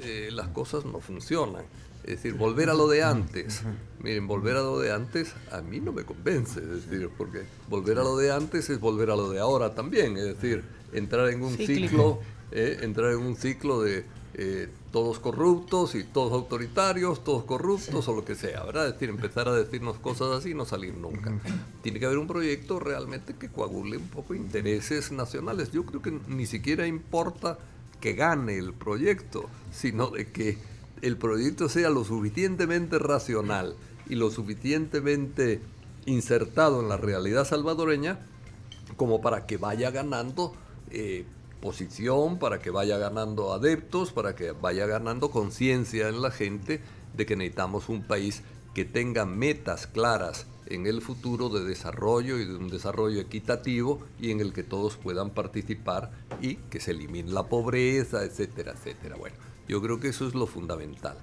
eh, 0.01 0.29
las 0.31 0.49
cosas 0.49 0.85
no 0.85 0.99
funcionan. 0.99 1.65
Es 2.03 2.17
decir, 2.17 2.35
volver 2.35 2.69
a 2.69 2.75
lo 2.75 2.87
de 2.87 3.03
antes. 3.03 3.63
Miren, 4.03 4.27
volver 4.27 4.55
a 4.55 4.61
lo 4.61 4.79
de 4.79 4.93
antes 4.93 5.33
a 5.51 5.61
mí 5.61 5.79
no 5.79 5.91
me 5.91 6.03
convence. 6.03 6.59
Es 6.59 6.89
decir, 6.89 7.09
porque 7.17 7.41
volver 7.69 7.97
a 7.97 8.03
lo 8.03 8.15
de 8.17 8.31
antes 8.31 8.69
es 8.69 8.79
volver 8.79 9.09
a 9.09 9.15
lo 9.15 9.29
de 9.29 9.39
ahora 9.39 9.73
también. 9.73 10.15
Es 10.15 10.23
decir, 10.23 10.63
entrar 10.93 11.27
en 11.29 11.43
un 11.43 11.57
Cíclico. 11.57 11.75
ciclo 11.89 12.19
eh, 12.51 12.79
entrar 12.81 13.11
en 13.11 13.19
un 13.19 13.35
ciclo 13.35 13.81
de 13.81 14.05
eh, 14.35 14.69
todos 14.91 15.19
corruptos 15.19 15.95
y 15.95 16.03
todos 16.03 16.31
autoritarios, 16.31 17.23
todos 17.23 17.43
corruptos 17.43 18.07
o 18.07 18.15
lo 18.15 18.23
que 18.23 18.35
sea, 18.35 18.63
¿verdad? 18.63 18.87
Es 18.87 18.93
decir, 18.93 19.09
empezar 19.09 19.47
a 19.47 19.53
decirnos 19.53 19.97
cosas 19.97 20.29
así 20.29 20.51
y 20.51 20.53
no 20.53 20.65
salir 20.65 20.95
nunca. 20.95 21.33
Tiene 21.81 21.99
que 21.99 22.05
haber 22.05 22.17
un 22.17 22.27
proyecto 22.27 22.79
realmente 22.79 23.35
que 23.35 23.49
coagule 23.49 23.97
un 23.97 24.07
poco 24.07 24.33
intereses 24.33 25.11
nacionales. 25.11 25.71
Yo 25.71 25.85
creo 25.85 26.01
que 26.01 26.19
ni 26.27 26.45
siquiera 26.45 26.87
importa 26.87 27.59
que 27.99 28.13
gane 28.13 28.57
el 28.57 28.73
proyecto, 28.73 29.49
sino 29.71 30.11
de 30.11 30.31
que 30.31 30.57
el 31.01 31.17
proyecto 31.17 31.69
sea 31.69 31.89
lo 31.89 32.03
suficientemente 32.03 32.97
racional 32.99 33.75
y 34.09 34.15
lo 34.15 34.31
suficientemente 34.31 35.61
insertado 36.05 36.81
en 36.81 36.89
la 36.89 36.97
realidad 36.97 37.45
salvadoreña 37.45 38.19
como 38.95 39.21
para 39.21 39.45
que 39.45 39.57
vaya 39.57 39.91
ganando 39.91 40.53
eh, 40.89 41.25
posición, 41.61 42.39
para 42.39 42.59
que 42.59 42.69
vaya 42.69 42.97
ganando 42.97 43.53
adeptos, 43.53 44.11
para 44.11 44.35
que 44.35 44.51
vaya 44.51 44.85
ganando 44.85 45.31
conciencia 45.31 46.07
en 46.07 46.21
la 46.21 46.31
gente 46.31 46.81
de 47.15 47.25
que 47.25 47.35
necesitamos 47.35 47.89
un 47.89 48.03
país 48.03 48.43
que 48.73 48.85
tenga 48.85 49.25
metas 49.25 49.87
claras 49.87 50.45
en 50.67 50.85
el 50.85 51.01
futuro 51.01 51.49
de 51.49 51.63
desarrollo 51.63 52.37
y 52.37 52.45
de 52.45 52.55
un 52.55 52.67
desarrollo 52.67 53.19
equitativo 53.19 53.99
y 54.19 54.31
en 54.31 54.39
el 54.39 54.53
que 54.53 54.63
todos 54.63 54.97
puedan 54.97 55.31
participar 55.31 56.11
y 56.41 56.55
que 56.55 56.79
se 56.79 56.91
elimine 56.91 57.31
la 57.31 57.43
pobreza, 57.43 58.23
etcétera, 58.23 58.73
etcétera. 58.73 59.15
Bueno, 59.15 59.35
yo 59.67 59.81
creo 59.81 59.99
que 59.99 60.09
eso 60.09 60.27
es 60.27 60.35
lo 60.35 60.45
fundamental. 60.45 61.17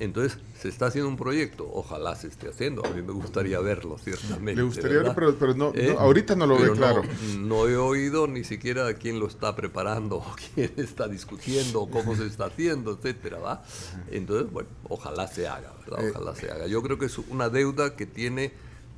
Entonces, 0.00 0.38
se 0.58 0.68
está 0.68 0.86
haciendo 0.86 1.10
un 1.10 1.18
proyecto, 1.18 1.70
ojalá 1.70 2.16
se 2.16 2.26
esté 2.28 2.48
haciendo, 2.48 2.84
a 2.84 2.88
mí 2.88 3.02
me 3.02 3.12
gustaría 3.12 3.60
verlo, 3.60 3.98
ciertamente. 3.98 4.56
Le 4.56 4.62
gustaría 4.62 4.96
verlo, 4.96 5.14
pero, 5.14 5.36
pero 5.36 5.54
no, 5.54 5.72
¿Eh? 5.74 5.92
no, 5.92 6.00
ahorita 6.00 6.34
no 6.34 6.46
lo 6.46 6.58
ve 6.58 6.70
claro. 6.72 7.02
No, 7.38 7.68
he 7.68 7.76
oído 7.76 8.26
ni 8.26 8.42
siquiera 8.42 8.92
quién 8.94 9.20
lo 9.20 9.26
está 9.26 9.54
preparando, 9.54 10.16
o 10.16 10.36
quién 10.54 10.72
está 10.78 11.06
discutiendo, 11.06 11.86
cómo 11.90 12.16
se 12.16 12.26
está 12.26 12.46
haciendo, 12.46 12.92
etcétera, 12.92 13.38
¿va? 13.40 13.62
Entonces, 14.10 14.50
bueno, 14.50 14.70
ojalá 14.88 15.28
se 15.28 15.46
haga, 15.46 15.70
¿verdad? 15.84 16.06
Eh. 16.06 16.12
Ojalá 16.14 16.34
se 16.34 16.50
haga. 16.50 16.66
Yo 16.66 16.82
creo 16.82 16.98
que 16.98 17.04
es 17.04 17.18
una 17.18 17.50
deuda 17.50 17.94
que 17.94 18.06
tiene, 18.06 18.52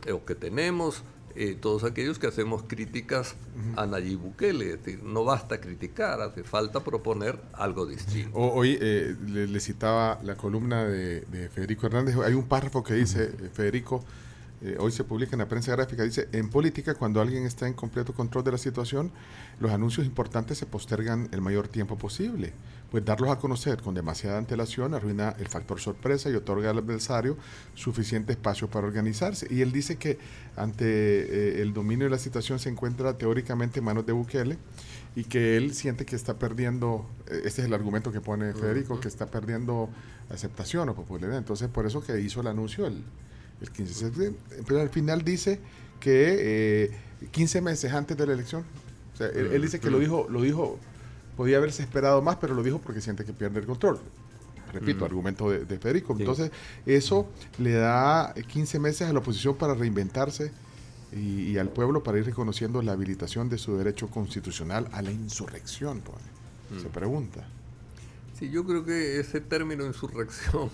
eh, 0.06 0.12
o 0.12 0.24
que 0.24 0.36
tenemos, 0.36 1.02
eh, 1.36 1.56
todos 1.60 1.84
aquellos 1.84 2.18
que 2.18 2.26
hacemos 2.26 2.62
críticas 2.64 3.34
a 3.76 3.86
Nayib 3.86 4.18
Bukele. 4.18 4.72
Es 4.72 4.84
decir, 4.84 5.02
no 5.02 5.24
basta 5.24 5.60
criticar, 5.60 6.20
hace 6.20 6.44
falta 6.44 6.80
proponer 6.84 7.38
algo 7.52 7.86
distinto. 7.86 8.36
O- 8.36 8.52
Hoy 8.54 8.78
eh, 8.80 9.16
le, 9.26 9.46
le 9.46 9.60
citaba 9.60 10.18
la 10.22 10.36
columna 10.36 10.84
de, 10.84 11.22
de 11.22 11.48
Federico 11.48 11.86
Hernández. 11.86 12.16
Hay 12.24 12.34
un 12.34 12.44
párrafo 12.48 12.82
que 12.82 12.94
dice, 12.94 13.24
eh, 13.24 13.50
Federico, 13.52 14.04
eh, 14.64 14.76
hoy 14.78 14.92
se 14.92 15.02
publica 15.02 15.32
en 15.32 15.40
la 15.40 15.48
prensa 15.48 15.72
gráfica, 15.72 16.04
dice, 16.04 16.28
en 16.32 16.48
política, 16.48 16.94
cuando 16.94 17.20
alguien 17.20 17.44
está 17.46 17.66
en 17.66 17.74
completo 17.74 18.12
control 18.12 18.44
de 18.44 18.52
la 18.52 18.58
situación, 18.58 19.10
los 19.58 19.72
anuncios 19.72 20.06
importantes 20.06 20.58
se 20.58 20.66
postergan 20.66 21.28
el 21.32 21.40
mayor 21.40 21.66
tiempo 21.66 21.98
posible. 21.98 22.52
Pues 22.92 23.04
darlos 23.04 23.30
a 23.30 23.38
conocer 23.38 23.80
con 23.82 23.94
demasiada 23.94 24.38
antelación 24.38 24.94
arruina 24.94 25.34
el 25.38 25.48
factor 25.48 25.80
sorpresa 25.80 26.30
y 26.30 26.34
otorga 26.34 26.70
al 26.70 26.78
adversario 26.78 27.36
suficiente 27.74 28.32
espacio 28.32 28.68
para 28.68 28.86
organizarse. 28.86 29.46
Y 29.50 29.62
él 29.62 29.72
dice 29.72 29.96
que 29.96 30.18
ante 30.56 30.84
eh, 30.84 31.62
el 31.62 31.72
dominio 31.72 32.04
de 32.04 32.10
la 32.10 32.18
situación 32.18 32.58
se 32.58 32.68
encuentra 32.68 33.16
teóricamente 33.16 33.80
en 33.80 33.86
manos 33.86 34.06
de 34.06 34.12
Bukele 34.12 34.58
y 35.16 35.24
que 35.24 35.56
él 35.56 35.74
siente 35.74 36.04
que 36.04 36.14
está 36.14 36.38
perdiendo, 36.38 37.06
eh, 37.28 37.42
este 37.46 37.62
es 37.62 37.66
el 37.66 37.74
argumento 37.74 38.12
que 38.12 38.20
pone 38.20 38.52
Federico, 38.52 39.00
que 39.00 39.08
está 39.08 39.26
perdiendo 39.26 39.88
aceptación 40.30 40.88
o 40.90 40.94
popularidad. 40.94 41.38
Entonces, 41.38 41.68
por 41.68 41.86
eso 41.86 42.04
que 42.04 42.20
hizo 42.20 42.42
el 42.42 42.46
anuncio 42.46 42.86
el, 42.86 43.02
el 43.62 43.70
15 43.70 43.82
de 43.82 43.94
septiembre. 43.94 44.40
Pero 44.66 44.80
al 44.80 44.90
final 44.90 45.22
dice 45.22 45.60
que 46.00 46.90
eh, 46.90 46.90
15 47.30 47.60
meses 47.60 47.92
antes 47.92 48.16
de 48.16 48.26
la 48.26 48.32
elección, 48.32 48.64
o 49.14 49.16
sea, 49.16 49.28
él, 49.28 49.52
él 49.52 49.62
dice 49.62 49.80
que 49.80 49.90
lo 49.90 49.98
dijo, 49.98 50.26
lo 50.28 50.42
dijo, 50.42 50.78
podía 51.36 51.58
haberse 51.58 51.82
esperado 51.82 52.22
más, 52.22 52.36
pero 52.36 52.54
lo 52.54 52.62
dijo 52.62 52.78
porque 52.78 53.00
siente 53.00 53.24
que 53.24 53.32
pierde 53.32 53.60
el 53.60 53.66
control. 53.66 54.00
Repito, 54.72 55.04
argumento 55.04 55.50
de, 55.50 55.66
de 55.66 55.78
Federico. 55.78 56.14
Sí. 56.14 56.22
Entonces, 56.22 56.50
eso 56.86 57.28
le 57.58 57.72
da 57.72 58.32
15 58.34 58.78
meses 58.78 59.06
a 59.06 59.12
la 59.12 59.18
oposición 59.18 59.54
para 59.54 59.74
reinventarse 59.74 60.50
y, 61.12 61.50
y 61.50 61.58
al 61.58 61.68
pueblo 61.68 62.02
para 62.02 62.18
ir 62.18 62.24
reconociendo 62.24 62.80
la 62.80 62.92
habilitación 62.92 63.50
de 63.50 63.58
su 63.58 63.76
derecho 63.76 64.08
constitucional 64.08 64.88
a 64.92 65.02
la 65.02 65.10
insurrección, 65.12 66.00
pone. 66.00 66.80
Se 66.80 66.88
pregunta. 66.88 67.46
Sí, 68.38 68.48
yo 68.48 68.64
creo 68.64 68.82
que 68.82 69.20
ese 69.20 69.42
término 69.42 69.84
insurrección 69.84 70.70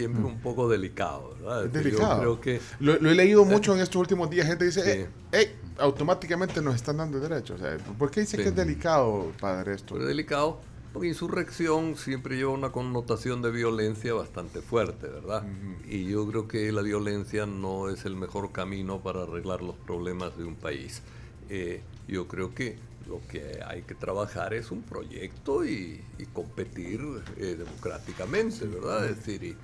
siempre 0.00 0.20
es 0.22 0.26
un 0.28 0.40
poco 0.40 0.68
delicado, 0.68 1.34
¿verdad? 1.40 1.62
Mm. 1.62 1.66
Es 1.66 1.72
delicado. 1.72 2.14
Yo 2.14 2.20
creo 2.20 2.40
que 2.40 2.60
Lo, 2.80 2.98
lo 2.98 3.10
he 3.10 3.14
leído 3.14 3.44
mucho 3.44 3.74
en 3.74 3.80
estos 3.80 3.96
últimos 4.00 4.28
días. 4.30 4.46
Gente 4.46 4.64
dice, 4.64 4.82
Sí. 5.04 5.06
"Eh, 5.32 5.54
automáticamente 5.78 6.60
nos 6.62 6.74
están 6.74 6.98
dando 6.98 7.18
derechos. 7.20 7.60
O 7.60 7.64
sea, 7.64 7.76
¿Por 7.98 8.10
qué 8.10 8.20
dice 8.20 8.36
Sí. 8.36 8.42
que 8.42 8.48
es 8.50 8.54
delicado, 8.56 9.32
padre, 9.40 9.74
esto? 9.74 9.98
es 9.98 10.06
delicado 10.06 10.58
porque 10.92 11.08
insurrección 11.08 11.94
siempre 11.96 12.36
lleva 12.36 12.52
una 12.52 12.72
connotación 12.72 13.42
de 13.42 13.50
violencia 13.50 14.14
bastante 14.14 14.62
fuerte, 14.62 15.06
¿verdad? 15.08 15.44
Y 15.86 16.04
yo 16.06 16.26
creo 16.26 16.48
que 16.48 16.72
la 16.72 16.80
violencia 16.80 17.44
no 17.44 17.90
es 17.90 18.06
el 18.06 18.16
mejor 18.16 18.50
camino 18.52 19.00
para 19.02 19.24
arreglar 19.24 19.60
los 19.62 19.76
problemas 19.76 20.38
de 20.38 20.44
un 20.44 20.54
país. 20.54 21.02
Eh, 21.50 21.82
yo 22.08 22.26
creo 22.28 22.54
que 22.54 22.78
lo 23.08 23.20
que 23.28 23.60
hay 23.66 23.82
que 23.82 23.94
trabajar 23.94 24.54
es 24.54 24.70
un 24.70 24.80
proyecto 24.82 25.64
y, 25.66 26.00
y 26.18 26.24
competir 26.32 27.00
eh, 27.36 27.56
democráticamente, 27.58 28.66
¿verdad? 28.66 29.04
Es 29.06 29.16
decir, 29.18 29.44
y, 29.44 29.56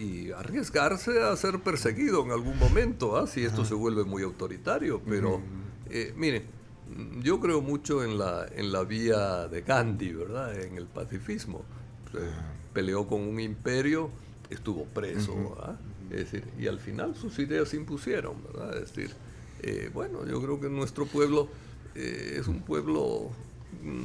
y 0.00 0.32
arriesgarse 0.32 1.22
a 1.22 1.36
ser 1.36 1.60
perseguido 1.60 2.24
en 2.24 2.30
algún 2.30 2.58
momento, 2.58 3.16
¿ah? 3.16 3.26
si 3.26 3.44
esto 3.44 3.64
se 3.64 3.74
vuelve 3.74 4.04
muy 4.04 4.22
autoritario. 4.22 5.00
Pero, 5.06 5.40
eh, 5.90 6.14
mire, 6.16 6.44
mm, 6.88 7.20
yo 7.20 7.38
creo 7.40 7.60
mucho 7.60 8.02
en 8.02 8.18
la, 8.18 8.46
en 8.54 8.72
la 8.72 8.84
vía 8.84 9.48
de 9.48 9.60
Gandhi, 9.62 10.12
¿verdad? 10.12 10.58
En 10.60 10.76
el 10.76 10.86
pacifismo. 10.86 11.64
Eh, 12.14 12.30
peleó 12.72 13.06
con 13.06 13.20
un 13.20 13.38
imperio, 13.40 14.10
estuvo 14.48 14.84
preso, 14.84 15.56
¿ah? 15.62 15.76
Es 16.10 16.30
decir, 16.30 16.44
y 16.58 16.66
al 16.66 16.80
final 16.80 17.14
sus 17.14 17.38
ideas 17.38 17.68
se 17.68 17.76
impusieron, 17.76 18.42
¿verdad? 18.42 18.76
Es 18.78 18.94
decir, 18.94 19.14
eh, 19.62 19.90
bueno, 19.92 20.26
yo 20.26 20.40
creo 20.42 20.60
que 20.60 20.68
nuestro 20.68 21.06
pueblo 21.06 21.48
eh, 21.94 22.36
es 22.40 22.48
un 22.48 22.62
pueblo 22.62 23.30
mm, 23.82 24.02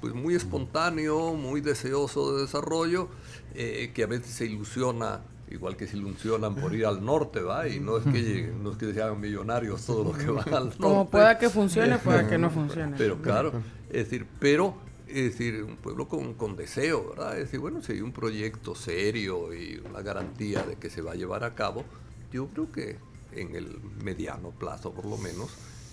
pues 0.00 0.14
muy 0.14 0.34
espontáneo, 0.34 1.34
muy 1.34 1.60
deseoso 1.60 2.34
de 2.34 2.42
desarrollo, 2.42 3.08
eh, 3.54 3.92
que 3.94 4.02
a 4.02 4.06
veces 4.06 4.32
se 4.32 4.46
ilusiona, 4.46 5.20
igual 5.52 5.76
que 5.76 5.86
se 5.86 5.96
ilusionan 5.96 6.54
por 6.54 6.74
ir 6.74 6.86
al 6.86 7.04
norte, 7.04 7.40
¿va? 7.40 7.68
Y 7.68 7.80
no 7.80 7.98
es 7.98 8.04
que, 8.04 8.52
no 8.60 8.72
es 8.72 8.78
que 8.78 8.92
se 8.92 9.02
hagan 9.02 9.20
millonarios 9.20 9.84
todos 9.84 10.06
los 10.06 10.16
que 10.16 10.30
van 10.30 10.48
al 10.52 10.64
norte. 10.64 10.78
Como 10.80 11.08
pueda 11.08 11.38
que 11.38 11.50
funcione, 11.50 11.98
pueda 11.98 12.28
que 12.28 12.38
no 12.38 12.50
funcione. 12.58 12.96
Pero 12.96 13.20
claro, 13.20 13.52
es 13.88 14.04
decir, 14.04 14.26
pero 14.38 14.76
es 15.06 15.24
decir, 15.24 15.62
un 15.62 15.76
pueblo 15.76 16.08
con, 16.08 16.34
con 16.34 16.56
deseo, 16.56 17.10
¿verdad? 17.10 17.32
Es 17.32 17.44
decir, 17.44 17.60
bueno, 17.60 17.82
si 17.82 17.92
hay 17.92 18.00
un 18.00 18.12
proyecto 18.12 18.74
serio 18.74 19.52
y 19.52 19.80
una 19.88 20.00
garantía 20.00 20.62
de 20.62 20.76
que 20.76 20.88
se 20.90 21.02
va 21.02 21.12
a 21.12 21.14
llevar 21.14 21.44
a 21.44 21.54
cabo, 21.54 21.84
yo 22.32 22.46
creo 22.48 22.72
que 22.72 22.96
en 23.32 23.54
el 23.54 23.78
mediano 24.02 24.50
plazo, 24.50 24.92
por 24.92 25.04
lo 25.04 25.16
menos, 25.18 25.50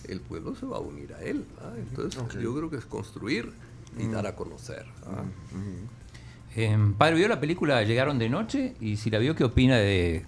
el 0.07 0.21
pueblo 0.21 0.55
se 0.55 0.65
va 0.65 0.77
a 0.77 0.79
unir 0.79 1.13
a 1.13 1.21
él. 1.21 1.45
¿verdad? 1.55 1.77
Entonces, 1.77 2.41
yo 2.41 2.55
creo 2.55 2.69
que 2.69 2.77
es 2.77 2.85
construir 2.85 3.51
y 3.97 4.07
dar 4.07 4.27
a 4.27 4.35
conocer. 4.35 4.85
Eh, 6.55 6.77
padre, 6.97 7.15
¿vio 7.15 7.27
la 7.27 7.39
película 7.39 7.83
Llegaron 7.83 8.17
de 8.19 8.29
Noche? 8.29 8.75
Y 8.81 8.97
si 8.97 9.09
la 9.09 9.19
vio, 9.19 9.35
¿qué 9.35 9.43
opina 9.43 9.77
de 9.77 10.25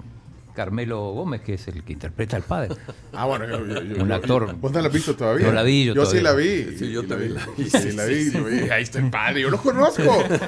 Carmelo 0.55 1.11
Gómez, 1.13 1.41
que 1.41 1.55
es 1.55 1.67
el 1.67 1.83
que 1.83 1.93
interpreta 1.93 2.35
al 2.37 2.43
padre? 2.43 2.75
Ah, 3.13 3.25
bueno, 3.25 3.45
yo- 3.45 3.65
yo- 3.65 3.81
yo- 3.83 4.01
Un 4.03 4.07
yo- 4.07 4.15
actor. 4.15 4.55
¿Vos 4.55 4.71
no 4.71 4.79
la 4.79 4.87
has 4.87 4.93
visto 4.93 5.15
todavía? 5.17 5.47
No 5.47 5.51
la 5.51 5.63
vi 5.63 5.83
yo 5.85 5.93
Yo 5.93 6.05
sí 6.05 6.21
la 6.21 6.33
vi. 6.33 6.77
Sí, 6.77 6.89
yo 6.91 7.03
también 7.05 7.33
la 7.33 7.45
vi. 7.57 7.69
Sí, 7.69 7.91
la 7.91 8.05
vi. 8.05 8.31
yo 8.31 8.43
vi, 8.45 8.59
Ahí 8.69 8.83
está 8.83 8.99
el 8.99 9.09
padre. 9.09 9.41
Yo 9.41 9.49
lo 9.49 9.57
conozco. 9.61 10.03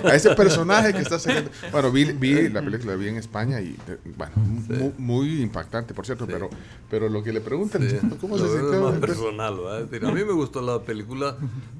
A 0.06 0.16
ese 0.16 0.34
personaje 0.36 0.94
que 0.94 1.00
está 1.02 1.20
saliendo. 1.20 1.52
Bueno, 1.74 1.92
vi, 1.92 2.06
vi 2.06 2.48
la 2.50 2.62
película, 2.62 2.94
la 2.94 2.98
vi 2.98 3.10
en 3.10 3.18
España 3.18 3.60
y, 3.60 3.76
eh, 3.90 3.98
bueno, 4.16 4.32
mu- 4.38 4.94
muy, 4.98 5.42
impactante, 5.42 5.94
por 5.94 6.06
cierto. 6.06 6.26
Pero, 6.26 6.50
pero 6.90 7.10
lo 7.10 7.22
que 7.22 7.34
le 7.34 7.42
preguntan, 7.42 7.82
Sí, 7.90 7.98
¿cómo 8.22 8.38
lo 8.38 8.48
se 8.48 8.60
sintió? 8.60 8.82
más 8.82 9.00
personal, 9.00 9.58
¿verdad? 9.58 10.10
A 10.10 10.12
mí 10.14 10.24
me 10.24 10.32
gustó 10.34 10.62
la 10.62 10.82
película 10.84 11.36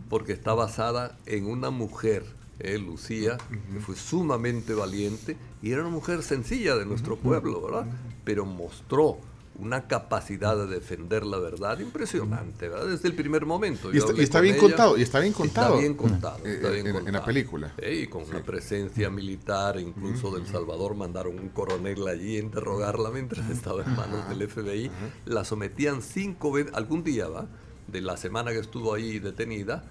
porque 0.10 0.34
está 0.34 0.54
basada 0.54 1.18
en 1.26 1.46
una 1.46 1.70
mujer, 1.70 2.24
eh, 2.60 2.78
Lucía, 2.78 3.38
que 3.74 3.80
fue 3.80 3.96
sumamente 3.96 4.74
valiente 4.74 5.38
y 5.62 5.72
era 5.72 5.82
una 5.82 5.90
mujer 5.92 6.24
sencilla 6.24 6.76
de 6.76 6.86
nuestro 6.86 7.18
pueblo, 7.18 7.62
¿verdad? 7.62 7.86
Pero 8.24 8.46
mostró 8.46 9.18
una 9.60 9.88
capacidad 9.88 10.58
de 10.58 10.66
defender 10.66 11.24
la 11.26 11.38
verdad 11.38 11.78
impresionante, 11.80 12.70
¿verdad? 12.70 12.88
Desde 12.88 13.08
el 13.08 13.14
primer 13.14 13.46
momento. 13.46 13.94
Y 13.94 13.98
está- 13.98 14.10
y 14.10 14.14
hablé 14.14 14.24
está 14.24 14.38
con 14.40 14.44
bien 14.44 14.56
ella. 14.56 14.62
contado, 14.64 14.98
y 14.98 15.02
está 15.04 15.20
bien 15.20 15.34
contado. 15.34 15.68
Está 15.76 15.80
bien 15.80 15.94
contado. 15.94 16.38
Eh, 16.46 16.54
está 16.56 16.70
bien 16.72 16.88
en- 16.88 16.88
en 16.88 16.94
la 16.96 17.02
contado. 17.04 17.26
película. 17.26 17.74
Eh, 17.78 18.02
y 18.04 18.08
con 18.08 18.24
una 18.24 18.42
presencia 18.42 19.10
militar, 19.12 19.80
incluso 19.80 20.32
del 20.32 20.48
Salvador, 20.48 20.96
mandaron 20.96 21.38
un 21.38 21.50
coronel 21.50 22.08
allí 22.08 22.38
a 22.38 22.40
interrogarla 22.40 23.12
mientras 23.12 23.48
estaba 23.52 23.84
en 23.84 23.96
manos 23.96 24.28
del 24.28 24.42
FBI. 24.42 24.90
La 25.26 25.46
sometían 25.46 26.02
cinco 26.02 26.52
veces, 26.52 26.74
algún 26.74 27.04
día, 27.04 27.28
¿va? 27.28 27.48
De 27.88 28.02
la 28.02 28.18
semana 28.18 28.52
que 28.54 28.60
estuvo 28.60 28.92
ahí 28.94 29.20
detenida, 29.20 29.84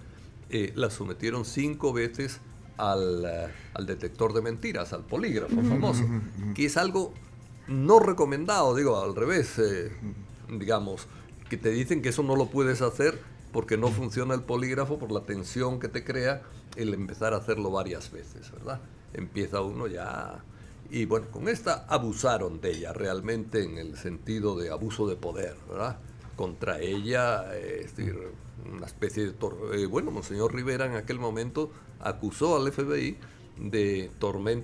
eh, 0.50 0.72
la 0.74 0.90
sometieron 0.90 1.44
cinco 1.44 1.92
veces 1.92 2.40
al, 2.82 3.24
eh, 3.24 3.48
al 3.74 3.86
detector 3.86 4.32
de 4.32 4.42
mentiras, 4.42 4.92
al 4.92 5.04
polígrafo 5.04 5.62
famoso, 5.62 6.02
que 6.54 6.66
es 6.66 6.76
algo 6.76 7.14
no 7.68 8.00
recomendado, 8.00 8.74
digo, 8.74 9.00
al 9.00 9.14
revés, 9.14 9.56
eh, 9.58 9.92
digamos, 10.50 11.06
que 11.48 11.56
te 11.56 11.70
dicen 11.70 12.02
que 12.02 12.08
eso 12.08 12.24
no 12.24 12.34
lo 12.34 12.46
puedes 12.46 12.82
hacer 12.82 13.20
porque 13.52 13.76
no 13.76 13.88
funciona 13.88 14.34
el 14.34 14.42
polígrafo 14.42 14.98
por 14.98 15.12
la 15.12 15.20
tensión 15.20 15.78
que 15.78 15.86
te 15.88 16.02
crea 16.02 16.42
el 16.74 16.92
empezar 16.92 17.34
a 17.34 17.36
hacerlo 17.36 17.70
varias 17.70 18.10
veces, 18.10 18.50
¿verdad? 18.50 18.80
Empieza 19.14 19.60
uno 19.60 19.86
ya... 19.86 20.42
Y 20.90 21.04
bueno, 21.04 21.28
con 21.30 21.48
esta 21.48 21.86
abusaron 21.88 22.60
de 22.60 22.72
ella 22.72 22.92
realmente 22.92 23.62
en 23.62 23.78
el 23.78 23.96
sentido 23.96 24.58
de 24.58 24.70
abuso 24.70 25.06
de 25.06 25.16
poder, 25.16 25.56
¿verdad? 25.68 25.98
Contra 26.36 26.80
ella, 26.80 27.54
eh, 27.54 27.82
es 27.84 27.96
decir, 27.96 28.18
una 28.74 28.86
especie 28.86 29.24
de... 29.26 29.32
tor- 29.38 29.74
eh, 29.74 29.86
bueno, 29.86 30.10
Monseñor 30.10 30.54
Rivera 30.54 30.86
en 30.86 30.94
aquel 30.96 31.18
momento 31.18 31.70
acusó 32.00 32.56
al 32.56 32.70
FBI 32.72 33.16
de 33.58 34.10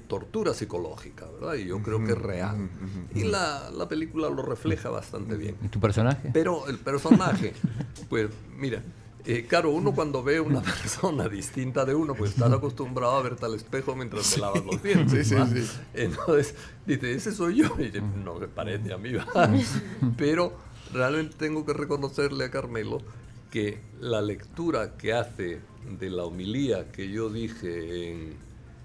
tortura 0.09 0.55
psicológica, 0.55 1.27
¿verdad? 1.39 1.55
Y 1.55 1.67
yo 1.67 1.81
creo 1.83 2.03
que 2.05 2.13
es 2.13 2.19
real. 2.19 2.69
Y 3.15 3.25
la, 3.25 3.71
la 3.71 3.87
película 3.89 4.29
lo 4.31 4.43
refleja 4.43 4.89
bastante 4.89 5.37
bien. 5.37 5.57
¿Y 5.63 5.69
tu 5.69 5.79
personaje? 5.79 6.31
Pero 6.33 6.67
el 6.69 6.79
personaje, 6.79 7.53
pues 8.09 8.29
mira, 8.57 8.83
eh, 9.27 9.45
claro, 9.47 9.71
uno 9.71 9.93
cuando 9.95 10.23
ve 10.23 10.41
una 10.41 10.63
persona 10.63 11.29
distinta 11.29 11.85
de 11.85 11.95
uno, 11.95 12.15
pues 12.15 12.31
estás 12.33 12.51
acostumbrado 12.51 13.17
a 13.17 13.23
verte 13.23 13.45
al 13.45 13.55
espejo 13.55 13.95
mientras 13.95 14.33
te 14.33 14.41
lavas 14.41 14.65
los 14.65 14.83
dientes. 14.83 15.29
Sí, 15.29 15.35
sí. 15.37 15.71
Entonces, 15.95 16.55
dice, 16.87 17.13
ese 17.13 17.33
soy 17.33 17.57
yo. 17.57 17.67
Y 17.79 17.85
dice, 17.85 18.01
no 18.01 18.37
me 18.37 18.49
parece 18.49 18.93
a 18.93 18.97
mí. 18.99 19.13
¿va? 19.13 19.27
Pero 20.17 20.55
realmente 20.93 21.37
tengo 21.39 21.65
que 21.65 21.73
reconocerle 21.73 22.45
a 22.45 22.51
Carmelo 22.51 23.01
que 23.51 23.79
la 24.01 24.21
lectura 24.21 24.97
que 24.97 25.13
hace 25.13 25.61
de 25.99 26.11
la 26.11 26.25
homilía 26.25 26.91
que 26.93 27.11
yo 27.11 27.31
dije 27.31 28.11
en, 28.11 28.35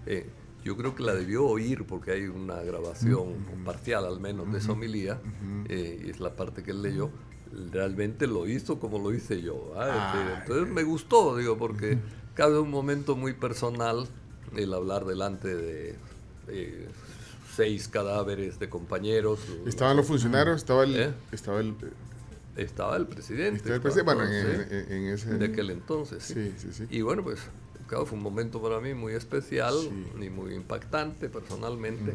eh, 0.06 0.30
yo 0.64 0.78
creo 0.78 0.95
que 0.95 1.04
la 1.04 1.14
debió 1.14 1.45
oír 1.45 1.86
porque 1.86 2.12
hay 2.12 2.28
una 2.28 2.62
grabación 2.62 3.36
parcial 3.66 4.06
al 4.06 4.20
menos 4.20 4.51
de 4.51 4.60
esa 4.60 4.72
homilía, 4.72 5.20
eh, 5.68 6.01
y 6.06 6.10
es 6.10 6.20
la 6.20 6.36
parte 6.36 6.64
que 6.64 6.72
él 6.72 6.82
leyó. 6.82 7.10
Realmente 7.72 8.28
lo 8.28 8.47
hizo 8.47 8.80
como 8.80 8.97
lo 8.97 9.14
hice 9.14 9.41
yo. 9.41 9.74
¿ah? 9.76 10.14
Ah. 10.14 10.39
Entonces 10.41 10.74
me 10.74 10.84
gustó, 10.84 11.36
digo, 11.38 11.58
porque 11.58 11.97
cabe 12.34 12.60
un 12.60 12.72
momento 12.72 13.16
muy 13.16 13.34
personal 13.34 14.08
el 14.56 14.74
hablar 14.74 15.06
delante 15.06 15.54
de 15.54 15.95
eh, 16.47 16.88
seis 17.56 17.88
cadáveres 17.88 18.60
de 18.60 18.70
compañeros. 18.70 19.39
Estaban 19.66 19.97
los 19.97 20.06
funcionarios, 20.08 20.58
estaba 20.58 20.84
el, 20.84 20.95
¿Eh? 20.95 21.14
estaba 21.32 21.60
el, 21.60 21.76
Estaba 22.56 22.97
el 22.97 23.08
presidente. 23.08 23.58
estaba 23.58 23.76
el 23.76 23.82
presidente, 23.82 24.14
bueno, 24.14 24.30
en, 24.30 24.34
entonces, 24.47 24.72
en- 24.89 24.91
en 24.97 25.08
ese... 25.14 25.38
de 25.38 25.45
aquel 25.45 25.70
entonces. 25.72 26.24
sí. 26.24 26.34
Sí, 26.34 26.54
sí, 26.58 26.68
sí. 26.74 26.88
Y 26.89 27.01
bueno, 27.01 27.24
pues 27.24 27.39
claro, 27.88 28.06
fue 28.06 28.18
un 28.18 28.24
momento 28.24 28.62
para 28.62 28.80
mí 28.80 28.93
muy 28.93 29.14
especial 29.14 29.74
y 30.22 30.30
muy 30.30 30.54
impactante 30.54 31.30
personalmente. 31.30 32.14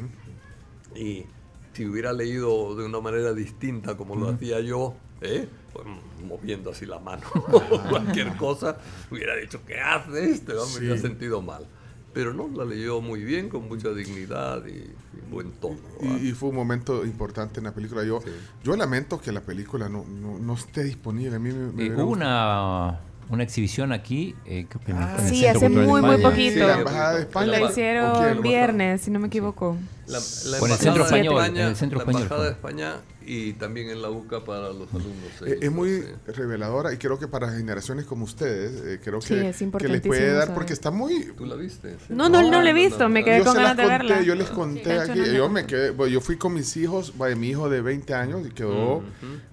Y 0.94 1.26
si 1.72 1.86
hubiera 1.86 2.12
leído 2.12 2.74
de 2.76 2.84
una 2.84 3.00
manera 3.00 3.32
distinta 3.32 3.96
como 3.96 4.16
lo 4.16 4.28
hacía 4.30 4.60
yo, 4.60 4.94
¿eh? 5.20 5.48
Pues, 5.72 5.84
moviendo 6.26 6.70
así 6.70 6.86
la 6.86 6.98
mano 6.98 7.22
o 7.34 7.60
cualquier 7.88 8.36
cosa, 8.36 8.78
hubiera 9.10 9.36
dicho, 9.36 9.60
¿qué 9.66 9.78
hace 9.78 10.30
este? 10.30 10.54
Me 10.54 10.78
hubiera 10.78 10.98
sentido 10.98 11.40
mal. 11.42 11.66
Pero 12.14 12.32
no, 12.32 12.48
la 12.48 12.64
leyó 12.64 13.00
muy 13.00 13.22
bien, 13.22 13.48
con 13.48 13.68
mucha 13.68 13.90
dignidad 13.90 14.64
y, 14.66 14.70
y 14.70 15.30
buen 15.30 15.52
tono. 15.52 15.76
Y, 16.00 16.28
y 16.28 16.32
fue 16.32 16.48
un 16.48 16.56
momento 16.56 17.04
importante 17.04 17.60
en 17.60 17.64
la 17.64 17.72
película. 17.74 18.02
Yo, 18.04 18.20
Sí. 18.20 18.30
yo 18.64 18.76
lamento 18.76 19.20
que 19.20 19.30
la 19.30 19.42
película 19.42 19.88
no, 19.88 20.04
no, 20.04 20.38
no 20.38 20.54
esté 20.54 20.82
disponible. 20.84 21.36
A 21.36 21.38
mí 21.38 21.50
me, 21.52 21.72
me 21.72 21.86
Eh, 21.86 21.92
hubo 21.94 22.10
una, 22.12 22.98
una 23.30 23.42
exhibición 23.42 23.92
aquí, 23.92 24.34
eh, 24.46 24.66
que 24.68 24.90
en- 24.90 24.98
Ah, 24.98 25.16
el 25.18 25.28
Sí, 25.28 25.46
hace 25.46 25.68
muy, 25.68 26.00
muy 26.00 26.16
poquito. 26.22 26.54
Sí, 26.54 26.58
la 26.60 26.78
embajada 26.78 27.14
de 27.14 27.20
España. 27.22 27.46
La 27.58 27.60
hicieron 27.62 28.42
viernes, 28.42 29.00
si 29.02 29.10
no 29.10 29.18
me 29.18 29.26
equivoco. 29.28 29.76
La, 30.06 30.18
la 30.46 30.58
Con 30.58 30.70
el 30.70 30.78
Centro 30.78 31.02
de 31.02 31.08
Español, 31.10 31.34
España, 31.34 31.62
en 31.62 31.68
el 31.68 31.76
Centro 31.76 31.98
la 31.98 32.02
Español 32.04 32.22
embajada 32.22 32.44
de 32.46 32.52
España 32.52 32.94
y 33.26 33.52
también 33.52 33.90
en 33.90 34.00
la 34.00 34.08
UCA 34.08 34.42
para 34.42 34.68
los 34.70 34.88
alumnos. 34.94 35.30
Eh, 35.44 35.50
eh, 35.50 35.58
es 35.60 35.70
muy 35.70 36.00
sí. 36.00 36.32
reveladora 36.32 36.94
y 36.94 36.96
creo 36.96 37.18
que 37.18 37.28
para 37.28 37.50
generaciones 37.50 38.06
como 38.06 38.24
ustedes, 38.24 38.80
eh, 38.86 39.00
creo 39.04 39.20
Sí, 39.20 39.34
que, 39.34 39.50
es 39.50 39.58
que 39.58 39.88
les 39.88 40.00
puede 40.00 40.32
dar, 40.32 40.44
saber. 40.44 40.54
porque 40.54 40.72
está 40.72 40.90
muy... 40.90 41.26
¿Tú 41.36 41.44
la 41.44 41.56
viste? 41.56 41.90
Sí. 41.98 42.06
No, 42.14 42.30
no, 42.30 42.40
no 42.50 42.62
la 42.62 42.70
he 42.70 42.72
visto, 42.72 43.06
me 43.10 43.22
quedé 43.22 43.44
con 43.44 43.54
ganas 43.54 43.76
de 43.76 43.82
conté, 43.82 43.98
verla. 43.98 44.22
yo 44.22 44.34
les 44.34 44.48
conté 44.48 44.98
aquí, 44.98 45.18
no 45.18 45.26
yo 45.26 45.50
me 45.50 45.66
quedé, 45.66 45.90
bueno, 45.90 46.10
yo 46.10 46.22
fui 46.22 46.36
con 46.38 46.54
mis 46.54 46.74
hijos, 46.78 47.12
mi 47.36 47.48
hijo 47.50 47.68
de 47.68 47.82
20 47.82 48.14
años 48.14 48.46
y 48.46 48.50
quedó 48.52 49.02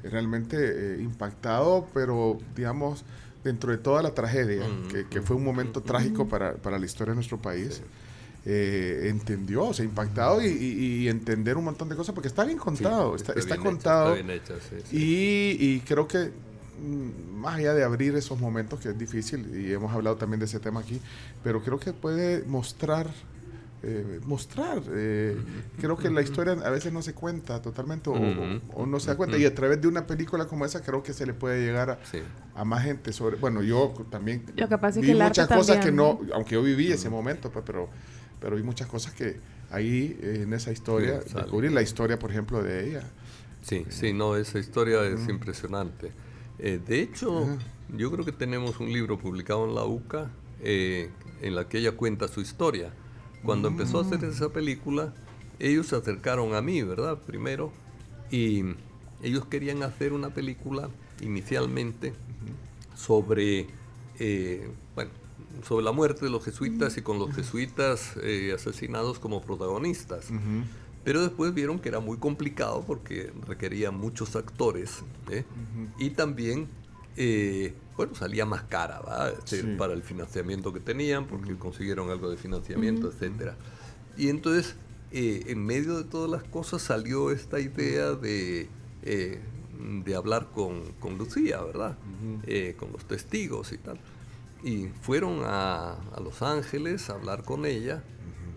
realmente 0.04 0.56
eh, 0.58 1.02
impactado, 1.02 1.88
pero 1.94 2.38
digamos, 2.56 3.04
dentro 3.46 3.72
de 3.72 3.78
toda 3.78 4.02
la 4.04 4.14
tragedia, 4.14 4.66
que, 4.92 5.06
que 5.08 5.22
fue 5.22 5.36
un 5.38 5.44
momento 5.46 5.80
trágico 5.82 6.28
para, 6.28 6.56
para 6.56 6.78
la 6.78 6.86
historia 6.86 7.12
de 7.12 7.16
nuestro 7.16 7.38
país, 7.42 7.82
eh, 8.46 9.08
entendió, 9.10 9.64
o 9.66 9.74
sea, 9.74 9.86
impactado 9.86 10.42
y, 10.42 10.48
y- 10.48 11.04
y 11.04 11.08
entender 11.10 11.56
un 11.58 11.64
montón 11.64 11.88
de 11.90 11.96
cosas, 11.96 12.14
porque 12.14 12.28
está 12.28 12.44
bien 12.44 12.58
contado, 12.58 13.16
está, 13.16 13.34
está 13.34 13.56
bien 13.56 13.64
contado. 13.64 14.16
está 14.16 14.24
bien 14.24 14.38
hecha, 14.38 14.56
sí, 14.60 14.76
sí. 14.90 14.98
Y, 14.98 15.58
y 15.76 15.80
creo 15.82 16.08
que 16.08 16.32
mm, 16.82 17.40
más 17.40 17.56
allá 17.56 17.74
de 17.74 17.84
abrir 17.84 18.16
esos 18.16 18.40
momentos, 18.40 18.80
que 18.80 18.90
es 18.90 18.98
difícil, 18.98 19.48
y 19.56 19.72
hemos 19.74 19.92
hablado 19.94 20.16
también 20.18 20.40
de 20.40 20.46
ese 20.46 20.60
tema 20.60 20.80
aquí, 20.82 21.00
pero 21.44 21.62
creo 21.64 21.80
que 21.80 21.94
puede 21.94 22.44
mostrar, 22.46 23.08
eh, 23.88 24.20
mostrar, 24.26 24.82
eh, 24.94 25.38
creo 25.80 25.96
que 25.96 26.10
la 26.10 26.22
historia 26.22 26.54
a 26.54 26.70
veces 26.72 26.92
no 26.92 27.02
se 27.04 27.14
cuenta 27.14 27.62
totalmente 27.62 28.10
o, 28.10 28.14
Ujú. 28.14 28.62
o 28.74 28.86
no 28.88 29.00
se 29.00 29.08
da 29.12 29.16
cuenta, 29.18 29.38
y 29.38 29.46
a 29.46 29.54
través 29.54 29.80
de 29.80 29.88
una 29.88 30.08
película 30.08 30.46
como 30.48 30.66
esa 30.66 30.82
creo 30.82 31.04
que 31.04 31.14
se 31.14 31.26
le 31.28 31.34
puede 31.36 31.64
llegar 31.64 31.92
a, 31.92 32.00
Sí. 32.12 32.20
a 32.56 32.66
más 32.66 32.84
gente 32.84 33.14
sobre, 33.14 33.36
bueno, 33.38 33.62
yo 33.62 33.94
también 34.10 34.44
Lo 34.56 34.68
que 34.68 34.78
pasa 34.80 35.00
es 35.00 35.02
vi 35.02 35.08
que 35.08 35.12
el 35.12 35.22
arte 35.22 35.42
muchas 35.42 35.58
cosas 35.58 35.78
que 35.78 35.92
también. 35.92 35.96
no, 35.96 36.20
aunque 36.34 36.56
yo 36.56 36.64
viví 36.64 36.92
ese 36.92 37.10
momento, 37.10 37.52
pues, 37.52 37.64
pero, 37.66 37.90
pero 38.40 38.56
vi 38.56 38.64
muchas 38.64 38.88
cosas 38.88 39.14
que 39.14 39.38
ahí 39.70 40.18
eh, 40.22 40.42
en 40.44 40.54
esa 40.54 40.72
historia, 40.72 41.22
Sí, 41.22 41.34
descubrí 41.36 41.70
la 41.70 41.82
historia, 41.84 42.18
por 42.18 42.32
ejemplo, 42.32 42.64
de 42.64 42.90
ella. 42.90 43.04
Sí, 43.62 43.86
sí, 43.90 44.14
no, 44.14 44.36
esa 44.36 44.58
historia 44.60 45.04
es 45.06 45.28
impresionante. 45.30 46.12
Eh, 46.60 46.80
de 46.88 47.02
hecho, 47.02 47.44
Ajá. 47.44 47.58
yo 47.96 48.12
creo 48.12 48.24
que 48.26 48.32
tenemos 48.32 48.80
un 48.80 48.92
libro 48.94 49.18
publicado 49.20 49.66
en 49.66 49.76
la 49.76 49.84
UCA 49.86 50.30
eh, 50.62 51.10
en 51.42 51.54
la 51.56 51.68
que 51.68 51.80
ella 51.80 51.92
cuenta 51.92 52.28
su 52.28 52.42
historia. 52.42 52.92
Cuando 53.46 53.68
empezó 53.68 54.00
a 54.00 54.02
hacer 54.02 54.20
Mm. 54.22 54.32
esa 54.32 54.50
película, 54.50 55.14
ellos 55.60 55.88
se 55.88 55.96
acercaron 55.96 56.54
a 56.56 56.62
mí, 56.62 56.82
¿verdad? 56.82 57.18
Primero, 57.26 57.72
y 58.32 58.64
ellos 59.24 59.46
querían 59.46 59.84
hacer 59.84 60.14
una 60.14 60.30
película 60.30 60.90
inicialmente 61.22 62.14
sobre, 62.96 63.68
eh, 64.20 64.70
bueno, 64.96 65.12
sobre 65.66 65.84
la 65.86 65.92
muerte 65.92 66.26
de 66.26 66.32
los 66.32 66.44
jesuitas 66.44 66.98
y 66.98 67.02
con 67.02 67.20
los 67.20 67.34
jesuitas 67.36 68.14
eh, 68.22 68.52
asesinados 68.54 69.20
como 69.20 69.42
protagonistas. 69.42 70.28
Pero 71.04 71.22
después 71.22 71.54
vieron 71.54 71.80
que 71.80 71.90
era 71.90 72.00
muy 72.00 72.18
complicado 72.18 72.84
porque 72.86 73.32
requería 73.48 73.92
muchos 73.92 74.36
actores 74.36 75.04
¿eh? 75.30 75.44
y 76.00 76.10
también, 76.12 76.68
eh, 77.18 77.74
bueno, 77.98 78.14
salía 78.16 78.46
más 78.46 78.64
cara. 78.64 79.02
Este, 79.38 79.62
Sí. 79.62 79.76
para 79.78 79.94
el 79.94 80.04
financiamiento 80.04 80.74
que 80.74 80.80
tenían 80.80 81.26
porque 81.28 81.56
consiguieron 81.56 82.10
algo 82.10 82.30
de 82.30 82.38
financiamiento, 82.38 83.10
etcétera. 83.10 83.56
Y 84.18 84.30
entonces, 84.30 84.76
eh, 85.12 85.44
en 85.48 85.66
medio 85.66 85.98
de 85.98 86.04
todas 86.04 86.30
las 86.30 86.44
cosas 86.44 86.82
salió 86.82 87.32
esta 87.32 87.60
idea 87.60 88.12
de, 88.12 88.68
eh, 89.04 89.40
de 90.04 90.16
hablar 90.16 90.50
con, 90.54 90.82
con 91.00 91.18
Lucía, 91.18 91.62
¿verdad? 91.62 91.98
Eh, 92.48 92.76
con 92.78 92.92
los 92.92 93.06
testigos 93.06 93.72
y 93.72 93.78
tal. 93.78 93.98
Y 94.64 94.88
fueron 95.02 95.42
a, 95.44 95.92
a 95.94 96.20
Los 96.22 96.42
Ángeles 96.42 97.10
a 97.10 97.14
hablar 97.14 97.44
con 97.44 97.66
ella 97.66 98.04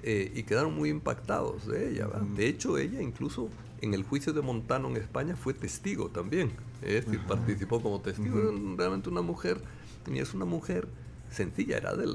eh, 0.02 0.32
y 0.34 0.42
quedaron 0.44 0.74
muy 0.74 0.88
impactados 0.90 1.66
de 1.66 1.90
ella. 1.90 2.06
¿verdad? 2.06 2.22
De 2.22 2.46
hecho, 2.48 2.78
ella 2.78 3.02
incluso 3.02 3.50
en 3.80 3.94
el 3.94 4.02
juicio 4.04 4.32
de 4.32 4.40
Montano 4.40 4.88
en 4.88 4.96
España 4.96 5.36
fue 5.36 5.54
testigo 5.54 6.08
también. 6.08 6.50
Es 6.82 7.06
decir, 7.06 7.20
participó 7.26 7.80
como 7.82 8.00
testigo. 8.00 8.52
Realmente 8.76 9.08
una 9.08 9.22
mujer, 9.22 9.60
y 10.06 10.18
es 10.18 10.34
una 10.34 10.44
mujer 10.44 10.88
sencilla, 11.30 11.76
era 11.76 11.94
de 11.94 12.06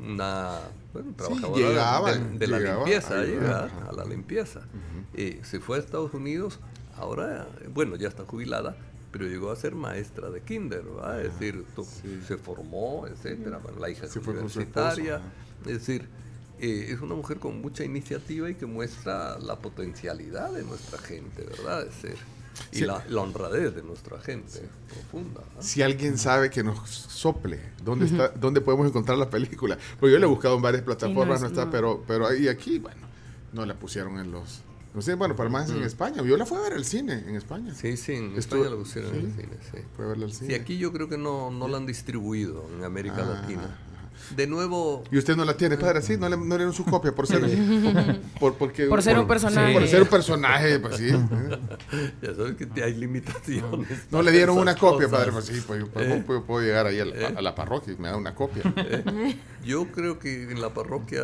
una 0.00 0.60
bueno, 0.92 1.12
trabajadora 1.16 1.68
llegaba, 1.68 2.12
de, 2.12 2.38
de 2.38 2.46
la 2.46 2.58
llegaba 2.58 2.84
limpieza, 2.84 3.20
a 3.20 3.24
llegar 3.24 3.70
a 3.88 3.92
la 3.92 4.04
limpieza. 4.04 4.60
Eh, 5.14 5.40
se 5.42 5.60
fue 5.60 5.76
a 5.76 5.80
Estados 5.80 6.14
Unidos, 6.14 6.60
ahora, 6.96 7.48
bueno, 7.72 7.96
ya 7.96 8.08
está 8.08 8.24
jubilada, 8.24 8.76
pero 9.10 9.26
llegó 9.26 9.50
a 9.50 9.56
ser 9.56 9.74
maestra 9.74 10.30
de 10.30 10.40
kinder, 10.42 10.82
¿verdad? 10.82 11.20
es 11.20 11.38
decir, 11.38 11.64
se 12.26 12.36
formó, 12.36 13.06
etcétera, 13.08 13.58
bueno, 13.58 13.80
la 13.80 13.90
hija 13.90 14.06
es 14.06 14.12
fue 14.12 14.34
universitaria, 14.34 15.16
esposo, 15.16 15.70
es 15.70 15.78
decir, 15.86 16.08
eh, 16.60 16.92
es 16.92 17.00
una 17.00 17.14
mujer 17.14 17.38
con 17.38 17.60
mucha 17.60 17.84
iniciativa 17.84 18.50
y 18.50 18.54
que 18.54 18.66
muestra 18.66 19.38
la 19.38 19.56
potencialidad 19.56 20.52
de 20.52 20.62
nuestra 20.62 20.98
gente, 20.98 21.42
¿verdad? 21.42 21.86
Es 21.86 22.02
decir, 22.02 22.18
y 22.72 22.78
Sí. 22.78 22.84
la, 22.84 23.04
la 23.08 23.20
honradez 23.22 23.74
de 23.74 23.82
nuestra 23.82 24.18
gente, 24.20 24.68
profunda. 24.88 25.42
¿no? 25.56 25.62
Si 25.62 25.82
alguien 25.82 26.18
sabe 26.18 26.50
que 26.50 26.62
nos 26.62 26.88
sople, 26.88 27.60
¿dónde, 27.84 28.06
está, 28.06 28.28
¿dónde 28.28 28.60
podemos 28.60 28.86
encontrar 28.88 29.18
la 29.18 29.28
película? 29.30 29.78
Pues 29.98 30.12
yo 30.12 30.18
la 30.18 30.26
he 30.26 30.28
buscado 30.28 30.56
en 30.56 30.62
varias 30.62 30.82
plataformas, 30.82 31.36
es- 31.36 31.42
no 31.42 31.46
está, 31.48 31.64
no. 31.66 31.70
pero, 31.70 32.04
pero 32.06 32.26
ahí 32.26 32.48
aquí, 32.48 32.78
bueno, 32.78 33.00
no 33.52 33.66
la 33.66 33.74
pusieron 33.74 34.18
en 34.18 34.30
los... 34.32 34.62
No 34.92 35.00
sé, 35.02 35.14
bueno, 35.14 35.36
para 35.36 35.48
más 35.48 35.70
en 35.70 35.84
España. 35.84 36.20
Yo 36.24 36.36
la 36.36 36.44
fui 36.44 36.58
a 36.58 36.62
ver 36.62 36.72
al 36.72 36.84
cine 36.84 37.22
en 37.28 37.36
España. 37.36 37.72
Mm. 37.72 37.76
Sí, 37.76 37.96
sí, 37.96 38.12
en 38.14 38.36
Estuvo- 38.36 38.64
España 38.64 38.70
la 38.70 38.76
pusieron 38.76 39.14
en 39.14 39.26
el 39.26 39.32
cine, 39.34 39.56
sí. 39.70 39.78
Fui 39.94 40.04
a 40.04 40.08
verla 40.08 40.24
al 40.26 40.32
cine. 40.32 40.48
Sí, 40.48 40.54
aquí 40.60 40.78
yo 40.78 40.92
creo 40.92 41.08
que 41.08 41.16
no, 41.16 41.52
no 41.52 41.68
la 41.68 41.76
han 41.76 41.86
distribuido 41.86 42.66
en 42.76 42.82
América 42.82 43.18
Ah, 43.20 43.40
Latina. 43.40 43.78
De 44.36 44.46
nuevo, 44.46 45.02
Y 45.10 45.18
usted 45.18 45.36
no 45.36 45.44
la 45.44 45.56
tiene, 45.56 45.76
padre, 45.76 46.02
sí, 46.02 46.16
no 46.16 46.28
le, 46.28 46.36
no 46.36 46.44
le 46.44 46.56
dieron 46.56 46.72
su 46.72 46.84
copia 46.84 47.12
por 47.12 47.26
ser, 47.26 47.40
por, 48.40 48.54
porque, 48.54 48.86
Por 48.86 49.02
ser 49.02 49.18
un 49.18 49.26
personaje. 49.26 49.72
Por 49.72 49.86
ser 49.88 50.02
un 50.02 50.08
personaje, 50.08 50.78
pues 50.78 50.96
sí. 50.96 51.08
ya 52.22 52.34
sabes 52.34 52.54
que 52.56 52.66
te- 52.66 52.82
hay 52.84 52.94
limitaciones. 52.94 54.06
No 54.10 54.22
le 54.22 54.30
dieron 54.32 54.56
una 54.58 54.74
copia, 54.76 55.06
cosas. 55.06 55.18
padre, 55.20 55.32
pues 55.32 55.44
sí, 55.46 55.60
pues 55.66 55.80
yo 55.80 55.88
pues, 55.88 56.08
¿Eh? 56.08 56.22
puedo, 56.26 56.44
puedo 56.44 56.64
llegar 56.64 56.86
ahí 56.86 57.00
a 57.00 57.04
la, 57.04 57.16
¿Eh? 57.16 57.34
a 57.36 57.42
la 57.42 57.54
parroquia 57.54 57.92
y 57.92 57.96
me 57.96 58.08
da 58.08 58.16
una 58.16 58.34
copia. 58.34 58.62
Yo 59.64 59.86
creo 59.88 60.18
que 60.18 60.44
en 60.44 60.60
la 60.60 60.70
parroquia 60.70 61.22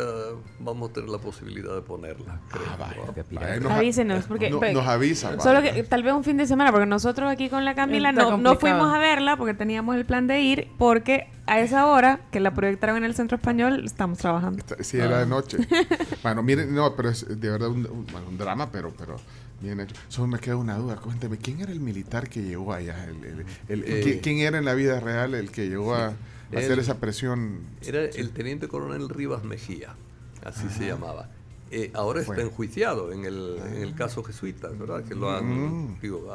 vamos 0.59 0.89
a 0.89 0.93
tener 0.93 1.09
la 1.09 1.17
posibilidad 1.17 1.73
de 1.73 1.81
ponerla. 1.81 2.39
Creo, 2.51 2.63
Ah, 2.69 2.75
vaya, 2.77 2.95
¿no? 3.31 3.39
vaya, 3.39 3.59
nos- 3.59 3.71
Avísenos, 3.71 4.25
porque 4.25 4.49
no- 4.49 4.59
pe- 4.59 4.73
nos 4.73 4.87
avisa. 4.87 5.39
Solo 5.39 5.61
que 5.61 5.83
tal 5.83 6.03
vez 6.03 6.13
un 6.13 6.23
fin 6.23 6.37
de 6.37 6.45
semana, 6.45 6.71
porque 6.71 6.85
nosotros 6.87 7.31
aquí 7.31 7.49
con 7.49 7.65
la 7.65 7.73
Camila 7.75 8.09
Está 8.09 8.23
no, 8.23 8.37
no 8.37 8.55
fuimos 8.57 8.93
a 8.93 8.99
verla 8.99 9.37
porque 9.37 9.53
teníamos 9.53 9.95
el 9.95 10.05
plan 10.05 10.27
de 10.27 10.41
ir, 10.41 10.67
porque 10.77 11.29
a 11.47 11.59
esa 11.61 11.87
hora 11.87 12.19
que 12.31 12.39
la 12.39 12.53
proyectaron 12.53 12.97
en 12.97 13.03
el 13.05 13.15
Centro 13.15 13.37
Español 13.37 13.83
estamos 13.85 14.17
trabajando. 14.19 14.59
Está- 14.59 14.83
Sí, 14.83 14.97
era 14.97 15.19
de 15.19 15.25
noche. 15.25 15.57
Bueno, 16.23 16.43
miren, 16.43 16.73
no, 16.75 16.95
pero 16.95 17.09
es 17.09 17.25
de 17.27 17.49
verdad 17.49 17.69
un, 17.69 17.85
un- 17.89 18.05
bueno, 18.11 18.27
un 18.29 18.37
drama, 18.37 18.69
pero, 18.71 18.93
pero 18.97 19.15
bien 19.61 19.79
hecho. 19.79 19.95
Solo 20.09 20.27
me 20.27 20.39
queda 20.39 20.55
una 20.57 20.75
duda. 20.77 20.97
Cuéntame, 20.97 21.37
¿quién 21.37 21.61
era 21.61 21.71
el 21.71 21.79
militar 21.79 22.29
que 22.29 22.43
llegó 22.43 22.73
allá? 22.73 23.05
El- 23.05 23.23
el- 23.23 23.45
el- 23.69 23.83
Eh, 23.85 24.03
¿qui- 24.03 24.21
¿Quién 24.21 24.39
era 24.39 24.57
en 24.57 24.65
la 24.65 24.73
vida 24.73 24.99
real 24.99 25.33
el 25.35 25.49
que 25.51 25.67
llegó 25.69 25.95
a, 25.95 26.07
a 26.07 26.13
hacer 26.57 26.77
esa 26.79 26.97
presión? 26.99 27.61
Era 27.85 28.01
el 28.03 28.29
teniente 28.31 28.67
coronel 28.67 29.07
Rivas 29.09 29.43
Mejía, 29.43 29.95
así 30.43 30.67
se 30.69 30.85
llamaba. 30.87 31.29
Eh, 31.71 31.91
ahora 31.93 32.21
está 32.21 32.41
enjuiciado 32.41 33.11
en 33.11 33.25
el, 33.25 33.57
en 33.65 33.81
el 33.83 33.95
caso 33.95 34.23
jesuitas, 34.23 34.77
¿verdad? 34.77 35.03
Que 35.03 35.15
lo 35.15 35.31
han, 35.31 35.45
Mm. 35.93 35.99
digo, 36.01 36.31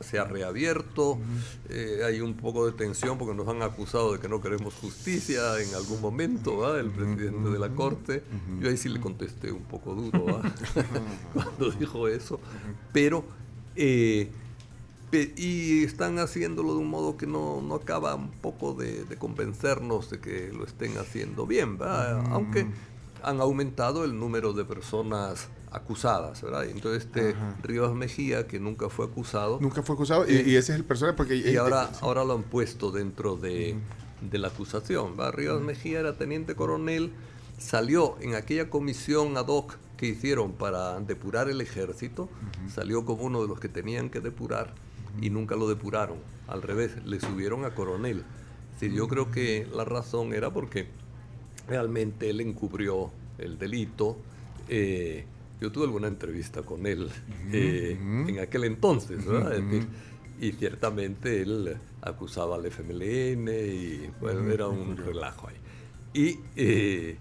se 0.00 0.18
ha 0.18 0.24
reabierto, 0.24 1.18
eh, 1.68 2.00
hay 2.06 2.20
un 2.22 2.34
poco 2.34 2.64
de 2.66 2.72
tensión 2.72 3.18
porque 3.18 3.34
nos 3.34 3.46
han 3.48 3.60
acusado 3.62 4.12
de 4.14 4.18
que 4.18 4.28
no 4.28 4.40
queremos 4.40 4.72
justicia 4.74 5.60
en 5.60 5.74
algún 5.74 6.00
momento, 6.00 6.58
¿verdad? 6.58 6.80
El 6.80 6.90
presidente 6.90 7.50
de 7.50 7.58
la 7.58 7.68
corte. 7.70 8.22
Yo 8.60 8.68
ahí 8.70 8.76
sí 8.78 8.88
le 8.88 9.00
contesté 9.00 9.52
un 9.52 9.64
poco 9.64 9.94
duro, 9.94 10.24
¿verdad? 10.24 10.54
Cuando 11.34 11.70
dijo 11.72 12.08
eso. 12.08 12.40
Pero, 12.92 13.24
eh, 13.76 14.30
y 15.36 15.82
están 15.82 16.20
haciéndolo 16.20 16.74
de 16.74 16.78
un 16.78 16.88
modo 16.88 17.16
que 17.16 17.26
no, 17.26 17.60
no 17.60 17.74
acaba 17.74 18.14
un 18.14 18.30
poco 18.30 18.74
de, 18.74 19.04
de 19.04 19.16
convencernos 19.16 20.08
de 20.08 20.20
que 20.20 20.52
lo 20.52 20.64
estén 20.64 20.96
haciendo 20.98 21.46
bien, 21.46 21.78
¿verdad? 21.78 22.24
Aunque 22.30 22.66
han 23.22 23.40
aumentado 23.40 24.04
el 24.04 24.18
número 24.18 24.52
de 24.52 24.64
personas 24.64 25.48
acusadas, 25.70 26.42
¿verdad? 26.42 26.64
Entonces 26.64 27.04
este 27.04 27.34
Rivas 27.62 27.92
Mejía, 27.92 28.46
que 28.46 28.58
nunca 28.58 28.88
fue 28.88 29.06
acusado, 29.06 29.58
Nunca 29.60 29.82
fue 29.82 29.94
acusado 29.94 30.28
y, 30.28 30.34
y 30.34 30.56
ese 30.56 30.72
es 30.72 30.78
el 30.78 30.84
personaje 30.84 31.16
porque... 31.16 31.36
y 31.36 31.56
ahora, 31.56 31.90
eh, 31.92 31.96
ahora 32.00 32.24
lo 32.24 32.34
han 32.34 32.42
puesto 32.42 32.90
dentro 32.90 33.36
de, 33.36 33.76
de 34.20 34.38
la 34.38 34.48
acusación. 34.48 35.16
¿va? 35.18 35.30
Rivas 35.30 35.60
Mejía 35.60 36.00
era 36.00 36.16
teniente 36.16 36.54
coronel, 36.54 37.12
salió 37.58 38.16
en 38.20 38.34
aquella 38.34 38.68
comisión 38.68 39.36
ad 39.36 39.46
hoc 39.46 39.76
que 39.96 40.06
hicieron 40.06 40.52
para 40.52 40.98
depurar 41.00 41.48
el 41.50 41.60
ejército, 41.60 42.28
salió 42.74 43.04
como 43.04 43.24
uno 43.24 43.42
de 43.42 43.48
los 43.48 43.60
que 43.60 43.68
tenían 43.68 44.08
que 44.08 44.20
depurar 44.20 44.74
y 45.20 45.30
nunca 45.30 45.56
lo 45.56 45.68
depuraron. 45.68 46.16
Al 46.48 46.62
revés, 46.62 47.04
le 47.04 47.20
subieron 47.20 47.64
a 47.64 47.74
coronel. 47.74 48.24
Yo 48.80 49.08
creo 49.08 49.30
que 49.30 49.68
la 49.74 49.84
razón 49.84 50.32
era 50.32 50.50
porque 50.50 50.88
realmente 51.70 52.28
él 52.28 52.40
encubrió 52.40 53.10
el 53.38 53.56
delito. 53.58 54.16
eh, 54.68 55.24
yo 55.60 55.70
tuve 55.70 55.84
alguna 55.84 56.08
entrevista 56.08 56.62
con 56.62 56.86
él 56.86 57.10
eh, 57.52 57.94
en 58.00 58.38
aquel 58.38 58.64
entonces, 58.64 59.26
¿verdad? 59.26 59.60
Y 60.40 60.52
ciertamente 60.52 61.42
él 61.42 61.76
acusaba 62.00 62.56
al 62.56 62.64
FMLN 62.64 63.46
y 63.48 64.10
bueno, 64.22 64.50
era 64.50 64.68
un 64.68 64.96
relajo 64.96 65.48
ahí. 65.48 65.56
Y, 66.14 66.38
eh, 66.56 67.16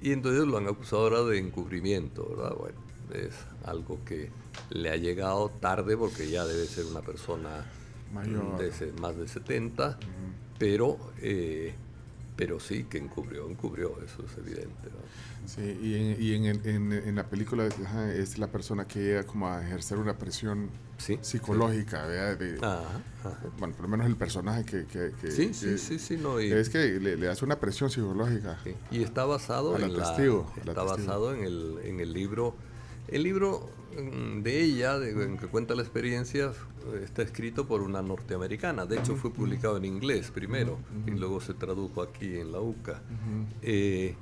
y 0.00 0.12
entonces 0.12 0.46
lo 0.46 0.58
han 0.58 0.68
acusado 0.68 1.02
ahora 1.02 1.22
de 1.24 1.38
encubrimiento, 1.38 2.28
¿verdad? 2.28 2.54
Bueno, 2.56 2.78
es 3.12 3.34
algo 3.64 3.98
que 4.04 4.30
le 4.70 4.90
ha 4.90 4.96
llegado 4.96 5.48
tarde 5.60 5.96
porque 5.96 6.30
ya 6.30 6.44
debe 6.44 6.66
ser 6.66 6.86
una 6.86 7.00
persona 7.00 7.66
Mayor. 8.14 8.56
de 8.56 8.92
más 9.00 9.16
de 9.16 9.26
70, 9.26 9.98
pero, 10.60 10.96
eh, 11.20 11.74
pero 12.40 12.58
sí 12.58 12.84
que 12.84 12.96
encubrió, 12.96 13.46
encubrió, 13.50 13.98
eso 14.02 14.24
es 14.24 14.38
evidente. 14.38 14.88
¿no? 14.88 15.46
Sí, 15.46 15.78
y, 15.82 15.94
en, 15.94 16.16
y 16.22 16.34
en, 16.34 16.44
el- 16.46 16.66
en- 16.66 16.92
en 16.92 17.14
la 17.16 17.28
película 17.28 17.66
es 18.14 18.38
la 18.38 18.46
persona 18.46 18.86
que 18.86 18.98
llega 19.00 19.24
como 19.24 19.46
a 19.46 19.62
ejercer 19.62 19.98
una 19.98 20.16
presión 20.16 20.70
Sí, 20.96 21.18
psicológica, 21.20 22.06
¿verdad? 22.06 22.38
De- 22.38 22.56
Ajá, 22.56 23.02
ajá. 23.24 23.38
bueno, 23.58 23.74
por 23.74 23.82
lo 23.82 23.88
menos 23.88 24.06
el 24.06 24.16
personaje 24.16 24.64
que... 24.64 24.86
que- 24.86 25.12
que- 25.20 25.30
Sí, 25.30 25.48
que- 25.48 25.76
sí, 25.78 25.98
sí, 25.98 26.16
no, 26.16 26.40
y- 26.40 26.50
Es 26.50 26.70
que 26.70 26.78
le, 26.98 27.16
le 27.18 27.28
hace 27.28 27.44
una 27.44 27.60
presión 27.60 27.90
psicológica. 27.90 28.58
Sí, 28.64 28.74
Y 28.90 29.02
está 29.02 29.26
basado 29.26 29.76
A 29.76 29.80
en 29.80 29.92
la, 29.98 30.04
testigo, 30.14 30.50
la 30.64 30.72
está 30.72 30.82
basado 30.82 31.34
en 31.34 31.44
el, 31.44 31.78
en 31.84 32.00
el 32.00 32.12
libro, 32.14 32.54
el 33.08 33.22
libro 33.22 33.68
de 34.42 34.62
ella, 34.62 34.98
de- 34.98 35.10
en 35.24 35.36
que 35.38 35.46
cuenta 35.46 35.74
la 35.74 35.82
experiencia, 35.82 36.52
está 37.02 37.22
escrito 37.22 37.66
por 37.66 37.82
una 37.82 38.00
norteamericana. 38.02 38.86
De 38.86 38.98
hecho, 38.98 39.16
fue 39.16 39.32
publicado 39.32 39.76
en 39.76 39.84
inglés 39.84 40.30
primero 40.30 40.78
y 41.06 41.10
luego 41.10 41.40
se 41.40 41.54
tradujo 41.54 42.02
aquí 42.02 42.38
en 42.38 42.52
la 42.52 42.60
UCA. 42.60 43.00
Eh, 43.62 44.14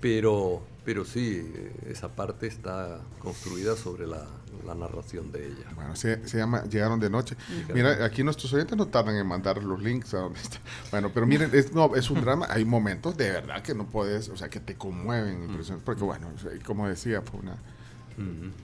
pero, 0.00 0.62
pero 0.84 1.04
sí, 1.04 1.48
esa 1.88 2.08
parte 2.08 2.48
está 2.48 2.98
construida 3.20 3.76
sobre 3.76 4.06
la, 4.08 4.26
la 4.66 4.74
narración 4.74 5.30
de 5.30 5.46
ella. 5.46 5.64
Bueno, 5.76 5.94
se, 5.94 6.26
se 6.26 6.38
llama 6.38 6.64
Llegaron 6.64 6.98
de 6.98 7.08
Noche. 7.08 7.36
Mira, 7.72 8.04
aquí 8.04 8.24
nuestros 8.24 8.52
oyentes 8.52 8.76
no 8.76 8.86
tardan 8.88 9.14
en 9.14 9.26
mandar 9.26 9.62
los 9.62 9.80
links 9.80 10.12
a 10.14 10.18
donde 10.18 10.40
está. 10.40 10.58
Bueno, 10.90 11.10
pero 11.14 11.24
miren, 11.26 11.50
es, 11.52 11.72
no, 11.72 11.94
es 11.94 12.10
un 12.10 12.20
drama. 12.20 12.46
Hay 12.50 12.64
momentos 12.64 13.16
de 13.16 13.30
verdad 13.30 13.62
que 13.62 13.74
no 13.76 13.86
puedes, 13.86 14.28
o 14.28 14.36
sea, 14.36 14.48
que 14.48 14.58
te 14.58 14.74
conmueven. 14.74 15.56
Porque, 15.84 16.02
bueno, 16.02 16.26
como 16.66 16.88
decía, 16.88 17.22
fue 17.22 17.38
una 17.38 17.56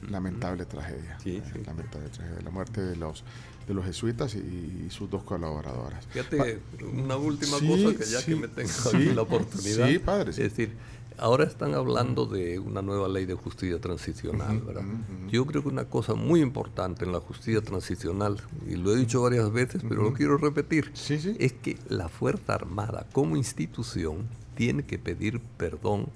lamentable 0.09 0.65
tragedia. 0.65 1.19
Sí, 1.23 1.43
sí. 1.53 1.61
Lamentable 1.67 2.09
tragedia. 2.09 2.41
La 2.43 2.51
muerte 2.51 2.81
de 2.81 2.97
los, 2.97 3.25
de 3.67 3.75
los 3.75 3.85
jesuitas 3.85 4.35
y, 4.35 4.39
y 4.87 4.91
sus 4.91 5.11
dos 5.11 5.23
colaboradoras. 5.25 6.07
Fíjate, 6.07 6.61
una 6.93 7.17
última 7.17 7.59
sí, 7.59 7.69
cosa 7.69 7.97
que 7.99 8.05
ya 8.11 8.25
que 8.25 8.37
me 8.37 8.49
tengo 8.49 8.71
aquí 8.93 9.05
la 9.15 9.23
oportunidad. 9.23 9.89
Sí, 9.89 9.99
padre. 9.99 10.31
Es 10.31 10.37
decir, 10.37 10.73
ahora 11.19 11.45
están 11.45 11.75
hablando 11.75 12.27
de 12.27 12.59
una 12.61 12.81
nueva 12.81 13.09
ley 13.09 13.27
de 13.27 13.35
justicia 13.35 13.81
transicional, 13.81 14.61
¿verdad? 14.61 14.85
Yo 15.31 15.45
creo 15.47 15.63
que 15.63 15.69
una 15.69 15.85
cosa 15.87 16.15
muy 16.15 16.41
importante 16.41 17.05
en 17.05 17.13
la 17.13 17.21
justicia 17.21 17.61
transicional, 17.61 18.41
y 18.69 18.77
lo 18.77 18.93
he 18.93 18.97
dicho 18.97 19.21
varias 19.23 19.53
veces, 19.53 19.83
pero 19.89 20.03
lo 20.03 20.15
quiero 20.15 20.39
repetir, 20.39 20.91
Sí, 20.95 21.19
sí. 21.19 21.37
es 21.41 21.53
que 21.53 21.77
la 21.89 22.09
Fuerza 22.09 22.55
Armada 22.55 23.07
como 23.13 23.37
institución 23.37 24.29
tiene 24.55 24.85
que 24.85 24.99
pedir 24.99 25.41
perdón 25.57 26.07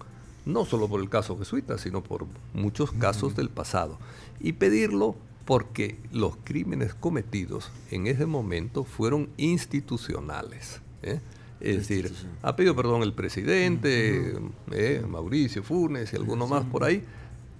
no 0.44 0.64
solo 0.64 0.88
por 0.88 1.00
el 1.00 1.08
caso 1.08 1.38
jesuita, 1.38 1.78
sino 1.78 2.02
por 2.02 2.26
muchos 2.54 2.92
casos 2.92 3.36
del 3.36 3.48
pasado. 3.48 3.98
Y 4.40 4.54
pedirlo 4.54 5.14
porque 5.44 5.96
los 6.12 6.36
crímenes 6.44 6.94
cometidos 6.94 7.70
en 7.90 8.06
ese 8.06 8.26
momento 8.26 8.84
fueron 8.84 9.28
institucionales. 9.36 10.80
¿eh? 11.02 11.20
Es 11.60 11.76
decir, 11.76 12.12
ha 12.42 12.56
pedido 12.56 12.74
perdón 12.74 13.02
el 13.02 13.12
presidente, 13.12 14.34
eh, 14.72 15.04
Mauricio 15.08 15.62
Funes 15.62 16.12
y 16.12 16.16
alguno 16.16 16.46
más 16.46 16.64
por 16.64 16.84
ahí, 16.84 17.04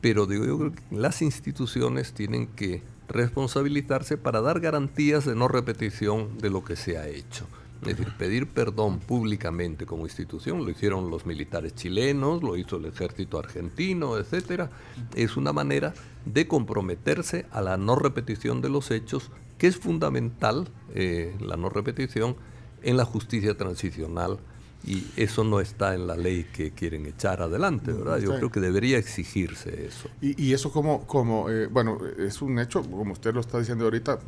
pero 0.01 0.27
digo, 0.27 0.45
yo 0.45 0.59
creo 0.59 0.73
que 0.73 0.83
las 0.91 1.23
instituciones 1.23 2.13
tienen 2.13 2.49
que 2.49 2.83
responsabilizarse 3.09 4.17
para 4.17 4.41
dar 4.41 4.59
garantías 4.59 5.25
de 5.25 5.37
no 5.37 5.47
repetición 5.47 6.39
de 6.39 6.51
lo 6.51 6.65
que 6.65 6.75
se 6.75 6.99
ha 6.99 7.07
hecho. 7.07 7.47
Es 7.83 7.97
decir, 7.97 8.13
pedir 8.17 8.47
perdón 8.47 9.01
públicamente 9.01 9.87
como 9.87 10.05
institución, 10.05 10.65
lo 10.65 10.71
hicieron 10.71 11.11
los 11.11 11.27
militares 11.27 11.75
chilenos, 11.75 12.43
lo 12.43 12.57
hizo 12.57 12.77
el 12.77 12.85
ejército 12.85 13.39
argentino, 13.39 14.17
etcétera, 14.17 14.71
es 15.17 15.37
una 15.37 15.53
manera 15.53 15.93
de 16.25 16.47
comprometerse 16.47 17.47
a 17.51 17.61
la 17.61 17.77
no 17.77 17.97
repetición 17.97 18.63
de 18.63 18.69
los 18.69 18.91
hechos, 18.93 19.31
que 19.59 19.67
es 19.67 19.77
fundamental, 19.77 20.69
eh, 20.95 21.35
la 21.41 21.57
no 21.57 21.71
repetición, 21.71 22.37
en 22.83 22.97
la 22.97 23.05
justicia 23.05 23.57
transicional, 23.57 24.39
y 24.85 25.07
eso 25.17 25.45
no 25.45 25.61
está 25.61 25.95
en 25.95 26.07
la 26.07 26.17
ley 26.17 26.47
que 26.53 26.73
quieren 26.73 27.07
echar 27.07 27.41
adelante, 27.41 27.93
¿verdad? 27.93 28.19
Yo 28.19 28.37
creo 28.37 28.51
que 28.51 28.61
debería 28.61 28.99
exigirse 28.99 29.87
eso. 29.87 30.09
Y, 30.21 30.41
y 30.43 30.53
eso 30.55 30.73
como, 30.73 31.07
como 31.07 31.49
eh, 31.51 31.67
bueno, 31.67 31.99
es 32.19 32.43
un 32.43 32.59
hecho, 32.59 32.83
como 32.83 33.13
usted 33.13 33.33
lo 33.33 33.41
está 33.41 33.59
diciendo 33.59 33.85
ahorita, 33.85 34.19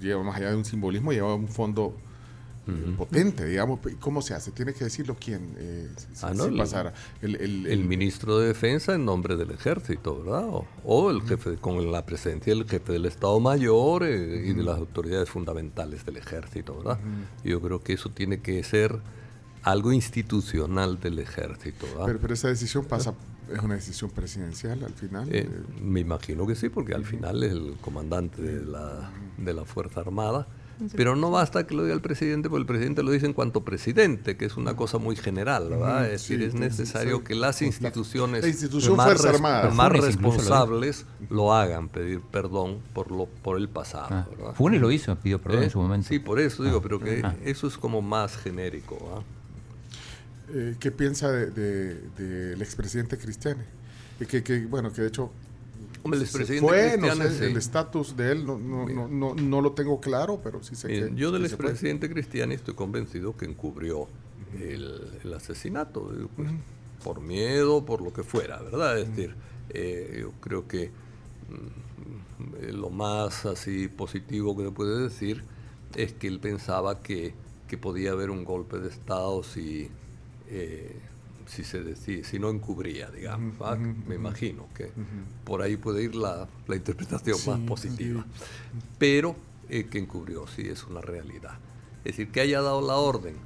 lleva 0.00 0.22
más 0.24 0.36
allá 0.36 0.50
de 0.50 0.56
un 0.56 0.64
simbolismo, 0.64 1.12
lleva 1.12 1.34
un 1.34 1.48
fondo 1.48 1.94
potente, 2.96 3.44
digamos. 3.44 3.80
¿Cómo 4.00 4.22
se 4.22 4.34
hace? 4.34 4.50
Tiene 4.50 4.72
que 4.74 4.84
decirlo 4.84 5.16
quién, 5.20 5.54
eh, 5.58 5.88
si, 5.96 6.06
Ah, 6.26 6.32
si 6.32 6.36
no, 6.38 6.44
el- 6.46 6.56
pasara. 6.56 6.92
El, 7.22 7.36
el- 7.36 7.66
El 7.66 7.72
el- 7.80 7.84
ministro 7.84 8.38
de 8.38 8.48
Defensa 8.48 8.94
en 8.94 9.04
nombre 9.04 9.36
del 9.36 9.50
ejército, 9.52 10.22
¿verdad? 10.22 10.44
O, 10.48 10.66
o 10.84 11.10
el 11.10 11.22
jefe, 11.22 11.56
con 11.56 11.92
la 11.92 12.04
presencia 12.04 12.54
del 12.54 12.68
jefe 12.68 12.92
del 12.92 13.06
Estado 13.06 13.38
Mayor 13.40 14.02
eh, 14.04 14.46
y 14.48 14.52
de 14.52 14.62
las 14.62 14.78
autoridades 14.78 15.28
fundamentales 15.30 16.04
del 16.04 16.16
ejército, 16.16 16.78
¿verdad? 16.78 16.98
Yo 17.44 17.60
creo 17.60 17.80
que 17.80 17.92
eso 17.92 18.10
tiene 18.10 18.40
que 18.40 18.62
ser 18.64 18.98
algo 19.62 19.92
institucional 19.92 21.00
del 21.00 21.18
ejército, 21.18 21.86
¿verdad? 21.86 22.06
pero, 22.06 22.18
pero 22.20 22.34
esa 22.34 22.48
decisión 22.48 22.84
pasa, 22.84 23.14
es 23.52 23.58
una 23.60 23.74
decisión 23.74 24.10
presidencial 24.10 24.82
al 24.84 24.92
final. 24.94 25.28
Eh, 25.32 25.48
me 25.80 26.00
imagino 26.00 26.46
que 26.46 26.54
sí, 26.54 26.68
porque 26.68 26.94
al 26.94 27.04
final 27.04 27.42
es 27.42 27.52
el 27.52 27.74
comandante 27.80 28.42
de 28.42 28.64
la, 28.64 29.10
de 29.38 29.54
la 29.54 29.64
Fuerza 29.64 30.00
Armada. 30.00 30.46
Pero 30.94 31.16
no 31.16 31.30
basta 31.30 31.66
que 31.66 31.74
lo 31.74 31.82
diga 31.84 31.94
el 31.94 32.00
presidente, 32.02 32.48
porque 32.50 32.60
el 32.60 32.66
presidente 32.66 33.02
lo 33.02 33.10
dice 33.10 33.24
en 33.26 33.32
cuanto 33.32 33.64
presidente, 33.64 34.36
que 34.36 34.44
es 34.44 34.56
una 34.56 34.76
cosa 34.76 34.98
muy 34.98 35.16
general, 35.16 35.70
¿verdad? 35.70 36.04
Es 36.06 36.22
decir, 36.22 36.42
es 36.42 36.54
necesario 36.54 37.18
sí. 37.18 37.24
que 37.24 37.34
las 37.34 37.62
instituciones 37.62 38.42
la 38.42 38.48
institución 38.48 38.96
más, 38.96 39.20
res- 39.20 39.40
más 39.40 39.92
responsables 39.92 41.06
lo 41.30 41.54
hagan, 41.54 41.88
pedir 41.88 42.20
perdón 42.20 42.78
por 42.92 43.10
lo 43.10 43.26
por 43.26 43.56
el 43.56 43.68
pasado, 43.68 44.08
Ah, 44.10 44.26
¿verdad? 44.30 44.54
Funes 44.54 44.80
lo 44.80 44.90
hizo, 44.92 45.14
pidió 45.16 45.40
perdón 45.40 45.62
¿Eh? 45.62 45.64
en 45.64 45.70
su 45.70 45.78
momento. 45.80 46.08
Sí, 46.08 46.18
por 46.18 46.38
eso 46.40 46.62
digo, 46.62 46.82
pero 46.82 47.00
que 47.00 47.22
Ah. 47.24 47.34
eso 47.44 47.66
es 47.66 47.78
como 47.78 48.02
más 48.02 48.36
genérico, 48.36 48.96
¿ah? 49.16 49.22
eh, 50.52 50.76
¿Qué 50.78 50.90
piensa 50.90 51.30
del 51.32 51.54
de, 51.54 51.94
de, 52.18 52.52
expresidente 52.62 53.18
Cristiani? 53.18 53.62
Que, 54.28 54.42
que, 54.42 54.64
bueno, 54.66 54.92
que 54.92 55.02
de 55.02 55.08
hecho 55.08 55.30
Hombre, 56.02 56.20
el 56.20 56.26
fue, 56.26 56.96
no 56.98 57.14
sé, 57.14 57.30
sí. 57.30 57.44
el 57.44 57.56
estatus 57.56 58.16
de 58.16 58.32
él 58.32 58.46
no, 58.46 58.58
no, 58.58 58.88
no, 58.88 59.08
no, 59.08 59.34
no 59.34 59.60
lo 59.60 59.72
tengo 59.72 60.00
claro, 60.00 60.40
pero 60.42 60.62
sí 60.62 60.76
sé 60.76 60.88
que 60.88 61.12
yo 61.14 61.32
del 61.32 61.42
que 61.42 61.48
expresidente 61.48 62.08
Cristiani 62.08 62.54
estoy 62.54 62.74
convencido 62.74 63.36
que 63.36 63.44
encubrió 63.44 64.08
el, 64.60 65.18
el 65.24 65.34
asesinato, 65.34 66.10
pues, 66.34 66.50
por 67.02 67.20
miedo, 67.20 67.84
por 67.84 68.00
lo 68.00 68.12
que 68.12 68.22
fuera, 68.22 68.60
¿verdad? 68.62 68.98
Es 68.98 69.08
decir, 69.08 69.34
eh, 69.70 70.18
yo 70.20 70.32
creo 70.40 70.66
que 70.66 70.90
mm, 71.48 72.74
lo 72.74 72.90
más 72.90 73.46
así 73.46 73.88
positivo 73.88 74.56
que 74.56 74.64
se 74.64 74.70
puede 74.70 75.02
decir 75.02 75.44
es 75.94 76.12
que 76.12 76.28
él 76.28 76.40
pensaba 76.40 77.02
que, 77.02 77.34
que 77.68 77.78
podía 77.78 78.12
haber 78.12 78.30
un 78.30 78.44
golpe 78.44 78.78
de 78.78 78.88
Estado 78.88 79.42
si, 79.42 79.88
eh, 80.48 81.00
si 81.46 81.64
se 81.64 81.82
decía, 81.82 82.24
si 82.24 82.38
no 82.38 82.50
encubría, 82.50 83.10
digamos. 83.10 83.54
Me 84.06 84.14
imagino 84.14 84.66
que 84.74 84.90
por 85.44 85.62
ahí 85.62 85.76
puede 85.76 86.02
ir 86.02 86.14
la, 86.14 86.48
la 86.66 86.76
interpretación 86.76 87.38
más 87.46 87.60
positiva. 87.60 88.24
Pero 88.98 89.36
eh, 89.68 89.86
que 89.86 89.98
encubrió, 89.98 90.46
sí, 90.46 90.62
es 90.62 90.84
una 90.84 91.00
realidad. 91.00 91.58
Es 92.04 92.16
decir, 92.16 92.30
que 92.30 92.40
haya 92.40 92.60
dado 92.60 92.80
la 92.82 92.96
orden. 92.96 93.36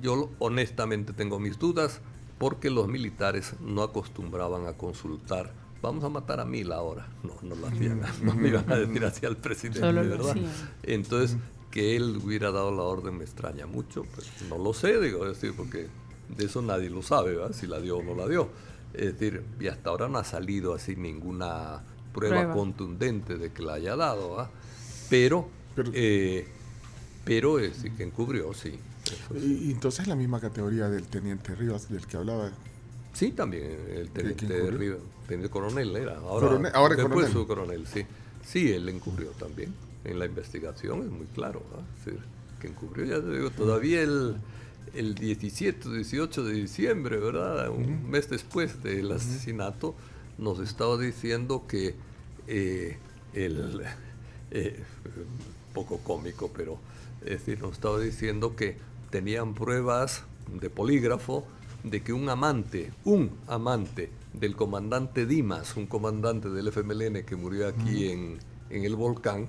Yo 0.00 0.30
honestamente 0.38 1.12
tengo 1.12 1.38
mis 1.38 1.58
dudas 1.58 2.00
porque 2.38 2.70
los 2.70 2.88
militares 2.88 3.54
no 3.60 3.82
acostumbraban 3.82 4.66
a 4.66 4.72
consultar. 4.72 5.52
Vamos 5.80 6.04
a 6.04 6.08
matar 6.08 6.40
a 6.40 6.44
mil 6.44 6.72
ahora. 6.72 7.08
No, 7.22 7.34
no 7.42 7.54
lo 7.54 7.66
hacían. 7.66 8.00
No 8.22 8.34
me 8.34 8.48
iban 8.48 8.70
a 8.70 8.76
decir 8.76 9.04
hacia 9.04 9.28
el 9.28 9.36
presidente, 9.36 9.80
Solo 9.80 10.02
¿verdad? 10.02 10.36
Entonces, 10.82 11.36
que 11.70 11.96
él 11.96 12.20
hubiera 12.22 12.52
dado 12.52 12.70
la 12.70 12.82
orden 12.82 13.18
me 13.18 13.24
extraña 13.24 13.66
mucho. 13.66 14.04
Pues 14.14 14.30
no 14.48 14.58
lo 14.58 14.72
sé, 14.74 15.00
digo, 15.00 15.26
es 15.26 15.40
decir, 15.40 15.56
porque 15.56 15.88
de 16.36 16.44
eso 16.46 16.62
nadie 16.62 16.90
lo 16.90 17.02
sabe, 17.02 17.34
¿verdad? 17.36 17.52
Si 17.54 17.66
la 17.66 17.80
dio 17.80 17.98
o 17.98 18.02
no 18.02 18.14
la 18.14 18.26
dio. 18.28 18.48
Es 18.94 19.12
decir, 19.18 19.42
y 19.60 19.68
hasta 19.68 19.90
ahora 19.90 20.08
no 20.08 20.18
ha 20.18 20.24
salido 20.24 20.74
así 20.74 20.96
ninguna 20.96 21.82
prueba, 22.12 22.36
Prueba. 22.36 22.54
contundente 22.54 23.36
de 23.38 23.50
que 23.52 23.62
la 23.62 23.74
haya 23.74 23.96
dado, 23.96 24.30
¿verdad? 24.36 24.50
Pero, 25.08 25.48
Pero- 25.74 25.90
eh, 25.94 26.46
pero 27.24 27.58
eh, 27.58 27.72
sí 27.74 27.90
que 27.90 28.02
encubrió, 28.02 28.52
sí. 28.52 28.78
Sí. 29.32 29.64
Y, 29.68 29.70
entonces 29.72 30.06
la 30.06 30.14
misma 30.14 30.40
categoría 30.40 30.88
del 30.88 31.04
teniente 31.06 31.54
Rivas 31.54 31.88
del 31.90 32.06
que 32.06 32.16
hablaba. 32.16 32.50
Sí, 33.12 33.32
también 33.32 33.64
el 33.94 34.10
teniente, 34.10 34.44
encubrió? 34.46 34.78
Rivas, 34.78 34.98
teniente 35.26 35.50
coronel 35.50 35.96
era. 35.96 36.18
Ahora, 36.18 36.48
Coronel- 36.48 36.70
ahora 36.74 36.94
es 36.94 36.98
después 36.98 37.26
coronel. 37.26 37.32
su 37.32 37.46
coronel, 37.46 37.86
sí. 37.86 38.06
Sí, 38.44 38.72
él 38.72 38.88
encubrió 38.88 39.30
también. 39.30 39.74
En 40.04 40.18
la 40.18 40.26
investigación 40.26 41.00
es 41.02 41.10
muy 41.10 41.26
claro, 41.26 41.62
¿verdad? 41.70 41.86
Es 41.98 42.04
decir, 42.06 42.20
que 42.60 42.66
encubrió, 42.68 43.04
ya 43.04 43.20
te 43.20 43.30
digo, 43.36 43.50
todavía 43.50 44.02
el, 44.02 44.36
el 44.94 45.14
17, 45.14 45.88
18 45.90 46.44
de 46.44 46.52
diciembre, 46.54 47.16
¿verdad? 47.16 47.70
Un 47.70 48.10
mes 48.10 48.28
después 48.28 48.82
del 48.82 49.12
asesinato, 49.12 49.94
nos 50.38 50.60
estaba 50.60 50.98
diciendo 50.98 51.64
que 51.66 51.94
eh, 52.46 52.96
el, 53.34 53.82
eh, 54.50 54.82
poco 55.72 55.98
cómico, 55.98 56.50
pero 56.54 56.78
es 57.22 57.30
decir, 57.30 57.60
nos 57.60 57.72
estaba 57.72 57.98
diciendo 58.00 58.56
que 58.56 58.76
tenían 59.10 59.54
pruebas 59.54 60.24
de 60.60 60.70
polígrafo 60.70 61.46
de 61.84 62.02
que 62.02 62.12
un 62.12 62.28
amante, 62.28 62.92
un 63.04 63.30
amante 63.48 64.10
del 64.32 64.56
comandante 64.56 65.26
Dimas, 65.26 65.76
un 65.76 65.86
comandante 65.86 66.48
del 66.48 66.68
FMLN 66.68 67.24
que 67.24 67.36
murió 67.36 67.68
aquí 67.68 68.08
en, 68.10 68.38
en 68.70 68.84
el 68.84 68.96
volcán, 68.96 69.48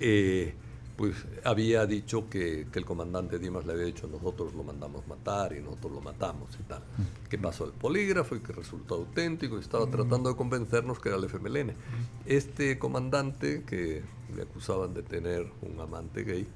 eh, 0.00 0.54
pues 0.96 1.16
había 1.42 1.86
dicho 1.86 2.28
que, 2.28 2.68
que 2.70 2.78
el 2.78 2.84
comandante 2.84 3.38
Dimas 3.38 3.66
le 3.66 3.72
había 3.72 3.86
dicho 3.86 4.06
nosotros 4.06 4.54
lo 4.54 4.62
mandamos 4.62 5.06
matar 5.08 5.52
y 5.52 5.60
nosotros 5.60 5.92
lo 5.92 6.00
matamos 6.00 6.50
y 6.60 6.62
tal. 6.64 6.82
Que 7.28 7.38
pasó 7.38 7.64
el 7.64 7.72
polígrafo 7.72 8.36
y 8.36 8.40
que 8.40 8.52
resultó 8.52 8.96
auténtico 8.96 9.56
y 9.56 9.60
estaba 9.60 9.86
tratando 9.86 10.30
de 10.30 10.36
convencernos 10.36 11.00
que 11.00 11.08
era 11.08 11.18
el 11.18 11.24
FMLN. 11.24 11.72
Este 12.26 12.78
comandante 12.78 13.64
que 13.64 14.02
le 14.34 14.42
acusaban 14.42 14.94
de 14.94 15.02
tener 15.02 15.50
un 15.62 15.80
amante 15.80 16.22
gay, 16.22 16.46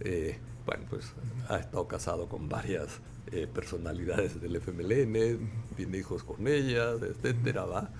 eh, 0.00 0.38
bueno, 0.64 0.84
pues 0.88 1.12
ha 1.48 1.58
estado 1.58 1.88
casado 1.88 2.28
con 2.28 2.48
varias 2.48 3.00
eh, 3.32 3.46
personalidades 3.52 4.40
del 4.40 4.56
FMLN, 4.56 5.50
tiene 5.76 5.98
hijos 5.98 6.22
con 6.22 6.46
ellas, 6.46 7.00
etcétera, 7.02 7.64
va. 7.64 7.90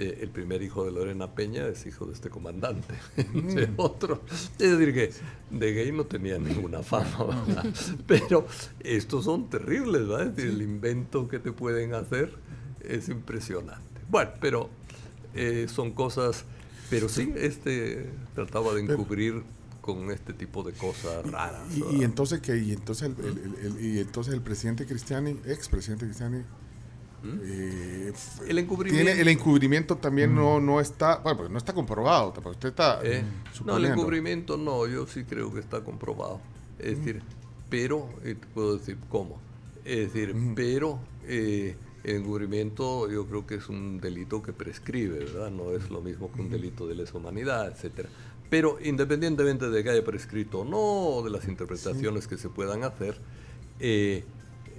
Eh, 0.00 0.20
el 0.22 0.30
primer 0.30 0.62
hijo 0.62 0.84
de 0.84 0.92
Lorena 0.92 1.34
Peña 1.34 1.66
es 1.66 1.84
hijo 1.84 2.06
de 2.06 2.12
este 2.12 2.30
comandante, 2.30 2.94
entre 3.16 3.68
otros. 3.76 4.20
Es 4.58 4.78
decir, 4.78 4.94
que 4.94 5.10
de 5.50 5.72
gay 5.74 5.90
no 5.90 6.04
tenía 6.06 6.38
ninguna 6.38 6.82
fama, 6.84 7.24
¿verdad? 7.46 7.66
pero 8.06 8.46
estos 8.80 9.24
son 9.24 9.50
terribles, 9.50 10.06
¿verdad? 10.06 10.28
Es 10.28 10.36
decir, 10.36 10.50
el 10.52 10.62
invento 10.62 11.26
que 11.26 11.40
te 11.40 11.50
pueden 11.50 11.94
hacer 11.94 12.32
es 12.80 13.08
impresionante. 13.08 14.00
Bueno, 14.08 14.30
pero 14.40 14.70
eh, 15.34 15.66
son 15.68 15.90
cosas, 15.92 16.44
pero 16.90 17.08
sí, 17.08 17.32
este 17.36 18.08
trataba 18.36 18.74
de 18.74 18.82
encubrir 18.82 19.42
con 19.80 20.10
este 20.12 20.32
tipo 20.32 20.62
de 20.62 20.74
cosas 20.74 21.28
raras. 21.28 21.62
Y, 21.92 22.04
entonces 22.04 22.40
que 22.40 22.56
y 22.56 22.72
entonces 22.72 23.10
el, 23.18 23.24
el- 23.24 23.38
el- 23.38 23.76
el- 23.78 23.84
y 23.84 23.98
entonces 23.98 24.32
el 24.34 24.42
presidente 24.42 24.86
Cristiani, 24.86 25.40
ex 25.46 25.68
presidente 25.68 26.04
Cristiani, 26.04 26.42
eh, 27.24 28.12
¿Mm? 28.12 28.50
El 28.50 28.58
encubrimiento. 28.58 29.04
tiene 29.04 29.20
el 29.20 29.28
encubrimiento 29.28 29.96
también 29.96 30.34
no 30.34 30.60
no 30.60 30.80
está, 30.80 31.18
bueno, 31.18 31.38
pues 31.38 31.50
no 31.50 31.58
está 31.58 31.72
comprobado, 31.72 32.32
usted 32.44 32.68
está 32.68 33.00
Eh, 33.02 33.22
no, 33.64 33.76
el 33.76 33.86
encubrimiento 33.86 34.56
no, 34.56 34.86
yo 34.86 35.06
sí 35.06 35.24
creo 35.24 35.52
que 35.52 35.60
está 35.60 35.82
comprobado. 35.82 36.40
Es 36.78 36.98
decir, 36.98 37.22
pero, 37.68 38.08
eh, 38.24 38.34
te 38.34 38.46
puedo 38.48 38.78
decir 38.78 38.96
cómo. 39.08 39.40
Es 39.84 40.12
decir, 40.12 40.34
pero 40.54 41.00
eh, 41.26 41.76
el 42.04 42.16
encubrimiento 42.16 43.10
yo 43.10 43.26
creo 43.26 43.46
que 43.46 43.56
es 43.56 43.68
un 43.68 44.00
delito 44.00 44.42
que 44.42 44.52
prescribe, 44.52 45.18
¿verdad? 45.18 45.50
No 45.50 45.72
es 45.72 45.90
lo 45.90 46.00
mismo 46.00 46.30
que 46.32 46.40
un 46.40 46.50
delito 46.50 46.86
de 46.86 46.94
lesa 46.94 47.16
humanidad, 47.16 47.68
etcétera. 47.68 48.08
Pero 48.50 48.78
independientemente 48.82 49.68
de 49.68 49.84
que 49.84 49.90
haya 49.90 50.04
prescrito 50.04 50.60
o 50.60 50.64
no, 50.64 50.78
o 50.78 51.22
de 51.22 51.30
las 51.30 51.46
interpretaciones 51.48 52.26
que 52.26 52.38
se 52.38 52.48
puedan 52.48 52.82
hacer, 52.82 53.18
eh, 53.80 54.24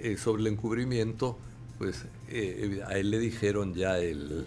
eh, 0.00 0.16
sobre 0.16 0.42
el 0.42 0.48
encubrimiento, 0.48 1.38
pues 1.80 2.04
eh, 2.28 2.82
a 2.86 2.98
él 2.98 3.10
le 3.10 3.18
dijeron 3.18 3.72
ya 3.74 3.98
el, 3.98 4.46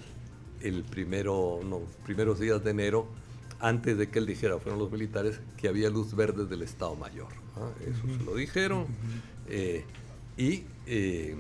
el 0.61 0.84
primero, 0.84 1.60
no, 1.65 1.80
primeros 2.05 2.39
días 2.39 2.64
de 2.64 2.69
enero, 2.69 3.07
antes 3.60 3.97
de 3.97 4.07
que 4.10 4.19
él 4.19 4.27
dijera, 4.27 4.60
fueron 4.60 4.77
los 4.80 4.91
militares, 4.91 5.39
que 5.57 5.68
había 5.68 5.89
luz 5.89 6.14
verde 6.15 6.45
del 6.45 6.61
Estado 6.61 6.95
Mayor. 6.95 7.30
Eso 7.81 8.01
se 8.19 8.23
lo 8.23 8.35
dijeron. 8.35 8.85
eh, 9.49 9.84
y, 10.38 10.64
eh, 10.85 11.35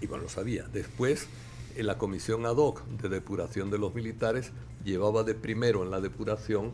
y 0.00 0.06
bueno, 0.08 0.24
lo 0.24 0.28
sabía. 0.28 0.66
Después, 0.72 1.28
en 1.76 1.86
la 1.86 1.96
comisión 1.96 2.44
ad 2.44 2.56
hoc 2.56 2.84
de 2.86 3.08
depuración 3.08 3.70
de 3.70 3.78
los 3.78 3.94
militares 3.94 4.50
llevaba 4.84 5.22
de 5.22 5.34
primero 5.36 5.84
en 5.84 5.92
la 5.92 6.00
depuración 6.00 6.72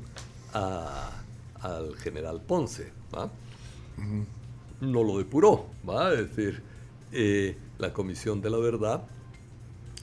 a- 0.55 1.23
al 1.61 1.97
general 1.97 2.41
Ponce. 2.41 2.93
¿va? 3.15 3.31
No 4.81 5.03
lo 5.05 5.19
depuró, 5.19 5.67
¿va? 5.87 6.13
Es 6.15 6.35
decir, 6.35 6.63
eh, 7.13 7.57
la 7.79 7.93
comisión 7.93 8.41
de 8.41 8.51
la 8.51 8.59
verdad 8.59 9.05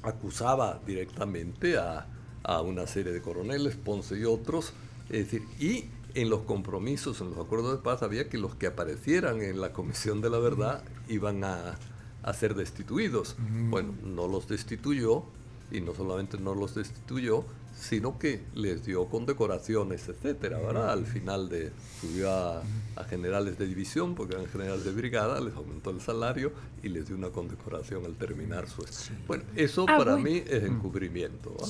acusaba 0.03 0.81
directamente 0.85 1.77
a, 1.77 2.07
a 2.43 2.61
una 2.61 2.87
serie 2.87 3.11
de 3.11 3.21
coroneles, 3.21 3.75
Ponce 3.75 4.17
y 4.19 4.25
otros, 4.25 4.73
es 5.09 5.31
decir, 5.31 5.43
y 5.59 5.85
en 6.13 6.29
los 6.29 6.41
compromisos, 6.41 7.21
en 7.21 7.31
los 7.31 7.39
acuerdos 7.39 7.77
de 7.77 7.83
paz, 7.83 8.03
había 8.03 8.29
que 8.29 8.37
los 8.37 8.55
que 8.55 8.67
aparecieran 8.67 9.41
en 9.41 9.59
la 9.59 9.73
Comisión 9.73 10.21
de 10.21 10.29
la 10.29 10.39
Verdad 10.39 10.83
iban 11.07 11.43
a, 11.43 11.77
a 12.21 12.33
ser 12.33 12.53
destituidos. 12.53 13.35
Bueno, 13.69 13.95
no 14.03 14.27
los 14.27 14.47
destituyó, 14.47 15.23
y 15.71 15.81
no 15.81 15.95
solamente 15.95 16.37
no 16.37 16.53
los 16.53 16.75
destituyó, 16.75 17.45
sino 17.79 18.17
que 18.17 18.41
les 18.53 18.85
dio 18.85 19.05
condecoraciones, 19.07 20.07
etcétera, 20.07 20.57
¿verdad? 20.59 20.91
Al 20.91 21.05
final 21.05 21.49
de 21.49 21.71
subió 21.99 22.31
a, 22.31 22.61
a 22.95 23.03
generales 23.03 23.57
de 23.57 23.67
división, 23.67 24.15
porque 24.15 24.35
eran 24.35 24.47
generales 24.47 24.85
de 24.85 24.91
brigada, 24.91 25.41
les 25.41 25.53
aumentó 25.55 25.89
el 25.89 25.99
salario 25.99 26.51
y 26.81 26.89
les 26.89 27.07
dio 27.07 27.15
una 27.15 27.29
condecoración 27.29 28.05
al 28.05 28.15
terminar 28.15 28.67
su... 28.69 28.85
Bueno, 29.27 29.43
eso 29.55 29.83
Ah, 29.89 29.97
para 29.97 30.13
bueno. 30.13 30.29
mí 30.29 30.43
es 30.47 30.63
encubrimiento. 30.63 31.55
¿va? 31.61 31.67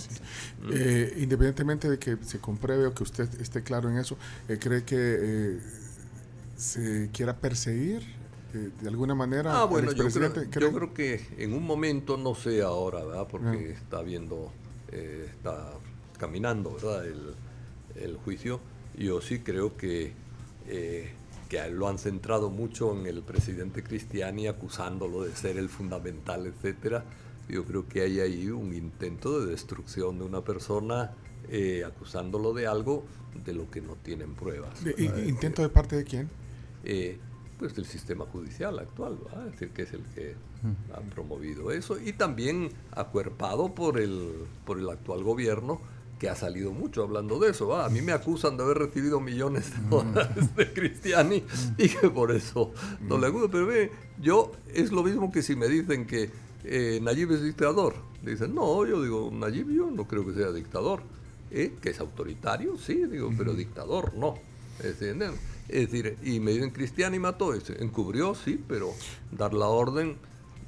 Eh, 0.72 1.14
independientemente 1.18 1.90
de 1.90 1.98
que 1.98 2.18
se 2.22 2.40
compruebe 2.40 2.86
o 2.88 2.94
que 2.94 3.04
usted 3.04 3.28
esté 3.42 3.64
claro 3.64 3.90
en 3.90 3.98
eso, 3.98 4.18
eh, 4.48 4.58
¿cree 4.60 4.84
que 4.84 4.96
eh, 5.00 5.60
se 6.56 7.10
quiera 7.12 7.38
perseguir 7.38 8.04
eh, 8.54 8.70
de 8.82 8.88
alguna 8.88 9.16
manera 9.16 9.62
Ah, 9.62 9.66
bueno, 9.66 9.92
yo 9.94 10.08
creo, 10.10 10.44
yo 10.52 10.72
creo 10.74 10.94
que 10.94 11.26
en 11.38 11.54
un 11.54 11.64
momento, 11.64 12.18
no 12.18 12.36
sé 12.36 12.62
ahora, 12.62 13.04
¿verdad? 13.04 13.28
Porque 13.30 13.72
está 13.72 14.02
viendo, 14.04 14.52
eh, 14.92 15.26
está 15.30 15.72
caminando, 16.18 16.74
¿verdad? 16.74 17.06
El, 17.06 17.34
el 17.96 18.18
juicio. 18.18 18.60
Yo 18.98 19.22
sí 19.22 19.40
creo 19.40 19.76
que, 19.76 20.14
eh, 20.68 21.12
que 21.50 21.70
lo 21.70 21.88
han 21.88 21.98
centrado 21.98 22.50
mucho 22.50 22.98
en 22.98 23.08
el 23.08 23.22
presidente 23.22 23.84
Cristiani, 23.84 24.48
acusándolo 24.48 25.24
de 25.24 25.36
ser 25.36 25.58
el 25.58 25.70
fundamental, 25.70 26.46
etcétera. 26.46 27.04
Yo 27.50 27.66
creo 27.66 27.88
que 27.88 28.02
hay 28.02 28.20
ahí 28.20 28.50
un 28.50 28.74
intento 28.74 29.42
de 29.42 29.52
destrucción 29.52 30.20
de 30.20 30.26
una 30.26 30.42
persona, 30.42 31.12
eh, 31.50 31.84
acusándolo 31.86 32.54
de 32.54 32.68
algo 32.68 33.04
de 33.46 33.54
lo 33.54 33.70
que 33.70 33.82
no 33.82 33.96
tienen 33.96 34.36
pruebas. 34.36 34.80
¿Intento 34.98 35.62
de 35.62 35.70
parte 35.70 35.96
de 35.96 36.04
quién? 36.04 36.30
eh, 36.84 37.18
pues 37.58 37.76
del 37.76 37.86
sistema 37.86 38.26
judicial 38.26 38.78
actual, 38.80 39.18
¿verdad? 39.24 39.46
es 39.48 39.52
decir, 39.54 39.70
que 39.70 39.84
es 39.84 39.94
el 39.94 40.04
que 40.16 40.36
ha 40.94 41.00
promovido 41.14 41.72
eso 41.72 42.00
y 42.00 42.14
también 42.14 42.70
acuerpado 42.92 43.74
por 43.74 44.00
el, 44.00 44.46
por 44.66 44.80
el 44.80 44.90
actual 44.90 45.24
gobierno 45.24 45.82
que 46.24 46.30
ha 46.30 46.38
salido 46.38 46.72
mucho 46.72 47.04
hablando 47.04 47.38
de 47.38 47.52
eso. 47.52 47.76
A 47.76 47.90
mí 47.90 48.02
me 48.02 48.14
acusan 48.14 48.56
de 48.56 48.64
haber 48.64 48.78
recibido 48.78 49.20
millones 49.20 49.74
de 49.74 49.90
dólares 49.90 50.56
de 50.56 50.72
Cristiani 50.72 51.44
y 51.78 51.90
que 51.90 52.10
por 52.10 52.32
eso 52.32 52.72
no 53.02 53.18
le 53.18 53.28
gusta. 53.28 53.50
Pero 53.52 53.68
ve, 53.68 53.92
yo 54.22 54.54
es 54.74 54.94
lo 54.94 55.04
mismo 55.04 55.34
que 55.34 55.42
si 55.42 55.58
me 55.58 55.68
dicen 55.68 56.08
que 56.08 56.30
eh, 56.64 57.00
Nayib 57.02 57.34
es 57.34 57.44
dictador. 57.44 57.96
Dicen, 58.22 58.56
no, 58.56 58.86
yo 58.86 59.04
digo, 59.04 59.32
Nayib 59.34 59.70
yo 59.70 59.92
no 59.92 60.08
creo 60.08 60.26
que 60.26 60.34
sea 60.34 60.54
dictador. 60.54 61.02
¿Eh? 61.52 61.74
¿Que 61.82 61.90
es 61.90 62.00
autoritario? 62.00 62.78
Sí, 62.78 63.04
digo, 63.06 63.30
pero 63.38 63.54
dictador 63.54 64.14
no. 64.14 64.36
Es 64.80 64.98
decir, 64.98 65.18
¿no? 65.18 65.26
Es 65.68 65.92
decir, 65.92 66.18
y 66.24 66.40
me 66.40 66.52
dicen 66.52 66.70
Cristiani 66.70 67.20
mató, 67.20 67.54
encubrió, 67.54 68.34
sí, 68.34 68.64
pero 68.66 68.94
dar 69.30 69.54
la 69.54 69.68
orden 69.68 70.16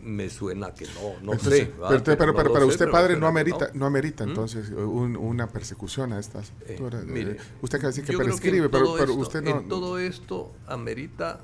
me 0.06 0.30
suena 0.30 0.74
que 0.74 0.86
no, 0.86 1.20
no 1.24 1.34
Entonces, 1.34 1.66
sé. 1.66 1.72
pero, 1.90 2.04
pero, 2.04 2.36
pero, 2.36 2.60
no 2.60 2.66
usted, 2.68 2.90
padre, 2.92 3.16
no 3.16 3.22
que 3.22 3.26
amerita, 3.28 3.70
no, 3.74 3.86
amerita 3.88 4.26
¿Mm? 4.26 4.30
entonces 4.30 4.70
un- 4.70 5.18
una 5.18 5.48
persecución 5.48 6.14
a 6.14 6.20
estas 6.20 6.54
Eh, 6.68 6.78
mire, 7.08 7.32
Eh, 7.32 7.38
usted 7.62 7.80
decir 7.88 8.04
que 8.06 8.16
prescribe, 8.18 8.70
pero, 8.70 8.86
todo 8.86 8.94
pero 8.98 9.12
esto- 9.12 9.22
usted 9.22 9.42
no. 9.42 9.50
En 9.60 9.68
todo 9.68 9.98
esto 10.00 10.52
amerita 10.68 11.40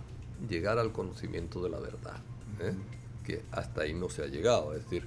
llegar 0.48 0.78
al 0.80 0.92
conocimiento 0.92 1.62
de 1.64 1.70
la 1.70 1.80
verdad, 1.80 2.18
¿eh? 2.60 2.74
que 3.26 3.42
hasta 3.52 3.82
ahí 3.82 3.94
no 3.94 4.10
se 4.10 4.24
ha 4.24 4.28
llegado. 4.28 4.74
Es 4.76 4.84
decir, 4.84 5.06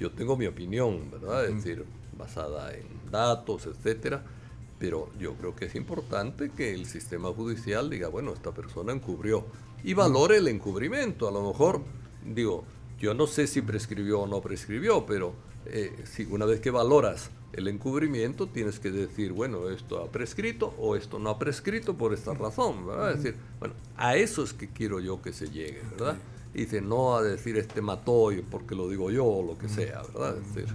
yo 0.00 0.10
tengo 0.10 0.36
mi 0.36 0.46
opinión, 0.46 1.10
¿verdad? 1.10 1.46
Es 1.46 1.56
decir, 1.56 1.84
basada 2.18 2.72
en 2.74 2.86
datos, 3.10 3.66
etcétera, 3.66 4.22
pero 4.78 5.10
yo 5.18 5.34
creo 5.34 5.54
que 5.56 5.66
es 5.66 5.74
importante 5.74 6.50
que 6.50 6.74
el 6.74 6.86
sistema 6.86 7.28
judicial 7.32 7.88
diga, 7.88 8.08
bueno, 8.08 8.32
esta 8.32 8.52
persona 8.52 8.92
encubrió 8.92 9.46
y 9.84 9.94
valore 9.94 10.36
el 10.38 10.48
encubrimiento. 10.48 11.28
A 11.28 11.30
lo 11.32 11.46
mejor, 11.48 11.80
digo, 12.24 12.64
yo 12.98 13.14
no 13.14 13.26
sé 13.26 13.46
si 13.46 13.62
prescribió 13.62 14.20
o 14.20 14.26
no 14.26 14.40
prescribió, 14.40 15.06
pero 15.06 15.34
eh, 15.66 16.04
si 16.04 16.24
una 16.24 16.46
vez 16.46 16.60
que 16.60 16.70
valoras 16.70 17.30
el 17.52 17.68
encubrimiento, 17.68 18.46
tienes 18.46 18.78
que 18.78 18.90
decir, 18.90 19.32
bueno, 19.32 19.70
esto 19.70 20.02
ha 20.02 20.10
prescrito 20.10 20.74
o 20.78 20.96
esto 20.96 21.18
no 21.18 21.30
ha 21.30 21.38
prescrito 21.38 21.96
por 21.96 22.12
esta 22.12 22.34
razón, 22.34 22.86
¿verdad? 22.86 23.12
Es 23.12 23.22
decir, 23.22 23.40
bueno, 23.58 23.74
a 23.96 24.16
eso 24.16 24.44
es 24.44 24.52
que 24.52 24.68
quiero 24.68 25.00
yo 25.00 25.22
que 25.22 25.32
se 25.32 25.50
llegue, 25.50 25.82
¿verdad? 25.92 26.16
Y 26.54 26.60
dice, 26.60 26.80
no 26.80 27.16
a 27.16 27.22
decir 27.22 27.56
este 27.56 27.82
mató 27.82 28.30
porque 28.50 28.74
lo 28.74 28.88
digo 28.88 29.10
yo 29.10 29.24
o 29.24 29.42
lo 29.42 29.58
que 29.58 29.68
sea, 29.68 30.02
¿verdad? 30.02 30.38
Es 30.38 30.54
decir, 30.54 30.74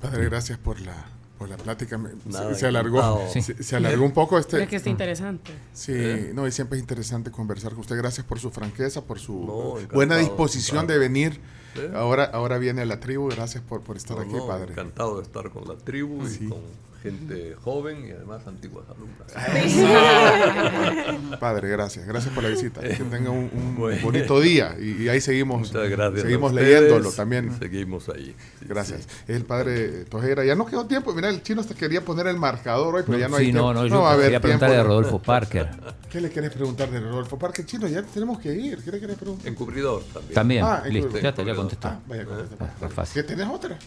Padre, 0.00 0.24
gracias 0.26 0.58
por 0.58 0.80
la, 0.80 1.06
por 1.38 1.48
la 1.48 1.56
plática. 1.56 1.98
Me- 1.98 2.10
Nada, 2.26 2.54
se, 2.54 2.60
se 2.60 2.66
alargó, 2.66 3.20
se, 3.32 3.40
se 3.42 3.76
alargó 3.76 4.04
un 4.04 4.12
poco 4.12 4.38
este. 4.38 4.56
Creo 4.56 4.68
que 4.68 4.76
está 4.76 4.90
interesante. 4.90 5.52
Sí, 5.72 5.92
¿Eh? 5.94 6.32
no, 6.34 6.46
y 6.46 6.52
siempre 6.52 6.78
es 6.78 6.82
interesante 6.82 7.30
conversar 7.30 7.72
con 7.72 7.80
usted. 7.80 7.96
Gracias 7.96 8.26
por 8.26 8.38
su 8.38 8.50
franqueza, 8.50 9.02
por 9.02 9.18
su 9.18 9.44
No, 9.44 9.88
buena 9.94 10.16
disposición 10.16 10.86
de 10.86 10.98
venir. 10.98 11.40
Sí. 11.74 11.82
Ahora, 11.94 12.24
ahora 12.24 12.58
viene 12.58 12.82
a 12.82 12.86
la 12.86 13.00
tribu. 13.00 13.28
Gracias 13.28 13.62
por, 13.62 13.82
por 13.82 13.96
estar 13.96 14.16
no, 14.16 14.22
aquí, 14.22 14.32
no, 14.32 14.46
padre. 14.46 14.72
encantado 14.72 15.16
de 15.18 15.22
estar 15.24 15.50
con 15.50 15.68
la 15.68 15.76
tribu 15.76 16.26
Sí. 16.26 16.44
y 16.44 16.48
con 16.48 16.60
gente 17.02 17.54
joven 17.62 18.06
y 18.06 18.10
además 18.10 18.46
antiguas 18.46 18.84
alumnas. 18.88 19.32
Padre, 21.40 21.68
gracias. 21.68 22.06
Gracias 22.06 22.34
por 22.34 22.42
la 22.42 22.50
visita. 22.50 22.80
Que 22.80 22.94
tenga 22.96 23.30
un, 23.30 23.50
un 23.52 23.76
Bueno. 23.86 24.02
bonito 24.02 24.40
día. 24.40 24.76
Y, 24.80 25.04
y 25.04 25.08
ahí 25.08 25.20
seguimos. 25.20 25.60
Muchas 25.60 25.88
gracias. 25.88 26.20
a 26.20 26.22
Seguimos 26.26 26.52
leyéndolo 26.52 27.12
también. 27.12 27.56
Seguimos 27.58 28.08
ahí. 28.08 28.34
Sí, 28.58 28.66
Gracias. 28.68 29.02
sí. 29.02 29.32
El 29.32 29.44
padre 29.44 30.04
Tojera. 30.06 30.44
Ya 30.44 30.54
no 30.54 30.66
quedó 30.66 30.86
tiempo. 30.86 31.12
Mira, 31.14 31.28
el 31.30 31.42
chino 31.42 31.60
hasta 31.60 31.74
quería 31.74 32.04
poner 32.04 32.26
el 32.26 32.36
marcador 32.36 32.94
hoy, 32.94 33.02
pero 33.06 33.18
ya 33.18 33.28
no 33.28 33.36
hay 33.36 33.46
sí, 33.46 33.52
tiempo. 33.52 33.72
no, 33.72 33.82
no, 33.82 33.86
yo 33.86 34.06
a 34.06 34.16
quería 34.18 34.40
preguntarle 34.40 34.76
a. 34.76 34.82
Rodolfo 34.82 35.20
Parker. 35.20 35.68
¿Qué 36.10 36.20
le 36.20 36.30
querés 36.30 36.52
preguntar 36.52 36.90
de 36.90 37.00
Rodolfo 37.00 37.38
Parque 37.38 37.64
Chino? 37.66 37.86
Ya 37.88 38.02
tenemos 38.02 38.38
que 38.38 38.54
ir. 38.54 38.78
¿Qué 38.82 38.90
le 38.92 39.00
querés 39.00 39.16
preguntar? 39.16 39.46
Encubridor 39.48 40.02
también. 40.04 40.34
También, 40.34 40.64
Ah, 40.64 40.82
listo, 40.88 41.18
ya 41.18 41.28
está, 41.30 41.42
ya 41.42 41.54
contestó. 41.54 41.88
Ah, 41.88 41.98
vaya, 42.06 42.24
contesta. 42.24 42.74
Ah, 42.80 42.88
fácil. 42.88 43.22
¿Qué 43.22 43.28
tenés 43.28 43.46
otra? 43.48 43.78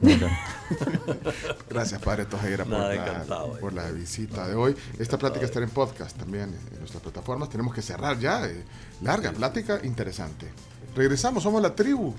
No, 0.00 0.16
no. 0.16 0.28
Gracias, 1.70 2.00
Padre 2.02 2.26
Tojera, 2.26 2.51
por, 2.58 2.68
Nada, 2.68 2.88
la, 2.88 2.94
encantado, 2.94 3.52
por 3.58 3.72
la 3.72 3.90
visita 3.90 4.46
de 4.46 4.54
hoy. 4.54 4.76
Esta 4.98 5.18
plática 5.18 5.44
estará 5.44 5.64
en 5.64 5.70
podcast 5.70 6.16
también 6.16 6.54
en 6.72 6.78
nuestras 6.78 7.02
plataformas. 7.02 7.48
Tenemos 7.48 7.74
que 7.74 7.82
cerrar 7.82 8.18
ya. 8.18 8.46
eh, 8.46 8.64
larga 9.02 9.32
plática, 9.32 9.80
interesante. 9.82 10.46
Regresamos, 10.94 11.42
somos 11.42 11.62
la 11.62 11.74
tribu. 11.74 12.14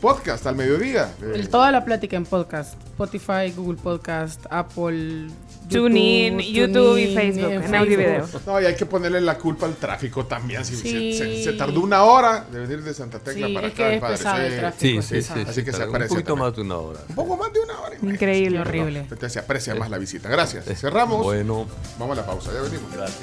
Podcast 0.00 0.46
al 0.46 0.56
mediodía. 0.56 1.14
Eh, 1.22 1.46
toda 1.50 1.70
la 1.70 1.84
plática 1.84 2.16
en 2.16 2.24
podcast. 2.24 2.74
Spotify, 2.84 3.52
Google 3.54 3.78
Podcast, 3.82 4.46
Apple, 4.50 5.28
TuneIn, 5.70 6.38
YouTube 6.40 6.96
y 6.98 7.14
Facebook, 7.14 7.50
en 7.52 7.74
audio 7.74 7.96
video. 7.98 8.26
no, 8.46 8.60
y 8.60 8.64
hay 8.66 8.74
que 8.76 8.86
ponerle 8.86 9.20
la 9.20 9.38
culpa 9.38 9.66
al 9.66 9.76
tráfico 9.76 10.26
también. 10.26 10.64
Si 10.64 10.76
Sí. 10.76 11.12
se, 11.14 11.18
se- 11.24 11.44
se 11.44 11.52
tardó 11.54 11.80
una 11.80 12.02
hora 12.04 12.44
de 12.50 12.60
venir 12.60 12.82
de 12.82 12.92
Santa 12.94 13.18
Tecla 13.18 13.46
Sí, 13.46 13.54
para 13.54 13.66
acá, 13.68 13.76
que 13.76 13.94
es 13.94 14.00
padre. 14.00 14.16
pesado 14.16 14.38
el 14.42 14.52
Sí. 14.52 14.58
tráfico. 14.58 15.02
Sí, 15.02 15.02
sí, 15.02 15.22
sí. 15.22 15.40
Así 15.48 15.64
que 15.64 15.70
se 15.72 15.76
claro, 15.76 15.90
Un 15.90 15.96
aprecia 15.96 16.08
poquito 16.16 16.26
también. 16.34 16.46
más 16.48 16.56
de 16.56 16.62
una 16.62 16.76
hora. 16.78 17.00
Un 17.08 17.14
poco 17.14 17.36
más 17.36 17.52
de 17.52 17.60
una 17.60 17.80
hora. 17.80 17.96
Increíble. 18.02 18.60
Horrible. 18.60 18.98
Entonces 19.00 19.32
se 19.32 19.38
aprecia 19.38 19.74
más 19.74 19.90
la 19.90 19.98
visita. 19.98 20.28
Gracias. 20.28 20.64
Cerramos. 20.78 21.22
Bueno, 21.22 21.66
Vamos 21.98 22.16
a 22.18 22.20
la 22.22 22.26
pausa. 22.26 22.50
Ya 22.52 22.60
venimos. 22.62 22.92
gracias. 22.92 23.20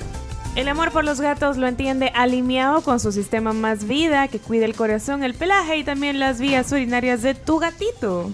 El 0.55 0.67
amor 0.69 0.91
por 0.91 1.03
los 1.03 1.21
gatos 1.21 1.57
lo 1.57 1.67
entiende 1.67 2.11
alineado 2.15 2.81
con 2.81 2.99
su 2.99 3.11
sistema 3.11 3.53
Más 3.53 3.87
Vida, 3.87 4.27
que 4.27 4.39
cuida 4.39 4.65
el 4.65 4.73
corazón, 4.73 5.23
el 5.23 5.35
pelaje 5.35 5.77
y 5.77 5.83
también 5.83 6.19
las 6.19 6.39
vías 6.39 6.71
urinarias 6.71 7.21
de 7.21 7.35
tu 7.35 7.59
gatito. 7.59 8.31